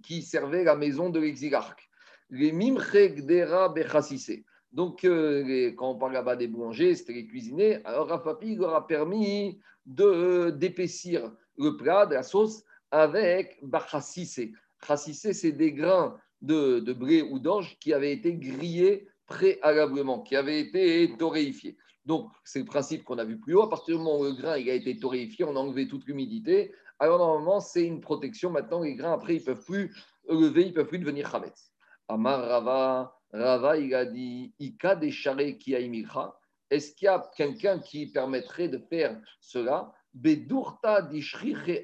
qui 0.03 0.21
servaient 0.21 0.63
la 0.63 0.75
maison 0.75 1.09
de 1.09 1.19
l'exilarque. 1.19 1.89
Les 2.29 2.51
Mimchek 2.51 3.25
Dera 3.25 3.69
Bechassissé. 3.69 4.45
Donc, 4.71 5.05
euh, 5.05 5.71
quand 5.77 5.91
on 5.91 5.95
parle 5.97 6.13
là-bas 6.13 6.35
des 6.35 6.47
boulangers, 6.47 6.95
c'était 6.95 7.13
les 7.13 7.25
cuisiniers. 7.25 7.79
Alors, 7.85 8.07
Rafapi 8.07 8.55
leur 8.55 8.75
a 8.75 8.85
permis 8.85 9.59
d'épaissir 9.85 11.31
le 11.57 11.77
plat, 11.77 12.05
de 12.05 12.15
la 12.15 12.23
sauce, 12.23 12.63
avec 12.91 13.57
bachassissé. 13.63 14.53
Chassissé, 14.85 15.33
c'est 15.33 15.53
des 15.53 15.71
grains 15.71 16.19
de, 16.41 16.79
de 16.79 16.93
blé 16.93 17.21
ou 17.21 17.39
d'orge 17.39 17.77
qui 17.79 17.93
avaient 17.93 18.11
été 18.11 18.33
grillés 18.33 19.07
préalablement, 19.25 20.21
qui 20.21 20.35
avaient 20.35 20.59
été 20.59 21.15
torréfiés. 21.17 21.77
Donc, 22.07 22.31
c'est 22.45 22.59
le 22.59 22.65
principe 22.65 23.03
qu'on 23.03 23.17
a 23.17 23.25
vu 23.25 23.37
plus 23.37 23.53
haut. 23.53 23.63
À 23.63 23.69
partir 23.69 23.97
du 23.97 24.03
moment 24.03 24.19
où 24.19 24.23
le 24.23 24.31
grain 24.31 24.53
a 24.53 24.57
été 24.57 24.97
torréfié, 24.97 25.43
on 25.43 25.57
a 25.57 25.59
enlevé 25.59 25.89
toute 25.89 26.05
l'humidité. 26.07 26.73
Alors, 26.99 27.17
normalement, 27.17 27.59
c'est 27.59 27.83
une 27.83 27.99
protection. 27.99 28.49
Maintenant, 28.49 28.81
les 28.81 28.95
grains, 28.95 29.11
après, 29.11 29.35
ils 29.35 29.41
ne 29.41 29.45
peuvent 29.45 29.65
plus 29.65 29.93
lever, 30.29 30.63
ils 30.63 30.69
ne 30.69 30.73
peuvent 30.73 30.87
plus 30.87 30.99
devenir 30.99 31.29
chametz. 31.29 31.73
Amar 32.07 32.39
Rava, 32.47 33.13
Rava, 33.33 33.77
il 33.77 33.93
a 33.93 34.05
dit 34.05 34.53
Ika 34.57 34.95
des 34.95 35.11
qui 35.11 35.73
Est-ce 35.73 36.95
qu'il 36.95 37.05
y 37.05 37.09
a 37.09 37.29
quelqu'un 37.35 37.79
qui 37.79 38.07
permettrait 38.07 38.69
de 38.69 38.77
faire 38.77 39.19
cela? 39.41 39.91
Bedurta 40.21 41.07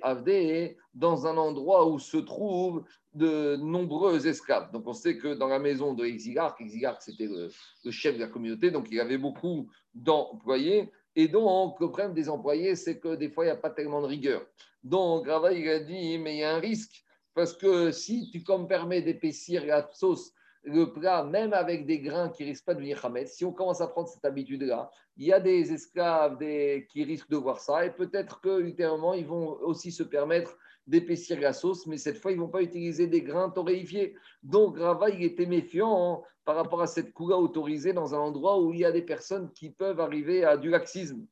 avde 0.01 0.75
dans 0.93 1.27
un 1.27 1.37
endroit 1.37 1.87
où 1.87 1.99
se 1.99 2.17
trouvent 2.17 2.83
de 3.13 3.55
nombreux 3.57 4.25
esclaves. 4.25 4.71
Donc 4.71 4.87
on 4.87 4.93
sait 4.93 5.17
que 5.17 5.35
dans 5.35 5.47
la 5.47 5.59
maison 5.59 5.93
de 5.93 6.03
Exilarque, 6.03 6.59
Exilarque 6.59 7.03
c'était 7.03 7.27
le, 7.27 7.91
chef 7.91 8.15
de 8.15 8.21
la 8.21 8.27
communauté, 8.27 8.71
donc 8.71 8.87
il 8.89 8.99
avait 8.99 9.19
beaucoup 9.19 9.69
d'employés. 9.93 10.91
Et 11.15 11.27
donc 11.27 11.79
le 11.79 11.89
problème 11.89 12.15
des 12.15 12.27
employés, 12.27 12.75
c'est 12.75 12.99
que 12.99 13.15
des 13.15 13.29
fois 13.29 13.45
il 13.45 13.49
n'y 13.49 13.53
a 13.53 13.57
pas 13.57 13.69
tellement 13.69 14.01
de 14.01 14.07
rigueur. 14.07 14.43
Donc 14.83 15.27
Rava 15.27 15.49
a 15.49 15.79
dit 15.79 16.17
mais 16.17 16.37
il 16.37 16.39
y 16.39 16.43
a 16.43 16.55
un 16.55 16.59
risque 16.59 17.03
parce 17.35 17.53
que 17.53 17.91
si 17.91 18.31
tu 18.31 18.43
comme 18.43 18.67
permets 18.67 19.03
d'épaissir 19.03 19.63
la 19.65 19.87
sauce 19.93 20.33
le 20.63 20.93
plat, 20.93 21.23
même 21.23 21.53
avec 21.53 21.85
des 21.85 21.99
grains 21.99 22.29
qui 22.29 22.43
risquent 22.45 22.65
pas 22.65 22.73
de 22.73 22.79
devenir 22.79 23.03
Hamed, 23.03 23.27
si 23.27 23.43
on 23.43 23.51
commence 23.51 23.81
à 23.81 23.87
prendre 23.87 24.07
cette 24.07 24.23
habitude-là, 24.23 24.89
il 25.17 25.27
y 25.27 25.33
a 25.33 25.39
des 25.39 25.73
esclaves 25.73 26.37
qui 26.37 27.03
risquent 27.03 27.29
de 27.29 27.37
voir 27.37 27.59
ça 27.59 27.85
et 27.85 27.91
peut-être 27.91 28.39
que 28.41 28.61
ultérieurement, 28.61 29.13
ils 29.13 29.25
vont 29.25 29.57
aussi 29.61 29.91
se 29.91 30.03
permettre 30.03 30.57
d'épaissir 30.87 31.39
la 31.39 31.53
sauce, 31.53 31.85
mais 31.87 31.97
cette 31.97 32.17
fois, 32.17 32.31
ils 32.31 32.37
ne 32.37 32.41
vont 32.41 32.49
pas 32.49 32.61
utiliser 32.61 33.07
des 33.07 33.21
grains 33.21 33.49
torréfiés. 33.49 34.15
Donc, 34.41 34.77
Rava, 34.77 35.09
il 35.09 35.23
était 35.23 35.45
méfiant 35.45 36.21
hein, 36.21 36.27
par 36.45 36.55
rapport 36.55 36.81
à 36.81 36.87
cette 36.87 37.13
coula 37.13 37.37
autorisée 37.37 37.93
dans 37.93 38.13
un 38.13 38.19
endroit 38.19 38.59
où 38.61 38.73
il 38.73 38.79
y 38.79 38.85
a 38.85 38.91
des 38.91 39.01
personnes 39.01 39.51
qui 39.53 39.69
peuvent 39.69 39.99
arriver 39.99 40.43
à 40.43 40.57
du 40.57 40.69
laxisme. 40.69 41.25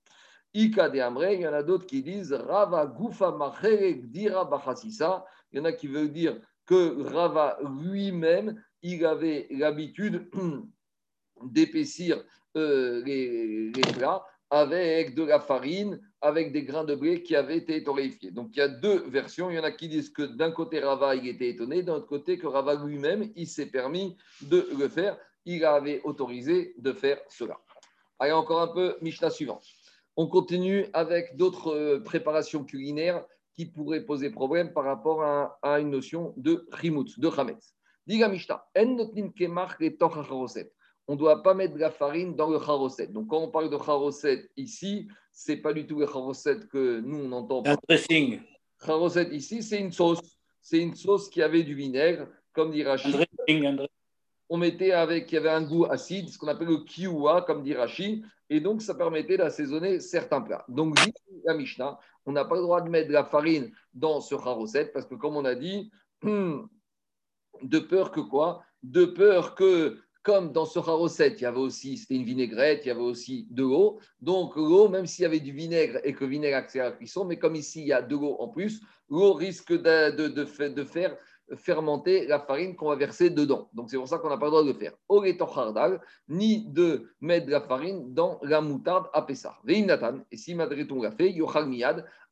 Ika 0.53 0.89
de 0.89 0.99
Amre, 0.99 1.31
il 1.31 1.41
y 1.41 1.47
en 1.47 1.53
a 1.53 1.63
d'autres 1.63 1.85
qui 1.85 2.03
disent 2.03 2.33
Rava 2.33 2.85
Gufa 2.85 3.37
Dira 4.03 4.49
Il 5.51 5.57
y 5.57 5.61
en 5.61 5.65
a 5.65 5.71
qui 5.71 5.87
veulent 5.87 6.11
dire 6.11 6.39
que 6.65 7.01
Rava 7.03 7.57
lui-même, 7.81 8.61
il 8.81 9.05
avait 9.05 9.47
l'habitude 9.51 10.29
d'épaissir 11.43 12.23
euh, 12.57 13.03
les, 13.05 13.71
plats 13.93 14.25
avec 14.49 15.15
de 15.15 15.23
la 15.23 15.39
farine, 15.39 16.01
avec 16.19 16.51
des 16.51 16.63
grains 16.63 16.83
de 16.83 16.93
blé 16.93 17.23
qui 17.23 17.35
avaient 17.35 17.57
été 17.57 17.83
torréfiés. 17.83 18.31
Donc 18.31 18.49
il 18.53 18.59
y 18.59 18.61
a 18.61 18.67
deux 18.67 19.07
versions. 19.09 19.49
Il 19.49 19.55
y 19.55 19.59
en 19.59 19.63
a 19.63 19.71
qui 19.71 19.87
disent 19.87 20.09
que 20.09 20.23
d'un 20.23 20.51
côté 20.51 20.79
Rava 20.79 21.15
il 21.15 21.27
était 21.27 21.49
étonné, 21.49 21.83
d'un 21.83 21.95
autre 21.95 22.07
côté 22.07 22.37
que 22.37 22.47
Rava 22.47 22.75
lui-même 22.83 23.31
il 23.35 23.47
s'est 23.47 23.67
permis 23.67 24.17
de 24.41 24.67
le 24.77 24.89
faire. 24.89 25.17
Il 25.45 25.63
avait 25.65 26.01
autorisé 26.03 26.75
de 26.77 26.91
faire 26.91 27.19
cela. 27.29 27.59
Allez 28.19 28.33
encore 28.33 28.61
un 28.61 28.67
peu 28.67 28.97
Mishnah 29.01 29.29
suivante. 29.29 29.65
On 30.17 30.27
continue 30.27 30.85
avec 30.93 31.37
d'autres 31.37 31.73
euh, 31.73 31.99
préparations 32.03 32.65
culinaires 32.65 33.25
qui 33.55 33.65
pourraient 33.65 34.05
poser 34.05 34.29
problème 34.29 34.73
par 34.73 34.83
rapport 34.83 35.23
à, 35.23 35.79
une 35.79 35.89
notion 35.89 36.33
de 36.37 36.67
rimut, 36.71 37.19
de 37.19 37.29
chametz. 37.29 37.75
Diga 38.07 38.27
Mishnah, 38.27 38.65
on 41.07 41.13
ne 41.13 41.19
doit 41.19 41.43
pas 41.43 41.53
mettre 41.53 41.73
de 41.73 41.79
la 41.79 41.91
farine 41.91 42.35
dans 42.35 42.49
le 42.49 42.59
charoset. 42.59 43.07
Donc, 43.07 43.27
quand 43.27 43.39
on 43.39 43.49
parle 43.49 43.69
de 43.69 43.77
charoset 43.77 44.49
ici, 44.55 45.07
ce 45.31 45.51
n'est 45.51 45.57
pas 45.57 45.73
du 45.73 45.85
tout 45.85 45.99
le 45.99 46.05
charoset 46.05 46.59
que 46.71 46.99
nous, 47.01 47.25
on 47.25 47.31
entend. 47.31 47.63
Un 47.65 47.75
dressing. 47.87 48.39
Charoset 48.83 49.29
ici, 49.35 49.61
c'est 49.61 49.79
une 49.79 49.91
sauce. 49.91 50.37
C'est 50.61 50.79
une 50.79 50.95
sauce 50.95 51.29
qui 51.29 51.41
avait 51.41 51.63
du 51.63 51.75
vinaigre, 51.75 52.27
comme 52.53 52.71
dit 52.71 52.83
Rachid. 52.83 53.15
On 54.49 54.57
mettait 54.57 54.91
avec, 54.91 55.31
il 55.31 55.35
y 55.35 55.37
avait 55.37 55.49
un 55.49 55.63
goût 55.63 55.85
acide, 55.85 56.29
ce 56.29 56.37
qu'on 56.37 56.47
appelle 56.47 56.67
le 56.67 56.83
kiwa, 56.83 57.41
comme 57.43 57.63
dit 57.63 57.73
Rachid, 57.73 58.25
et 58.49 58.59
donc 58.59 58.81
ça 58.81 58.95
permettait 58.95 59.37
d'assaisonner 59.37 59.99
certains 59.99 60.41
plats. 60.41 60.65
Donc, 60.67 60.95
dit 60.95 61.13
la 61.45 61.55
Mishnah, 61.55 61.97
on 62.25 62.33
n'a 62.33 62.45
pas 62.45 62.55
le 62.55 62.61
droit 62.61 62.81
de 62.81 62.89
mettre 62.89 63.07
de 63.07 63.13
la 63.13 63.23
farine 63.23 63.71
dans 63.93 64.19
ce 64.19 64.35
charoset, 64.35 64.85
parce 64.93 65.05
que 65.05 65.15
comme 65.15 65.35
on 65.35 65.45
a 65.45 65.55
dit, 65.55 65.89
de 67.63 67.79
peur 67.79 68.11
que 68.11 68.19
quoi? 68.19 68.63
De 68.83 69.05
peur 69.05 69.55
que 69.55 69.97
comme 70.23 70.51
dans 70.51 70.65
ce 70.65 70.77
recette, 70.77 71.41
il 71.41 71.43
y 71.43 71.47
avait 71.47 71.59
aussi, 71.59 71.97
c'était 71.97 72.15
une 72.15 72.23
vinaigrette, 72.23 72.81
il 72.85 72.89
y 72.89 72.91
avait 72.91 73.01
aussi 73.01 73.47
de 73.49 73.63
l'eau. 73.63 73.99
Donc 74.21 74.55
l'eau, 74.55 74.87
même 74.87 75.07
s'il 75.07 75.23
y 75.23 75.25
avait 75.25 75.39
du 75.39 75.51
vinaigre 75.51 75.99
et 76.03 76.13
que 76.13 76.23
le 76.23 76.29
vinaigre 76.29 76.57
accélère 76.57 76.91
la 76.91 76.95
cuisson, 76.95 77.25
mais 77.25 77.39
comme 77.39 77.55
ici 77.55 77.81
il 77.81 77.87
y 77.87 77.93
a 77.93 78.01
de 78.01 78.15
l'eau 78.15 78.35
en 78.39 78.47
plus, 78.47 78.81
l'eau 79.09 79.33
risque 79.33 79.73
de, 79.73 80.45
faire 80.85 81.17
fermenter 81.55 82.27
la 82.27 82.39
farine 82.39 82.75
qu'on 82.75 82.89
va 82.89 82.95
verser 82.95 83.29
dedans. 83.29 83.69
Donc 83.73 83.89
c'est 83.89 83.97
pour 83.97 84.07
ça 84.07 84.19
qu'on 84.19 84.29
n'a 84.29 84.37
pas 84.37 84.45
le 84.45 84.51
droit 84.51 84.63
de 84.63 84.71
le 84.71 84.73
faire. 84.73 84.93
ni 86.29 86.65
de 86.67 87.11
mettre 87.19 87.47
de 87.47 87.51
la 87.51 87.61
farine 87.61 88.13
dans 88.13 88.39
la 88.43 88.61
moutarde 88.61 89.07
à 89.13 89.23
Pessah. 89.23 89.57
Et 89.67 90.37
si 90.37 90.55
Madreton 90.55 91.01
l'a 91.01 91.11
fait, 91.11 91.35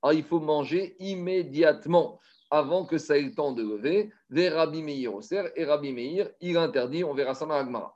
alors 0.02 0.14
il 0.14 0.24
faut 0.24 0.40
manger 0.40 0.96
immédiatement 1.00 2.20
avant 2.52 2.86
que 2.86 2.98
ça 2.98 3.18
ait 3.18 3.22
le 3.22 3.34
temps 3.34 3.52
de 3.52 3.64
lever, 3.64 4.12
vers 4.30 4.56
Rabbi 4.56 4.82
Meir 4.82 5.12
et 5.56 5.66
Rabbi 5.66 5.94
Meir, 5.94 6.30
il 6.42 6.58
interdit, 6.58 7.04
on 7.04 7.14
verra 7.14 7.36
ça 7.36 7.46
dans 7.46 7.56
l'Agmara. 7.56 7.96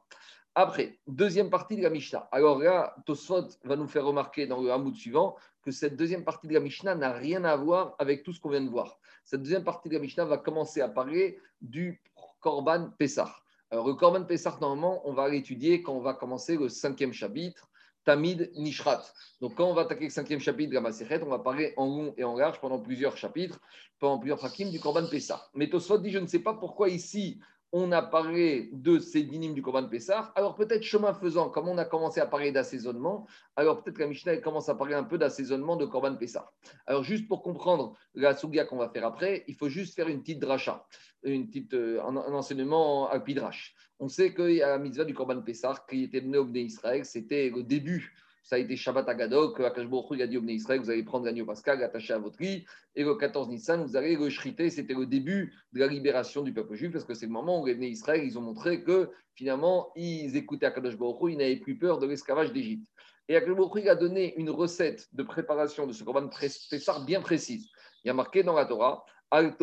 Après, 0.56 1.00
deuxième 1.08 1.50
partie 1.50 1.76
de 1.76 1.82
la 1.82 1.90
Mishnah. 1.90 2.30
Alors 2.32 2.60
là, 2.60 2.96
Tosfot 3.08 3.48
va 3.64 3.76
nous 3.76 3.88
faire 3.88 4.06
remarquer 4.06 4.46
dans 4.46 4.62
le 4.62 4.72
Hamoud 4.72 4.96
suivant 4.96 5.36
que 5.64 5.72
cette 5.72 5.96
deuxième 5.96 6.24
partie 6.24 6.48
de 6.48 6.54
la 6.54 6.60
Mishnah 6.60 6.94
n'a 6.94 7.12
rien 7.12 7.44
à 7.44 7.56
voir 7.56 7.96
avec 7.98 8.22
tout 8.22 8.34
ce 8.34 8.40
qu'on 8.40 8.50
vient 8.50 8.62
de 8.62 8.70
voir. 8.70 9.00
Cette 9.24 9.42
deuxième 9.42 9.64
partie 9.64 9.90
de 9.90 9.96
la 9.96 10.00
Mishnah 10.00 10.26
va 10.26 10.38
commencer 10.38 10.82
à 10.82 10.90
parler 10.90 11.40
du 11.62 12.00
Korban 12.40 12.92
Pessah. 13.00 13.34
Alors, 13.72 13.88
le 13.88 13.96
Korban 13.96 14.26
Pessah, 14.26 14.56
normalement, 14.62 15.02
on 15.10 15.14
va 15.14 15.28
l'étudier 15.28 15.82
quand 15.82 15.94
on 15.94 16.02
va 16.02 16.14
commencer 16.14 16.56
le 16.56 16.70
cinquième 16.70 17.14
chapitre. 17.14 17.68
Tamid 18.04 18.52
Nishrat. 18.56 19.04
Donc, 19.42 19.56
quand 19.56 19.70
on 19.70 19.74
va 19.74 19.84
attaquer 19.84 20.06
le 20.06 20.10
cinquième 20.10 20.40
chapitre 20.40 20.70
de 20.70 20.76
la 20.76 20.82
on 21.26 21.30
va 21.30 21.40
parler 21.40 21.74
en 21.78 21.86
long 21.86 22.14
et 22.18 22.24
en 22.24 22.36
large 22.36 22.60
pendant 22.60 22.80
plusieurs 22.80 23.18
chapitres, 23.18 23.60
pendant 24.00 24.20
plusieurs 24.20 24.44
hakim 24.44 24.70
du 24.70 24.80
Korban 24.80 25.08
Pessah. 25.08 25.50
Mais 25.54 25.68
dit 25.68 26.12
Je 26.12 26.20
ne 26.20 26.28
sais 26.28 26.40
pas 26.40 26.54
pourquoi 26.54 26.90
ici 26.90 27.40
on 27.76 27.92
a 27.92 28.04
parlé 28.04 28.70
de 28.72 29.00
ces 29.00 29.24
dynimes 29.24 29.56
du 29.56 29.64
Korban 29.64 29.88
Pessah. 29.88 30.32
Alors, 30.36 30.54
peut-être 30.54 30.84
chemin 30.84 31.12
faisant, 31.16 31.50
comme 31.50 31.68
on 31.68 31.80
a 31.80 31.86
commencé 31.86 32.22
à 32.22 32.28
parler 32.28 32.52
d'assaisonnement, 32.52 33.26
alors 33.56 33.82
peut-être 33.82 33.98
que 33.98 34.04
la 34.04 34.08
Mishnah 34.08 34.38
commence 34.38 34.70
à 34.70 34.76
parler 34.76 34.94
un 34.94 35.04
peu 35.04 35.18
d'assaisonnement 35.18 35.76
de 35.76 35.86
Korban 35.86 36.16
Pessah. 36.16 36.52
Alors, 36.86 37.04
juste 37.04 37.28
pour 37.28 37.42
comprendre 37.42 37.98
la 38.14 38.36
Sugia 38.36 38.66
qu'on 38.66 38.78
va 38.78 38.90
faire 38.90 39.08
après, 39.08 39.44
il 39.48 39.56
faut 39.56 39.70
juste 39.70 39.96
faire 39.96 40.08
une 40.08 40.22
petite 40.22 40.40
dracha, 40.40 40.86
une 41.24 41.48
petite, 41.48 41.74
euh, 41.74 42.00
un, 42.04 42.16
enseignement 42.16 43.10
à 43.10 43.20
Pidrash. 43.20 43.74
On 44.00 44.08
sait 44.08 44.36
qu'il 44.36 44.52
y 44.52 44.62
a 44.62 44.70
la 44.70 44.78
mitzvah 44.78 45.06
du 45.06 45.16
Korban 45.16 45.42
Pessah 45.42 45.84
qui 45.90 46.04
était 46.04 46.22
donné 46.22 46.38
au 46.38 46.48
Israël, 46.54 47.04
c'était 47.06 47.50
le 47.50 47.64
début 47.64 48.14
ça 48.44 48.58
a 48.58 48.60
été 48.60 48.76
Shabbat 48.76 49.08
Agadok, 49.08 49.60
Akash 49.62 49.88
il 50.12 50.22
a 50.22 50.28
dit 50.28 50.38
au 50.38 50.44
Israël, 50.44 50.82
vous 50.82 50.90
allez 50.90 51.04
prendre 51.04 51.26
l'agneau 51.26 51.46
pascal, 51.46 51.80
l'attacher 51.80 52.14
à 52.14 52.20
votre 52.20 52.42
lit, 52.42 52.66
et 52.96 53.04
le 53.04 53.16
14 53.16 53.48
Nissan, 53.48 53.84
vous 53.84 53.96
allez 53.96 54.18
le 54.18 54.30
shriter. 54.30 54.70
C'était 54.70 54.94
le 54.94 55.06
début 55.06 55.54
de 55.72 55.80
la 55.80 55.88
libération 55.88 56.42
du 56.42 56.54
peuple 56.54 56.76
juif, 56.76 56.92
parce 56.92 57.06
que 57.06 57.14
c'est 57.14 57.26
le 57.26 57.32
moment 57.32 57.62
où 57.62 57.66
les 57.66 57.74
Bnei 57.74 57.90
Israël, 57.90 58.22
ils 58.24 58.38
ont 58.38 58.42
montré 58.42 58.84
que 58.84 59.10
finalement, 59.34 59.92
ils 59.96 60.36
écoutaient 60.36 60.70
Baruch 60.70 61.32
ils 61.32 61.38
n'avaient 61.38 61.56
plus 61.56 61.78
peur 61.78 62.00
de 62.00 62.06
l'esclavage 62.06 62.52
d'Égypte. 62.52 62.86
Et 63.30 63.38
Akadosh 63.38 63.56
Baruch 63.56 63.88
a 63.88 63.96
donné 63.96 64.36
une 64.36 64.50
recette 64.50 65.08
de 65.14 65.24
préparation 65.24 65.88
de 65.88 65.94
ce 65.94 66.04
Korban 66.04 66.28
Pessah 66.28 67.00
bien 67.06 67.22
précise. 67.22 67.70
Il 68.04 68.10
y 68.10 68.12
a 68.12 68.14
marqué 68.14 68.44
dans 68.44 68.56
la 68.56 68.66
Torah, 68.66 69.06
Al 69.32 69.56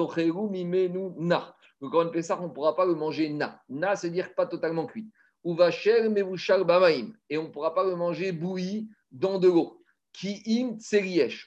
mimenu 0.51 1.11
na. 1.19 1.55
Le 1.83 1.91
Corban 1.91 2.11
Pessah, 2.11 2.41
on 2.41 2.49
ne 2.49 2.53
pourra 2.53 2.75
pas 2.75 2.87
le 2.87 2.95
manger 2.95 3.29
na. 3.29 3.61
Na, 3.69 3.95
c'est 3.95 4.11
dire 4.11 4.35
pas 4.35 4.47
totalement 4.47 4.87
cuit. 4.87 5.11
Ou 5.43 5.55
vacher 5.55 6.09
bamaim. 6.09 7.13
Et 7.29 7.39
on 7.39 7.45
ne 7.45 7.49
pourra 7.49 7.75
pas 7.75 7.85
le 7.85 7.97
manger 7.97 8.33
bouilli 8.33 8.89
dans 9.11 9.39
de 9.39 9.49
l'eau. 9.49 9.83
Ki 10.13 10.43
im 10.47 10.77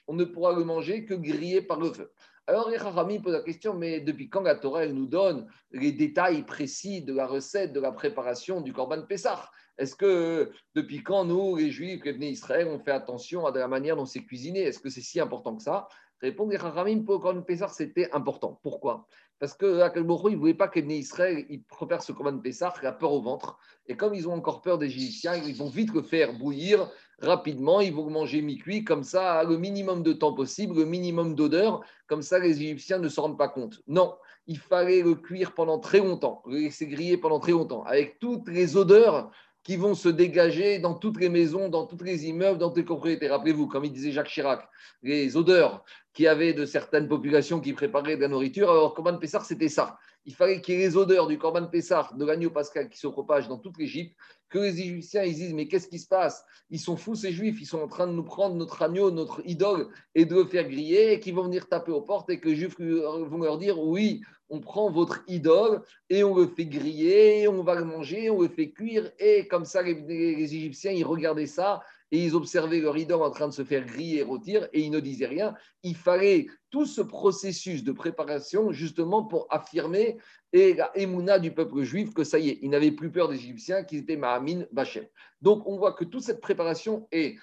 On 0.07 0.13
ne 0.13 0.23
pourra 0.23 0.53
le 0.53 0.63
manger 0.63 1.05
que 1.05 1.13
grillé 1.13 1.61
par 1.61 1.79
le 1.79 1.91
feu. 1.91 2.11
Alors, 2.45 2.69
Chachamim 2.71 3.21
posent 3.21 3.33
la 3.33 3.41
question, 3.41 3.73
mais 3.73 4.01
depuis 4.01 4.29
quand 4.29 4.41
la 4.41 4.55
Torah 4.55 4.85
nous 4.85 5.05
donne 5.05 5.47
les 5.71 5.93
détails 5.93 6.43
précis 6.43 7.01
de 7.01 7.13
la 7.13 7.25
recette, 7.25 7.71
de 7.71 7.79
la 7.79 7.93
préparation 7.93 8.59
du 8.59 8.73
Corban 8.73 9.03
Pessah 9.03 9.49
Est-ce 9.77 9.95
que 9.95 10.51
depuis 10.75 11.03
quand 11.03 11.23
nous, 11.23 11.55
les 11.55 11.71
Juifs, 11.71 12.03
les 12.03 12.11
venus 12.11 12.31
Israël, 12.31 12.67
on 12.67 12.79
fait 12.79 12.91
attention 12.91 13.45
à 13.45 13.51
la 13.57 13.69
manière 13.69 13.95
dont 13.95 14.05
c'est 14.05 14.25
cuisiné? 14.25 14.59
Est-ce 14.63 14.79
que 14.79 14.89
c'est 14.89 15.01
si 15.01 15.21
important 15.21 15.55
que 15.55 15.63
ça? 15.63 15.87
Chachamim, 16.21 17.03
pour 17.03 17.15
le 17.15 17.19
Corban 17.19 17.41
Pessah, 17.43 17.69
c'était 17.69 18.11
important. 18.11 18.59
Pourquoi? 18.61 19.07
Parce 19.39 19.53
que 19.53 19.81
Akalboro, 19.81 20.29
il 20.29 20.35
ne 20.35 20.39
voulait 20.39 20.53
pas 20.53 20.67
que 20.67 20.79
Israël 20.79 21.45
ils 21.49 21.63
préparent 21.63 22.03
ce 22.03 22.11
Corban 22.11 22.37
Pessah, 22.37 22.73
il 22.81 22.87
a 22.87 22.91
peur 22.91 23.11
au 23.11 23.21
ventre. 23.21 23.57
Et 23.87 23.97
comme 23.97 24.13
ils 24.13 24.27
ont 24.27 24.33
encore 24.33 24.61
peur 24.61 24.77
des 24.77 24.85
Égyptiens, 24.85 25.35
ils 25.35 25.55
vont 25.55 25.69
vite 25.69 25.93
le 25.93 26.01
faire 26.01 26.33
bouillir 26.33 26.89
rapidement, 27.19 27.81
ils 27.81 27.93
vont 27.93 28.09
manger 28.09 28.41
mi-cuit, 28.41 28.83
comme 28.83 29.03
ça, 29.03 29.43
le 29.43 29.57
minimum 29.57 30.03
de 30.03 30.13
temps 30.13 30.33
possible, 30.33 30.77
le 30.77 30.85
minimum 30.85 31.35
d'odeur, 31.35 31.81
comme 32.07 32.21
ça, 32.21 32.39
les 32.39 32.61
Égyptiens 32.61 32.99
ne 32.99 33.09
se 33.09 33.19
rendent 33.19 33.37
pas 33.37 33.47
compte. 33.47 33.81
Non, 33.87 34.15
il 34.47 34.57
fallait 34.57 35.01
le 35.01 35.15
cuire 35.15 35.53
pendant 35.53 35.79
très 35.79 35.99
longtemps, 35.99 36.41
le 36.45 36.57
laisser 36.57 36.87
griller 36.87 37.17
pendant 37.17 37.39
très 37.39 37.51
longtemps, 37.51 37.83
avec 37.83 38.19
toutes 38.19 38.47
les 38.49 38.77
odeurs 38.77 39.31
qui 39.63 39.77
vont 39.77 39.95
se 39.95 40.09
dégager 40.09 40.79
dans 40.79 40.93
toutes 40.93 41.19
les 41.19 41.29
maisons, 41.29 41.69
dans 41.69 41.85
tous 41.85 42.03
les 42.03 42.25
immeubles, 42.27 42.59
dans 42.59 42.69
toutes 42.69 42.77
les 42.77 42.83
propriétés. 42.83 43.29
Rappelez-vous, 43.29 43.67
comme 43.67 43.85
il 43.85 43.91
disait 43.93 44.11
Jacques 44.11 44.27
Chirac, 44.27 44.67
les 45.01 45.37
odeurs 45.37 45.85
qu'il 46.13 46.25
y 46.25 46.27
avait 46.27 46.53
de 46.53 46.65
certaines 46.65 47.07
populations 47.07 47.59
qui 47.59 47.73
préparaient 47.73 48.17
de 48.17 48.21
la 48.21 48.27
nourriture. 48.27 48.69
Alors, 48.69 48.93
Corban 48.93 49.17
Pessar, 49.17 49.45
c'était 49.45 49.69
ça. 49.69 49.97
Il 50.25 50.33
fallait 50.33 50.61
qu'il 50.61 50.75
y 50.75 50.77
ait 50.77 50.87
les 50.87 50.95
odeurs 50.95 51.27
du 51.27 51.37
Corban 51.37 51.67
Pessar, 51.67 52.15
de 52.15 52.25
l'agneau 52.25 52.49
pascal 52.49 52.89
qui 52.89 52.97
se 52.97 53.07
propagent 53.07 53.47
dans 53.47 53.57
toute 53.57 53.77
l'Égypte, 53.77 54.15
que 54.49 54.59
les 54.59 54.79
Égyptiens 54.79 55.23
ils 55.23 55.33
disent 55.33 55.53
Mais 55.53 55.67
qu'est-ce 55.67 55.87
qui 55.87 55.99
se 55.99 56.07
passe? 56.07 56.45
Ils 56.69 56.79
sont 56.79 56.95
fous, 56.95 57.15
ces 57.15 57.31
Juifs, 57.31 57.59
ils 57.59 57.65
sont 57.65 57.81
en 57.81 57.87
train 57.87 58.07
de 58.07 58.13
nous 58.13 58.23
prendre 58.23 58.55
notre 58.55 58.81
agneau, 58.81 59.11
notre 59.11 59.41
idole, 59.45 59.87
et 60.15 60.25
de 60.25 60.35
le 60.35 60.45
faire 60.45 60.67
griller, 60.67 61.13
et 61.13 61.19
qu'ils 61.19 61.35
vont 61.35 61.43
venir 61.43 61.67
taper 61.67 61.91
aux 61.91 62.01
portes, 62.01 62.29
et 62.29 62.39
que 62.39 62.49
les 62.49 62.55
Juifs 62.55 62.79
vont 62.79 63.41
leur 63.41 63.57
dire 63.57 63.79
Oui, 63.79 64.21
on 64.53 64.59
prend 64.59 64.91
votre 64.91 65.23
idole 65.27 65.81
et 66.11 66.23
on 66.23 66.35
le 66.35 66.45
fait 66.45 66.67
griller, 66.67 67.47
on 67.47 67.63
va 67.63 67.73
le 67.73 67.85
manger, 67.85 68.29
on 68.29 68.39
le 68.39 68.47
fait 68.47 68.69
cuire. 68.69 69.11
Et 69.17 69.47
comme 69.47 69.65
ça, 69.65 69.81
les, 69.81 69.95
Égyptiens, 70.43 70.91
ils 70.91 71.03
regardaient 71.03 71.47
ça 71.47 71.81
et 72.11 72.23
ils 72.23 72.35
observaient 72.35 72.79
leur 72.79 72.95
idole 72.95 73.23
en 73.23 73.31
train 73.31 73.47
de 73.47 73.53
se 73.53 73.63
faire 73.63 73.83
griller 73.83 74.19
et 74.19 74.23
rôtir 74.23 74.69
et 74.71 74.81
ils 74.81 74.91
ne 74.91 74.99
disaient 74.99 75.25
rien. 75.25 75.55
Il 75.81 75.95
fallait 75.95 76.45
tout 76.69 76.85
ce 76.85 77.01
processus 77.01 77.83
de 77.83 77.91
préparation 77.91 78.71
justement 78.71 79.23
pour 79.23 79.47
affirmer 79.49 80.19
et 80.51 80.75
la 80.75 80.95
émouna 80.95 81.39
du 81.39 81.51
peuple 81.51 81.81
juif 81.81 82.13
que 82.13 82.23
ça 82.23 82.37
y 82.37 82.49
est, 82.49 82.59
ils 82.61 82.69
n'avaient 82.69 82.91
plus 82.91 83.11
peur 83.11 83.29
des 83.29 83.37
Égyptiens, 83.37 83.83
qu'ils 83.83 84.01
étaient 84.01 84.17
Mahamin, 84.17 84.65
Bachem. 84.71 85.07
Donc 85.41 85.67
on 85.67 85.77
voit 85.77 85.93
que 85.93 86.03
toute 86.03 86.21
cette 86.21 86.41
préparation 86.41 87.07
est 87.11 87.37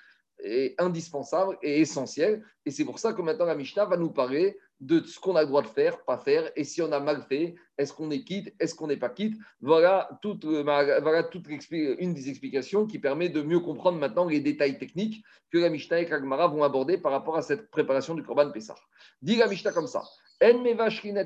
indispensable 0.78 1.58
et 1.60 1.80
essentielle. 1.80 2.44
Et 2.64 2.70
c'est 2.70 2.84
pour 2.84 3.00
ça 3.00 3.12
que 3.12 3.20
maintenant 3.20 3.46
la 3.46 3.56
Mishnah 3.56 3.86
va 3.86 3.96
nous 3.96 4.10
parler 4.10 4.56
de 4.80 5.00
ce 5.00 5.20
qu'on 5.20 5.36
a 5.36 5.42
le 5.42 5.46
droit 5.46 5.62
de 5.62 5.68
faire, 5.68 6.02
pas 6.04 6.16
faire, 6.16 6.50
et 6.56 6.64
si 6.64 6.80
on 6.80 6.90
a 6.90 7.00
mal 7.00 7.22
fait, 7.28 7.54
est-ce 7.76 7.92
qu'on 7.92 8.10
est 8.10 8.24
quitte, 8.24 8.54
est-ce 8.58 8.74
qu'on 8.74 8.86
n'est 8.86 8.96
pas 8.96 9.10
quitte? 9.10 9.36
Voilà 9.60 10.08
toute, 10.22 10.44
euh, 10.46 10.64
une 11.98 12.14
des 12.14 12.28
explications 12.30 12.86
qui 12.86 12.98
permet 12.98 13.28
de 13.28 13.42
mieux 13.42 13.60
comprendre 13.60 13.98
maintenant 13.98 14.26
les 14.26 14.40
détails 14.40 14.78
techniques 14.78 15.22
que 15.50 15.58
la 15.58 15.68
Mishnah 15.68 16.00
et 16.00 16.06
Kagmara 16.06 16.48
vont 16.48 16.62
aborder 16.62 16.96
par 16.96 17.12
rapport 17.12 17.36
à 17.36 17.42
cette 17.42 17.70
préparation 17.70 18.14
du 18.14 18.22
Korban 18.22 18.50
Pessah. 18.50 18.76
Dit 19.20 19.36
la 19.36 19.48
Mishnah 19.48 19.72
comme 19.72 19.86
ça 19.86 20.02
En 20.42 20.64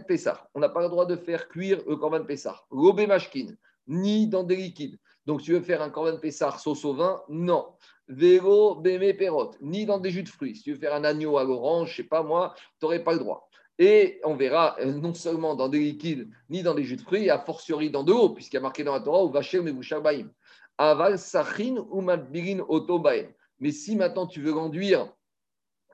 Pessah, 0.09 0.49
on 0.55 0.61
n'a 0.61 0.69
pas 0.69 0.83
le 0.83 0.89
droit 0.89 1.07
de 1.07 1.17
faire 1.17 1.49
cuire 1.49 1.81
le 1.87 1.97
Korban 1.97 2.25
Pessah. 2.25 2.61
L'obé 2.73 3.07
mashkin, 3.07 3.55
ni 3.87 4.27
dans 4.27 4.43
des 4.43 4.57
liquides. 4.57 4.99
Donc, 5.27 5.43
tu 5.43 5.53
veux 5.53 5.61
faire 5.61 5.83
un 5.83 5.91
Korban 5.91 6.19
Pessah 6.19 6.57
sauce 6.59 6.85
au 6.85 6.95
vin? 6.95 7.23
Non. 7.29 7.75
Vélo, 8.09 8.75
bémé, 8.77 9.15
perot, 9.15 9.53
ni 9.61 9.87
dans 9.87 9.99
des 9.99 10.11
jus 10.11 10.23
de 10.23 10.29
fruits. 10.29 10.57
Si 10.57 10.63
tu 10.63 10.73
veux 10.73 10.79
faire 10.79 10.95
un 10.95 11.05
agneau 11.05 11.39
à 11.39 11.45
l'orange, 11.45 11.93
je 11.93 11.97
sais 11.97 12.09
pas 12.09 12.23
moi, 12.23 12.55
tu 12.79 12.85
n'aurais 12.85 13.03
pas 13.03 13.15
le 13.15 13.19
droit. 13.19 13.49
Et 13.79 14.21
on 14.25 14.37
verra 14.37 14.77
euh, 14.81 14.93
non 14.93 15.15
seulement 15.15 15.55
dans 15.55 15.69
des 15.69 15.81
liquides, 15.81 16.29
ni 16.51 16.63
dans 16.63 16.75
des 16.75 16.85
jus 16.85 16.97
de 16.97 17.01
fruits, 17.01 17.31
a 17.31 17.39
fortiori 17.39 17.91
dans 17.91 18.05
de 18.05 18.13
l'eau, 18.13 18.31
puisqu'il 18.31 18.57
y 18.57 18.59
a 18.59 18.63
marqué 18.63 18.85
dans 18.85 18.93
la 18.93 19.01
Torah, 19.01 19.25
ou 19.25 19.31
vacher 19.31 19.61
baïm. 19.61 20.31
Aval 20.77 21.19
sachin 21.19 21.77
ou 21.91 22.01
matbirin 22.01 22.65
otobaim. 22.69 23.29
Mais 23.59 23.71
si 23.71 23.97
maintenant 23.97 24.27
tu 24.27 24.41
veux 24.41 24.53
l'enduire 24.53 25.13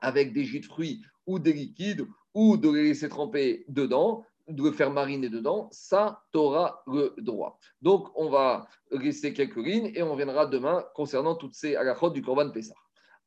avec 0.01 0.33
des 0.33 0.43
jus 0.43 0.59
de 0.59 0.65
fruits 0.65 1.01
ou 1.25 1.39
des 1.39 1.53
liquides, 1.53 2.05
ou 2.33 2.57
de 2.57 2.69
les 2.69 2.83
laisser 2.83 3.09
tremper 3.09 3.65
dedans, 3.67 4.23
de 4.51 4.71
faire 4.71 4.91
mariner 4.91 5.29
dedans, 5.29 5.69
ça, 5.71 6.23
tu 6.31 6.37
auras 6.37 6.81
le 6.87 7.13
droit. 7.17 7.59
Donc, 7.81 8.07
on 8.15 8.29
va 8.29 8.67
laisser 8.91 9.33
quelques 9.33 9.57
lignes 9.57 9.91
et 9.95 10.03
on 10.03 10.15
viendra 10.15 10.45
demain 10.45 10.85
concernant 10.95 11.35
toutes 11.35 11.55
ces 11.55 11.75
halachot 11.75 12.09
du 12.09 12.21
Korban 12.21 12.51
Pessah. 12.51 12.75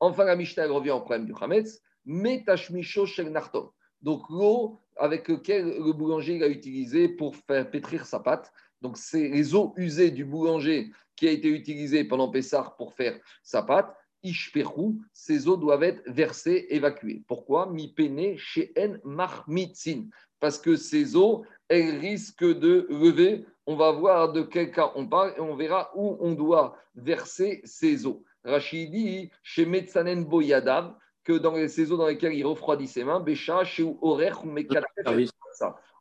Enfin, 0.01 0.25
la 0.25 0.37
Mishnah 0.37 0.67
revient 0.67 0.91
au 0.91 1.01
problème 1.01 1.27
du 1.27 1.33
Hametz, 1.41 1.81
Metashmisho 2.05 3.07
Shel 3.07 3.31
Narton. 3.31 3.71
Donc, 4.03 4.29
l'eau 4.29 4.81
avec 4.97 5.29
laquelle 5.29 5.79
le 5.79 5.93
boulanger 5.93 6.43
a 6.43 6.49
utilisé 6.49 7.09
pour 7.09 7.37
faire 7.37 7.71
pétrir 7.71 8.07
sa 8.07 8.21
pâte. 8.21 8.53
Donc, 8.81 8.99
c'est 8.99 9.29
les 9.29 9.55
eaux 9.55 9.73
usées 9.77 10.11
du 10.11 10.25
boulanger 10.25 10.91
qui 11.17 11.29
a 11.29 11.31
été 11.31 11.49
utilisé 11.49 12.05
pendant 12.05 12.29
Pessah 12.29 12.75
pour 12.77 12.93
faire 12.93 13.19
sa 13.43 13.63
pâte. 13.63 13.97
Ishperu, 14.25 14.95
ces 15.13 15.47
eaux 15.47 15.57
doivent 15.57 15.85
être 15.85 16.03
versées, 16.07 16.67
évacuées. 16.71 17.23
Pourquoi? 17.29 17.67
Mi 17.67 17.89
pene 17.89 18.37
en 18.77 18.97
marmitzin 19.05 20.09
parce 20.45 20.59
que 20.59 20.77
ces 20.77 21.17
eaux, 21.17 21.47
elles 21.69 21.99
risquent 21.99 22.45
de 22.45 22.87
lever. 22.91 23.47
On 23.67 23.77
va 23.77 23.93
voir 23.93 24.33
de 24.33 24.43
quel 24.43 24.71
cas 24.73 24.93
on 24.95 25.07
parle 25.07 25.33
et 25.39 25.41
on 25.41 25.57
verra 25.57 25.91
où 25.95 26.19
on 26.21 26.33
doit 26.33 26.77
verser 26.95 27.63
ces 27.65 28.05
eaux. 28.05 28.23
Rachid 28.45 28.91
dit 28.91 29.31
chez 29.43 29.65
Metzanen 29.65 30.25
Boyadav 30.25 30.95
que 31.25 31.33
dans 31.33 31.55
ces 31.67 31.91
eaux 31.91 31.97
dans 31.97 32.09
lesquelles 32.09 32.35
il 32.35 32.45
refroidit 32.45 32.89
ses 32.89 33.05
mains, 33.05 33.21
Bécha, 33.21 33.65
chez 33.65 33.85
Orech 34.03 34.45
ou 34.45 34.55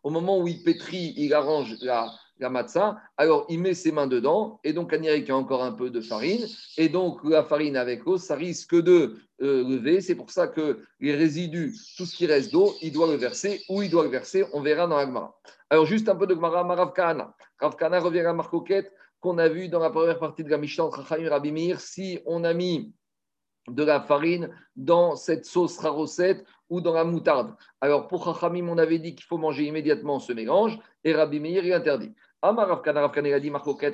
Au 0.04 0.10
moment 0.10 0.40
où 0.40 0.48
il 0.50 0.62
pétrit, 0.62 1.14
il 1.16 1.34
arrange 1.34 1.78
la, 1.80 2.12
la 2.50 3.04
alors 3.18 3.46
il 3.50 3.60
met 3.60 3.74
ses 3.74 3.92
mains 3.92 4.08
dedans, 4.08 4.60
et 4.64 4.74
donc 4.74 4.96
y 5.00 5.32
a 5.32 5.36
encore 5.36 5.64
un 5.64 5.72
peu 5.72 5.90
de 5.90 6.02
farine, 6.02 6.46
et 6.78 6.90
donc 6.90 7.24
la 7.24 7.44
farine 7.44 7.78
avec 7.78 8.06
l'eau, 8.06 8.18
ça 8.18 8.36
risque 8.36 8.76
de 8.76 9.16
euh, 9.42 9.64
lever. 9.64 10.02
C'est 10.02 10.16
pour 10.16 10.30
ça 10.30 10.48
que 10.48 10.80
les 11.00 11.16
résidus, 11.16 11.74
tout 11.98 12.06
ce 12.06 12.16
qui 12.16 12.26
reste 12.26 12.52
d'eau, 12.52 12.74
il 12.82 12.92
doit 12.92 13.08
le 13.08 13.16
verser, 13.16 13.62
ou 13.70 13.82
il 13.82 13.90
doit 13.90 14.04
le 14.04 14.10
verser, 14.10 14.46
on 14.54 14.62
verra 14.62 14.88
dans 14.88 14.98
l'Agmara. 14.98 15.40
Alors 15.70 15.86
juste 15.86 16.10
un 16.10 16.16
peu 16.16 16.28
de 16.28 16.36
Gmara, 16.36 16.64
Marav 16.64 16.94
Kahana. 16.94 17.34
Rav 17.60 17.76
Kahana 17.76 18.00
revient 18.00 18.20
à 18.20 18.34
Marcoquette 18.34 18.92
qu'on 19.20 19.38
a 19.38 19.48
vu 19.48 19.70
dans 19.70 19.80
la 19.80 19.90
première 19.90 20.20
partie 20.20 20.44
de 20.44 20.50
la 20.50 20.58
Mishnah 20.58 20.84
entre 20.84 21.18
et 21.18 21.28
Rabbi 21.30 21.74
si 21.80 22.20
on 22.26 22.44
a 22.44 22.54
mis 22.54 22.94
de 23.70 23.84
la 23.84 24.02
farine 24.02 24.50
dans 24.76 25.16
cette 25.16 25.46
sauce 25.46 25.78
rarocette 25.78 26.46
ou 26.70 26.82
dans 26.82 26.94
la 26.94 27.06
moutarde. 27.06 27.56
Alors 27.82 28.08
pour 28.08 28.26
Chachamim, 28.26 28.68
on 28.68 28.78
avait 28.78 29.00
dit 29.00 29.16
qu'il 29.16 29.26
faut 29.26 29.38
manger 29.38 29.66
immédiatement 29.66 30.20
ce 30.20 30.34
mélange 30.34 30.78
et 31.04 31.14
Rabbi 31.14 31.40
Meir 31.40 31.66
il 31.66 31.74
interdit. 31.74 32.14
Amar 32.46 32.68
Ravkana 32.68 33.00
Ravkana 33.00 33.30
il 33.30 33.34
a 33.34 33.40
dit 33.40 33.52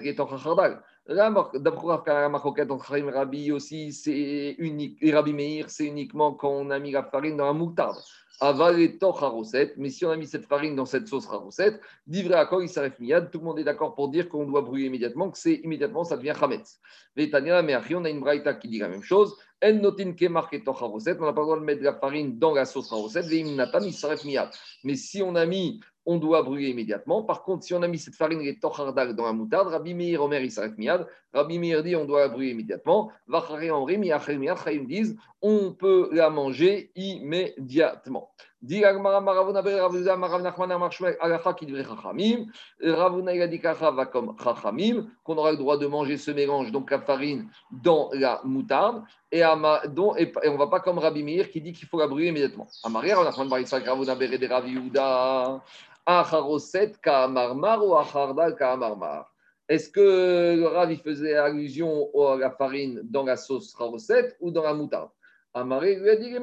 est 0.08 0.20
en 0.20 0.28
Chachardal. 0.28 0.82
D'après 1.08 1.88
Ravkana 1.88 2.30
Marcoquette 2.30 2.72
en 2.72 2.80
Chachim 2.80 3.12
Rabbi 3.14 3.52
aussi, 3.52 3.94
c'est 3.94 4.56
unique. 4.58 4.98
Et 5.02 5.14
Rabbi 5.14 5.34
Meir, 5.34 5.70
c'est 5.70 5.86
uniquement 5.86 6.34
quand 6.34 6.50
on 6.50 6.72
a 6.72 6.80
mis 6.80 6.90
la 6.90 7.04
farine 7.04 7.38
dans 7.38 7.46
la 7.46 7.54
moutarde. 7.54 7.98
Aval 8.40 8.80
et 8.80 8.98
recette. 9.02 9.74
Mais 9.78 9.92
si 9.92 10.04
on 10.04 10.10
a 10.10 10.18
mis 10.18 10.26
cette 10.26 10.46
farine 10.46 10.76
dans 10.76 10.88
cette 10.88 11.08
sauce 11.08 11.28
recette, 11.28 11.80
d'ivré 12.08 12.34
à 12.34 12.48
quoi 12.48 12.64
il 12.64 12.70
s'arrête 12.70 13.00
miad. 13.00 13.30
Tout 13.30 13.38
le 13.38 13.46
monde 13.46 13.60
est 13.60 13.64
d'accord 13.64 13.94
pour 13.94 14.10
dire 14.10 14.28
qu'on 14.28 14.46
doit 14.46 14.62
brûler 14.62 14.86
immédiatement, 14.86 15.30
que 15.30 15.38
c'est 15.38 15.62
immédiatement, 15.64 16.04
ça 16.04 16.18
devient 16.18 16.34
chametz. 16.40 16.80
Vétania, 17.16 17.62
mais 17.62 17.78
on 17.94 18.04
a 18.04 18.10
une 18.10 18.22
braïta 18.22 18.56
qui 18.56 18.68
dit 18.68 18.80
la 18.80 18.88
même 18.88 19.04
chose. 19.04 19.36
En 19.64 19.74
notin 19.74 20.14
ke 20.14 20.26
marqué 20.26 20.64
recette. 20.66 21.18
On 21.22 21.26
n'a 21.26 21.34
pas 21.34 21.42
le 21.42 21.46
droit 21.46 21.60
de 21.60 21.66
mettre 21.66 21.84
la 21.84 21.94
farine 21.94 22.40
dans 22.40 22.56
la 22.56 22.66
sauce 22.66 22.92
recette. 22.92 23.26
Veim 23.26 23.56
natan, 23.56 23.82
il 23.82 23.94
s'arrête 23.94 24.26
miad. 24.26 24.50
Mais 24.84 24.96
si 24.96 25.22
on 25.22 25.36
a 25.36 25.46
mis 25.46 25.82
on 26.10 26.18
doit 26.18 26.42
brûler 26.42 26.70
immédiatement. 26.70 27.22
Par 27.22 27.44
contre, 27.44 27.64
si 27.64 27.76
on 27.76 27.84
a 27.84 27.88
mis 27.88 28.00
cette 28.00 28.16
farine 28.16 28.42
et 28.42 28.58
tochardag 28.58 29.16
dans 29.16 29.26
la 29.26 29.32
moutarde, 29.32 29.68
Rabbi 29.68 29.94
Meir 29.94 30.24
Omer, 30.24 30.50
s'arrête 30.50 30.76
miad. 30.80 31.06
Rabbi 31.36 31.60
Meir 31.60 31.84
dit 31.84 31.96
on 31.96 32.06
doit 32.06 32.22
la 32.22 32.30
brûler 32.30 32.50
immédiatement. 32.50 33.12
Vachare 33.28 33.72
Henri, 33.72 33.96
Chaim 34.26 34.86
disent 34.86 35.16
on 35.44 35.72
peut 35.72 36.10
la 36.12 36.32
manger 36.32 36.92
immédiatement. 36.96 38.32
Dit 38.62 38.84
Ravuna 38.84 39.22
Marav 39.22 40.42
Nachman 40.42 40.78
Marshmek 40.78 41.18
Alacha 41.22 41.54
qui 41.54 41.66
devrait 41.66 41.86
Chachamim. 41.86 42.48
Ravuna 42.84 43.34
il 43.34 43.42
a 43.42 43.48
dit 43.48 43.58
va 43.58 44.06
comme 44.06 44.36
Chachamim, 44.44 45.08
qu'on 45.24 45.38
aura 45.38 45.52
le 45.52 45.58
droit 45.58 45.78
de 45.78 45.88
manger 45.88 46.18
ce 46.18 46.32
mélange, 46.32 46.72
donc 46.72 46.92
la 46.92 47.00
farine, 47.00 47.50
dans 47.72 48.10
la 48.14 48.42
moutarde. 48.44 49.04
Et, 49.32 49.44
ama, 49.44 49.82
dont, 49.88 50.16
et, 50.16 50.32
on 50.46 50.54
ne 50.54 50.58
va 50.58 50.68
pas 50.68 50.82
comme 50.82 50.98
Rabbi 50.98 51.24
Meir 51.24 51.50
qui 51.50 51.62
dit 51.62 51.72
qu'il 51.72 51.88
faut 51.88 52.00
la 52.00 52.08
brûler 52.08 52.28
immédiatement. 52.28 52.68
Amaria, 52.84 53.24
Nachman 53.24 53.48
Baritzak 53.48 53.86
Ravuna 53.86 54.16
Bere 54.16 54.38
de 54.38 54.48
Ravi 54.48 54.74
Uda. 54.74 55.62
Acharoset 56.06 56.94
Ka'amarmar 57.02 57.86
ou 57.86 57.96
Achardal 57.96 58.56
Ka'amarmar. 58.56 59.32
Est-ce 59.70 59.90
que 59.90 60.56
le 60.58 60.68
Rav 60.68 60.94
faisait 60.96 61.36
allusion 61.36 62.10
à 62.20 62.36
la 62.36 62.50
farine 62.50 63.02
dans 63.04 63.24
la 63.24 63.38
sauce 63.38 63.76
Charoset 63.78 64.36
ou 64.40 64.50
dans 64.50 64.64
la 64.64 64.74
moutarde? 64.74 65.12
Amaré 65.54 65.96
lui 65.96 66.10
a 66.10 66.16
dit 66.16 66.36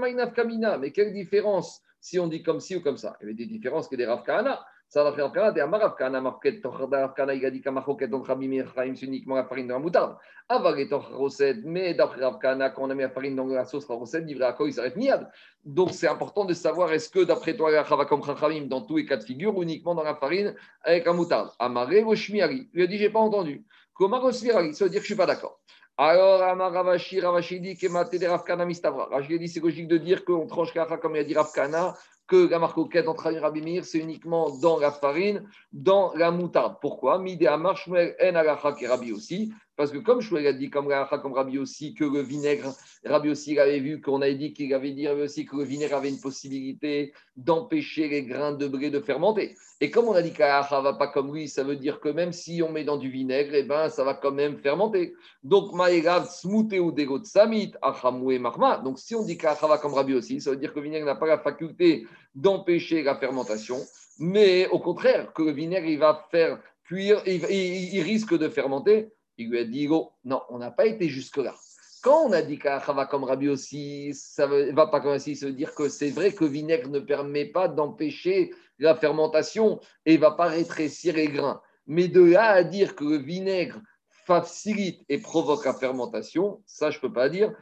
mais 0.80 0.92
quelle 0.92 1.12
différence 1.12 1.82
si 2.06 2.20
on 2.20 2.28
dit 2.28 2.40
comme 2.40 2.60
ci 2.60 2.76
ou 2.76 2.80
comme 2.80 2.96
ça. 2.96 3.16
Il 3.20 3.24
y 3.24 3.26
avait 3.26 3.34
des 3.34 3.46
différences 3.46 3.88
que 3.88 3.96
des 3.96 4.06
Rav 4.06 4.22
Kahana. 4.22 4.64
Ça 4.88 5.02
va 5.02 5.12
faire 5.12 5.32
Kahana, 5.32 5.50
des 5.50 5.60
Amarav 5.60 5.96
Kahana, 5.96 6.20
Marquet, 6.20 6.60
Rav 6.62 7.14
Kahana, 7.14 7.34
il 7.34 7.44
a 7.44 7.50
dit 7.50 7.60
qu'Amachoket, 7.60 8.06
donc 8.06 8.28
Rabbi 8.28 8.46
Mir 8.46 8.72
Chaim, 8.72 8.94
c'est 8.94 9.06
uniquement 9.06 9.34
la 9.34 9.44
farine 9.44 9.66
de 9.66 9.72
la 9.72 9.80
moutarde. 9.80 10.16
Aval 10.48 10.78
et 10.78 10.88
Roset, 10.92 11.56
mais 11.64 11.94
d'après 11.94 12.24
Rav 12.24 12.38
Kahana, 12.38 12.70
quand 12.70 12.84
on 12.84 12.90
a 12.90 12.94
mis 12.94 13.02
la 13.02 13.10
farine 13.10 13.34
dans 13.34 13.46
la 13.46 13.64
sauce 13.64 13.86
Roset, 13.86 14.20
livré 14.20 14.44
à 14.44 14.52
quoi 14.52 14.68
il 14.68 14.72
s'arrête 14.72 14.96
niad. 14.96 15.28
Donc 15.64 15.90
c'est 15.90 16.06
important 16.06 16.44
de 16.44 16.54
savoir 16.54 16.92
est-ce 16.92 17.10
que 17.10 17.24
d'après 17.24 17.56
toi, 17.56 17.72
la 17.72 17.84
Chava 17.84 18.04
comme 18.04 18.22
Chachamim, 18.22 18.66
dans 18.66 18.82
tous 18.82 18.98
les 18.98 19.04
cas 19.04 19.16
de 19.16 19.24
figure, 19.24 19.60
uniquement 19.60 19.96
dans 19.96 20.04
la 20.04 20.14
farine 20.14 20.54
avec 20.82 21.06
la 21.06 21.12
moutarde? 21.12 21.50
Amaré 21.58 22.04
ou 22.04 22.14
Shmiari. 22.14 22.70
Il 22.72 22.82
a 22.82 22.86
dit, 22.86 22.98
j'ai 22.98 23.10
pas 23.10 23.18
entendu. 23.18 23.64
Comment 23.94 24.30
Ça 24.30 24.60
veut 24.60 24.70
dire 24.70 25.00
que 25.00 25.00
je 25.00 25.00
suis 25.00 25.16
pas 25.16 25.26
d'accord. 25.26 25.58
Alors, 25.98 26.42
Amar 26.42 26.72
Ravashi, 26.72 27.20
Ravashi 27.20 27.58
dit 27.58 27.76
que 27.76 27.86
Maté 27.86 28.18
de 28.18 28.26
Ravkana 28.26 28.66
Mistavra. 28.66 29.06
Ravashi 29.10 29.38
dit 29.38 29.48
c'est 29.48 29.60
logique 29.60 29.88
de 29.88 29.96
dire 29.96 30.24
qu'on 30.24 30.46
tranche 30.46 30.74
Kacha 30.74 30.98
comme 30.98 31.16
il 31.16 31.20
a 31.20 31.24
dit 31.24 31.34
Ravkana 31.34 31.94
que 32.26 32.48
la 32.48 32.58
marque 32.58 32.76
auquel 32.76 33.08
entre 33.08 33.30
Rabimir, 33.32 33.84
c'est 33.84 33.98
uniquement 33.98 34.50
dans 34.58 34.78
la 34.78 34.90
farine, 34.90 35.48
dans 35.72 36.12
la 36.14 36.30
moutarde. 36.30 36.76
Pourquoi? 36.80 37.18
Mide 37.18 37.46
Amar 37.46 37.76
Shmuel 37.76 38.16
En 38.20 38.34
Alacha 38.34 38.72
qui 38.72 38.86
Rabbi 38.86 39.12
aussi. 39.12 39.52
Parce 39.76 39.90
que 39.90 39.98
comme 39.98 40.22
Shmuel 40.22 40.46
a 40.46 40.52
dit, 40.54 40.70
comme, 40.70 40.92
comme 41.22 41.32
Rabbi 41.34 41.58
aussi, 41.58 41.94
que 41.94 42.04
le 42.04 42.20
vinaigre, 42.20 42.74
Rabbi 43.04 43.28
aussi 43.28 43.58
avait 43.58 43.80
vu 43.80 44.00
qu'on 44.00 44.22
avait 44.22 44.34
dit 44.34 44.54
qu'il 44.54 44.72
avait 44.72 44.92
dit 44.92 45.06
aussi 45.06 45.44
que 45.44 45.56
le 45.56 45.64
vinaigre 45.64 45.96
avait 45.96 46.08
une 46.08 46.20
possibilité 46.20 47.12
d'empêcher 47.36 48.08
les 48.08 48.24
grains 48.24 48.52
de 48.52 48.66
blé 48.66 48.90
de 48.90 49.00
fermenter. 49.00 49.54
Et 49.82 49.90
comme 49.90 50.08
on 50.08 50.14
a 50.14 50.22
dit 50.22 50.32
qu'Alacha 50.32 50.80
va 50.80 50.94
pas 50.94 51.08
comme 51.08 51.34
lui, 51.34 51.48
ça 51.48 51.62
veut 51.62 51.76
dire 51.76 52.00
que 52.00 52.08
même 52.08 52.32
si 52.32 52.62
on 52.62 52.72
met 52.72 52.84
dans 52.84 52.96
du 52.96 53.10
vinaigre, 53.10 53.54
eh 53.54 53.64
ben, 53.64 53.90
ça 53.90 54.02
va 54.02 54.14
quand 54.14 54.32
même 54.32 54.56
fermenter. 54.56 55.14
Donc, 55.42 55.74
Maïrav 55.74 56.30
Smouté 56.30 56.80
ou 56.80 56.90
Degot 56.90 57.24
Samit, 57.24 57.72
Achamoué 57.82 58.38
Marma. 58.38 58.78
Donc, 58.78 58.98
si 58.98 59.14
on 59.14 59.22
dit 59.22 59.36
qu'Alacha 59.36 59.66
va 59.66 59.76
comme 59.76 59.92
Rabbi 59.92 60.14
aussi, 60.14 60.40
ça 60.40 60.50
veut 60.52 60.56
dire 60.56 60.72
que 60.72 60.78
le 60.78 60.84
vinaigre 60.84 61.04
n'a 61.04 61.16
pas 61.16 61.26
la 61.26 61.38
faculté 61.38 62.06
d'empêcher 62.34 63.02
la 63.02 63.16
fermentation, 63.16 63.76
mais 64.18 64.66
au 64.68 64.78
contraire, 64.78 65.34
que 65.34 65.42
le 65.42 65.52
vinaigre, 65.52 65.86
il 65.86 65.98
va 65.98 66.26
faire 66.30 66.58
cuire, 66.84 67.22
il 67.26 68.00
risque 68.00 68.36
de 68.38 68.48
fermenter. 68.48 69.10
Il 69.38 69.50
lui 69.50 69.58
a 69.58 69.64
dit, 69.64 69.88
non, 70.24 70.42
on 70.48 70.58
n'a 70.58 70.70
pas 70.70 70.86
été 70.86 71.08
jusque-là. 71.08 71.54
Quand 72.02 72.26
on 72.26 72.32
a 72.32 72.42
dit 72.42 72.58
va 72.62 73.06
comme 73.06 73.24
Rabbi 73.24 73.48
aussi, 73.48 74.14
ça 74.14 74.46
ne 74.46 74.72
va 74.72 74.86
pas 74.86 75.00
comme 75.00 75.12
ainsi, 75.12 75.34
ça 75.34 75.46
veut 75.46 75.52
dire 75.52 75.74
que 75.74 75.88
c'est 75.88 76.10
vrai 76.10 76.32
que 76.32 76.44
le 76.44 76.50
vinaigre 76.50 76.88
ne 76.88 77.00
permet 77.00 77.46
pas 77.46 77.66
d'empêcher 77.68 78.52
la 78.78 78.94
fermentation 78.94 79.80
et 80.04 80.16
ne 80.16 80.20
va 80.20 80.30
pas 80.30 80.46
rétrécir 80.46 81.16
les 81.16 81.28
grains. 81.28 81.60
Mais 81.86 82.08
de 82.08 82.22
là 82.22 82.50
à 82.50 82.62
dire 82.64 82.94
que 82.94 83.04
le 83.04 83.16
vinaigre 83.16 83.80
facilite 84.08 85.04
et 85.08 85.18
provoque 85.18 85.64
la 85.64 85.74
fermentation, 85.74 86.62
ça 86.66 86.90
je 86.90 86.98
ne 86.98 87.00
peux 87.02 87.12
pas 87.12 87.28
dire. 87.28 87.52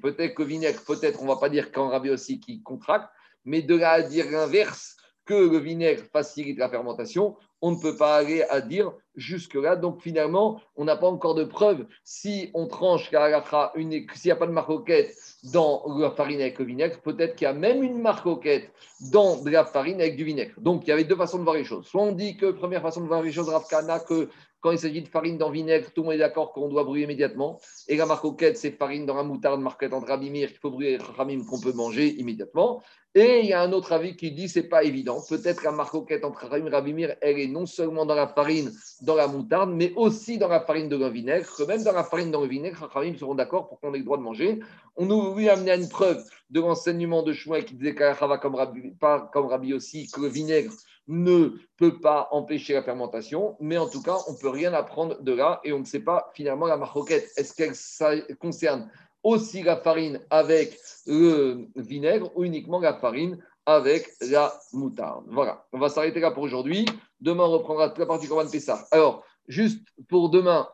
Peut-être 0.00 0.34
que 0.34 0.42
vinaigre, 0.42 0.84
peut-être, 0.84 1.20
on 1.20 1.24
ne 1.24 1.28
va 1.28 1.36
pas 1.36 1.48
dire 1.48 1.72
qu'en 1.72 1.88
Rabbi 1.88 2.10
aussi 2.10 2.40
qui 2.40 2.62
contracte, 2.62 3.08
mais 3.44 3.62
de 3.62 3.76
là 3.76 3.92
à 3.92 4.02
dire 4.02 4.30
l'inverse, 4.30 4.96
que 5.24 5.34
le 5.34 5.58
vinaigre 5.58 6.04
facilite 6.10 6.58
la 6.58 6.70
fermentation, 6.70 7.36
on 7.60 7.72
ne 7.72 7.80
peut 7.80 7.96
pas 7.96 8.16
aller 8.16 8.42
à 8.42 8.60
dire 8.60 8.92
jusque-là. 9.16 9.76
Donc 9.76 10.00
finalement, 10.00 10.60
on 10.76 10.84
n'a 10.84 10.96
pas 10.96 11.08
encore 11.08 11.34
de 11.34 11.44
preuve. 11.44 11.86
Si 12.04 12.50
on 12.54 12.66
tranche 12.66 13.10
s'il 13.10 13.18
n'y 13.18 14.30
a 14.30 14.36
pas 14.36 14.46
de 14.46 14.52
marcoquette 14.52 15.14
dans 15.52 15.82
la 15.98 16.10
farine 16.10 16.40
avec 16.40 16.58
le 16.58 16.64
vinaigre, 16.64 17.00
peut-être 17.00 17.34
qu'il 17.36 17.44
y 17.44 17.48
a 17.48 17.52
même 17.52 17.82
une 17.82 18.00
marcoquette 18.00 18.70
dans 19.12 19.42
de 19.42 19.50
la 19.50 19.64
farine 19.64 20.00
avec 20.00 20.16
du 20.16 20.24
vinaigre. 20.24 20.54
Donc 20.58 20.86
il 20.86 20.90
y 20.90 20.92
avait 20.92 21.04
deux 21.04 21.16
façons 21.16 21.38
de 21.38 21.44
voir 21.44 21.56
les 21.56 21.64
choses. 21.64 21.86
Soit 21.86 22.02
on 22.02 22.12
dit 22.12 22.36
que, 22.36 22.50
première 22.50 22.82
façon 22.82 23.00
de 23.00 23.06
voir 23.06 23.22
les 23.22 23.32
choses, 23.32 23.48
Rafkana, 23.48 24.00
que 24.00 24.28
quand 24.60 24.70
il 24.72 24.78
s'agit 24.78 25.02
de 25.02 25.08
farine 25.08 25.38
dans 25.38 25.50
vinaigre, 25.50 25.90
tout 25.92 26.02
le 26.02 26.06
monde 26.06 26.14
est 26.14 26.18
d'accord 26.18 26.52
qu'on 26.52 26.68
doit 26.68 26.84
brûler 26.84 27.04
immédiatement. 27.04 27.60
Et 27.86 27.96
la 27.96 28.06
marcoquette, 28.06 28.56
c'est 28.56 28.72
farine 28.72 29.06
dans 29.06 29.14
la 29.14 29.22
moutarde, 29.22 29.60
marquette 29.60 29.92
en 29.92 30.00
rabimir, 30.00 30.48
qu'il 30.48 30.58
faut 30.58 30.70
brûler, 30.70 30.98
ramim, 30.98 31.44
qu'on 31.44 31.60
peut 31.60 31.72
manger 31.72 32.08
immédiatement. 32.18 32.82
Et 33.14 33.40
il 33.40 33.46
y 33.46 33.52
a 33.52 33.62
un 33.62 33.72
autre 33.72 33.92
avis 33.92 34.16
qui 34.16 34.32
dit 34.32 34.48
c'est 34.48 34.68
pas 34.68 34.84
évident. 34.84 35.22
Peut-être 35.28 35.64
la 35.64 35.72
marcoquette 35.72 36.24
entre 36.24 36.46
Rabim 36.46 36.66
et 36.66 36.70
Rabimir, 36.70 37.16
elle 37.22 37.38
est 37.40 37.46
non 37.46 37.64
seulement 37.64 38.04
dans 38.04 38.14
la 38.14 38.28
farine, 38.28 38.70
dans 39.00 39.14
la 39.14 39.26
moutarde, 39.26 39.70
mais 39.70 39.92
aussi 39.96 40.38
dans 40.38 40.48
la 40.48 40.60
farine 40.60 40.88
de 40.88 40.96
le 40.96 41.08
vinaigre. 41.08 41.48
Que 41.56 41.62
même 41.64 41.82
dans 41.82 41.92
la 41.92 42.04
farine 42.04 42.30
dans 42.30 42.42
le 42.42 42.48
vinaigre, 42.48 42.86
Rabim 42.92 43.16
seront 43.16 43.34
d'accord 43.34 43.68
pour 43.68 43.80
qu'on 43.80 43.94
ait 43.94 43.98
le 43.98 44.04
droit 44.04 44.18
de 44.18 44.22
manger. 44.22 44.60
On 44.96 45.06
nous 45.06 45.34
lui 45.34 45.48
amener 45.48 45.70
à 45.70 45.76
une 45.76 45.88
preuve 45.88 46.22
de 46.50 46.60
l'enseignement 46.60 47.22
de 47.22 47.32
Chouin 47.32 47.62
qui 47.62 47.74
disait 47.74 47.94
comme 47.94 48.54
Rabbi, 48.54 48.92
pas 49.00 49.30
comme 49.32 49.46
Rabbi 49.46 49.72
aussi, 49.72 50.08
que 50.10 50.20
le 50.20 50.28
vinaigre 50.28 50.72
ne 51.08 51.58
peut 51.76 51.98
pas 51.98 52.28
empêcher 52.30 52.74
la 52.74 52.82
fermentation. 52.82 53.56
Mais 53.60 53.78
en 53.78 53.88
tout 53.88 54.02
cas, 54.02 54.18
on 54.28 54.32
ne 54.32 54.38
peut 54.38 54.50
rien 54.50 54.72
apprendre 54.74 55.20
de 55.20 55.32
là 55.32 55.60
et 55.64 55.72
on 55.72 55.80
ne 55.80 55.84
sait 55.84 56.00
pas 56.00 56.30
finalement 56.34 56.66
la 56.66 56.76
marcoquette. 56.76 57.30
Est-ce 57.36 57.54
qu'elle 57.54 58.36
concerne 58.36 58.90
aussi 59.22 59.62
la 59.62 59.76
farine 59.76 60.20
avec 60.30 60.78
le 61.06 61.66
vinaigre 61.76 62.30
ou 62.36 62.44
uniquement 62.44 62.78
la 62.78 62.94
farine 62.94 63.42
avec 63.66 64.10
la 64.20 64.52
moutarde? 64.72 65.24
Voilà, 65.28 65.66
on 65.72 65.78
va 65.78 65.88
s'arrêter 65.88 66.20
là 66.20 66.30
pour 66.30 66.42
aujourd'hui. 66.42 66.86
Demain, 67.20 67.44
on 67.44 67.50
reprendra 67.50 67.88
toute 67.88 67.98
la 67.98 68.06
partie 68.06 68.28
Corban 68.28 68.48
Pessah. 68.48 68.86
Alors, 68.90 69.24
juste 69.48 69.84
pour 70.08 70.28
demain, 70.30 70.68